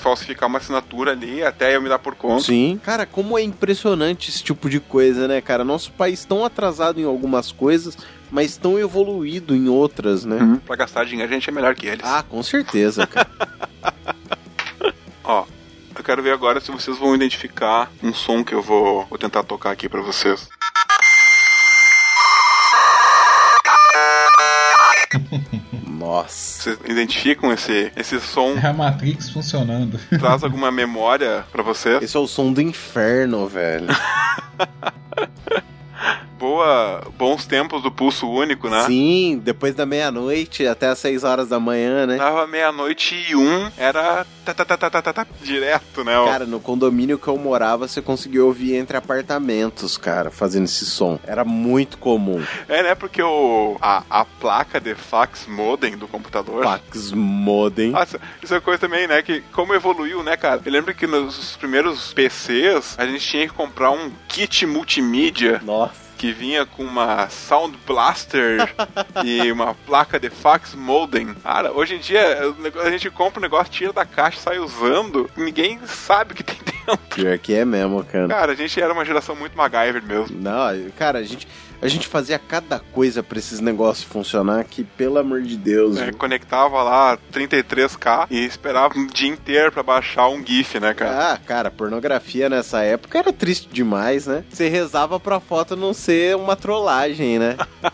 falsificar 0.00 0.48
uma 0.48 0.58
assinatura 0.58 1.10
ali 1.10 1.42
até 1.42 1.74
eu 1.74 1.82
me 1.82 1.88
dar 1.88 1.98
por 1.98 2.14
conta. 2.14 2.44
Sim. 2.44 2.80
Cara, 2.84 3.04
como 3.04 3.36
é 3.36 3.42
impressionante 3.42 4.30
esse 4.30 4.42
tipo 4.42 4.70
de 4.70 4.78
coisa, 4.78 5.26
né, 5.26 5.40
cara? 5.40 5.64
Nosso 5.64 5.90
país 5.92 6.24
tão 6.24 6.44
atrasado 6.44 7.00
em 7.00 7.04
algumas 7.04 7.50
coisas, 7.50 7.96
mas 8.34 8.56
tão 8.56 8.76
evoluído 8.76 9.54
em 9.54 9.68
outras, 9.68 10.24
né? 10.24 10.38
Uhum. 10.38 10.56
Pra 10.56 10.74
gastar 10.74 11.04
dinheiro, 11.04 11.30
a 11.30 11.34
gente 11.34 11.48
é 11.48 11.52
melhor 11.52 11.72
que 11.76 11.86
eles. 11.86 12.04
Ah, 12.04 12.24
com 12.28 12.42
certeza, 12.42 13.06
cara. 13.06 13.30
Ó, 15.22 15.46
eu 15.96 16.02
quero 16.02 16.20
ver 16.20 16.32
agora 16.32 16.60
se 16.60 16.72
vocês 16.72 16.98
vão 16.98 17.14
identificar 17.14 17.92
um 18.02 18.12
som 18.12 18.42
que 18.42 18.52
eu 18.52 18.60
vou, 18.60 19.06
vou 19.06 19.16
tentar 19.16 19.44
tocar 19.44 19.70
aqui 19.70 19.88
pra 19.88 20.00
vocês. 20.00 20.48
Nossa. 25.86 26.74
Vocês 26.74 26.78
identificam 26.86 27.52
esse, 27.52 27.92
esse 27.94 28.20
som? 28.20 28.58
É 28.58 28.66
a 28.66 28.72
Matrix 28.72 29.30
funcionando. 29.30 29.96
Traz 30.18 30.42
alguma 30.42 30.72
memória 30.72 31.46
pra 31.52 31.62
vocês? 31.62 32.02
Esse 32.02 32.16
é 32.16 32.20
o 32.20 32.26
som 32.26 32.52
do 32.52 32.60
inferno, 32.60 33.46
velho. 33.46 33.86
Boa, 36.38 37.02
bons 37.16 37.46
tempos 37.46 37.82
do 37.82 37.90
pulso 37.90 38.28
único, 38.28 38.68
né? 38.68 38.84
Sim, 38.86 39.40
depois 39.42 39.74
da 39.74 39.86
meia-noite 39.86 40.66
até 40.66 40.88
as 40.88 40.98
6 40.98 41.24
horas 41.24 41.48
da 41.48 41.58
manhã, 41.58 42.06
né? 42.06 42.16
Dava 42.16 42.46
meia-noite 42.46 43.14
e 43.30 43.36
um, 43.36 43.70
era 43.76 44.26
tá, 44.44 44.52
tá, 44.52 44.64
tá, 44.64 44.90
tá, 44.90 45.02
tá, 45.02 45.12
tá, 45.12 45.26
direto, 45.42 46.04
né? 46.04 46.12
Cara, 46.26 46.44
no 46.44 46.60
condomínio 46.60 47.18
que 47.18 47.28
eu 47.28 47.38
morava, 47.38 47.88
você 47.88 48.02
conseguia 48.02 48.44
ouvir 48.44 48.74
entre 48.74 48.96
apartamentos, 48.96 49.96
cara, 49.96 50.30
fazendo 50.30 50.64
esse 50.64 50.84
som. 50.84 51.18
Era 51.24 51.44
muito 51.44 51.96
comum. 51.96 52.42
É, 52.68 52.82
né? 52.82 52.94
Porque 52.94 53.22
o, 53.22 53.76
a, 53.80 54.02
a 54.10 54.24
placa 54.24 54.80
de 54.80 54.94
fax 54.94 55.46
modem 55.46 55.96
do 55.96 56.06
computador. 56.06 56.64
Fax 56.64 57.12
modem. 57.12 57.92
Nossa, 57.92 58.20
isso 58.42 58.54
é 58.54 58.60
coisa 58.60 58.80
também, 58.80 59.06
né? 59.06 59.22
Que 59.22 59.40
como 59.52 59.72
evoluiu, 59.72 60.22
né, 60.22 60.36
cara? 60.36 60.60
Eu 60.64 60.72
lembro 60.72 60.94
que 60.94 61.06
nos 61.06 61.56
primeiros 61.56 62.12
PCs 62.12 62.96
a 62.98 63.06
gente 63.06 63.26
tinha 63.26 63.48
que 63.48 63.54
comprar 63.54 63.90
um 63.90 64.10
kit 64.28 64.66
multimídia 64.66 65.60
Nossa. 65.64 65.93
Que 66.24 66.32
vinha 66.32 66.64
com 66.64 66.82
uma 66.82 67.28
Sound 67.28 67.76
Blaster 67.86 68.74
e 69.22 69.52
uma 69.52 69.74
placa 69.74 70.18
de 70.18 70.30
fax 70.30 70.74
modem. 70.74 71.34
Cara, 71.34 71.70
hoje 71.70 71.96
em 71.96 71.98
dia 71.98 72.24
a 72.82 72.90
gente 72.90 73.10
compra 73.10 73.40
um 73.40 73.42
negócio, 73.42 73.70
tira 73.70 73.92
da 73.92 74.06
caixa, 74.06 74.40
sai 74.40 74.58
usando, 74.58 75.28
ninguém 75.36 75.78
sabe 75.86 76.32
o 76.32 76.34
que 76.34 76.42
tem 76.42 76.56
dentro. 76.64 76.96
Pior 77.14 77.38
que 77.38 77.52
é 77.52 77.64
mesmo, 77.66 78.02
cara. 78.04 78.28
Cara, 78.28 78.52
a 78.52 78.54
gente 78.54 78.80
era 78.80 78.90
uma 78.90 79.04
geração 79.04 79.36
muito 79.36 79.54
MacGyver 79.54 80.02
mesmo. 80.02 80.40
Não, 80.40 80.90
cara, 80.96 81.18
a 81.18 81.22
gente, 81.22 81.46
a 81.80 81.88
gente 81.88 82.06
fazia 82.06 82.38
cada 82.38 82.78
coisa 82.78 83.22
pra 83.22 83.38
esses 83.38 83.60
negócios 83.60 84.04
funcionar 84.04 84.64
que, 84.64 84.84
pelo 84.84 85.18
amor 85.18 85.42
de 85.42 85.56
Deus. 85.56 85.98
É, 85.98 86.12
conectava 86.12 86.82
lá 86.82 87.18
33K 87.32 88.26
e 88.30 88.44
esperava 88.44 88.98
um 88.98 89.06
dia 89.06 89.28
inteiro 89.28 89.70
pra 89.70 89.82
baixar 89.82 90.28
um 90.28 90.44
GIF, 90.44 90.80
né, 90.80 90.94
cara? 90.94 91.32
Ah, 91.32 91.38
cara, 91.38 91.70
pornografia 91.70 92.48
nessa 92.48 92.82
época 92.82 93.18
era 93.18 93.32
triste 93.32 93.68
demais, 93.70 94.26
né? 94.26 94.44
Você 94.50 94.68
rezava 94.68 95.20
pra 95.20 95.40
foto 95.40 95.76
não 95.76 95.92
ser 95.92 96.13
uma 96.36 96.56
trollagem, 96.56 97.38
né? 97.38 97.56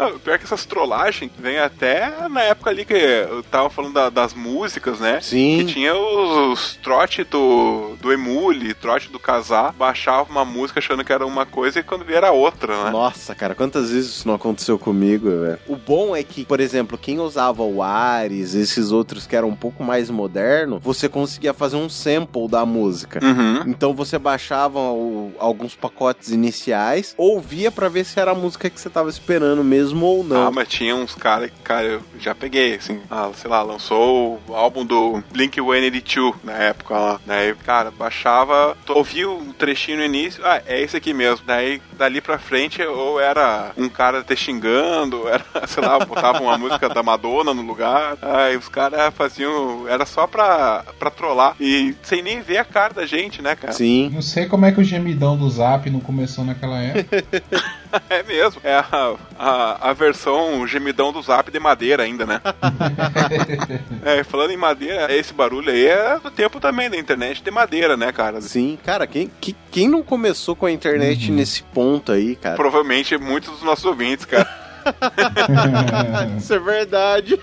Não, 0.00 0.18
pior 0.18 0.38
que 0.38 0.44
essas 0.44 0.64
trollagens 0.64 1.30
vem 1.38 1.58
até 1.58 2.28
na 2.28 2.42
época 2.42 2.70
ali 2.70 2.84
que 2.84 2.94
eu 2.94 3.42
tava 3.42 3.68
falando 3.70 3.92
da, 3.94 4.08
das 4.10 4.32
músicas, 4.34 4.98
né? 4.98 5.20
Sim. 5.20 5.58
Que 5.58 5.72
tinha 5.74 5.94
os, 5.94 6.52
os 6.60 6.76
trote 6.76 7.22
do, 7.24 7.96
do 8.00 8.12
Emule, 8.12 8.72
trote 8.74 9.10
do 9.10 9.18
Casar, 9.18 9.72
baixava 9.72 10.30
uma 10.30 10.44
música 10.44 10.78
achando 10.80 11.04
que 11.04 11.12
era 11.12 11.26
uma 11.26 11.44
coisa 11.44 11.80
e 11.80 11.82
quando 11.82 12.04
via 12.04 12.16
era 12.16 12.30
outra, 12.32 12.84
né? 12.84 12.90
Nossa, 12.90 13.34
cara, 13.34 13.54
quantas 13.54 13.90
vezes 13.90 14.10
isso 14.10 14.28
não 14.28 14.34
aconteceu 14.34 14.78
comigo, 14.78 15.28
velho? 15.28 15.58
O 15.68 15.76
bom 15.76 16.14
é 16.16 16.22
que, 16.22 16.44
por 16.44 16.60
exemplo, 16.60 16.96
quem 16.96 17.18
usava 17.20 17.62
o 17.62 17.82
Ares, 17.82 18.54
esses 18.54 18.90
outros 18.92 19.26
que 19.26 19.36
eram 19.36 19.48
um 19.48 19.56
pouco 19.56 19.82
mais 19.84 20.08
modernos, 20.10 20.80
você 20.82 21.08
conseguia 21.08 21.52
fazer 21.52 21.76
um 21.76 21.88
sample 21.88 22.48
da 22.48 22.64
música. 22.64 23.20
Uhum. 23.22 23.64
Então 23.66 23.92
você 23.94 24.18
baixava 24.18 24.78
o- 24.78 25.32
alguns 25.38 25.74
pacotes 25.74 26.30
iniciais, 26.30 27.14
ouvia 27.16 27.70
pra 27.70 27.88
ver 27.88 28.04
se 28.04 28.18
era 28.18 28.30
a 28.30 28.34
música 28.34 28.70
que 28.70 28.80
você 28.80 28.88
tava 28.88 29.08
esperando 29.10 29.62
mesmo 29.64 29.89
ou 29.92 30.24
não. 30.24 30.46
Ah, 30.46 30.50
mas 30.50 30.68
tinha 30.68 30.94
uns 30.94 31.14
caras 31.14 31.50
que, 31.50 31.60
cara, 31.62 31.86
eu 31.86 32.02
já 32.18 32.34
peguei, 32.34 32.74
assim, 32.74 33.00
ah, 33.10 33.30
sei 33.34 33.50
lá, 33.50 33.62
lançou 33.62 34.40
o 34.46 34.54
álbum 34.54 34.84
do 34.84 35.22
Blink-182 35.32 36.34
na 36.44 36.52
época 36.52 36.94
lá. 36.94 37.20
Daí, 37.26 37.54
cara, 37.54 37.90
baixava, 37.90 38.76
ouvia 38.88 39.28
um 39.28 39.52
trechinho 39.52 39.98
no 39.98 40.04
início, 40.04 40.44
ah, 40.44 40.62
é 40.66 40.80
esse 40.80 40.96
aqui 40.96 41.12
mesmo. 41.12 41.44
Daí, 41.46 41.80
dali 41.96 42.20
pra 42.20 42.38
frente, 42.38 42.82
ou 42.82 43.20
era 43.20 43.72
um 43.76 43.88
cara 43.88 44.22
te 44.22 44.36
xingando, 44.36 45.20
ou 45.20 45.28
era, 45.28 45.44
sei 45.66 45.84
lá, 45.84 45.98
botava 46.04 46.40
uma 46.40 46.58
música 46.58 46.88
da 46.88 47.02
Madonna 47.02 47.54
no 47.54 47.62
lugar. 47.62 48.16
Aí 48.22 48.56
os 48.56 48.68
caras 48.68 49.12
faziam, 49.14 49.86
era 49.88 50.06
só 50.06 50.26
pra, 50.26 50.84
pra 50.98 51.10
trollar 51.10 51.54
e 51.60 51.94
sem 52.02 52.22
nem 52.22 52.40
ver 52.40 52.58
a 52.58 52.64
cara 52.64 52.94
da 52.94 53.06
gente, 53.06 53.42
né, 53.42 53.54
cara? 53.56 53.72
Sim. 53.72 54.10
Não 54.12 54.22
sei 54.22 54.46
como 54.46 54.66
é 54.66 54.72
que 54.72 54.80
o 54.80 54.84
gemidão 54.84 55.36
do 55.36 55.48
Zap 55.48 55.88
não 55.90 56.00
começou 56.00 56.44
naquela 56.44 56.80
época. 56.80 57.24
É 58.08 58.22
mesmo, 58.22 58.60
é 58.64 58.74
a, 58.74 59.14
a, 59.38 59.90
a 59.90 59.92
versão 59.92 60.66
gemidão 60.66 61.12
do 61.12 61.20
zap 61.22 61.50
de 61.50 61.58
madeira 61.60 62.02
ainda, 62.02 62.24
né? 62.26 62.40
é, 64.04 64.22
falando 64.24 64.50
em 64.52 64.56
madeira, 64.56 65.12
esse 65.14 65.32
barulho 65.32 65.70
aí 65.70 65.86
é 65.86 66.18
do 66.18 66.30
tempo 66.30 66.60
também 66.60 66.88
da 66.90 66.96
internet 66.96 67.42
de 67.42 67.50
madeira, 67.50 67.96
né, 67.96 68.12
cara? 68.12 68.40
Sim, 68.40 68.78
cara, 68.84 69.06
quem, 69.06 69.30
que- 69.40 69.56
quem 69.70 69.88
não 69.88 70.02
começou 70.02 70.54
com 70.56 70.66
a 70.66 70.72
internet 70.72 71.30
nesse 71.30 71.62
ponto 71.62 72.12
aí, 72.12 72.36
cara? 72.36 72.56
Provavelmente 72.56 73.16
muitos 73.18 73.50
dos 73.50 73.62
nossos 73.62 73.84
ouvintes, 73.84 74.24
cara. 74.24 74.48
Isso 76.38 76.54
é 76.54 76.58
verdade. 76.58 77.38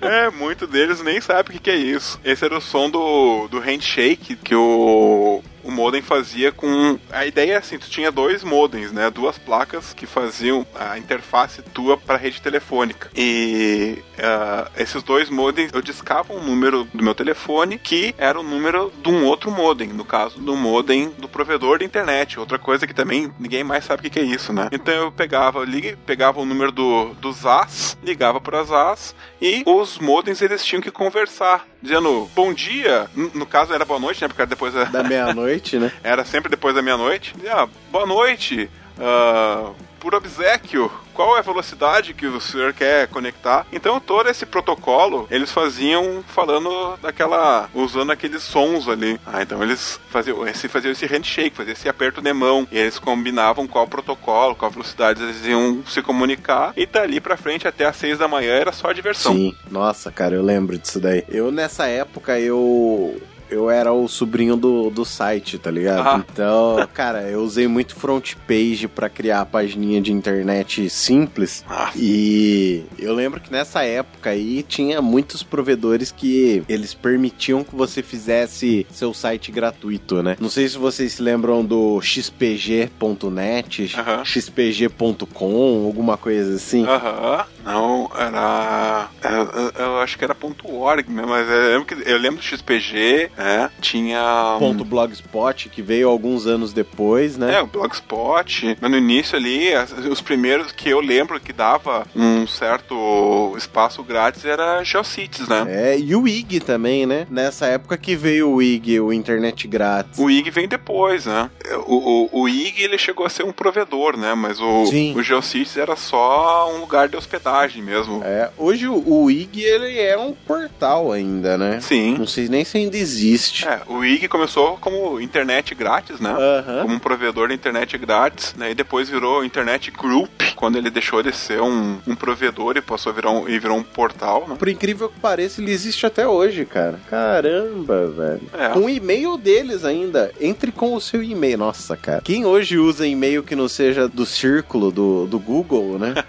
É, 0.00 0.30
muitos 0.30 0.68
deles 0.68 1.02
nem 1.02 1.20
sabem 1.20 1.50
o 1.50 1.52
que, 1.52 1.58
que 1.64 1.70
é 1.70 1.76
isso. 1.76 2.20
Esse 2.24 2.44
era 2.44 2.56
o 2.56 2.60
som 2.60 2.88
do, 2.88 3.48
do 3.48 3.58
handshake 3.58 4.36
que 4.36 4.54
o, 4.54 5.42
o 5.64 5.70
modem 5.70 6.02
fazia 6.02 6.52
com. 6.52 6.98
A 7.10 7.26
ideia 7.26 7.54
é 7.54 7.56
assim: 7.56 7.78
tu 7.78 7.88
tinha 7.88 8.12
dois 8.12 8.44
modems, 8.44 8.92
né? 8.92 9.10
Duas 9.10 9.38
placas 9.38 9.92
que 9.92 10.06
faziam 10.06 10.66
a 10.74 10.98
interface 10.98 11.62
tua 11.62 11.96
para 11.96 12.18
rede 12.18 12.40
telefônica. 12.40 13.10
E 13.16 13.98
ah, 14.18 14.70
esses 14.76 15.02
dois 15.02 15.30
modems 15.30 15.72
eu 15.72 15.82
discava 15.82 16.32
um 16.32 16.42
número 16.42 16.84
do 16.92 17.02
meu 17.02 17.14
telefone 17.14 17.78
que 17.78 18.14
era 18.18 18.38
o 18.38 18.42
número 18.42 18.92
de 19.02 19.08
um 19.08 19.24
outro 19.24 19.50
modem, 19.50 19.88
no 19.88 20.04
caso 20.04 20.38
do 20.38 20.56
modem 20.56 21.10
do 21.18 21.28
provedor 21.28 21.78
de 21.78 21.84
internet. 21.84 22.38
Outra 22.38 22.58
coisa 22.58 22.86
que 22.86 22.94
também 22.94 23.32
ninguém 23.38 23.64
mais 23.64 23.84
sabe 23.84 24.06
o 24.06 24.10
que, 24.10 24.18
é 24.18 24.22
isso, 24.22 24.52
né? 24.52 24.68
Então 24.70 24.94
eu 24.94 25.12
pegava, 25.12 25.64
ligue, 25.64 25.96
pegava 26.06 26.40
o 26.40 26.44
número 26.44 26.70
do, 26.70 27.14
do 27.14 27.32
ZAS, 27.32 27.96
ligava 28.02 28.40
para 28.40 28.62
ZAS 28.64 29.14
e 29.40 29.62
os 29.66 29.98
modems 29.98 30.42
eles 30.42 30.64
tinham 30.64 30.82
que 30.82 30.90
conversar, 30.90 31.66
dizendo 31.84 32.28
bom 32.34 32.52
dia. 32.54 33.08
No, 33.14 33.30
no 33.34 33.46
caso 33.46 33.72
era 33.74 33.84
boa 33.84 34.00
noite, 34.00 34.22
né? 34.22 34.28
Porque 34.28 34.40
era 34.40 34.48
depois 34.48 34.72
da, 34.72 34.84
Da 34.84 35.02
meia-noite, 35.02 35.78
né? 35.78 35.92
era 36.02 36.24
sempre 36.24 36.48
depois 36.50 36.74
da 36.74 36.80
meia-noite. 36.82 37.34
Dizia, 37.36 37.54
Ah, 37.54 37.68
boa 37.92 38.06
noite. 38.06 38.68
ah, 38.98 39.70
por 40.00 40.14
obsequio, 40.14 40.90
qual 41.14 41.36
é 41.36 41.38
a 41.38 41.42
velocidade 41.42 42.12
que 42.12 42.26
o 42.26 42.40
senhor 42.40 42.72
quer 42.72 43.08
conectar? 43.08 43.66
Então 43.72 44.00
todo 44.00 44.28
esse 44.28 44.44
protocolo 44.44 45.26
eles 45.30 45.52
faziam 45.52 46.22
falando 46.26 46.98
daquela, 47.00 47.68
usando 47.72 48.10
aqueles 48.10 48.42
sons 48.42 48.88
ali. 48.88 49.18
Ah, 49.24 49.42
então 49.42 49.62
eles 49.62 50.00
faziam 50.10 50.46
esse, 50.46 50.68
faziam 50.68 50.92
esse 50.92 51.06
handshake, 51.06 51.56
faziam 51.56 51.72
esse 51.72 51.88
aperto 51.88 52.20
de 52.20 52.32
mão. 52.32 52.66
E 52.70 52.78
eles 52.78 52.98
combinavam 52.98 53.66
qual 53.66 53.86
protocolo, 53.86 54.54
qual 54.54 54.70
velocidade 54.70 55.22
eles 55.22 55.44
iam 55.46 55.82
se 55.86 56.02
comunicar. 56.02 56.72
E 56.76 56.86
dali 56.86 57.20
pra 57.20 57.36
frente 57.36 57.68
até 57.68 57.86
às 57.86 57.96
seis 57.96 58.18
da 58.18 58.28
manhã 58.28 58.52
era 58.54 58.72
só 58.72 58.92
diversão. 58.92 59.32
Sim. 59.32 59.54
Nossa, 59.70 60.10
cara, 60.10 60.34
eu 60.34 60.42
lembro 60.42 60.76
disso 60.78 61.00
daí. 61.00 61.24
Eu, 61.28 61.50
nessa 61.52 61.86
época, 61.86 62.38
eu. 62.38 63.20
Eu 63.54 63.70
era 63.70 63.92
o 63.92 64.08
sobrinho 64.08 64.56
do, 64.56 64.90
do 64.90 65.04
site, 65.04 65.58
tá 65.58 65.70
ligado? 65.70 66.08
Ah. 66.08 66.24
Então, 66.32 66.88
cara, 66.92 67.22
eu 67.30 67.40
usei 67.42 67.68
muito 67.68 67.94
front 67.94 68.34
page 68.48 68.88
pra 68.88 69.08
criar 69.08 69.42
a 69.42 69.46
pagininha 69.46 70.00
de 70.00 70.12
internet 70.12 70.90
simples. 70.90 71.64
Ah. 71.68 71.92
E 71.94 72.84
eu 72.98 73.14
lembro 73.14 73.40
que 73.40 73.52
nessa 73.52 73.84
época 73.84 74.30
aí 74.30 74.64
tinha 74.64 75.00
muitos 75.00 75.44
provedores 75.44 76.10
que 76.10 76.64
eles 76.68 76.94
permitiam 76.94 77.62
que 77.62 77.76
você 77.76 78.02
fizesse 78.02 78.84
seu 78.90 79.14
site 79.14 79.52
gratuito, 79.52 80.20
né? 80.20 80.36
Não 80.40 80.50
sei 80.50 80.68
se 80.68 80.76
vocês 80.76 81.12
se 81.12 81.22
lembram 81.22 81.64
do 81.64 82.00
xpg.net, 82.00 83.94
Aham. 83.96 84.24
xpg.com, 84.24 85.84
alguma 85.86 86.16
coisa 86.16 86.56
assim. 86.56 86.84
Aham, 86.84 87.44
não, 87.64 88.10
era. 88.18 89.08
Eu, 89.22 89.72
eu 89.84 90.00
acho 90.00 90.18
que 90.18 90.24
era 90.24 90.36
.org 90.64 91.08
mesmo, 91.08 91.28
mas 91.28 91.48
eu 91.48 91.70
lembro, 91.70 91.84
que, 91.84 92.10
eu 92.10 92.18
lembro 92.18 92.38
do 92.38 92.42
XPG, 92.42 93.30
é, 93.44 93.68
tinha. 93.80 94.56
Ponto 94.58 94.84
.blogspot, 94.84 95.68
que 95.68 95.82
veio 95.82 96.08
alguns 96.08 96.46
anos 96.46 96.72
depois, 96.72 97.36
né? 97.36 97.56
É, 97.56 97.60
o 97.60 97.66
Blogspot, 97.66 98.78
mas 98.80 98.90
no 98.90 98.96
início 98.96 99.36
ali, 99.36 99.68
os 100.10 100.20
primeiros 100.20 100.72
que 100.72 100.88
eu 100.88 101.00
lembro 101.00 101.38
que 101.38 101.52
dava 101.52 102.06
um 102.16 102.46
certo 102.46 103.54
espaço 103.56 104.02
grátis 104.02 104.44
era 104.44 104.82
Geocities, 104.82 105.46
né? 105.48 105.66
É, 105.68 105.98
e 105.98 106.16
o 106.16 106.26
IG 106.26 106.60
também, 106.60 107.04
né? 107.04 107.26
Nessa 107.30 107.66
época 107.66 107.98
que 107.98 108.16
veio 108.16 108.50
o 108.50 108.62
IG, 108.62 109.00
o 109.00 109.12
internet 109.12 109.68
grátis. 109.68 110.18
O 110.18 110.30
IG 110.30 110.50
vem 110.50 110.66
depois, 110.66 111.26
né? 111.26 111.50
O, 111.86 112.30
o, 112.34 112.42
o 112.42 112.48
IG 112.48 112.82
ele 112.82 112.96
chegou 112.96 113.26
a 113.26 113.28
ser 113.28 113.44
um 113.44 113.52
provedor, 113.52 114.16
né? 114.16 114.34
Mas 114.34 114.60
o, 114.60 114.86
Sim. 114.86 115.14
o 115.16 115.22
Geocities 115.22 115.76
era 115.76 115.96
só 115.96 116.72
um 116.74 116.80
lugar 116.80 117.08
de 117.08 117.16
hospedagem 117.16 117.82
mesmo. 117.82 118.22
É, 118.24 118.50
hoje 118.56 118.88
o, 118.88 119.02
o 119.06 119.30
IG 119.30 119.62
ele 119.62 119.98
é 119.98 120.16
um 120.16 120.32
portal 120.32 121.12
ainda, 121.12 121.58
né? 121.58 121.80
Sim. 121.80 122.16
Não 122.16 122.26
sei 122.26 122.48
nem 122.48 122.64
se 122.64 122.78
ainda 122.78 122.96
existe. 122.96 123.23
É, 123.66 123.80
o 123.86 124.04
IG 124.04 124.28
começou 124.28 124.76
como 124.78 125.20
internet 125.20 125.74
grátis, 125.74 126.20
né? 126.20 126.34
Como 126.82 126.94
um 126.94 126.98
provedor 126.98 127.48
de 127.48 127.54
internet 127.54 127.96
grátis, 127.96 128.54
né? 128.54 128.70
E 128.70 128.74
depois 128.74 129.08
virou 129.08 129.44
Internet 129.44 129.90
Group, 129.90 130.42
quando 130.56 130.76
ele 130.76 130.90
deixou 130.90 131.22
de 131.22 131.34
ser 131.34 131.60
um, 131.60 131.98
um 132.06 132.14
provedor 132.14 132.76
e 132.76 132.80
passou 132.80 133.10
a 133.10 133.14
virar 133.14 133.30
um, 133.30 133.48
e 133.48 133.58
virou 133.58 133.78
um 133.78 133.82
portal, 133.82 134.46
né? 134.48 134.56
Por 134.58 134.68
incrível 134.68 135.08
que 135.08 135.18
pareça, 135.20 135.60
ele 135.60 135.70
existe 135.72 136.06
até 136.06 136.26
hoje, 136.26 136.64
cara. 136.64 136.98
Caramba, 137.08 138.08
velho. 138.08 138.40
É. 138.52 138.78
O 138.78 138.88
e-mail 138.88 139.36
deles 139.36 139.84
ainda. 139.84 140.32
Entre 140.40 140.72
com 140.72 140.94
o 140.94 141.00
seu 141.00 141.22
e-mail. 141.22 141.58
Nossa, 141.58 141.96
cara. 141.96 142.20
Quem 142.22 142.44
hoje 142.44 142.78
usa 142.78 143.06
e-mail 143.06 143.42
que 143.42 143.56
não 143.56 143.68
seja 143.68 144.08
do 144.08 144.26
círculo 144.26 144.90
do, 144.90 145.26
do 145.26 145.38
Google, 145.38 145.98
né? 145.98 146.14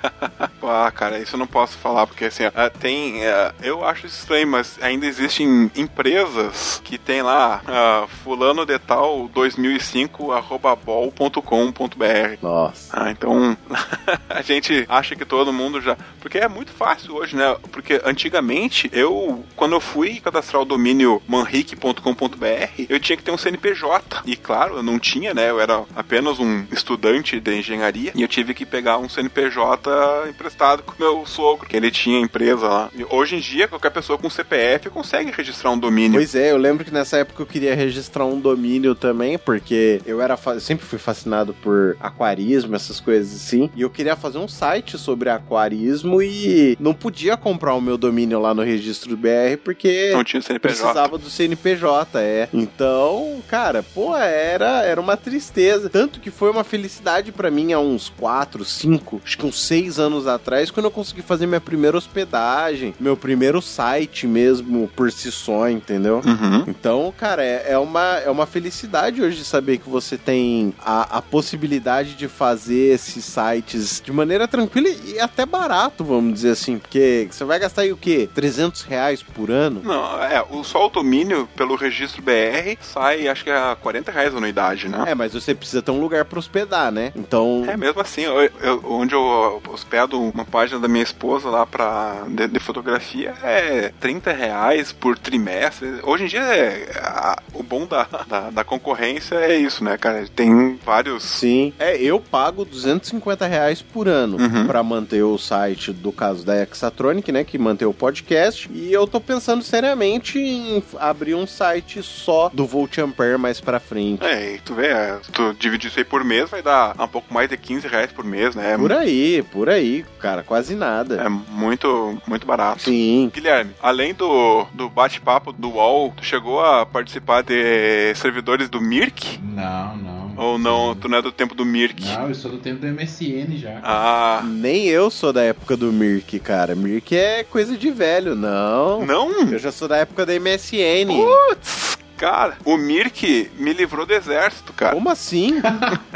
Ah, 0.68 0.92
cara, 0.92 1.20
isso 1.20 1.36
eu 1.36 1.40
não 1.40 1.46
posso 1.46 1.78
falar, 1.78 2.08
porque 2.08 2.26
assim, 2.26 2.44
ah, 2.46 2.70
tem. 2.72 3.24
ah, 3.28 3.54
eu 3.62 3.86
acho 3.86 4.08
estranho, 4.08 4.48
mas 4.48 4.80
ainda 4.82 5.06
existem 5.06 5.70
empresas 5.76 6.82
que 6.86 7.00
tem 7.00 7.24
lá 7.24 7.62
ah, 7.68 8.06
fulano 8.24 8.64
de 8.64 8.78
tal 8.78 9.28
2005 9.34 10.32
arroba 10.32 10.76
bol.com.br. 10.76 12.38
Nossa. 12.42 12.90
Ah, 12.94 13.12
então 13.12 13.58
a 14.30 14.42
gente 14.44 14.86
acha 14.88 15.16
que 15.16 15.26
todo 15.26 15.52
mundo 15.52 15.82
já. 15.82 15.98
Porque 16.22 16.38
é 16.38 16.48
muito 16.48 16.72
fácil 16.72 17.16
hoje, 17.16 17.36
né? 17.36 17.56
Porque 17.72 18.00
antigamente 18.06 18.90
eu, 18.94 19.44
quando 19.56 19.74
eu 19.74 19.80
fui 19.80 20.20
cadastrar 20.20 20.62
o 20.62 20.66
domínio 20.66 21.22
manrique.com.br, 21.28 22.86
eu 22.88 23.00
tinha 23.00 23.18
que 23.18 23.24
ter 23.24 23.32
um 23.32 23.38
CNPJ. 23.38 24.22
E 24.26 24.36
claro, 24.36 24.78
eu 24.78 24.84
não 24.84 25.00
tinha, 25.00 25.34
né? 25.34 25.50
Eu 25.50 25.60
era 25.60 25.84
apenas 25.96 26.40
um 26.40 26.66
estudante 26.72 27.40
de 27.40 27.58
engenharia 27.58 28.12
e 28.14 28.22
eu 28.22 28.28
tive 28.28 28.54
que 28.54 28.66
pegar 28.66 29.00
um 29.00 29.10
CNPJ 29.10 30.30
emprestado 30.30 30.84
com 30.84 30.94
meu 31.00 31.26
sogro, 31.26 31.68
que 31.68 31.76
ele 31.76 31.90
tinha 31.90 32.20
empresa 32.20 32.68
lá. 32.68 32.90
E 32.96 33.04
hoje 33.10 33.38
em 33.38 33.40
dia, 33.40 33.68
qualquer 33.68 33.90
pessoa 33.90 34.20
com 34.20 34.30
CPF 34.30 34.90
consegue 34.92 35.32
registrar 35.32 35.72
um 35.72 35.78
domínio. 35.78 36.20
Pois 36.20 36.36
é, 36.36 36.52
eu 36.52 36.58
lembro 36.76 36.86
que 36.86 36.94
nessa 36.94 37.18
época 37.18 37.42
eu 37.42 37.46
queria 37.46 37.74
registrar 37.76 38.26
um 38.26 38.40
domínio 38.40 38.94
também, 38.94 39.38
porque 39.38 40.02
eu 40.06 40.22
era 40.22 40.38
eu 40.48 40.60
sempre 40.60 40.86
fui 40.86 41.00
fascinado 41.00 41.54
por 41.54 41.96
aquarismo, 42.00 42.76
essas 42.76 43.00
coisas 43.00 43.34
assim, 43.34 43.70
e 43.76 43.82
eu 43.82 43.90
queria 43.90 44.16
fazer 44.16 44.38
um 44.38 44.48
site 44.48 44.98
sobre 44.98 45.30
aquarismo 45.30 46.22
e 46.22 46.78
não 46.80 46.94
podia 46.94 47.38
comprar 47.38 47.74
o 47.74 47.82
meu 47.82 47.98
domínio 47.98 48.40
lá 48.40 48.54
no 48.54 48.64
registro 48.64 49.10
do 49.10 49.18
BR 49.18 49.58
porque 49.64 50.12
Não 50.14 50.24
tinha 50.24 50.42
CNPJ. 50.42 50.60
precisava 50.78 51.18
do 51.18 51.30
CNPJ, 51.30 52.20
é. 52.20 52.50
Então, 52.54 53.42
cara, 53.48 53.82
pô, 53.82 54.16
era, 54.16 54.84
era 54.84 55.00
uma 55.00 55.16
tristeza. 55.18 55.90
Tanto 55.90 56.20
que 56.20 56.30
foi 56.30 56.50
uma 56.52 56.64
felicidade 56.64 57.32
pra 57.32 57.50
mim 57.50 57.72
há 57.74 57.80
uns 57.80 58.10
4, 58.10 58.64
5, 58.66 59.22
acho 59.26 59.38
que 59.38 59.46
uns 59.46 59.62
6 59.62 60.00
anos 60.00 60.28
atrás 60.28 60.36
atrás, 60.46 60.72
quando 60.72 60.86
eu 60.86 60.92
consegui 60.92 61.22
fazer 61.22 61.48
minha 61.48 61.60
primeira 61.60 61.98
hospedagem, 61.98 62.94
meu 63.00 63.18
primeiro 63.18 63.62
site 63.62 64.28
mesmo 64.28 64.90
por 64.96 65.12
si 65.12 65.32
só, 65.32 65.70
entendeu? 65.70 66.22
Uhum. 66.26 66.65
Então, 66.68 67.14
cara, 67.18 67.44
é, 67.44 67.66
é 67.70 67.78
uma, 67.78 68.18
é 68.18 68.30
uma 68.30 68.46
felicidade 68.46 69.22
hoje 69.22 69.44
saber 69.44 69.78
que 69.78 69.90
você 69.90 70.18
tem 70.18 70.74
a, 70.84 71.18
a 71.18 71.22
possibilidade 71.22 72.16
de 72.16 72.28
fazer 72.28 72.94
esses 72.94 73.24
sites 73.26 74.02
de 74.04 74.12
maneira 74.12 74.48
tranquila 74.48 74.90
e 74.90 75.20
até 75.20 75.46
barato, 75.46 76.04
vamos 76.04 76.34
dizer 76.34 76.52
assim, 76.52 76.78
porque 76.78 77.28
você 77.30 77.44
vai 77.44 77.60
gastar 77.60 77.84
aí 77.84 77.92
o 77.92 77.98
quê? 77.98 78.30
300 78.34 78.82
reais 78.84 79.22
por 79.24 79.50
ano? 79.52 79.82
Não, 79.84 80.24
é, 80.24 80.44
o, 80.50 80.64
só 80.64 80.86
o 80.88 80.90
domínio 80.90 81.48
pelo 81.56 81.76
registro 81.76 82.22
BR 82.22 82.78
sai, 82.82 83.28
acho 83.28 83.44
que 83.44 83.50
é 83.50 83.58
a 83.58 83.76
40 83.76 84.12
reais 84.12 84.34
a 84.34 84.38
anuidade, 84.38 84.88
né? 84.90 85.04
É, 85.08 85.16
mas 85.16 85.34
você 85.34 85.54
precisa 85.54 85.82
ter 85.82 85.92
um 85.92 86.00
lugar 86.00 86.26
pra 86.26 86.40
hospedar, 86.40 86.92
né? 86.92 87.12
Então. 87.16 87.64
É, 87.68 87.78
mesmo 87.78 88.02
assim, 88.02 88.22
eu- 88.22 88.42
eu- 88.62 88.82
onde 88.86 89.14
eu 89.14 89.62
hospedo 89.70 90.22
uma 90.22 90.46
página 90.46 90.80
da 90.80 90.88
minha 90.88 91.04
esposa 91.04 91.50
lá 91.50 91.66
pra, 91.66 92.24
de, 92.28 92.48
de 92.48 92.60
fotografia 92.60 93.34
é 93.44 93.92
30 94.00 94.32
reais 94.32 94.92
por 94.92 95.18
trimestre. 95.18 96.00
Hoje 96.04 96.24
em 96.24 96.28
dia, 96.28 96.42
é, 96.42 96.55
a- 97.02 97.38
o 97.54 97.64
bom 97.64 97.86
da, 97.86 98.04
da, 98.28 98.50
da 98.50 98.64
concorrência 98.64 99.36
é 99.36 99.56
isso, 99.56 99.84
né, 99.84 99.98
cara? 99.98 100.26
Tem 100.36 100.78
vários. 100.86 101.24
Sim. 101.24 101.74
É, 101.80 101.96
eu 101.98 102.20
pago 102.20 102.66
250 102.66 103.46
reais 103.48 103.82
por 103.82 104.08
ano 104.08 104.38
Uhum. 104.38 104.68
pra 104.68 104.84
manter 104.84 105.24
o 105.24 105.38
site 105.38 105.92
do 105.94 106.12
caso 106.12 106.46
da 106.46 106.62
Exatronic, 106.62 107.32
né? 107.32 107.44
Que 107.44 107.58
mantém 107.58 107.88
o 107.88 107.94
podcast. 107.94 108.70
E 108.74 108.92
eu 108.92 109.08
tô 109.08 109.20
pensando 109.22 109.64
seriamente 109.64 110.38
em 110.40 110.84
abrir 111.00 111.36
um 111.36 111.48
site 111.48 112.02
só 112.04 112.50
do 112.54 112.66
Volt 112.66 112.98
Ampere 112.98 113.38
mais 113.38 113.60
pra 113.62 113.80
frente. 113.80 114.24
É, 114.26 114.56
e 114.56 114.60
tu 114.60 114.74
vê, 114.76 114.88
é, 114.88 115.18
se 115.22 115.32
tu 115.32 115.54
dividir 115.60 115.90
isso 115.90 116.00
aí 116.00 116.06
por 116.06 116.24
mês, 116.24 116.50
vai 116.50 116.62
dar 116.62 116.96
um 117.00 117.08
pouco 117.08 117.34
mais 117.34 117.50
de 117.50 117.58
15 117.58 117.88
reais 117.88 118.12
por 118.12 118.24
mês, 118.26 118.56
né? 118.56 118.78
Por 118.78 118.92
aí, 118.92 119.44
por 119.52 119.70
aí, 119.70 120.06
cara, 120.20 120.44
quase 120.44 120.76
nada. 120.76 121.22
É 121.22 121.30
muito, 121.30 122.18
muito 122.28 122.46
barato. 122.46 122.84
Sim. 122.84 123.32
Guilherme, 123.34 123.72
além 123.82 124.14
do, 124.14 124.66
do 124.74 124.90
bate-papo 124.90 125.52
do 125.52 125.70
UOL, 125.72 126.14
tu 126.16 126.24
chegou 126.24 126.45
a 126.60 126.86
participar 126.86 127.42
de 127.44 128.14
servidores 128.16 128.70
do 128.70 128.80
Mirk? 128.82 129.40
Não, 129.42 129.98
não. 129.98 130.26
Ou 130.38 130.58
não, 130.58 130.94
tu 130.96 131.08
não 131.08 131.18
é 131.18 131.22
do 131.22 131.32
tempo 131.32 131.56
do 131.56 131.66
Mirk? 131.66 132.04
Não, 132.06 132.28
eu 132.28 132.36
sou 132.36 132.52
do 132.52 132.58
tempo 132.58 132.82
do 132.82 132.88
MSN 132.88 133.58
já. 133.58 133.80
Ah, 133.84 134.42
Nem 134.46 134.86
eu 134.86 135.10
sou 135.10 135.32
da 135.32 135.42
época 135.42 135.78
do 135.78 135.92
Mirk, 135.94 136.40
cara. 136.40 136.76
Mirk 136.76 137.16
é 137.16 137.44
coisa 137.44 137.78
de 137.78 137.90
velho, 137.90 138.36
não. 138.36 139.06
não? 139.06 139.52
Eu 139.52 139.60
já 139.60 139.72
sou 139.72 139.88
da 139.88 139.98
época 139.98 140.26
da 140.26 140.34
MSN. 140.38 141.08
Putz, 141.08 141.95
cara, 142.18 142.58
o 142.64 142.78
Mirk 142.78 143.52
me 143.58 143.74
livrou 143.74 144.06
do 144.06 144.14
exército, 144.14 144.74
cara. 144.74 144.94
Como 144.94 145.10
assim? 145.10 145.62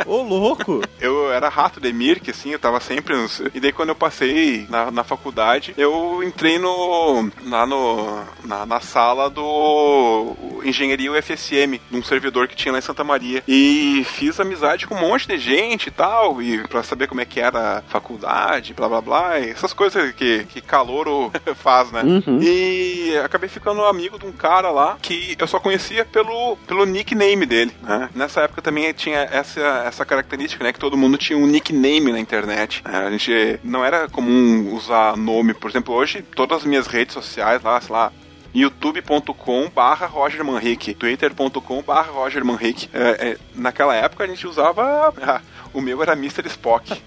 Ô, 0.06 0.22
louco. 0.22 0.82
Eu 1.00 1.32
era 1.32 1.50
rato 1.50 1.80
de 1.80 1.92
Mirk, 1.92 2.30
assim, 2.30 2.52
eu 2.52 2.60
tava 2.60 2.80
sempre 2.80 3.16
nos... 3.16 3.42
E 3.54 3.60
daí 3.60 3.72
quando 3.72 3.90
eu 3.90 3.96
passei 3.96 4.66
na, 4.70 4.92
na 4.92 5.04
faculdade, 5.04 5.74
eu 5.78 6.24
entrei 6.24 6.58
no... 6.58 7.30
lá 7.46 7.66
no... 7.66 8.24
na, 8.44 8.66
na 8.66 8.80
sala 8.80 9.30
do 9.30 10.36
Engenharia 10.64 11.12
UFSM, 11.12 11.80
num 11.90 12.04
servidor 12.04 12.48
que 12.48 12.56
tinha 12.56 12.72
lá 12.72 12.80
em 12.80 12.82
Santa 12.84 13.04
Maria. 13.04 13.44
E 13.48 14.06
fiz 14.06 14.40
amizade 14.40 14.88
com 14.88 14.96
um 14.96 15.00
monte 15.00 15.28
de 15.28 15.38
gente 15.38 15.88
e 15.88 15.92
tal, 15.92 16.42
e 16.42 16.68
pra 16.68 16.84
saber 16.84 17.08
como 17.08 17.22
é 17.22 17.26
que 17.26 17.40
era 17.40 17.80
a 17.80 17.82
faculdade, 17.84 18.74
blá 18.74 18.88
blá 18.88 19.02
blá, 19.02 19.40
e 19.40 19.50
essas 19.50 19.74
coisas 19.74 20.12
que, 20.14 20.46
que 20.46 20.62
calouro 20.62 21.32
faz, 21.56 21.92
né? 21.92 22.02
Uhum. 22.04 22.40
E 22.42 23.18
acabei 23.24 23.50
ficando 23.50 23.84
amigo 23.84 24.20
de 24.20 24.26
um 24.26 24.32
cara 24.32 24.70
lá 24.70 24.98
que 25.02 25.36
eu 25.38 25.48
só 25.48 25.60
conhecia 25.90 26.06
pelo, 26.06 26.56
pelo 26.68 26.86
nickname 26.86 27.46
dele, 27.46 27.72
né? 27.82 28.10
Nessa 28.14 28.42
época 28.42 28.62
também 28.62 28.92
tinha 28.94 29.20
essa, 29.32 29.60
essa 29.86 30.06
característica, 30.06 30.64
né? 30.64 30.72
Que 30.72 30.80
todo 30.80 30.96
mundo 30.98 31.18
tinha 31.18 31.38
um 31.38 31.48
nickname 31.48 32.12
na 32.12 32.20
internet. 32.20 32.84
né? 32.86 33.06
A 33.08 33.12
gente 33.12 33.60
não 33.64 33.84
era 33.84 34.08
comum 34.08 34.74
usar 34.74 35.18
nome. 35.18 35.54
Por 35.54 35.70
exemplo, 35.70 35.94
hoje 35.94 36.22
todas 36.36 36.60
as 36.60 36.64
minhas 36.66 36.88
redes 36.88 37.14
sociais 37.14 37.62
lá, 37.64 37.82
sei 37.82 37.92
lá, 37.92 38.12
youtube.com 38.54 39.70
barra 39.74 40.06
Roger 40.06 40.44
Manrique, 40.44 40.94
twitter.com 40.94 41.82
barra 41.82 42.12
Roger 42.12 42.46
Manrique. 42.46 42.90
É, 42.94 43.30
é, 43.30 43.38
naquela 43.56 43.96
época 43.96 44.24
a 44.24 44.28
gente 44.28 44.46
usava... 44.46 45.42
o 45.74 45.82
meu 45.82 46.02
era 46.02 46.14
Mr. 46.14 46.48
Spock. 46.48 46.90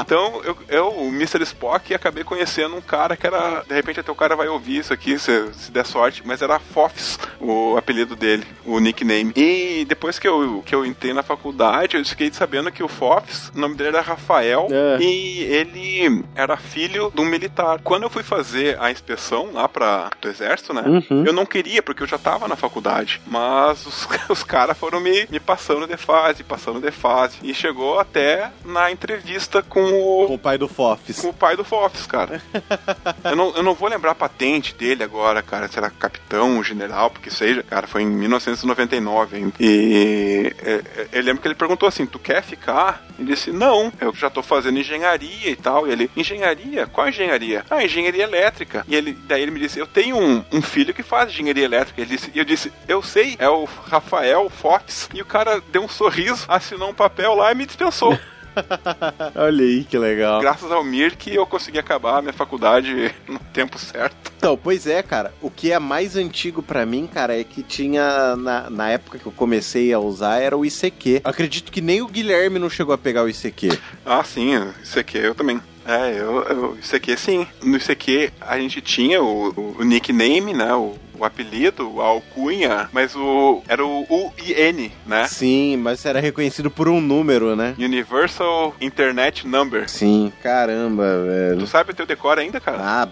Então, 0.00 0.40
eu, 0.44 0.56
eu, 0.68 0.88
o 0.88 1.08
Mr. 1.08 1.42
Spock, 1.42 1.92
acabei 1.94 2.24
conhecendo 2.24 2.76
um 2.76 2.80
cara 2.80 3.16
que 3.16 3.26
era. 3.26 3.62
De 3.66 3.74
repente, 3.74 4.00
até 4.00 4.10
o 4.10 4.14
cara 4.14 4.34
vai 4.36 4.48
ouvir 4.48 4.78
isso 4.78 4.92
aqui, 4.92 5.18
se, 5.18 5.52
se 5.54 5.70
der 5.70 5.84
sorte, 5.86 6.22
mas 6.24 6.42
era 6.42 6.58
Fofs, 6.58 7.18
o 7.40 7.76
apelido 7.76 8.16
dele, 8.16 8.46
o 8.64 8.78
nickname. 8.78 9.32
E 9.36 9.84
depois 9.88 10.18
que 10.18 10.26
eu, 10.28 10.62
que 10.64 10.74
eu 10.74 10.84
entrei 10.84 11.12
na 11.12 11.22
faculdade, 11.22 11.96
eu 11.96 12.04
fiquei 12.04 12.32
sabendo 12.32 12.70
que 12.72 12.82
o 12.82 12.88
Fofs, 12.88 13.50
o 13.54 13.58
nome 13.58 13.74
dele 13.76 13.90
era 13.90 14.00
Rafael, 14.00 14.68
É. 14.70 14.98
e 15.00 15.42
ele 15.42 16.24
era 16.34 16.56
filho 16.56 17.10
de 17.14 17.20
um 17.20 17.24
militar. 17.24 17.80
Quando 17.82 18.04
eu 18.04 18.10
fui 18.10 18.22
fazer 18.22 18.78
a 18.80 18.90
inspeção 18.90 19.50
lá 19.52 19.68
pra, 19.68 20.10
do 20.20 20.28
exército, 20.28 20.72
né? 20.72 20.82
Uhum. 20.82 21.24
Eu 21.26 21.32
não 21.32 21.46
queria, 21.46 21.82
porque 21.82 22.02
eu 22.02 22.06
já 22.06 22.18
tava 22.18 22.48
na 22.48 22.56
faculdade. 22.56 23.20
Mas 23.26 23.86
os, 23.86 24.08
os 24.28 24.42
caras 24.42 24.76
foram 24.76 25.00
me, 25.00 25.26
me 25.30 25.40
passando 25.40 25.86
de 25.86 25.96
fase, 25.96 26.42
passando 26.44 26.80
de 26.80 26.90
fase. 26.90 27.09
E 27.42 27.52
chegou 27.54 27.98
até 27.98 28.50
na 28.64 28.90
entrevista 28.90 29.62
com 29.62 29.80
o, 29.80 30.26
Com 30.26 30.34
o 30.34 30.38
pai 30.38 30.56
do 30.56 30.68
Fofs. 30.68 31.20
com 31.20 31.28
o 31.28 31.34
pai 31.34 31.56
do 31.56 31.64
Fofs, 31.64 32.06
cara. 32.06 32.40
eu, 33.24 33.36
não, 33.36 33.56
eu 33.56 33.62
não 33.62 33.74
vou 33.74 33.88
lembrar 33.88 34.12
a 34.12 34.14
patente 34.14 34.74
dele 34.74 35.02
agora, 35.02 35.42
cara. 35.42 35.68
Se 35.68 35.78
era 35.78 35.90
capitão, 35.90 36.62
general, 36.62 37.10
porque 37.10 37.30
seja, 37.30 37.62
cara. 37.62 37.86
Foi 37.86 38.02
em 38.02 38.06
1999 38.06 39.36
ainda. 39.36 39.52
E 39.58 40.54
é, 40.62 40.72
é, 40.72 41.08
eu 41.12 41.22
lembro 41.22 41.42
que 41.42 41.48
ele 41.48 41.54
perguntou 41.54 41.88
assim: 41.88 42.06
Tu 42.06 42.18
quer 42.18 42.42
ficar? 42.42 43.04
Ele 43.18 43.32
disse: 43.32 43.50
Não, 43.50 43.92
eu 44.00 44.14
já 44.14 44.30
tô 44.30 44.42
fazendo 44.42 44.78
engenharia 44.78 45.50
e 45.50 45.56
tal. 45.56 45.86
E 45.86 45.92
ele: 45.92 46.10
Engenharia? 46.16 46.86
Qual 46.86 47.08
engenharia? 47.08 47.64
Ah, 47.70 47.84
engenharia 47.84 48.24
elétrica. 48.24 48.84
E 48.86 48.94
ele, 48.94 49.12
daí 49.26 49.42
ele 49.42 49.50
me 49.50 49.60
disse: 49.60 49.78
Eu 49.78 49.86
tenho 49.86 50.16
um, 50.16 50.44
um 50.52 50.62
filho 50.62 50.94
que 50.94 51.02
faz 51.02 51.30
engenharia 51.30 51.64
elétrica. 51.64 52.00
Ele 52.00 52.10
disse, 52.10 52.30
e 52.34 52.38
eu 52.38 52.44
disse: 52.44 52.72
Eu 52.86 53.02
sei, 53.02 53.36
é 53.38 53.48
o 53.48 53.64
Rafael 53.64 54.48
Fox. 54.48 55.08
E 55.12 55.20
o 55.20 55.26
cara 55.26 55.60
deu 55.72 55.82
um 55.82 55.88
sorriso, 55.88 56.44
assinou 56.48 56.90
um 56.90 56.94
papel 57.00 57.34
lá 57.34 57.50
e 57.50 57.54
me 57.54 57.64
dispensou. 57.64 58.18
Olha 59.34 59.64
aí 59.64 59.84
que 59.84 59.96
legal. 59.96 60.40
Graças 60.40 60.70
ao 60.70 60.84
Mir 60.84 61.16
que 61.16 61.34
eu 61.34 61.46
consegui 61.46 61.78
acabar 61.78 62.18
a 62.18 62.20
minha 62.22 62.32
faculdade 62.32 63.14
no 63.26 63.38
tempo 63.38 63.78
certo. 63.78 64.30
Então, 64.36 64.54
pois 64.54 64.86
é, 64.86 65.02
cara. 65.02 65.32
O 65.40 65.50
que 65.50 65.72
é 65.72 65.78
mais 65.78 66.14
antigo 66.14 66.62
pra 66.62 66.84
mim, 66.84 67.06
cara, 67.06 67.38
é 67.38 67.42
que 67.42 67.62
tinha 67.62 68.36
na, 68.36 68.68
na 68.68 68.90
época 68.90 69.18
que 69.18 69.26
eu 69.26 69.32
comecei 69.32 69.94
a 69.94 69.98
usar 69.98 70.40
era 70.40 70.56
o 70.56 70.64
ICQ. 70.64 71.22
Acredito 71.24 71.72
que 71.72 71.80
nem 71.80 72.02
o 72.02 72.06
Guilherme 72.06 72.58
não 72.58 72.68
chegou 72.68 72.94
a 72.94 72.98
pegar 72.98 73.22
o 73.22 73.28
ICQ. 73.28 73.78
Ah, 74.04 74.22
sim, 74.22 74.52
aqui 74.98 75.16
eu 75.16 75.34
também. 75.34 75.60
É, 75.90 76.20
eu, 76.20 76.42
eu, 76.44 76.78
isso 76.80 76.94
aqui 76.94 77.16
sim. 77.16 77.46
No 77.62 77.76
ICQ 77.76 78.30
a 78.40 78.58
gente 78.58 78.80
tinha 78.80 79.22
o, 79.22 79.48
o, 79.50 79.76
o 79.80 79.84
nickname, 79.84 80.52
né? 80.52 80.72
O, 80.74 80.94
o 81.18 81.24
apelido, 81.24 82.00
a 82.00 82.06
alcunha, 82.06 82.88
mas 82.94 83.14
o 83.14 83.62
era 83.68 83.84
o 83.84 84.06
UIN, 84.08 84.90
né? 85.06 85.26
Sim, 85.28 85.76
mas 85.76 86.06
era 86.06 86.18
reconhecido 86.18 86.70
por 86.70 86.88
um 86.88 86.98
número, 86.98 87.54
né? 87.54 87.74
Universal 87.78 88.74
Internet 88.80 89.46
Number. 89.46 89.86
Sim, 89.90 90.32
caramba, 90.42 91.22
velho. 91.26 91.58
Tu 91.58 91.66
sabe 91.66 91.90
o 91.90 91.94
teu 91.94 92.06
decora 92.06 92.40
ainda, 92.40 92.58
cara? 92.58 92.78
Ah, 92.80 93.08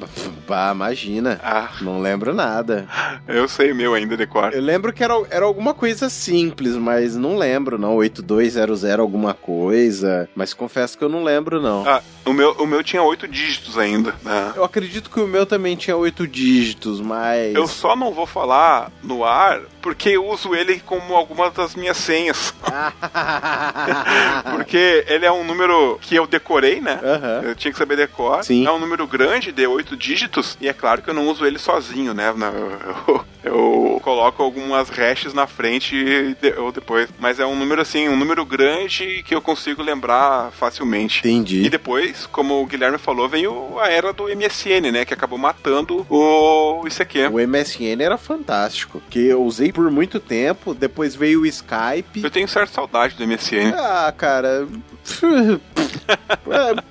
bah, 0.49 0.73
imagina. 0.75 1.39
Ah, 1.43 1.69
Não 1.83 2.01
lembro 2.01 2.33
nada. 2.33 2.89
eu 3.29 3.47
sei 3.47 3.73
o 3.73 3.77
meu 3.77 3.93
ainda 3.93 4.17
decora. 4.17 4.57
Eu 4.57 4.63
lembro 4.63 4.91
que 4.91 5.05
era, 5.05 5.13
era 5.29 5.45
alguma 5.45 5.75
coisa 5.75 6.09
simples, 6.09 6.77
mas 6.77 7.15
não 7.15 7.37
lembro, 7.37 7.77
não. 7.77 7.95
8200 7.97 8.85
alguma 8.99 9.35
coisa. 9.35 10.29
Mas 10.35 10.55
confesso 10.55 10.97
que 10.97 11.05
eu 11.05 11.09
não 11.11 11.23
lembro, 11.23 11.61
não. 11.61 11.87
Ah, 11.87 12.03
o 12.25 12.33
meu, 12.33 12.53
o 12.53 12.67
meu 12.69 12.83
tinha 12.83 13.03
oito 13.03 13.27
dígitos 13.27 13.77
ainda, 13.77 14.15
né? 14.23 14.53
Eu 14.55 14.65
acredito 14.65 15.11
que 15.11 15.21
o 15.21 15.27
meu 15.27 15.45
também 15.45 15.77
tinha 15.77 15.97
oito 15.97 16.27
dígitos, 16.27 17.01
mas. 17.01 17.55
Eu 17.55 17.67
só 17.67 17.97
não 17.97 18.13
vou 18.13 18.27
falar 18.27 18.91
no 19.03 19.25
ar 19.25 19.61
porque 19.81 20.11
eu 20.11 20.27
uso 20.27 20.55
ele 20.55 20.81
como 20.81 21.15
algumas 21.15 21.53
das 21.53 21.75
minhas 21.75 21.97
senhas. 21.97 22.55
Porque 24.53 25.05
ele 25.07 25.25
é 25.25 25.33
um 25.33 25.45
número 25.45 25.99
que 26.01 26.15
eu 26.15 26.27
decorei, 26.27 26.81
né? 26.81 27.01
Aham. 27.03 27.41
Eu 27.43 27.55
tinha 27.55 27.73
que 27.73 27.79
saber 27.79 27.97
decor. 27.97 28.45
Sim. 28.45 28.67
É 28.67 28.71
um 28.71 28.79
número 28.79 29.07
grande 29.07 29.53
de 29.53 29.67
oito 29.67 29.97
dígitos. 29.97 30.59
E 30.61 30.69
é 30.69 30.73
claro 30.73 31.01
que 31.01 31.09
eu 31.09 31.15
não 31.15 31.29
uso 31.29 31.47
ele 31.47 31.59
sozinho, 31.59 32.13
né? 32.13 32.33
Não, 32.37 32.53
Eu, 32.53 33.25
eu 33.45 33.88
coloco 34.09 34.43
algumas 34.43 34.89
hashes 34.89 35.35
na 35.35 35.47
frente 35.47 35.95
e 35.95 36.35
de- 36.35 36.59
ou 36.59 36.73
depois. 36.73 37.11
Mas 37.19 37.39
é 37.39 37.45
um 37.45 37.55
número 37.55 37.83
assim, 37.83 38.09
um 38.09 38.17
número 38.17 38.43
grande 38.43 39.23
que 39.23 39.35
eu 39.35 39.43
consigo 39.43 39.83
lembrar 39.83 40.51
facilmente. 40.53 41.21
E 41.27 41.31
Entendi. 41.31 41.69
depois, 41.69 42.25
como 42.25 42.63
o 42.63 42.65
Guilherme 42.67 42.97
falou, 42.97 43.29
veio 43.29 43.79
a 43.79 43.89
era 43.91 44.11
do 44.15 44.27
MSN, 44.31 44.91
né? 44.91 45.05
Que 45.05 45.13
acabou 45.13 45.39
matando 45.39 46.07
o 46.09 46.87
ICQ. 46.87 47.27
O 47.31 47.39
MSN 47.39 48.01
era 48.03 48.17
fantástico, 48.17 49.03
que 49.11 49.27
eu 49.27 49.43
usei 49.43 49.73
por 49.73 49.91
muito 49.91 50.19
tempo, 50.19 50.73
depois 50.73 51.15
veio 51.15 51.43
o 51.43 51.47
Skype. 51.47 52.23
Eu 52.25 52.31
tenho 52.31 52.49
certa 52.49 52.73
saudade 52.73 53.15
do 53.15 53.23
MSN. 53.27 53.75
Ah, 53.77 54.11
cara. 54.17 54.67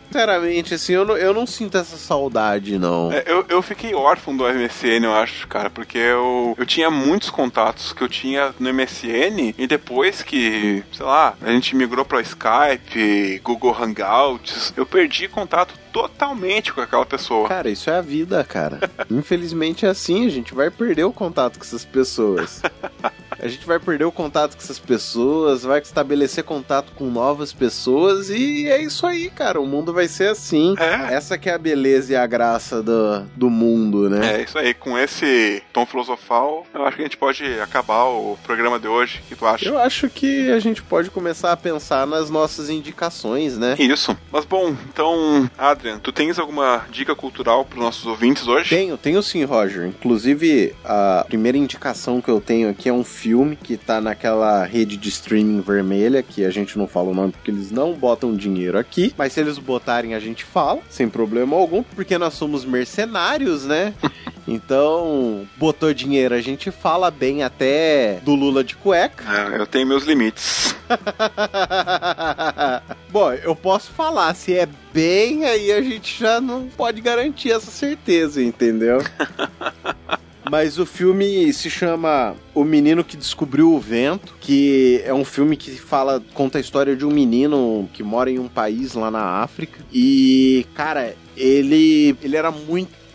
Sinceramente, 0.07 0.73
assim, 0.73 0.93
eu 0.93 1.05
não, 1.05 1.17
eu 1.17 1.33
não 1.33 1.45
sinto 1.45 1.77
essa 1.77 1.97
saudade, 1.97 2.79
não. 2.79 3.11
É, 3.11 3.23
eu, 3.25 3.45
eu 3.49 3.61
fiquei 3.61 3.93
órfão 3.93 4.35
do 4.35 4.45
MSN, 4.45 5.03
eu 5.03 5.13
acho, 5.13 5.47
cara, 5.47 5.69
porque 5.69 5.97
eu, 5.97 6.55
eu 6.57 6.65
tinha 6.65 6.89
muitos 6.89 7.29
contatos 7.29 7.93
que 7.93 8.01
eu 8.01 8.09
tinha 8.09 8.53
no 8.59 8.73
MSN 8.73 9.53
e 9.57 9.67
depois 9.67 10.21
que, 10.21 10.83
sei 10.91 11.05
lá, 11.05 11.35
a 11.41 11.51
gente 11.51 11.75
migrou 11.75 12.05
pra 12.05 12.21
Skype, 12.21 13.39
Google 13.43 13.75
Hangouts, 13.79 14.73
eu 14.75 14.85
perdi 14.85 15.27
contato 15.27 15.73
totalmente 15.91 16.71
com 16.73 16.81
aquela 16.81 17.05
pessoa. 17.05 17.47
Cara, 17.47 17.69
isso 17.69 17.89
é 17.89 17.97
a 17.97 18.01
vida, 18.01 18.43
cara. 18.43 18.79
Infelizmente 19.11 19.85
é 19.85 19.89
assim, 19.89 20.25
a 20.25 20.29
gente 20.29 20.53
vai 20.53 20.69
perder 20.69 21.03
o 21.03 21.11
contato 21.11 21.59
com 21.59 21.65
essas 21.65 21.83
pessoas. 21.83 22.61
A 23.39 23.47
gente 23.47 23.65
vai 23.65 23.79
perder 23.79 24.05
o 24.05 24.11
contato 24.11 24.55
com 24.55 24.61
essas 24.61 24.79
pessoas, 24.79 25.63
vai 25.63 25.79
estabelecer 25.79 26.43
contato 26.43 26.91
com 26.95 27.05
novas 27.05 27.53
pessoas 27.53 28.29
e 28.29 28.67
é 28.67 28.81
isso 28.81 29.05
aí, 29.05 29.29
cara. 29.29 29.61
O 29.61 29.65
mundo 29.65 29.93
vai 29.93 30.07
ser 30.07 30.29
assim. 30.29 30.75
É. 30.79 31.13
Essa 31.13 31.37
que 31.37 31.49
é 31.49 31.53
a 31.53 31.57
beleza 31.57 32.13
e 32.13 32.15
a 32.15 32.25
graça 32.25 32.81
do, 32.81 33.21
do 33.35 33.49
mundo, 33.49 34.09
né? 34.09 34.39
É 34.39 34.43
isso 34.43 34.57
aí, 34.57 34.73
com 34.73 34.97
esse 34.97 35.61
tom 35.71 35.85
filosofal, 35.85 36.65
eu 36.73 36.85
acho 36.85 36.95
que 36.95 37.01
a 37.03 37.05
gente 37.05 37.17
pode 37.17 37.59
acabar 37.59 38.05
o 38.05 38.37
programa 38.43 38.79
de 38.79 38.87
hoje. 38.87 39.21
O 39.25 39.27
que 39.29 39.35
tu 39.35 39.45
acha? 39.45 39.67
Eu 39.67 39.77
acho 39.77 40.09
que 40.09 40.51
a 40.51 40.59
gente 40.59 40.81
pode 40.81 41.09
começar 41.09 41.51
a 41.51 41.57
pensar 41.57 42.07
nas 42.07 42.29
nossas 42.29 42.69
indicações, 42.69 43.57
né? 43.57 43.75
Isso. 43.77 44.17
Mas 44.31 44.45
bom, 44.45 44.75
então, 44.91 45.49
Adrian, 45.57 45.99
tu 45.99 46.11
tens 46.11 46.39
alguma 46.39 46.85
dica 46.89 47.15
cultural 47.15 47.63
para 47.65 47.77
os 47.77 47.83
nossos 47.83 48.05
ouvintes 48.05 48.47
hoje? 48.47 48.69
Tenho, 48.69 48.97
tenho 48.97 49.21
sim, 49.21 49.43
Roger. 49.43 49.87
Inclusive, 49.87 50.75
a 50.83 51.23
primeira 51.27 51.57
indicação 51.57 52.19
que 52.19 52.29
eu 52.29 52.41
tenho 52.41 52.69
aqui 52.69 52.89
é 52.89 52.93
um 52.93 53.03
filme 53.03 53.26
que 53.55 53.77
tá 53.77 53.99
naquela 53.99 54.63
rede 54.65 54.97
de 54.97 55.09
streaming 55.09 55.61
vermelha, 55.61 56.23
que 56.23 56.45
a 56.45 56.49
gente 56.49 56.77
não 56.77 56.87
fala 56.87 57.09
o 57.09 57.13
nome 57.13 57.31
porque 57.31 57.51
eles 57.51 57.71
não 57.71 57.93
botam 57.93 58.35
dinheiro 58.35 58.77
aqui, 58.77 59.13
mas 59.17 59.33
se 59.33 59.39
eles 59.39 59.57
botarem 59.57 60.13
a 60.13 60.19
gente 60.19 60.43
fala, 60.43 60.79
sem 60.89 61.09
problema 61.09 61.55
algum, 61.55 61.83
porque 61.83 62.17
nós 62.17 62.33
somos 62.33 62.65
mercenários, 62.65 63.65
né? 63.65 63.93
Então, 64.49 65.45
botou 65.57 65.93
dinheiro, 65.93 66.33
a 66.33 66.39
gente 66.39 66.71
fala 66.71 67.11
bem 67.11 67.43
até 67.43 68.21
do 68.23 68.33
Lula 68.33 68.63
de 68.63 68.77
cueca. 68.77 69.25
É, 69.29 69.59
eu 69.59 69.67
tenho 69.67 69.85
meus 69.85 70.05
limites. 70.05 70.73
Bom, 73.11 73.33
eu 73.33 73.53
posso 73.53 73.91
falar, 73.91 74.33
se 74.35 74.53
é 74.53 74.65
bem, 74.93 75.43
aí 75.43 75.69
a 75.73 75.81
gente 75.81 76.17
já 76.17 76.39
não 76.39 76.67
pode 76.67 77.01
garantir 77.01 77.51
essa 77.51 77.69
certeza, 77.69 78.41
entendeu? 78.41 78.99
Mas 80.49 80.79
o 80.79 80.85
filme 80.85 81.51
se 81.53 81.69
chama 81.69 82.35
O 82.53 82.63
Menino 82.63 83.03
que 83.03 83.17
Descobriu 83.17 83.73
o 83.73 83.79
Vento, 83.79 84.35
que 84.39 85.01
é 85.05 85.13
um 85.13 85.25
filme 85.25 85.55
que 85.57 85.71
fala, 85.71 86.23
conta 86.33 86.57
a 86.57 86.61
história 86.61 86.95
de 86.95 87.05
um 87.05 87.11
menino 87.11 87.89
que 87.93 88.03
mora 88.03 88.29
em 88.29 88.39
um 88.39 88.47
país 88.47 88.93
lá 88.93 89.11
na 89.11 89.41
África. 89.41 89.79
E, 89.91 90.65
cara, 90.73 91.15
ele, 91.35 92.15
ele 92.21 92.35
era 92.35 92.51
muito 92.51 93.06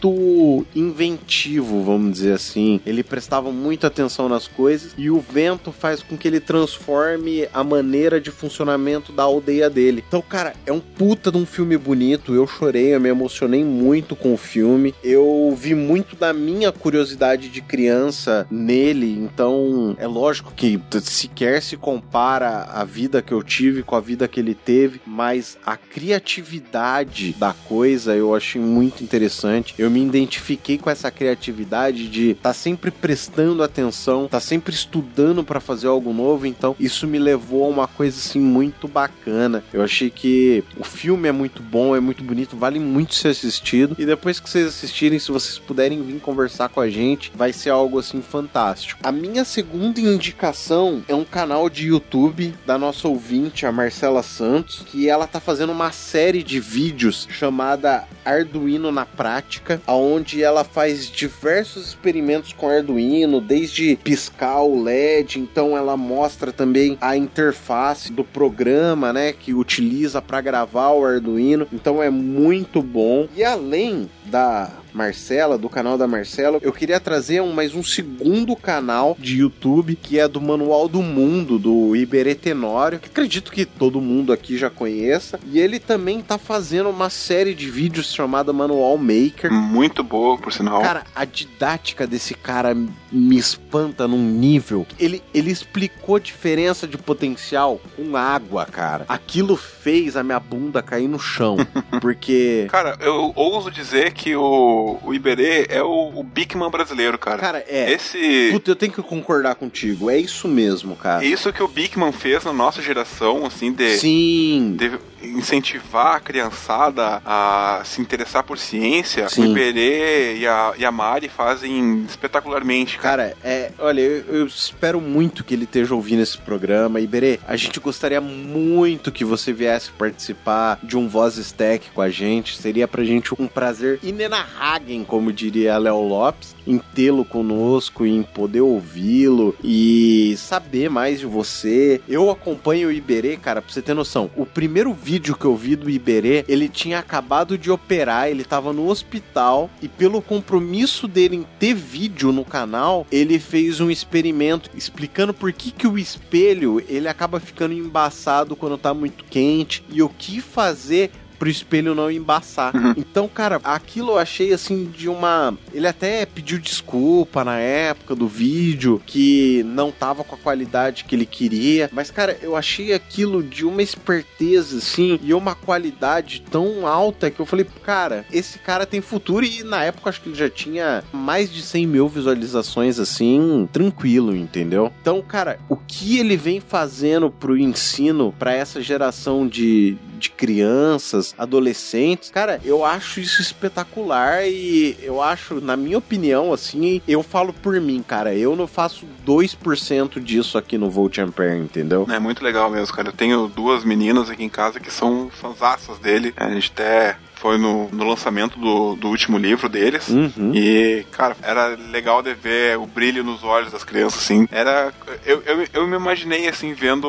inventivo, 0.75 1.83
vamos 1.83 2.13
dizer 2.13 2.33
assim. 2.33 2.81
Ele 2.87 3.03
prestava 3.03 3.51
muita 3.53 3.87
atenção 3.87 4.29
nas 4.29 4.47
coisas 4.47 4.95
e 4.97 5.11
o 5.11 5.21
vento 5.21 5.73
faz 5.73 6.03
com 6.03 6.17
que 6.17 6.27
ele 6.27 6.41
transforme 6.41 7.49
a 7.53 7.63
maneira 7.63 8.21
de 8.21 8.31
funcionamento 8.31 9.13
da 9.13 9.23
aldeia 9.23 9.69
dele. 9.69 10.05
Então, 10.07 10.23
cara, 10.23 10.55
é 10.67 10.73
um 10.73 10.81
puta 10.81 11.31
de 11.31 11.39
um 11.39 11.47
filme 11.47 11.77
bonito. 11.77 12.35
Eu 12.35 12.47
chorei, 12.47 12.95
eu 12.95 13.01
me 13.01 13.09
emocionei 13.09 13.65
muito 13.65 14.17
com 14.17 14.35
o 14.35 14.37
filme. 14.37 14.95
Eu 15.03 15.55
vi 15.57 15.75
muito 15.75 16.17
da 16.17 16.33
minha 16.33 16.73
curiosidade 16.73 17.49
de 17.49 17.61
criança 17.61 18.47
nele. 18.51 19.13
Então, 19.13 19.97
é 19.99 20.07
lógico 20.07 20.53
que 20.55 20.81
sequer 21.03 21.63
se 21.63 21.77
compara 21.77 22.65
a 22.65 22.85
vida 22.85 23.23
que 23.23 23.33
eu 23.33 23.43
tive 23.43 23.83
com 23.83 23.97
a 23.97 24.01
vida 24.01 24.29
que 24.29 24.41
ele 24.41 24.55
teve, 24.55 25.01
mas 25.07 25.59
a 25.65 25.77
criatividade 25.77 27.33
da 27.35 27.53
coisa 27.53 28.15
eu 28.17 28.35
achei 28.35 28.61
muito 28.61 29.03
interessante. 29.03 29.75
Eu 29.79 29.91
me 29.93 30.03
identifiquei 30.03 30.79
com 30.79 30.89
essa 30.89 31.11
criatividade 31.11 32.09
de 32.09 32.31
estar 32.31 32.51
tá 32.51 32.55
sempre 32.55 32.91
prestando 32.91 33.63
atenção, 33.63 34.27
tá 34.27 34.41
sempre 34.41 34.75
estudando 34.75 35.45
para 35.45 35.61
fazer 35.61 35.87
algo 35.87 36.13
novo, 36.13 36.47
então 36.47 36.75
isso 36.81 37.07
me 37.07 37.19
levou 37.19 37.67
a 37.67 37.69
uma 37.69 37.87
coisa 37.87 38.17
assim 38.17 38.41
muito 38.41 38.89
bacana. 38.89 39.63
Eu 39.73 39.83
achei 39.83 40.09
que 40.09 40.65
o 40.79 40.85
filme 40.85 41.29
é 41.29 41.33
muito 41.33 41.63
bom, 41.63 41.95
é 41.95 42.01
muito 42.01 42.25
bonito, 42.25 42.57
vale 42.57 42.79
muito 42.79 43.15
ser 43.15 43.29
assistido. 43.29 43.95
E 43.99 44.07
depois 44.07 44.41
que 44.41 44.49
vocês 44.49 44.67
assistirem, 44.67 45.19
se 45.19 45.31
vocês 45.31 45.59
puderem 45.59 46.03
vir 46.03 46.21
conversar 46.21 46.69
com 46.69 46.81
a 46.81 46.89
gente, 46.89 47.31
vai 47.35 47.53
ser 47.53 47.71
algo 47.71 47.99
assim 47.99 48.23
fantástico. 48.23 49.01
A 49.03 49.13
minha 49.13 49.45
segunda 49.45 50.01
indicação 50.01 51.03
é 51.07 51.15
um 51.15 51.25
canal 51.25 51.69
de 51.69 51.89
YouTube 51.89 52.55
da 52.67 52.79
nossa 52.79 53.09
ouvinte, 53.09 53.67
a 53.67 53.73
Marcela 53.73 54.23
Santos, 54.23 54.85
que 54.87 55.09
ela 55.09 55.27
tá 55.27 55.41
fazendo 55.41 55.73
uma 55.73 55.93
série 55.93 56.43
de 56.43 56.59
vídeos 56.61 57.27
chamada 57.31 58.07
Arduino 58.25 58.91
na 58.91 59.05
Prática, 59.05 59.81
onde 59.87 60.43
ela 60.43 60.65
faz 60.65 61.11
diversos 61.11 61.89
experimentos 61.89 62.53
com 62.53 62.69
Arduino, 62.69 63.41
desde 63.41 63.97
piscar 63.97 64.63
o 64.63 64.83
LED, 64.83 65.41
então 65.41 65.77
ela 65.77 65.97
mostra 65.97 66.53
também 66.53 66.97
a 67.01 67.17
interface 67.17 68.13
do 68.13 68.25
programa, 68.25 69.13
né, 69.13 69.33
que 69.33 69.53
utiliza 69.55 70.21
para 70.21 70.41
gravar 70.41 70.91
o 70.91 71.05
Arduino. 71.05 71.67
Então 71.73 72.03
é 72.03 72.11
muito 72.11 72.83
bom. 72.83 73.29
E 73.37 73.45
além 73.45 74.11
da 74.25 74.71
Marcela, 74.93 75.57
do 75.57 75.69
canal 75.69 75.97
da 75.97 76.07
Marcela, 76.07 76.59
eu 76.63 76.73
queria 76.73 77.01
trazer 77.01 77.41
um, 77.41 77.53
mais 77.53 77.75
um 77.75 77.83
segundo 77.83 78.55
canal 78.55 79.17
de 79.19 79.39
YouTube, 79.39 79.97
que 79.97 80.19
é 80.19 80.29
do 80.29 80.41
Manual 80.41 80.89
do 80.89 81.03
Mundo, 81.03 81.59
do 81.59 81.97
Iberê 81.97 82.35
Tenório, 82.35 82.99
que 82.99 83.09
acredito 83.09 83.53
que 83.53 83.65
todo 83.65 84.01
mundo 84.01 84.33
aqui 84.33 84.57
já 84.57 84.71
conheça. 84.71 85.39
E 85.47 85.59
ele 85.59 85.79
também 85.79 86.21
tá 86.21 86.39
fazendo 86.39 86.91
uma 86.91 87.11
série 87.11 87.55
de 87.55 87.71
vídeos 87.71 88.13
chamada 88.13 88.53
Manual 88.53 88.99
Maker. 88.99 89.53
Muito 89.53 90.03
boa, 90.03 90.39
por 90.39 90.53
sinal. 90.53 90.83
Cara, 90.83 91.05
a 91.15 91.25
didática 91.25 92.07
desse 92.07 92.35
cara 92.35 92.75
me 92.75 93.37
espanta 93.37 94.07
num 94.07 94.23
nível. 94.23 94.87
Ele, 94.99 95.23
ele 95.33 95.51
explicou 95.51 96.17
a 96.17 96.21
diferença 96.21 96.87
de 96.87 96.99
potencial 96.99 97.81
com 97.97 98.17
água, 98.17 98.67
cara. 98.67 99.05
Aquilo 99.09 99.57
fez 99.57 100.17
a 100.17 100.23
minha 100.23 100.41
bunda 100.41 100.83
cair 100.83 101.09
no 101.09 101.19
chão. 101.19 101.57
porque. 102.01 102.67
Cara, 102.71 102.97
eu 103.01 103.33
ouso 103.35 103.71
dizer 103.71 104.13
que 104.13 104.35
o 104.35 104.82
o, 105.03 105.15
Iberê 105.15 105.67
é 105.69 105.83
o, 105.83 106.13
o 106.15 106.23
Bigman 106.23 106.71
brasileiro, 106.71 107.19
cara. 107.19 107.39
Cara, 107.39 107.65
é. 107.69 107.93
Esse. 107.93 108.51
Puta, 108.53 108.71
eu 108.71 108.77
tenho 108.77 108.93
que 108.93 109.03
concordar 109.03 109.55
contigo. 109.55 110.11
É 110.11 110.19
isso 110.19 110.49
mesmo, 110.49 110.97
cara. 110.97 111.25
É 111.25 111.29
isso 111.29 111.53
que 111.53 111.63
o 111.63 111.69
Bigman 111.69 112.13
fez 112.13 112.45
na 112.45 112.53
nossa 112.53 112.83
geração, 112.83 113.47
assim, 113.47 113.73
de. 113.73 113.97
Sim. 113.99 114.75
De 114.77 114.99
incentivar 115.23 116.17
a 116.17 116.21
criançada 116.21 117.23
a 117.25 117.83
se 117.85 118.01
interessar 118.01 118.43
por 118.43 118.59
ciência. 118.59 119.29
Sim. 119.29 119.43
O 119.43 119.51
Iberê 119.51 120.39
e 120.39 120.47
a, 120.47 120.75
e 120.77 120.85
a 120.85 120.93
Mari 120.93 121.29
fazem 121.29 122.05
espetacularmente, 122.09 122.99
cara. 122.99 123.37
É. 123.43 123.71
Olha, 123.79 124.01
eu, 124.01 124.25
eu 124.37 124.47
espero 124.47 125.01
muito 125.01 125.45
que 125.45 125.55
ele 125.55 125.65
esteja 125.65 125.95
ouvindo 125.95 126.23
esse 126.23 126.39
programa. 126.39 127.01
Iberê, 127.01 127.39
a 127.47 127.57
gente 127.57 127.79
gostaria 127.81 128.21
muito 128.21 129.13
que 129.13 129.25
você 129.25 129.53
viesse 129.53 129.91
participar 129.93 130.79
de 130.83 130.97
um 130.97 131.09
Voz 131.09 131.37
Stack 131.37 131.91
com 131.91 132.01
a 132.01 132.11
gente. 132.11 132.57
Seria 132.57 132.89
pra 132.89 133.05
gente 133.05 133.35
um 133.39 133.47
prazer 133.47 133.99
inenarrável, 134.03 134.73
como 135.07 135.33
diria 135.33 135.79
Léo 135.79 136.01
Lopes, 136.01 136.55
em 136.67 136.79
tê-lo 136.79 137.25
conosco, 137.25 138.05
em 138.07 138.23
poder 138.23 138.61
ouvi-lo 138.61 139.55
e 139.63 140.35
saber 140.37 140.89
mais 140.89 141.21
de 141.21 141.27
você. 141.27 142.01
Eu 142.09 142.31
acompanho 142.31 142.89
o 142.89 142.93
Iberê, 142.93 143.37
cara, 143.37 143.63
pra 143.63 143.73
você 143.73 143.83
ter 143.83 143.95
noção. 143.95 144.31
O 144.37 144.47
primeiro 144.47 144.93
vídeo 144.93 145.37
que 145.37 145.45
eu 145.45 145.57
vi 145.57 145.77
do 145.77 145.91
Iberê, 145.91 146.45
ele 146.49 146.69
tinha 146.69 146.99
acabado 146.99 147.57
de 147.59 147.71
operar, 147.71 148.29
ele 148.29 148.45
tava 148.45 148.73
no 148.73 148.89
hospital 148.89 149.71
e 149.81 149.89
pelo 149.89 150.23
compromisso 150.23 151.09
dele 151.09 151.37
em 151.37 151.47
ter 151.59 151.75
vídeo 151.75 152.33
no 152.33 152.45
canal, 152.45 153.07
ele 153.11 153.39
fez 153.39 153.81
um 153.81 153.91
experimento 153.91 154.71
explicando 154.75 155.35
por 155.35 155.53
que 155.53 155.71
que 155.71 155.87
o 155.87 155.99
espelho, 155.99 156.83
ele 156.89 157.09
acaba 157.09 157.41
ficando 157.41 157.75
embaçado 157.75 158.57
quando 158.57 158.79
tá 158.79 158.93
muito 158.95 159.25
quente 159.25 159.85
e 159.91 160.03
o 160.03 160.09
que 160.09 160.41
fazer 160.41 161.11
pro 161.43 161.51
espelho 161.51 161.93
não 161.93 162.09
embaçar. 162.09 162.73
Uhum. 162.73 162.95
Então, 162.97 163.27
cara, 163.27 163.61
aquilo 163.65 164.13
eu 164.13 164.19
achei 164.19 164.53
assim 164.53 164.85
de 164.85 165.09
uma. 165.09 165.59
Ele 165.75 165.89
até 165.89 166.25
pediu 166.25 166.57
desculpa 166.57 167.43
na 167.43 167.59
época 167.59 168.15
do 168.15 168.29
vídeo, 168.29 169.03
que 169.05 169.65
não 169.65 169.91
tava 169.91 170.23
com 170.23 170.37
a 170.37 170.39
qualidade 170.39 171.03
que 171.03 171.17
ele 171.17 171.27
queria. 171.27 171.91
Mas, 171.93 172.13
cara, 172.13 172.39
eu 172.41 172.55
achei 172.55 172.93
aquilo 172.93 173.43
de 173.43 173.67
uma 173.67 173.83
esperteza, 173.83 174.79
assim, 174.79 175.19
e 175.21 175.35
uma 175.35 175.57
qualidade 175.57 176.45
tão 176.49 176.87
alta 176.87 177.29
que 177.29 177.41
eu 177.41 177.47
falei, 177.47 177.67
cara, 177.83 178.25
esse 178.31 178.61
cara 178.61 178.87
tem 178.87 179.01
futuro. 179.01 179.45
E 179.45 179.65
na 179.65 179.83
época 179.83 180.11
acho 180.11 180.21
que 180.21 180.29
ele 180.29 180.39
já 180.39 180.49
tinha 180.49 181.03
mais 181.13 181.53
de 181.53 181.61
100 181.61 181.87
mil 181.89 182.09
visualizações, 182.09 183.01
assim, 183.01 183.69
tranquilo, 183.73 184.37
entendeu? 184.37 184.93
Então, 185.01 185.21
cara, 185.21 185.59
o 185.69 185.75
que 185.75 186.21
ele 186.21 186.37
vem 186.37 186.61
fazendo 186.61 187.33
pro 187.33 187.59
ensino, 187.59 188.33
para 188.39 188.55
essa 188.55 188.81
geração 188.81 189.49
de, 189.49 189.99
de 190.23 190.31
crianças, 190.31 191.35
adolescentes. 191.37 192.31
Cara, 192.31 192.61
eu 192.65 192.85
acho 192.85 193.21
isso 193.21 193.43
espetacular 193.43 194.47
e 194.47 194.97
eu 195.03 195.21
acho, 195.21 195.61
na 195.61 195.77
minha 195.77 195.99
opinião, 195.99 196.53
assim, 196.53 197.03
eu 197.07 197.23
falo 197.23 197.53
por 197.53 197.79
mim, 197.81 198.03
cara, 198.07 198.35
eu 198.35 198.55
não 198.55 198.67
faço 198.67 199.07
2% 199.27 200.21
disso 200.21 200.57
aqui 200.57 200.79
no 200.79 200.89
Volt 200.91 201.19
Ampere, 201.19 201.59
entendeu? 201.59 202.07
É 202.11 202.19
muito 202.19 202.43
legal 202.45 202.71
mesmo, 202.71 202.95
cara. 202.95 203.09
Eu 203.09 203.13
tenho 203.13 203.49
duas 203.49 203.85
meninas 203.85 204.31
aqui 204.31 204.45
em 204.45 204.49
casa 204.49 204.79
que 204.79 204.93
são 204.93 205.29
fanzaças 205.31 205.99
dele. 205.99 206.33
A 206.37 206.49
gente 206.49 206.71
até 206.73 207.17
foi 207.43 207.59
no, 207.59 207.89
no 207.91 208.05
lançamento 208.09 208.57
do, 208.57 208.95
do 208.95 209.09
último 209.09 209.37
livro 209.37 209.69
deles. 209.69 210.09
Uhum. 210.09 210.53
E, 210.55 211.05
cara, 211.11 211.37
era 211.43 211.77
legal 211.91 212.23
de 212.23 212.33
ver 212.35 212.79
o 212.79 212.87
brilho 212.87 213.25
nos 213.25 213.43
olhos 213.43 213.73
das 213.73 213.83
crianças, 213.83 214.23
assim. 214.23 214.47
Era. 214.53 214.93
Eu, 215.27 215.43
eu, 215.45 215.67
eu 215.75 215.87
me 215.89 215.97
imaginei, 215.97 216.49
assim, 216.49 216.73
vendo. 216.73 217.09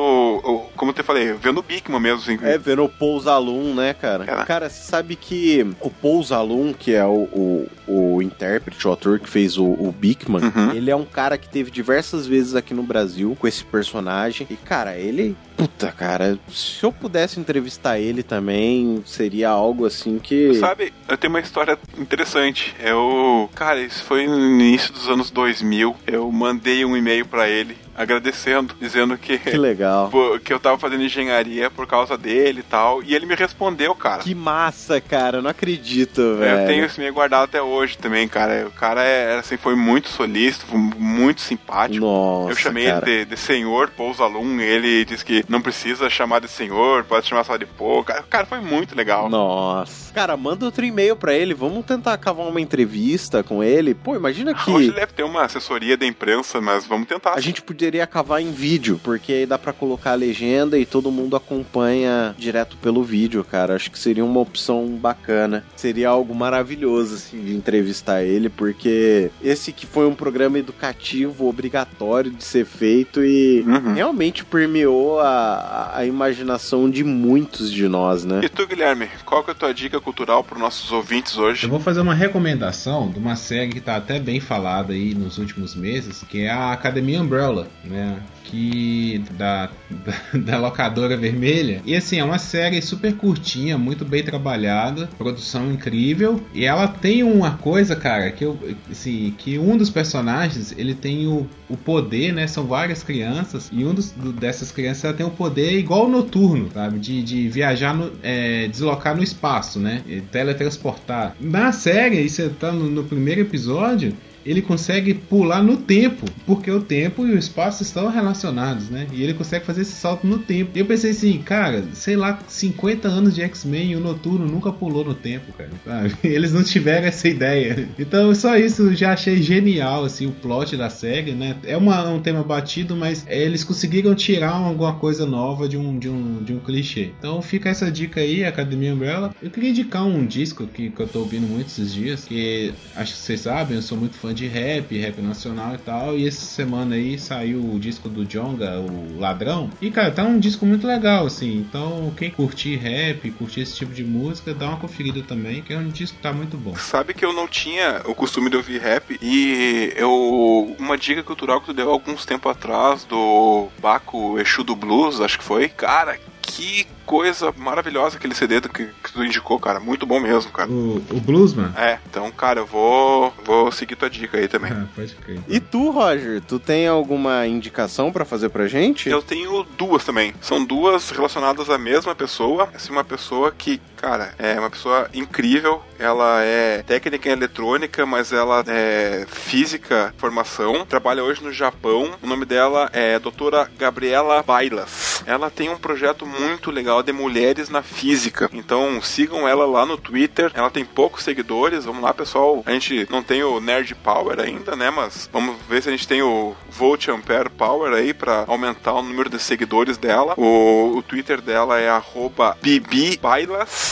Como 0.76 0.90
eu 0.90 0.94
te 0.94 1.04
falei, 1.04 1.32
vendo 1.34 1.58
o 1.58 1.62
Bigman 1.62 2.00
mesmo, 2.00 2.18
assim. 2.18 2.36
É, 2.42 2.58
vendo 2.58 2.82
o 2.84 2.88
Paul 2.88 3.20
Zalum, 3.20 3.74
né, 3.74 3.94
cara? 3.94 4.24
É. 4.24 4.44
Cara, 4.44 4.68
você 4.68 4.82
sabe 4.82 5.14
que 5.14 5.64
o 5.80 5.88
Paul 5.88 6.20
Zalum, 6.24 6.72
que 6.72 6.92
é 6.92 7.04
o, 7.04 7.28
o, 7.32 7.68
o 8.16 8.20
intérprete, 8.22 8.88
o 8.88 8.92
ator 8.92 9.20
que 9.20 9.28
fez 9.28 9.56
o, 9.56 9.64
o 9.64 9.94
Bigman, 9.96 10.42
Uhum. 10.44 10.72
ele 10.72 10.90
é 10.90 10.96
um 10.96 11.04
cara 11.04 11.38
que 11.38 11.48
teve 11.48 11.70
diversas 11.70 12.26
vezes 12.26 12.56
aqui 12.56 12.74
no 12.74 12.82
Brasil 12.82 13.36
com 13.38 13.46
esse 13.46 13.62
personagem. 13.64 14.48
E, 14.50 14.56
cara, 14.56 14.96
ele. 14.98 15.36
Puta, 15.56 15.92
cara, 15.92 16.38
se 16.48 16.84
eu 16.84 16.92
pudesse 16.92 17.38
entrevistar 17.38 17.98
ele 17.98 18.22
também, 18.22 19.02
seria 19.06 19.50
algo 19.50 19.86
assim 19.86 20.18
que. 20.18 20.54
Sabe, 20.54 20.92
eu 21.08 21.16
tenho 21.16 21.32
uma 21.32 21.40
história 21.40 21.78
interessante. 21.96 22.74
Eu, 22.80 23.48
cara, 23.54 23.80
isso 23.80 24.02
foi 24.04 24.26
no 24.26 24.38
início 24.38 24.92
dos 24.92 25.08
anos 25.08 25.30
2000. 25.30 25.94
Eu 26.06 26.30
mandei 26.32 26.84
um 26.84 26.96
e-mail 26.96 27.24
pra 27.26 27.48
ele 27.48 27.83
agradecendo, 27.94 28.74
dizendo 28.80 29.16
que 29.16 29.38
Que 29.38 29.56
legal. 29.56 30.10
que 30.44 30.52
eu 30.52 30.60
tava 30.60 30.78
fazendo 30.78 31.02
engenharia 31.02 31.70
por 31.70 31.86
causa 31.86 32.16
dele 32.16 32.60
e 32.60 32.62
tal. 32.62 33.02
E 33.02 33.14
ele 33.14 33.26
me 33.26 33.34
respondeu, 33.34 33.94
cara. 33.94 34.22
Que 34.22 34.34
massa, 34.34 35.00
cara, 35.00 35.38
eu 35.38 35.42
não 35.42 35.50
acredito, 35.50 36.36
velho. 36.36 36.60
Eu 36.60 36.66
tenho 36.66 36.84
esse 36.84 36.98
e-mail 36.98 37.14
guardado 37.14 37.44
até 37.44 37.62
hoje 37.62 37.96
também, 37.98 38.26
cara. 38.28 38.66
O 38.66 38.70
cara 38.70 39.02
é, 39.02 39.38
assim, 39.38 39.56
foi 39.56 39.74
muito 39.74 40.08
solícito, 40.08 40.66
muito 40.76 41.40
simpático. 41.40 42.04
Nossa, 42.04 42.50
eu 42.50 42.56
chamei 42.56 42.86
cara. 42.86 43.08
ele 43.08 43.24
de, 43.24 43.30
de 43.30 43.36
senhor 43.36 43.90
Pouso 43.90 44.22
Alum, 44.22 44.60
ele 44.60 45.04
disse 45.04 45.24
que 45.24 45.44
não 45.48 45.60
precisa 45.60 46.10
chamar 46.10 46.40
de 46.40 46.48
senhor, 46.48 47.04
pode 47.04 47.26
chamar 47.26 47.44
só 47.44 47.56
de 47.56 47.66
pô. 47.66 48.02
Cara, 48.02 48.22
cara, 48.22 48.46
foi 48.46 48.60
muito 48.60 48.96
legal. 48.96 49.28
Nossa. 49.28 50.12
Cara, 50.12 50.36
manda 50.36 50.64
outro 50.64 50.84
e-mail 50.84 51.16
pra 51.16 51.34
ele. 51.34 51.54
Vamos 51.54 51.84
tentar 51.84 52.16
cavar 52.18 52.46
uma 52.46 52.60
entrevista 52.60 53.42
com 53.42 53.62
ele. 53.62 53.94
Pô, 53.94 54.14
imagina 54.14 54.54
que. 54.54 54.70
Hoje 54.70 54.92
deve 54.92 55.12
ter 55.12 55.22
uma 55.22 55.42
assessoria 55.42 55.96
da 55.96 56.06
imprensa, 56.06 56.60
mas 56.60 56.86
vamos 56.86 57.08
tentar. 57.08 57.34
A 57.34 57.40
gente 57.40 57.62
poderia 57.84 58.06
cavar 58.06 58.40
em 58.40 58.50
vídeo, 58.50 58.98
porque 59.04 59.30
aí 59.30 59.46
dá 59.46 59.58
pra 59.58 59.70
colocar 59.72 60.12
a 60.12 60.14
legenda 60.14 60.78
e 60.78 60.86
todo 60.86 61.10
mundo 61.12 61.36
acompanha 61.36 62.34
direto 62.38 62.78
pelo 62.78 63.02
vídeo, 63.04 63.44
cara. 63.44 63.74
Acho 63.74 63.90
que 63.90 63.98
seria 63.98 64.24
uma 64.24 64.40
opção 64.40 64.86
bacana. 64.86 65.62
Seria 65.76 66.08
algo 66.08 66.34
maravilhoso, 66.34 67.14
assim, 67.16 67.38
de 67.44 67.54
entrevistar 67.54 68.22
ele, 68.22 68.48
porque 68.48 69.30
esse 69.42 69.70
que 69.70 69.84
foi 69.86 70.06
um 70.06 70.14
programa 70.14 70.58
educativo, 70.58 71.46
obrigatório 71.46 72.30
de 72.30 72.42
ser 72.42 72.64
feito 72.64 73.22
e 73.22 73.62
Uhum. 73.66 73.92
realmente 73.94 74.44
permeou 74.44 75.20
a, 75.20 75.92
a 75.94 76.06
imaginação 76.06 76.88
de 76.88 77.04
muitos 77.04 77.70
de 77.70 77.86
nós, 77.86 78.24
né? 78.24 78.40
E 78.42 78.48
tu, 78.48 78.66
Guilherme, 78.66 79.08
qual 79.26 79.44
que 79.44 79.50
é 79.50 79.52
a 79.52 79.54
tua 79.56 79.74
dica 79.74 80.00
cultural 80.00 80.42
para 80.42 80.58
nossos 80.58 80.90
ouvintes 80.90 81.36
hoje? 81.36 81.64
Eu 81.64 81.70
vou 81.70 81.80
fazer 81.80 82.00
uma 82.00 82.14
recomendação 82.14 83.10
de 83.10 83.18
uma 83.18 83.36
série 83.36 83.72
que 83.72 83.80
tá 83.80 83.96
até 83.96 84.18
bem 84.18 84.40
falada 84.40 84.92
aí 84.94 85.14
nos 85.14 85.36
últimos 85.38 85.74
meses, 85.74 86.24
que 86.28 86.42
é 86.44 86.50
a 86.50 86.72
Academia 86.72 87.20
Umbrella, 87.20 87.68
né? 87.82 88.18
Que 88.44 89.22
da, 89.38 89.70
da, 89.90 90.14
da 90.38 90.58
locadora 90.58 91.16
vermelha. 91.16 91.80
E 91.84 91.94
assim, 91.96 92.18
é 92.18 92.24
uma 92.24 92.38
série 92.38 92.80
super 92.82 93.14
curtinha, 93.16 93.76
muito 93.78 94.04
bem 94.04 94.22
trabalhada, 94.22 95.08
produção 95.18 95.72
incrível. 95.72 96.40
E 96.54 96.64
ela 96.64 96.86
tem 96.86 97.22
uma 97.22 97.52
coisa, 97.56 97.96
cara, 97.96 98.30
que 98.30 98.44
eu 98.44 98.58
assim, 98.90 99.34
que 99.38 99.58
um 99.58 99.76
dos 99.76 99.90
personagens, 99.90 100.74
ele 100.76 100.94
tem 100.94 101.26
o, 101.26 101.46
o 101.68 101.76
poder, 101.76 102.32
né? 102.32 102.46
São 102.46 102.66
várias 102.66 103.02
crianças, 103.02 103.70
e 103.72 103.84
um 103.84 103.94
dos, 103.94 104.10
do- 104.12 104.32
dessas 104.32 104.70
crianças 104.70 105.04
ela 105.04 105.14
tem 105.14 105.26
o 105.26 105.30
poder 105.30 105.78
igual 105.78 106.06
o 106.06 106.10
noturno, 106.10 106.70
sabe? 106.72 106.98
De, 106.98 107.22
de 107.22 107.48
viajar, 107.48 107.94
no, 107.94 108.12
é, 108.22 108.68
deslocar 108.68 109.16
no 109.16 109.22
espaço, 109.22 109.78
né? 109.78 110.02
E 110.06 110.20
teletransportar. 110.20 111.34
Na 111.40 111.72
série, 111.72 112.20
isso 112.20 112.48
tá 112.60 112.70
no, 112.72 112.88
no 112.90 113.04
primeiro 113.04 113.40
episódio. 113.40 114.14
Ele 114.44 114.60
consegue 114.62 115.14
pular 115.14 115.62
no 115.62 115.76
tempo, 115.78 116.26
porque 116.46 116.70
o 116.70 116.80
tempo 116.80 117.26
e 117.26 117.32
o 117.32 117.38
espaço 117.38 117.82
estão 117.82 118.08
relacionados, 118.10 118.90
né? 118.90 119.06
E 119.12 119.22
ele 119.22 119.34
consegue 119.34 119.64
fazer 119.64 119.82
esse 119.82 119.92
salto 119.92 120.26
no 120.26 120.38
tempo. 120.38 120.72
E 120.74 120.80
eu 120.80 120.86
pensei 120.86 121.10
assim, 121.12 121.38
cara, 121.42 121.84
sei 121.92 122.16
lá, 122.16 122.38
50 122.46 123.08
anos 123.08 123.34
de 123.34 123.42
X-Men 123.42 123.92
e 123.92 123.96
o 123.96 124.00
Noturno 124.00 124.46
nunca 124.46 124.70
pulou 124.72 125.04
no 125.04 125.14
tempo, 125.14 125.52
cara. 125.52 125.70
Eles 126.22 126.52
não 126.52 126.62
tiveram 126.62 127.06
essa 127.06 127.28
ideia. 127.28 127.88
Então, 127.98 128.34
só 128.34 128.56
isso 128.56 128.94
já 128.94 129.12
achei 129.12 129.40
genial, 129.42 130.04
assim, 130.04 130.26
o 130.26 130.32
plot 130.32 130.76
da 130.76 130.90
série, 130.90 131.32
né? 131.32 131.56
É 131.64 131.76
uma- 131.76 132.08
um 132.10 132.20
tema 132.20 132.42
batido, 132.42 132.94
mas 132.96 133.24
eles 133.28 133.64
conseguiram 133.64 134.14
tirar 134.14 134.50
alguma 134.52 134.94
coisa 134.96 135.24
nova 135.26 135.68
de 135.68 135.76
um, 135.76 135.98
de 135.98 136.08
um, 136.08 136.42
de 136.42 136.52
um 136.52 136.58
clichê. 136.60 137.12
Então, 137.18 137.40
fica 137.40 137.68
essa 137.70 137.90
dica 137.90 138.20
aí, 138.20 138.44
Academia 138.44 138.92
Umbrella. 138.94 139.30
Eu 139.40 139.50
queria 139.50 139.70
indicar 139.70 140.04
um 140.04 140.26
disco 140.26 140.66
que, 140.66 140.90
que 140.90 141.00
eu 141.00 141.08
tô 141.08 141.20
ouvindo 141.20 141.46
muito 141.46 141.68
esses 141.68 141.92
dias, 141.92 142.24
que 142.24 142.74
acho 142.94 143.12
que 143.14 143.18
vocês 143.18 143.40
sabem, 143.40 143.76
eu 143.76 143.82
sou 143.82 143.96
muito 143.96 144.16
fã 144.16 144.33
de 144.34 144.46
rap, 144.46 144.96
rap 144.98 145.20
nacional 145.20 145.74
e 145.74 145.78
tal. 145.78 146.18
E 146.18 146.26
essa 146.26 146.44
semana 146.44 146.96
aí 146.96 147.18
saiu 147.18 147.60
o 147.60 147.78
disco 147.78 148.08
do 148.08 148.24
Jonga, 148.24 148.80
o 148.80 149.18
Ladrão. 149.18 149.70
E 149.80 149.90
cara, 149.90 150.10
tá 150.10 150.24
um 150.24 150.38
disco 150.38 150.66
muito 150.66 150.86
legal, 150.86 151.26
assim. 151.26 151.56
Então, 151.58 152.12
quem 152.16 152.30
curtir 152.30 152.76
rap, 152.76 153.30
curtir 153.32 153.60
esse 153.60 153.76
tipo 153.76 153.92
de 153.92 154.04
música, 154.04 154.52
dá 154.52 154.68
uma 154.68 154.78
conferida 154.78 155.22
também, 155.22 155.62
que 155.62 155.72
é 155.72 155.78
um 155.78 155.88
disco 155.88 156.16
que 156.16 156.22
tá 156.22 156.32
muito 156.32 156.56
bom. 156.56 156.74
Sabe 156.76 157.14
que 157.14 157.24
eu 157.24 157.32
não 157.32 157.48
tinha 157.48 158.02
o 158.04 158.14
costume 158.14 158.50
de 158.50 158.56
ouvir 158.56 158.80
rap 158.80 159.18
e 159.22 159.92
eu. 159.96 160.74
Uma 160.78 160.98
dica 160.98 161.22
cultural 161.22 161.60
que 161.60 161.66
tu 161.66 161.72
deu 161.72 161.90
alguns 161.90 162.26
tempos 162.26 162.50
atrás 162.50 163.04
do 163.04 163.68
Baco 163.80 164.38
Exu 164.38 164.64
do 164.64 164.74
Blues, 164.74 165.20
acho 165.20 165.38
que 165.38 165.44
foi. 165.44 165.68
Cara, 165.68 166.18
que 166.44 166.86
coisa 167.04 167.52
maravilhosa 167.56 168.16
aquele 168.16 168.34
CD 168.34 168.60
que, 168.60 168.86
que 168.86 169.12
tu 169.12 169.24
indicou, 169.24 169.58
cara. 169.58 169.78
Muito 169.80 170.06
bom 170.06 170.20
mesmo, 170.20 170.50
cara. 170.50 170.70
O, 170.70 170.96
o 171.10 171.20
Bluesman? 171.20 171.72
É, 171.76 171.98
então, 172.08 172.30
cara, 172.30 172.60
eu 172.60 172.66
vou, 172.66 173.32
vou 173.44 173.70
seguir 173.70 173.96
tua 173.96 174.08
dica 174.10 174.38
aí 174.38 174.48
também. 174.48 174.72
Ah, 174.72 174.86
pode 174.94 175.14
crer. 175.14 175.40
E 175.48 175.60
tu, 175.60 175.90
Roger, 175.90 176.40
tu 176.40 176.58
tem 176.58 176.86
alguma 176.86 177.46
indicação 177.46 178.12
pra 178.12 178.24
fazer 178.24 178.48
pra 178.48 178.66
gente? 178.66 179.08
Eu 179.08 179.22
tenho 179.22 179.64
duas 179.76 180.04
também. 180.04 180.34
São 180.40 180.64
duas 180.64 181.10
relacionadas 181.10 181.68
à 181.70 181.78
mesma 181.78 182.14
pessoa. 182.14 182.68
Assim, 182.74 182.92
uma 182.92 183.04
pessoa 183.04 183.52
que, 183.52 183.80
cara, 183.96 184.34
é 184.38 184.58
uma 184.58 184.70
pessoa 184.70 185.08
incrível. 185.12 185.82
Ela 185.98 186.42
é 186.42 186.82
técnica 186.82 187.28
em 187.28 187.32
eletrônica, 187.32 188.04
mas 188.06 188.32
ela 188.32 188.64
é 188.66 189.26
física 189.28 190.14
formação. 190.18 190.84
Trabalha 190.86 191.22
hoje 191.22 191.42
no 191.42 191.52
Japão. 191.52 192.10
O 192.22 192.26
nome 192.26 192.44
dela 192.44 192.90
é 192.92 193.18
doutora 193.18 193.70
Gabriela 193.78 194.42
Bailas. 194.42 195.13
Ela 195.26 195.50
tem 195.50 195.68
um 195.68 195.76
projeto 195.76 196.26
muito 196.26 196.70
legal 196.70 197.02
de 197.02 197.12
mulheres 197.12 197.68
na 197.68 197.82
física. 197.82 198.48
Então 198.52 199.00
sigam 199.02 199.48
ela 199.48 199.66
lá 199.66 199.86
no 199.86 199.96
Twitter. 199.96 200.50
Ela 200.54 200.70
tem 200.70 200.84
poucos 200.84 201.24
seguidores. 201.24 201.84
Vamos 201.84 202.02
lá, 202.02 202.12
pessoal. 202.12 202.62
A 202.66 202.72
gente 202.72 203.06
não 203.10 203.22
tem 203.22 203.42
o 203.42 203.60
Nerd 203.60 203.94
Power 203.96 204.40
ainda, 204.40 204.76
né? 204.76 204.90
Mas 204.90 205.28
vamos 205.32 205.56
ver 205.68 205.82
se 205.82 205.88
a 205.88 205.92
gente 205.92 206.08
tem 206.08 206.22
o 206.22 206.54
Volt 206.70 207.08
Ampere 207.08 207.48
Power 207.48 207.92
aí 207.92 208.12
pra 208.12 208.44
aumentar 208.46 208.94
o 208.94 209.02
número 209.02 209.30
de 209.30 209.38
seguidores 209.38 209.96
dela. 209.96 210.34
O, 210.36 210.96
o 210.96 211.02
Twitter 211.02 211.40
dela 211.40 211.80
é. 211.80 211.84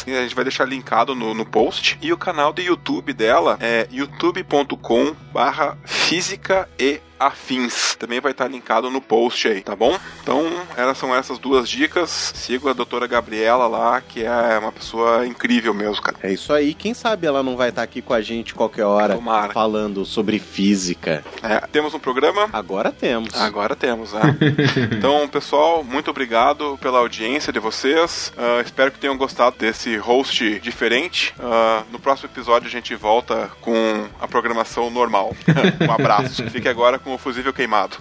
E 0.06 0.16
a 0.16 0.22
gente 0.22 0.34
vai 0.34 0.44
deixar 0.44 0.64
linkado 0.64 1.14
no, 1.14 1.34
no 1.34 1.44
post. 1.46 1.98
E 2.00 2.12
o 2.12 2.16
canal 2.16 2.52
do 2.52 2.60
YouTube 2.60 3.12
dela 3.12 3.56
é 3.60 3.86
youtube.com 3.90 5.14
barra 5.32 5.76
física 5.84 6.68
e 6.78 7.00
afins. 7.26 7.94
Também 7.96 8.20
vai 8.20 8.32
estar 8.32 8.48
linkado 8.48 8.90
no 8.90 9.00
post 9.00 9.48
aí, 9.48 9.60
tá 9.60 9.74
bom? 9.74 9.98
Então, 10.22 10.50
elas 10.76 10.98
são 10.98 11.14
essas 11.14 11.38
duas 11.38 11.68
dicas. 11.68 12.32
Siga 12.34 12.70
a 12.70 12.74
doutora 12.74 13.06
Gabriela 13.06 13.66
lá, 13.66 14.00
que 14.00 14.24
é 14.24 14.58
uma 14.58 14.72
pessoa 14.72 15.26
incrível 15.26 15.74
mesmo, 15.74 16.02
cara. 16.02 16.16
É 16.22 16.32
isso 16.32 16.52
aí. 16.52 16.74
Quem 16.74 16.94
sabe 16.94 17.26
ela 17.26 17.42
não 17.42 17.56
vai 17.56 17.68
estar 17.70 17.82
aqui 17.82 18.02
com 18.02 18.14
a 18.14 18.20
gente 18.20 18.54
qualquer 18.54 18.84
hora 18.84 19.14
Tomara. 19.14 19.52
falando 19.52 20.04
sobre 20.04 20.38
física. 20.38 21.24
É, 21.42 21.60
temos 21.72 21.94
um 21.94 21.98
programa? 21.98 22.48
Agora 22.52 22.90
temos. 22.92 23.34
Agora 23.34 23.74
temos, 23.74 24.12
né? 24.12 24.22
então, 24.96 25.28
pessoal, 25.28 25.82
muito 25.84 26.10
obrigado 26.10 26.78
pela 26.80 26.98
audiência 26.98 27.52
de 27.52 27.58
vocês. 27.58 28.32
Ah, 28.36 28.60
espero 28.64 28.90
que 28.90 28.98
tenham 28.98 29.16
gostado 29.16 29.56
desse 29.58 29.96
host 29.96 30.60
diferente. 30.60 31.34
Ah, 31.38 31.82
no 31.90 31.98
próximo 31.98 32.28
episódio 32.30 32.68
a 32.68 32.70
gente 32.70 32.94
volta 32.94 33.50
com 33.60 34.06
a 34.20 34.28
programação 34.28 34.90
normal. 34.90 35.34
um 35.80 35.92
abraço. 35.92 36.48
Fique 36.50 36.68
agora 36.68 36.98
com 36.98 37.11
o 37.14 37.18
fusível 37.18 37.52
queimado. 37.52 37.96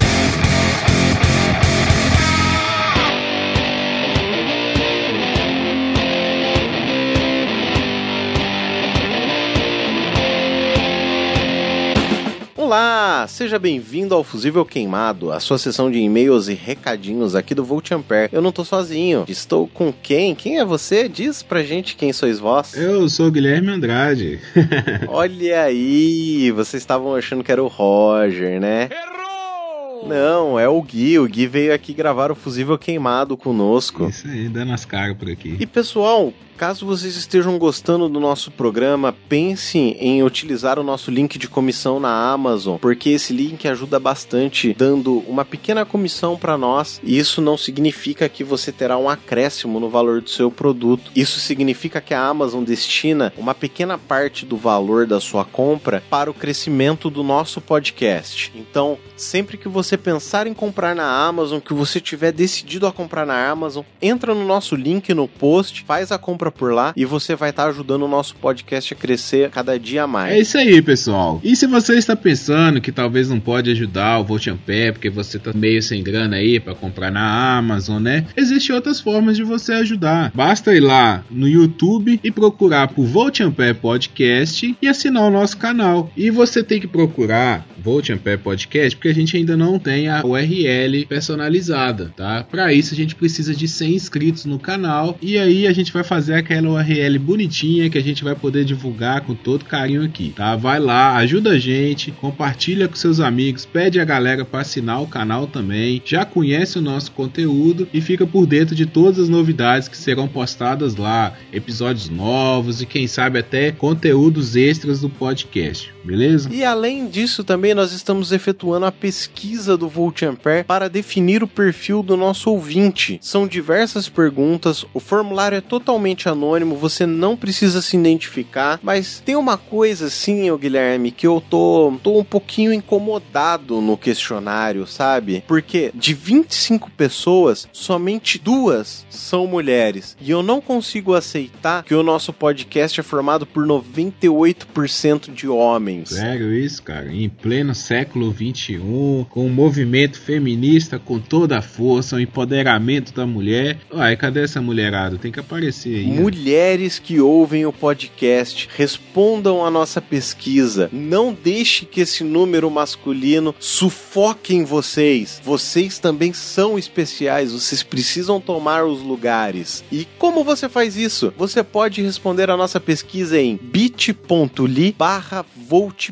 Olá, 12.71 13.25
seja 13.27 13.59
bem-vindo 13.59 14.15
ao 14.15 14.23
Fusível 14.23 14.63
Queimado, 14.63 15.29
a 15.29 15.41
sua 15.41 15.57
sessão 15.57 15.91
de 15.91 15.99
e-mails 15.99 16.47
e 16.47 16.53
recadinhos 16.53 17.35
aqui 17.35 17.53
do 17.53 17.65
Volt 17.65 17.91
Ampere. 17.91 18.29
Eu 18.31 18.41
não 18.41 18.53
tô 18.53 18.63
sozinho, 18.63 19.25
estou 19.27 19.67
com 19.67 19.91
quem? 19.91 20.33
Quem 20.33 20.57
é 20.57 20.63
você? 20.63 21.09
Diz 21.09 21.43
pra 21.43 21.63
gente 21.63 21.97
quem 21.97 22.13
sois 22.13 22.39
vós. 22.39 22.73
Eu 22.73 23.09
sou 23.09 23.29
Guilherme 23.29 23.71
Andrade. 23.71 24.39
Olha 25.09 25.63
aí, 25.63 26.49
vocês 26.51 26.81
estavam 26.81 27.13
achando 27.13 27.43
que 27.43 27.51
era 27.51 27.61
o 27.61 27.67
Roger, 27.67 28.61
né? 28.61 28.87
Errou! 28.89 30.07
Não, 30.07 30.57
é 30.57 30.69
o 30.69 30.81
Gui. 30.81 31.19
O 31.19 31.27
Gui 31.27 31.47
veio 31.47 31.73
aqui 31.73 31.91
gravar 31.93 32.31
o 32.31 32.35
Fusível 32.35 32.77
Queimado 32.77 33.35
conosco. 33.35 34.07
Isso 34.07 34.29
aí, 34.29 34.47
dando 34.47 34.71
as 34.71 34.85
caras 34.85 35.17
por 35.17 35.29
aqui. 35.29 35.57
E 35.59 35.65
pessoal, 35.65 36.33
Caso 36.61 36.85
vocês 36.85 37.15
estejam 37.15 37.57
gostando 37.57 38.07
do 38.07 38.19
nosso 38.19 38.51
programa, 38.51 39.15
pense 39.27 39.79
em 39.79 40.21
utilizar 40.21 40.77
o 40.77 40.83
nosso 40.83 41.09
link 41.09 41.39
de 41.39 41.47
comissão 41.47 41.99
na 41.99 42.31
Amazon, 42.31 42.77
porque 42.77 43.09
esse 43.09 43.33
link 43.33 43.67
ajuda 43.67 43.99
bastante, 43.99 44.71
dando 44.77 45.23
uma 45.27 45.43
pequena 45.43 45.83
comissão 45.85 46.37
para 46.37 46.59
nós. 46.59 47.01
E 47.03 47.17
isso 47.17 47.41
não 47.41 47.57
significa 47.57 48.29
que 48.29 48.43
você 48.43 48.71
terá 48.71 48.95
um 48.95 49.09
acréscimo 49.09 49.79
no 49.79 49.89
valor 49.89 50.21
do 50.21 50.29
seu 50.29 50.51
produto. 50.51 51.11
Isso 51.15 51.39
significa 51.39 51.99
que 51.99 52.13
a 52.13 52.23
Amazon 52.23 52.63
destina 52.63 53.33
uma 53.35 53.55
pequena 53.55 53.97
parte 53.97 54.45
do 54.45 54.55
valor 54.55 55.07
da 55.07 55.19
sua 55.19 55.43
compra 55.43 56.03
para 56.11 56.29
o 56.29 56.33
crescimento 56.35 57.09
do 57.09 57.23
nosso 57.23 57.59
podcast. 57.59 58.53
Então, 58.53 58.99
sempre 59.17 59.57
que 59.57 59.67
você 59.67 59.97
pensar 59.97 60.45
em 60.45 60.53
comprar 60.53 60.95
na 60.95 61.25
Amazon, 61.25 61.59
que 61.59 61.73
você 61.73 61.99
tiver 61.99 62.31
decidido 62.31 62.85
a 62.85 62.93
comprar 62.93 63.25
na 63.25 63.49
Amazon, 63.49 63.83
entra 63.99 64.35
no 64.35 64.45
nosso 64.45 64.75
link 64.75 65.11
no 65.11 65.27
post, 65.27 65.83
faz 65.87 66.11
a 66.11 66.19
compra 66.19 66.50
por 66.51 66.73
lá 66.73 66.93
e 66.95 67.05
você 67.05 67.35
vai 67.35 67.49
estar 67.49 67.63
tá 67.63 67.69
ajudando 67.69 68.03
o 68.03 68.07
nosso 68.07 68.35
podcast 68.35 68.93
a 68.93 68.97
crescer 68.97 69.49
cada 69.49 69.79
dia 69.79 70.05
mais. 70.05 70.33
É 70.33 70.39
isso 70.39 70.57
aí, 70.57 70.81
pessoal. 70.81 71.39
E 71.43 71.55
se 71.55 71.67
você 71.67 71.95
está 71.95 72.15
pensando 72.15 72.81
que 72.81 72.91
talvez 72.91 73.29
não 73.29 73.39
pode 73.39 73.71
ajudar 73.71 74.19
o 74.19 74.23
Volt 74.23 74.47
Ampere 74.47 74.93
porque 74.93 75.09
você 75.09 75.37
está 75.37 75.51
meio 75.53 75.81
sem 75.81 76.03
grana 76.03 76.37
aí 76.37 76.59
para 76.59 76.75
comprar 76.75 77.11
na 77.11 77.57
Amazon, 77.57 78.01
né? 78.01 78.25
Existem 78.35 78.75
outras 78.75 78.99
formas 78.99 79.37
de 79.37 79.43
você 79.43 79.73
ajudar. 79.73 80.31
Basta 80.33 80.75
ir 80.75 80.79
lá 80.79 81.23
no 81.29 81.47
YouTube 81.47 82.19
e 82.23 82.31
procurar 82.31 82.87
por 82.89 83.05
Volt 83.05 83.39
Ampere 83.39 83.73
Podcast 83.73 84.75
e 84.81 84.87
assinar 84.87 85.23
o 85.23 85.31
nosso 85.31 85.57
canal. 85.57 86.11
E 86.15 86.29
você 86.29 86.63
tem 86.63 86.79
que 86.79 86.87
procurar 86.87 87.65
Volt 87.83 88.09
Ampere 88.09 88.37
Podcast 88.37 88.95
porque 88.95 89.09
a 89.09 89.13
gente 89.13 89.35
ainda 89.35 89.57
não 89.57 89.79
tem 89.79 90.07
a 90.07 90.23
URL 90.25 91.05
personalizada, 91.07 92.13
tá? 92.15 92.43
Para 92.43 92.73
isso 92.73 92.93
a 92.93 92.97
gente 92.97 93.15
precisa 93.15 93.55
de 93.55 93.67
100 93.67 93.95
inscritos 93.95 94.45
no 94.45 94.59
canal 94.59 95.17
e 95.21 95.37
aí 95.37 95.67
a 95.67 95.73
gente 95.73 95.91
vai 95.91 96.03
fazer 96.03 96.35
aquela 96.41 96.69
URL 96.69 97.17
bonitinha 97.19 97.89
que 97.89 97.97
a 97.97 98.03
gente 98.03 98.23
vai 98.23 98.35
poder 98.35 98.65
divulgar 98.65 99.21
com 99.21 99.33
todo 99.33 99.65
carinho 99.65 100.03
aqui, 100.03 100.33
tá? 100.35 100.55
Vai 100.55 100.79
lá, 100.79 101.15
ajuda 101.15 101.51
a 101.51 101.59
gente, 101.59 102.11
compartilha 102.11 102.87
com 102.87 102.95
seus 102.95 103.19
amigos, 103.19 103.65
pede 103.65 103.99
a 103.99 104.05
galera 104.05 104.43
para 104.43 104.61
assinar 104.61 105.01
o 105.01 105.07
canal 105.07 105.47
também, 105.47 106.01
já 106.03 106.25
conhece 106.25 106.77
o 106.77 106.81
nosso 106.81 107.11
conteúdo 107.11 107.87
e 107.93 108.01
fica 108.01 108.27
por 108.27 108.45
dentro 108.45 108.75
de 108.75 108.85
todas 108.85 109.19
as 109.19 109.29
novidades 109.29 109.87
que 109.87 109.97
serão 109.97 110.27
postadas 110.27 110.95
lá, 110.95 111.33
episódios 111.53 112.09
novos 112.09 112.81
e 112.81 112.85
quem 112.85 113.07
sabe 113.07 113.39
até 113.39 113.71
conteúdos 113.71 114.55
extras 114.55 115.01
do 115.01 115.09
podcast, 115.09 115.93
beleza? 116.03 116.49
E 116.51 116.63
além 116.63 117.07
disso 117.07 117.43
também 117.43 117.73
nós 117.73 117.91
estamos 117.93 118.31
efetuando 118.31 118.85
a 118.85 118.91
pesquisa 118.91 119.77
do 119.77 119.87
Volt 119.87 120.21
Ampere 120.23 120.63
para 120.63 120.89
definir 120.89 121.43
o 121.43 121.47
perfil 121.47 122.03
do 122.03 122.17
nosso 122.17 122.49
ouvinte. 122.49 123.19
São 123.21 123.47
diversas 123.47 124.09
perguntas, 124.09 124.85
o 124.93 124.99
formulário 124.99 125.57
é 125.57 125.61
totalmente 125.61 126.20
anônimo, 126.27 126.75
você 126.75 127.05
não 127.05 127.35
precisa 127.35 127.81
se 127.81 127.97
identificar, 127.97 128.79
mas 128.81 129.21
tem 129.23 129.35
uma 129.35 129.57
coisa 129.57 130.07
assim, 130.07 130.55
Guilherme, 130.57 131.11
que 131.11 131.27
eu 131.27 131.41
tô, 131.49 131.93
tô 132.01 132.19
um 132.19 132.23
pouquinho 132.23 132.73
incomodado 132.73 133.81
no 133.81 133.97
questionário, 133.97 134.85
sabe? 134.85 135.43
Porque 135.47 135.91
de 135.93 136.13
25 136.13 136.91
pessoas, 136.91 137.67
somente 137.71 138.39
duas 138.39 139.05
são 139.09 139.47
mulheres. 139.47 140.15
E 140.19 140.31
eu 140.31 140.43
não 140.43 140.61
consigo 140.61 141.13
aceitar 141.13 141.83
que 141.83 141.95
o 141.95 142.03
nosso 142.03 142.33
podcast 142.33 142.99
é 142.99 143.03
formado 143.03 143.45
por 143.45 143.65
98% 143.65 145.33
de 145.33 145.47
homens. 145.47 146.09
Sério 146.09 146.53
isso, 146.53 146.81
cara? 146.83 147.11
Em 147.11 147.29
pleno 147.29 147.73
século 147.73 148.31
21, 148.31 149.25
com 149.29 149.45
um 149.45 149.49
movimento 149.49 150.19
feminista 150.19 150.99
com 150.99 151.19
toda 151.19 151.57
a 151.57 151.61
força, 151.61 152.15
o 152.15 152.19
empoderamento 152.19 153.13
da 153.13 153.25
mulher. 153.25 153.77
Uai, 153.91 154.15
cadê 154.15 154.43
essa 154.43 154.61
mulherada? 154.61 155.17
Tem 155.17 155.31
que 155.31 155.39
aparecer 155.39 155.95
aí. 155.95 156.10
Mulheres 156.11 156.99
que 156.99 157.21
ouvem 157.21 157.65
o 157.65 157.71
podcast 157.71 158.67
respondam 158.75 159.65
à 159.65 159.71
nossa 159.71 160.01
pesquisa. 160.01 160.89
Não 160.91 161.33
deixe 161.33 161.85
que 161.85 162.01
esse 162.01 162.21
número 162.21 162.69
masculino 162.69 163.55
sufoque 163.59 164.53
em 164.53 164.65
vocês. 164.65 165.41
Vocês 165.43 165.99
também 165.99 166.33
são 166.33 166.77
especiais, 166.77 167.53
vocês 167.53 167.81
precisam 167.81 168.41
tomar 168.41 168.85
os 168.85 169.01
lugares. 169.01 169.85
E 169.89 170.05
como 170.19 170.43
você 170.43 170.67
faz 170.67 170.97
isso? 170.97 171.33
Você 171.37 171.63
pode 171.63 172.01
responder 172.01 172.49
a 172.49 172.57
nossa 172.57 172.79
pesquisa 172.79 173.39
em 173.39 173.55
bit.ly 173.55 174.93
barra 174.97 175.45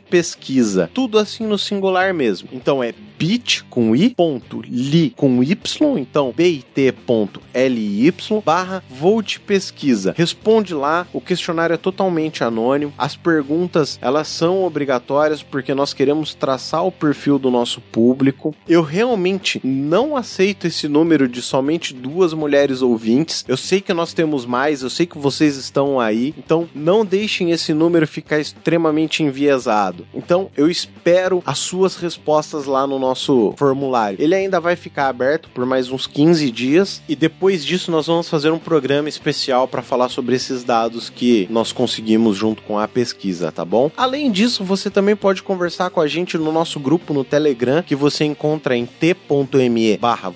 pesquisa. 0.10 0.90
Tudo 0.94 1.20
assim 1.20 1.46
no 1.46 1.58
singular 1.58 2.14
mesmo. 2.14 2.48
Então 2.54 2.82
é 2.82 2.94
bit 3.20 3.66
com 3.66 3.94
i 3.94 4.10
ponto 4.16 4.62
li 4.66 5.10
com 5.10 5.44
y, 5.44 5.58
então 5.98 6.34
bit.ly 6.34 8.14
barra 8.46 8.82
volt 8.90 9.40
pesquisa. 9.42 10.14
Responde 10.18 10.74
lá, 10.74 11.06
o 11.12 11.20
questionário 11.20 11.74
é 11.74 11.78
totalmente 11.78 12.46
anônimo, 12.46 12.94
as 12.98 13.18
perguntas 13.18 14.00
elas 14.02 14.30
são 14.30 14.64
obrigatórias 14.64 15.44
porque 15.44 15.74
nós 15.74 15.94
queremos 15.94 16.34
traçar 16.34 16.86
o 16.86 16.92
perfil 16.92 17.38
do 17.38 17.52
nosso 17.52 17.82
público. 17.82 18.56
Eu 18.68 18.82
realmente 18.82 19.60
não 19.66 20.16
aceito 20.16 20.68
esse 20.68 20.88
número 20.88 21.28
de 21.28 21.42
somente 21.42 21.94
duas 21.94 22.34
mulheres 22.34 22.82
ouvintes. 22.82 23.44
Eu 23.48 23.58
sei 23.58 23.82
que 23.82 23.94
nós 23.94 24.14
temos 24.14 24.46
mais, 24.46 24.82
eu 24.82 24.90
sei 24.90 25.06
que 25.06 25.18
vocês 25.18 25.58
estão 25.58 26.00
aí, 26.00 26.34
então 26.38 26.70
não 26.74 27.06
deixem 27.06 27.52
esse 27.52 27.74
número 27.74 28.08
ficar 28.08 28.40
extremamente 28.40 29.24
enviesado. 29.24 30.08
Então 30.14 30.50
eu 30.56 30.70
espero 30.70 31.44
as 31.46 31.60
suas 31.60 31.98
respostas 31.98 32.66
lá 32.66 32.88
no 32.88 32.98
nosso 32.98 33.09
nosso 33.10 33.54
formulário. 33.58 34.22
Ele 34.22 34.36
ainda 34.36 34.60
vai 34.60 34.76
ficar 34.76 35.08
aberto 35.08 35.50
por 35.50 35.66
mais 35.66 35.90
uns 35.92 36.06
15 36.06 36.52
dias 36.52 37.02
e 37.10 37.16
depois 37.16 37.66
disso 37.66 37.92
nós 37.92 38.06
vamos 38.08 38.30
fazer 38.30 38.52
um 38.52 38.60
programa 38.60 39.10
especial 39.10 39.68
para 39.68 39.82
falar 39.82 40.10
sobre 40.10 40.36
esses 40.36 40.64
dados 40.64 41.10
que 41.10 41.48
nós 41.50 41.72
conseguimos 41.72 42.38
junto 42.38 42.62
com 42.62 42.78
a 42.78 42.88
pesquisa, 42.88 43.52
tá 43.52 43.66
bom? 43.66 43.92
Além 43.98 44.32
disso, 44.32 44.64
você 44.64 44.90
também 44.90 45.16
pode 45.16 45.42
conversar 45.42 45.90
com 45.90 46.00
a 46.00 46.08
gente 46.08 46.38
no 46.38 46.52
nosso 46.52 46.80
grupo 46.80 47.14
no 47.14 47.24
Telegram, 47.24 47.82
que 47.82 47.96
você 47.96 48.26
encontra 48.26 48.76
em 48.76 48.86
t.me 48.86 49.98
barra 49.98 50.32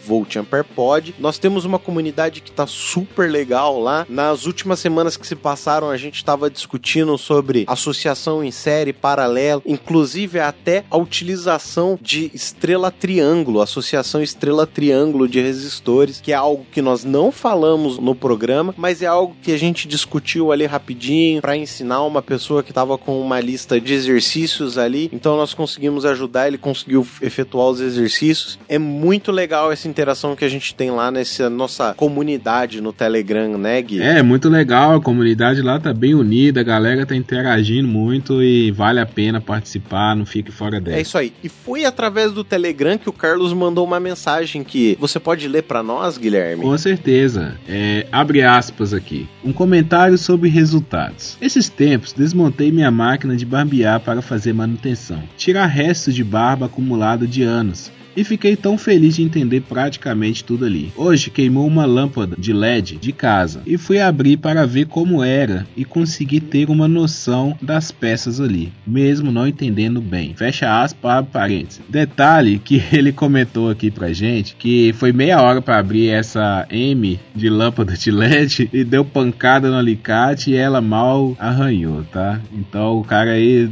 Nós 1.19 1.37
temos 1.37 1.65
uma 1.65 1.77
comunidade 1.77 2.41
que 2.41 2.51
tá 2.51 2.65
super 2.65 3.29
legal 3.29 3.79
lá. 3.79 4.05
Nas 4.09 4.45
últimas 4.45 4.79
semanas 4.79 5.15
que 5.15 5.27
se 5.27 5.35
passaram, 5.35 5.89
a 5.89 5.97
gente 5.97 6.15
estava 6.15 6.49
discutindo 6.49 7.15
sobre 7.17 7.65
associação 7.67 8.43
em 8.43 8.51
série, 8.51 8.93
paralelo, 8.93 9.61
inclusive 9.65 10.39
até 10.39 10.83
a 10.89 10.97
utilização 10.97 11.99
de 12.01 12.31
Estrela 12.63 12.89
Triângulo, 12.89 13.59
Associação 13.59 14.23
Estrela 14.23 14.65
Triângulo 14.65 15.27
de 15.27 15.41
Resistores, 15.41 16.21
que 16.21 16.31
é 16.31 16.35
algo 16.35 16.65
que 16.71 16.81
nós 16.81 17.03
não 17.03 17.29
falamos 17.29 17.99
no 17.99 18.15
programa, 18.15 18.73
mas 18.77 19.01
é 19.01 19.05
algo 19.05 19.35
que 19.41 19.51
a 19.51 19.59
gente 19.59 19.85
discutiu 19.85 20.49
ali 20.49 20.65
rapidinho 20.65 21.41
para 21.41 21.57
ensinar 21.57 22.03
uma 22.03 22.21
pessoa 22.21 22.63
que 22.63 22.71
estava 22.71 22.97
com 22.97 23.19
uma 23.19 23.41
lista 23.41 23.81
de 23.81 23.93
exercícios 23.93 24.77
ali. 24.77 25.09
Então 25.11 25.35
nós 25.35 25.53
conseguimos 25.53 26.05
ajudar, 26.05 26.47
ele 26.47 26.57
conseguiu 26.57 27.05
efetuar 27.21 27.67
os 27.67 27.81
exercícios. 27.81 28.57
É 28.69 28.79
muito 28.79 29.29
legal 29.29 29.69
essa 29.69 29.89
interação 29.89 30.33
que 30.33 30.45
a 30.45 30.49
gente 30.49 30.73
tem 30.73 30.89
lá 30.89 31.11
nessa 31.11 31.49
nossa 31.49 31.93
comunidade 31.95 32.79
no 32.79 32.93
Telegram, 32.93 33.57
né, 33.57 33.81
Gui? 33.81 34.01
É, 34.01 34.23
muito 34.23 34.47
legal, 34.47 34.95
a 34.95 35.01
comunidade 35.01 35.61
lá 35.61 35.81
tá 35.81 35.93
bem 35.93 36.15
unida, 36.15 36.61
a 36.61 36.63
galera 36.63 37.05
tá 37.05 37.13
interagindo 37.13 37.89
muito 37.89 38.41
e 38.41 38.71
vale 38.71 39.01
a 39.01 39.05
pena 39.05 39.41
participar, 39.41 40.15
não 40.15 40.25
fique 40.25 40.49
fora 40.49 40.79
dela. 40.79 40.95
É 40.95 41.01
isso 41.01 41.17
aí. 41.17 41.33
E 41.43 41.49
foi 41.49 41.83
através 41.83 42.31
do 42.31 42.52
Telegram 42.53 42.99
que 42.99 43.09
o 43.09 43.13
Carlos 43.13 43.51
mandou 43.51 43.83
uma 43.83 43.99
mensagem 43.99 44.63
que 44.63 44.95
você 44.99 45.19
pode 45.19 45.47
ler 45.47 45.63
para 45.63 45.81
nós, 45.81 46.19
Guilherme? 46.19 46.61
Com 46.61 46.77
certeza. 46.77 47.57
É, 47.67 48.05
abre 48.11 48.43
aspas 48.43 48.93
aqui. 48.93 49.27
Um 49.43 49.51
comentário 49.51 50.19
sobre 50.19 50.49
resultados. 50.49 51.35
Esses 51.41 51.67
tempos 51.67 52.13
desmontei 52.13 52.71
minha 52.71 52.91
máquina 52.91 53.35
de 53.35 53.43
barbear 53.43 53.99
para 54.01 54.21
fazer 54.21 54.53
manutenção. 54.53 55.23
Tirar 55.35 55.65
restos 55.65 56.13
de 56.13 56.23
barba 56.23 56.67
acumulado 56.67 57.25
de 57.25 57.41
anos 57.41 57.91
e 58.15 58.23
fiquei 58.23 58.55
tão 58.55 58.77
feliz 58.77 59.15
de 59.15 59.23
entender 59.23 59.61
praticamente 59.61 60.43
tudo 60.43 60.65
ali. 60.65 60.91
Hoje 60.95 61.29
queimou 61.29 61.67
uma 61.67 61.85
lâmpada 61.85 62.35
de 62.37 62.53
LED 62.53 62.97
de 62.97 63.11
casa 63.11 63.61
e 63.65 63.77
fui 63.77 63.99
abrir 63.99 64.37
para 64.37 64.65
ver 64.65 64.85
como 64.87 65.23
era 65.23 65.65
e 65.75 65.85
consegui 65.85 66.39
ter 66.39 66.69
uma 66.69 66.87
noção 66.87 67.57
das 67.61 67.91
peças 67.91 68.39
ali, 68.39 68.71
mesmo 68.85 69.31
não 69.31 69.47
entendendo 69.47 70.01
bem. 70.01 70.33
Fecha 70.35 70.81
aspas, 70.81 71.11
abre 71.11 71.31
parênteses. 71.31 71.81
Detalhe 71.89 72.59
que 72.59 72.81
ele 72.91 73.11
comentou 73.11 73.69
aqui 73.69 73.89
pra 73.89 74.13
gente 74.13 74.55
que 74.55 74.93
foi 74.93 75.11
meia 75.11 75.41
hora 75.41 75.61
para 75.61 75.79
abrir 75.79 76.09
essa 76.09 76.65
M 76.69 77.19
de 77.35 77.49
lâmpada 77.49 77.93
de 77.93 78.11
LED 78.11 78.69
e 78.71 78.83
deu 78.83 79.03
pancada 79.03 79.69
no 79.69 79.77
alicate 79.77 80.51
e 80.51 80.55
ela 80.55 80.81
mal 80.81 81.35
arranhou, 81.39 82.03
tá? 82.03 82.41
Então 82.51 82.99
o 82.99 83.03
cara 83.03 83.31
aí 83.31 83.69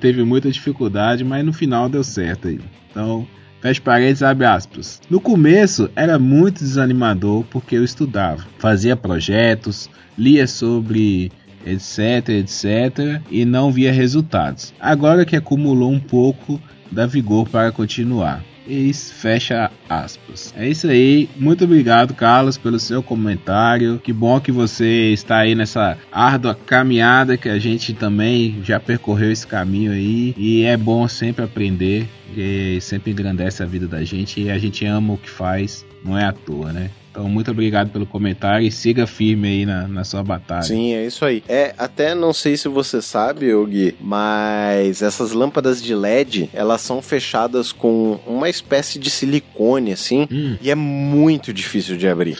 teve 0.00 0.22
muita 0.24 0.50
dificuldade, 0.50 1.24
mas 1.24 1.44
no 1.44 1.52
final 1.52 1.88
deu 1.88 2.02
certo 2.02 2.48
aí. 2.48 2.60
Então, 2.90 3.26
fecha 3.64 3.80
parênteses, 3.80 4.22
abre 4.22 4.44
aspas. 4.44 5.00
No 5.08 5.18
começo 5.18 5.88
era 5.96 6.18
muito 6.18 6.62
desanimador 6.62 7.44
porque 7.44 7.76
eu 7.76 7.82
estudava, 7.82 8.44
fazia 8.58 8.94
projetos, 8.94 9.88
lia 10.18 10.46
sobre 10.46 11.32
etc, 11.64 12.28
etc, 12.28 13.22
e 13.30 13.46
não 13.46 13.72
via 13.72 13.90
resultados. 13.90 14.74
Agora 14.78 15.24
que 15.24 15.34
acumulou 15.34 15.90
um 15.90 15.98
pouco, 15.98 16.60
dá 16.92 17.06
vigor 17.06 17.48
para 17.48 17.72
continuar. 17.72 18.44
Eis 18.66 19.10
fecha 19.10 19.70
aspas. 19.88 20.52
É 20.56 20.68
isso 20.68 20.86
aí. 20.88 21.28
Muito 21.36 21.64
obrigado, 21.64 22.14
Carlos, 22.14 22.56
pelo 22.56 22.78
seu 22.78 23.02
comentário. 23.02 24.00
Que 24.02 24.12
bom 24.12 24.40
que 24.40 24.50
você 24.50 25.12
está 25.12 25.38
aí 25.38 25.54
nessa 25.54 25.98
árdua 26.10 26.54
caminhada 26.54 27.36
que 27.36 27.48
a 27.48 27.58
gente 27.58 27.92
também 27.92 28.60
já 28.64 28.80
percorreu 28.80 29.30
esse 29.30 29.46
caminho 29.46 29.92
aí. 29.92 30.34
E 30.36 30.64
é 30.64 30.76
bom 30.76 31.06
sempre 31.08 31.44
aprender. 31.44 32.08
E 32.36 32.78
sempre 32.80 33.12
engrandece 33.12 33.62
a 33.62 33.66
vida 33.66 33.86
da 33.86 34.02
gente. 34.02 34.40
E 34.40 34.50
a 34.50 34.58
gente 34.58 34.84
ama 34.84 35.14
o 35.14 35.18
que 35.18 35.30
faz. 35.30 35.84
Não 36.04 36.18
é 36.18 36.24
à 36.24 36.32
toa, 36.32 36.72
né? 36.72 36.90
Então, 37.14 37.28
muito 37.28 37.48
obrigado 37.48 37.90
pelo 37.90 38.04
comentário 38.04 38.66
e 38.66 38.72
siga 38.72 39.06
firme 39.06 39.46
aí 39.46 39.64
na, 39.64 39.86
na 39.86 40.02
sua 40.02 40.20
batalha. 40.24 40.64
Sim, 40.64 40.94
é 40.94 41.06
isso 41.06 41.24
aí. 41.24 41.44
É, 41.48 41.72
até 41.78 42.12
não 42.12 42.32
sei 42.32 42.56
se 42.56 42.66
você 42.66 43.00
sabe, 43.00 43.52
Gui, 43.66 43.94
mas 44.00 45.00
essas 45.00 45.30
lâmpadas 45.30 45.80
de 45.80 45.94
LED, 45.94 46.50
elas 46.52 46.80
são 46.80 47.00
fechadas 47.00 47.70
com 47.70 48.18
uma 48.26 48.50
espécie 48.50 48.98
de 48.98 49.10
silicone, 49.10 49.92
assim, 49.92 50.26
hum. 50.28 50.56
e 50.60 50.68
é 50.68 50.74
muito 50.74 51.52
difícil 51.52 51.96
de 51.96 52.08
abrir. 52.08 52.36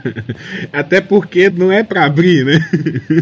até 0.70 1.00
porque 1.00 1.48
não 1.48 1.72
é 1.72 1.82
para 1.82 2.04
abrir, 2.04 2.44
né? 2.44 2.58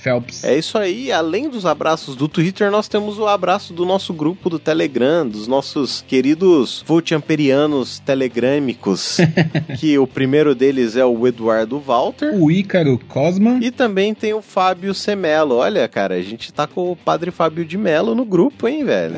Phelps. 0.00 0.44
É 0.44 0.56
isso 0.56 0.78
aí. 0.78 1.10
Além 1.10 1.50
dos 1.50 1.66
abraços 1.66 2.14
do 2.14 2.28
Twitter, 2.28 2.70
nós 2.70 2.86
temos 2.86 3.18
o 3.18 3.26
abraço 3.26 3.72
do 3.72 3.84
nosso 3.84 4.14
grupo 4.14 4.48
do 4.48 4.60
Telegram, 4.60 5.26
dos 5.26 5.48
nossos 5.48 6.04
queridos 6.06 6.84
voltamperianos 6.86 7.98
telegrâmicos, 7.98 9.16
que 9.80 9.98
o 9.98 10.06
primeiro 10.06 10.54
deles 10.54 10.94
é 10.94 11.04
o 11.04 11.26
Eduardo 11.26 11.80
Walter. 11.80 12.36
O 12.36 12.52
Ícaro 12.52 13.00
Cosman. 13.08 13.58
E 13.60 13.72
também 13.72 14.14
tem 14.14 14.32
o 14.32 14.40
Fábio 14.40 14.94
Semelo. 14.94 15.56
Olha, 15.56 15.88
cara, 15.88 16.14
a 16.14 16.22
gente 16.22 16.52
tá 16.52 16.68
com 16.68 16.92
o 16.92 16.94
padre 16.94 17.32
Fábio 17.32 17.64
de 17.64 17.76
Melo 17.76 18.14
no 18.14 18.24
grupo, 18.24 18.68
hein, 18.68 18.84
velho? 18.84 19.16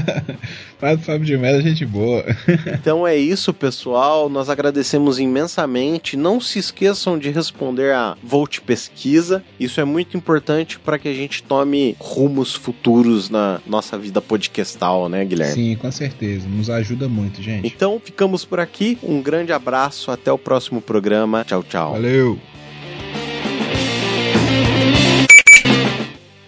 Padre 0.78 1.04
Fábio 1.04 1.24
de 1.24 1.36
Mello, 1.36 1.62
gente 1.62 1.86
boa. 1.86 2.24
então 2.78 3.06
é 3.06 3.16
isso, 3.16 3.52
pessoal. 3.54 4.28
Nós 4.28 4.50
agradecemos 4.50 5.18
imensamente. 5.18 6.16
Não 6.16 6.40
se 6.40 6.58
esqueçam 6.58 7.18
de 7.18 7.30
responder 7.30 7.94
a 7.94 8.16
Volt 8.22 8.60
Pesquisa. 8.60 9.42
Isso 9.58 9.80
é 9.80 9.84
muito 9.84 10.16
importante 10.16 10.78
para 10.78 10.98
que 10.98 11.08
a 11.08 11.14
gente 11.14 11.42
tome 11.42 11.96
rumos 11.98 12.54
futuros 12.54 13.30
na 13.30 13.60
nossa 13.66 13.96
vida 13.96 14.20
podcastal, 14.20 15.08
né, 15.08 15.24
Guilherme? 15.24 15.54
Sim, 15.54 15.76
com 15.76 15.90
certeza. 15.90 16.46
Nos 16.46 16.68
ajuda 16.68 17.08
muito, 17.08 17.42
gente. 17.42 17.66
Então, 17.66 18.00
ficamos 18.02 18.44
por 18.44 18.60
aqui. 18.60 18.98
Um 19.02 19.22
grande 19.22 19.52
abraço. 19.52 20.10
Até 20.10 20.30
o 20.30 20.38
próximo 20.38 20.80
programa. 20.82 21.42
Tchau, 21.44 21.62
tchau. 21.62 21.92
Valeu. 21.92 22.38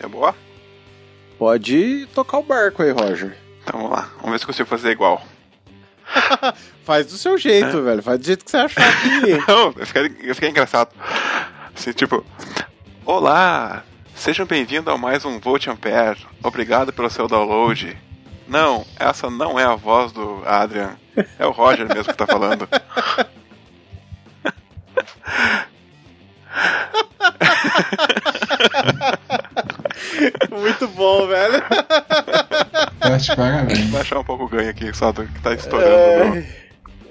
É 0.01 0.07
boa? 0.07 0.35
Pode 1.39 2.07
tocar 2.15 2.39
o 2.39 2.43
barco 2.43 2.83
aí, 2.83 2.91
Roger. 2.91 3.48
Então 3.69 3.83
vamos 3.83 3.99
lá, 3.99 4.09
vamos 4.17 4.31
ver 4.31 4.39
se 4.39 4.47
consigo 4.47 4.67
fazer 4.67 4.93
igual. 4.93 5.23
Faz 6.85 7.05
do 7.05 7.19
seu 7.19 7.37
jeito, 7.37 7.77
é. 7.77 7.81
velho. 7.83 8.03
Faz 8.03 8.19
do 8.19 8.25
jeito 8.25 8.43
que 8.43 8.51
você 8.51 8.57
achar 8.57 9.03
que. 9.03 9.37
Não, 9.47 9.75
eu 9.77 9.87
fiquei, 9.87 10.17
eu 10.23 10.35
fiquei 10.35 10.49
engraçado. 10.49 10.89
Assim, 11.77 11.93
tipo. 11.93 12.25
Olá! 13.05 13.85
Sejam 14.15 14.47
bem-vindos 14.47 14.93
a 14.93 14.97
mais 14.97 15.27
um 15.27 15.39
Volt 15.39 15.69
Ampere. 15.69 16.27
Obrigado 16.43 16.95
pelo 16.95 17.11
seu 17.11 17.29
download. 17.29 17.95
Não, 18.49 18.87
essa 18.99 19.29
não 19.29 19.61
é 19.61 19.65
a 19.65 19.75
voz 19.75 20.13
do 20.13 20.43
Adrian. 20.47 20.97
É 21.39 21.47
o 21.47 21.51
Roger 21.51 21.87
mesmo 21.87 22.11
que 22.11 22.15
tá 22.15 22.27
falando. 22.27 22.67
Muito 30.51 30.89
bom, 30.89 31.27
velho. 31.27 31.63
Forte 33.01 33.33
baixar 33.91 34.19
um 34.19 34.25
pouco 34.25 34.45
o 34.45 34.49
ganho 34.49 34.71
aqui, 34.71 34.93
só 34.95 35.13
do 35.13 35.27
que 35.27 35.41
tá 35.41 35.55
estourando. 35.55 35.91
É... 35.91 36.31
Né? 36.31 36.47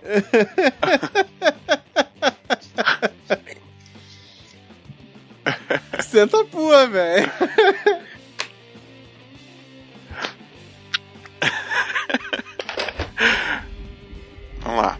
Senta 6.02 6.42
a 6.42 6.46
pua, 6.46 6.88
velho. 6.88 7.32
Vamos 14.62 14.82
lá. 14.82 14.98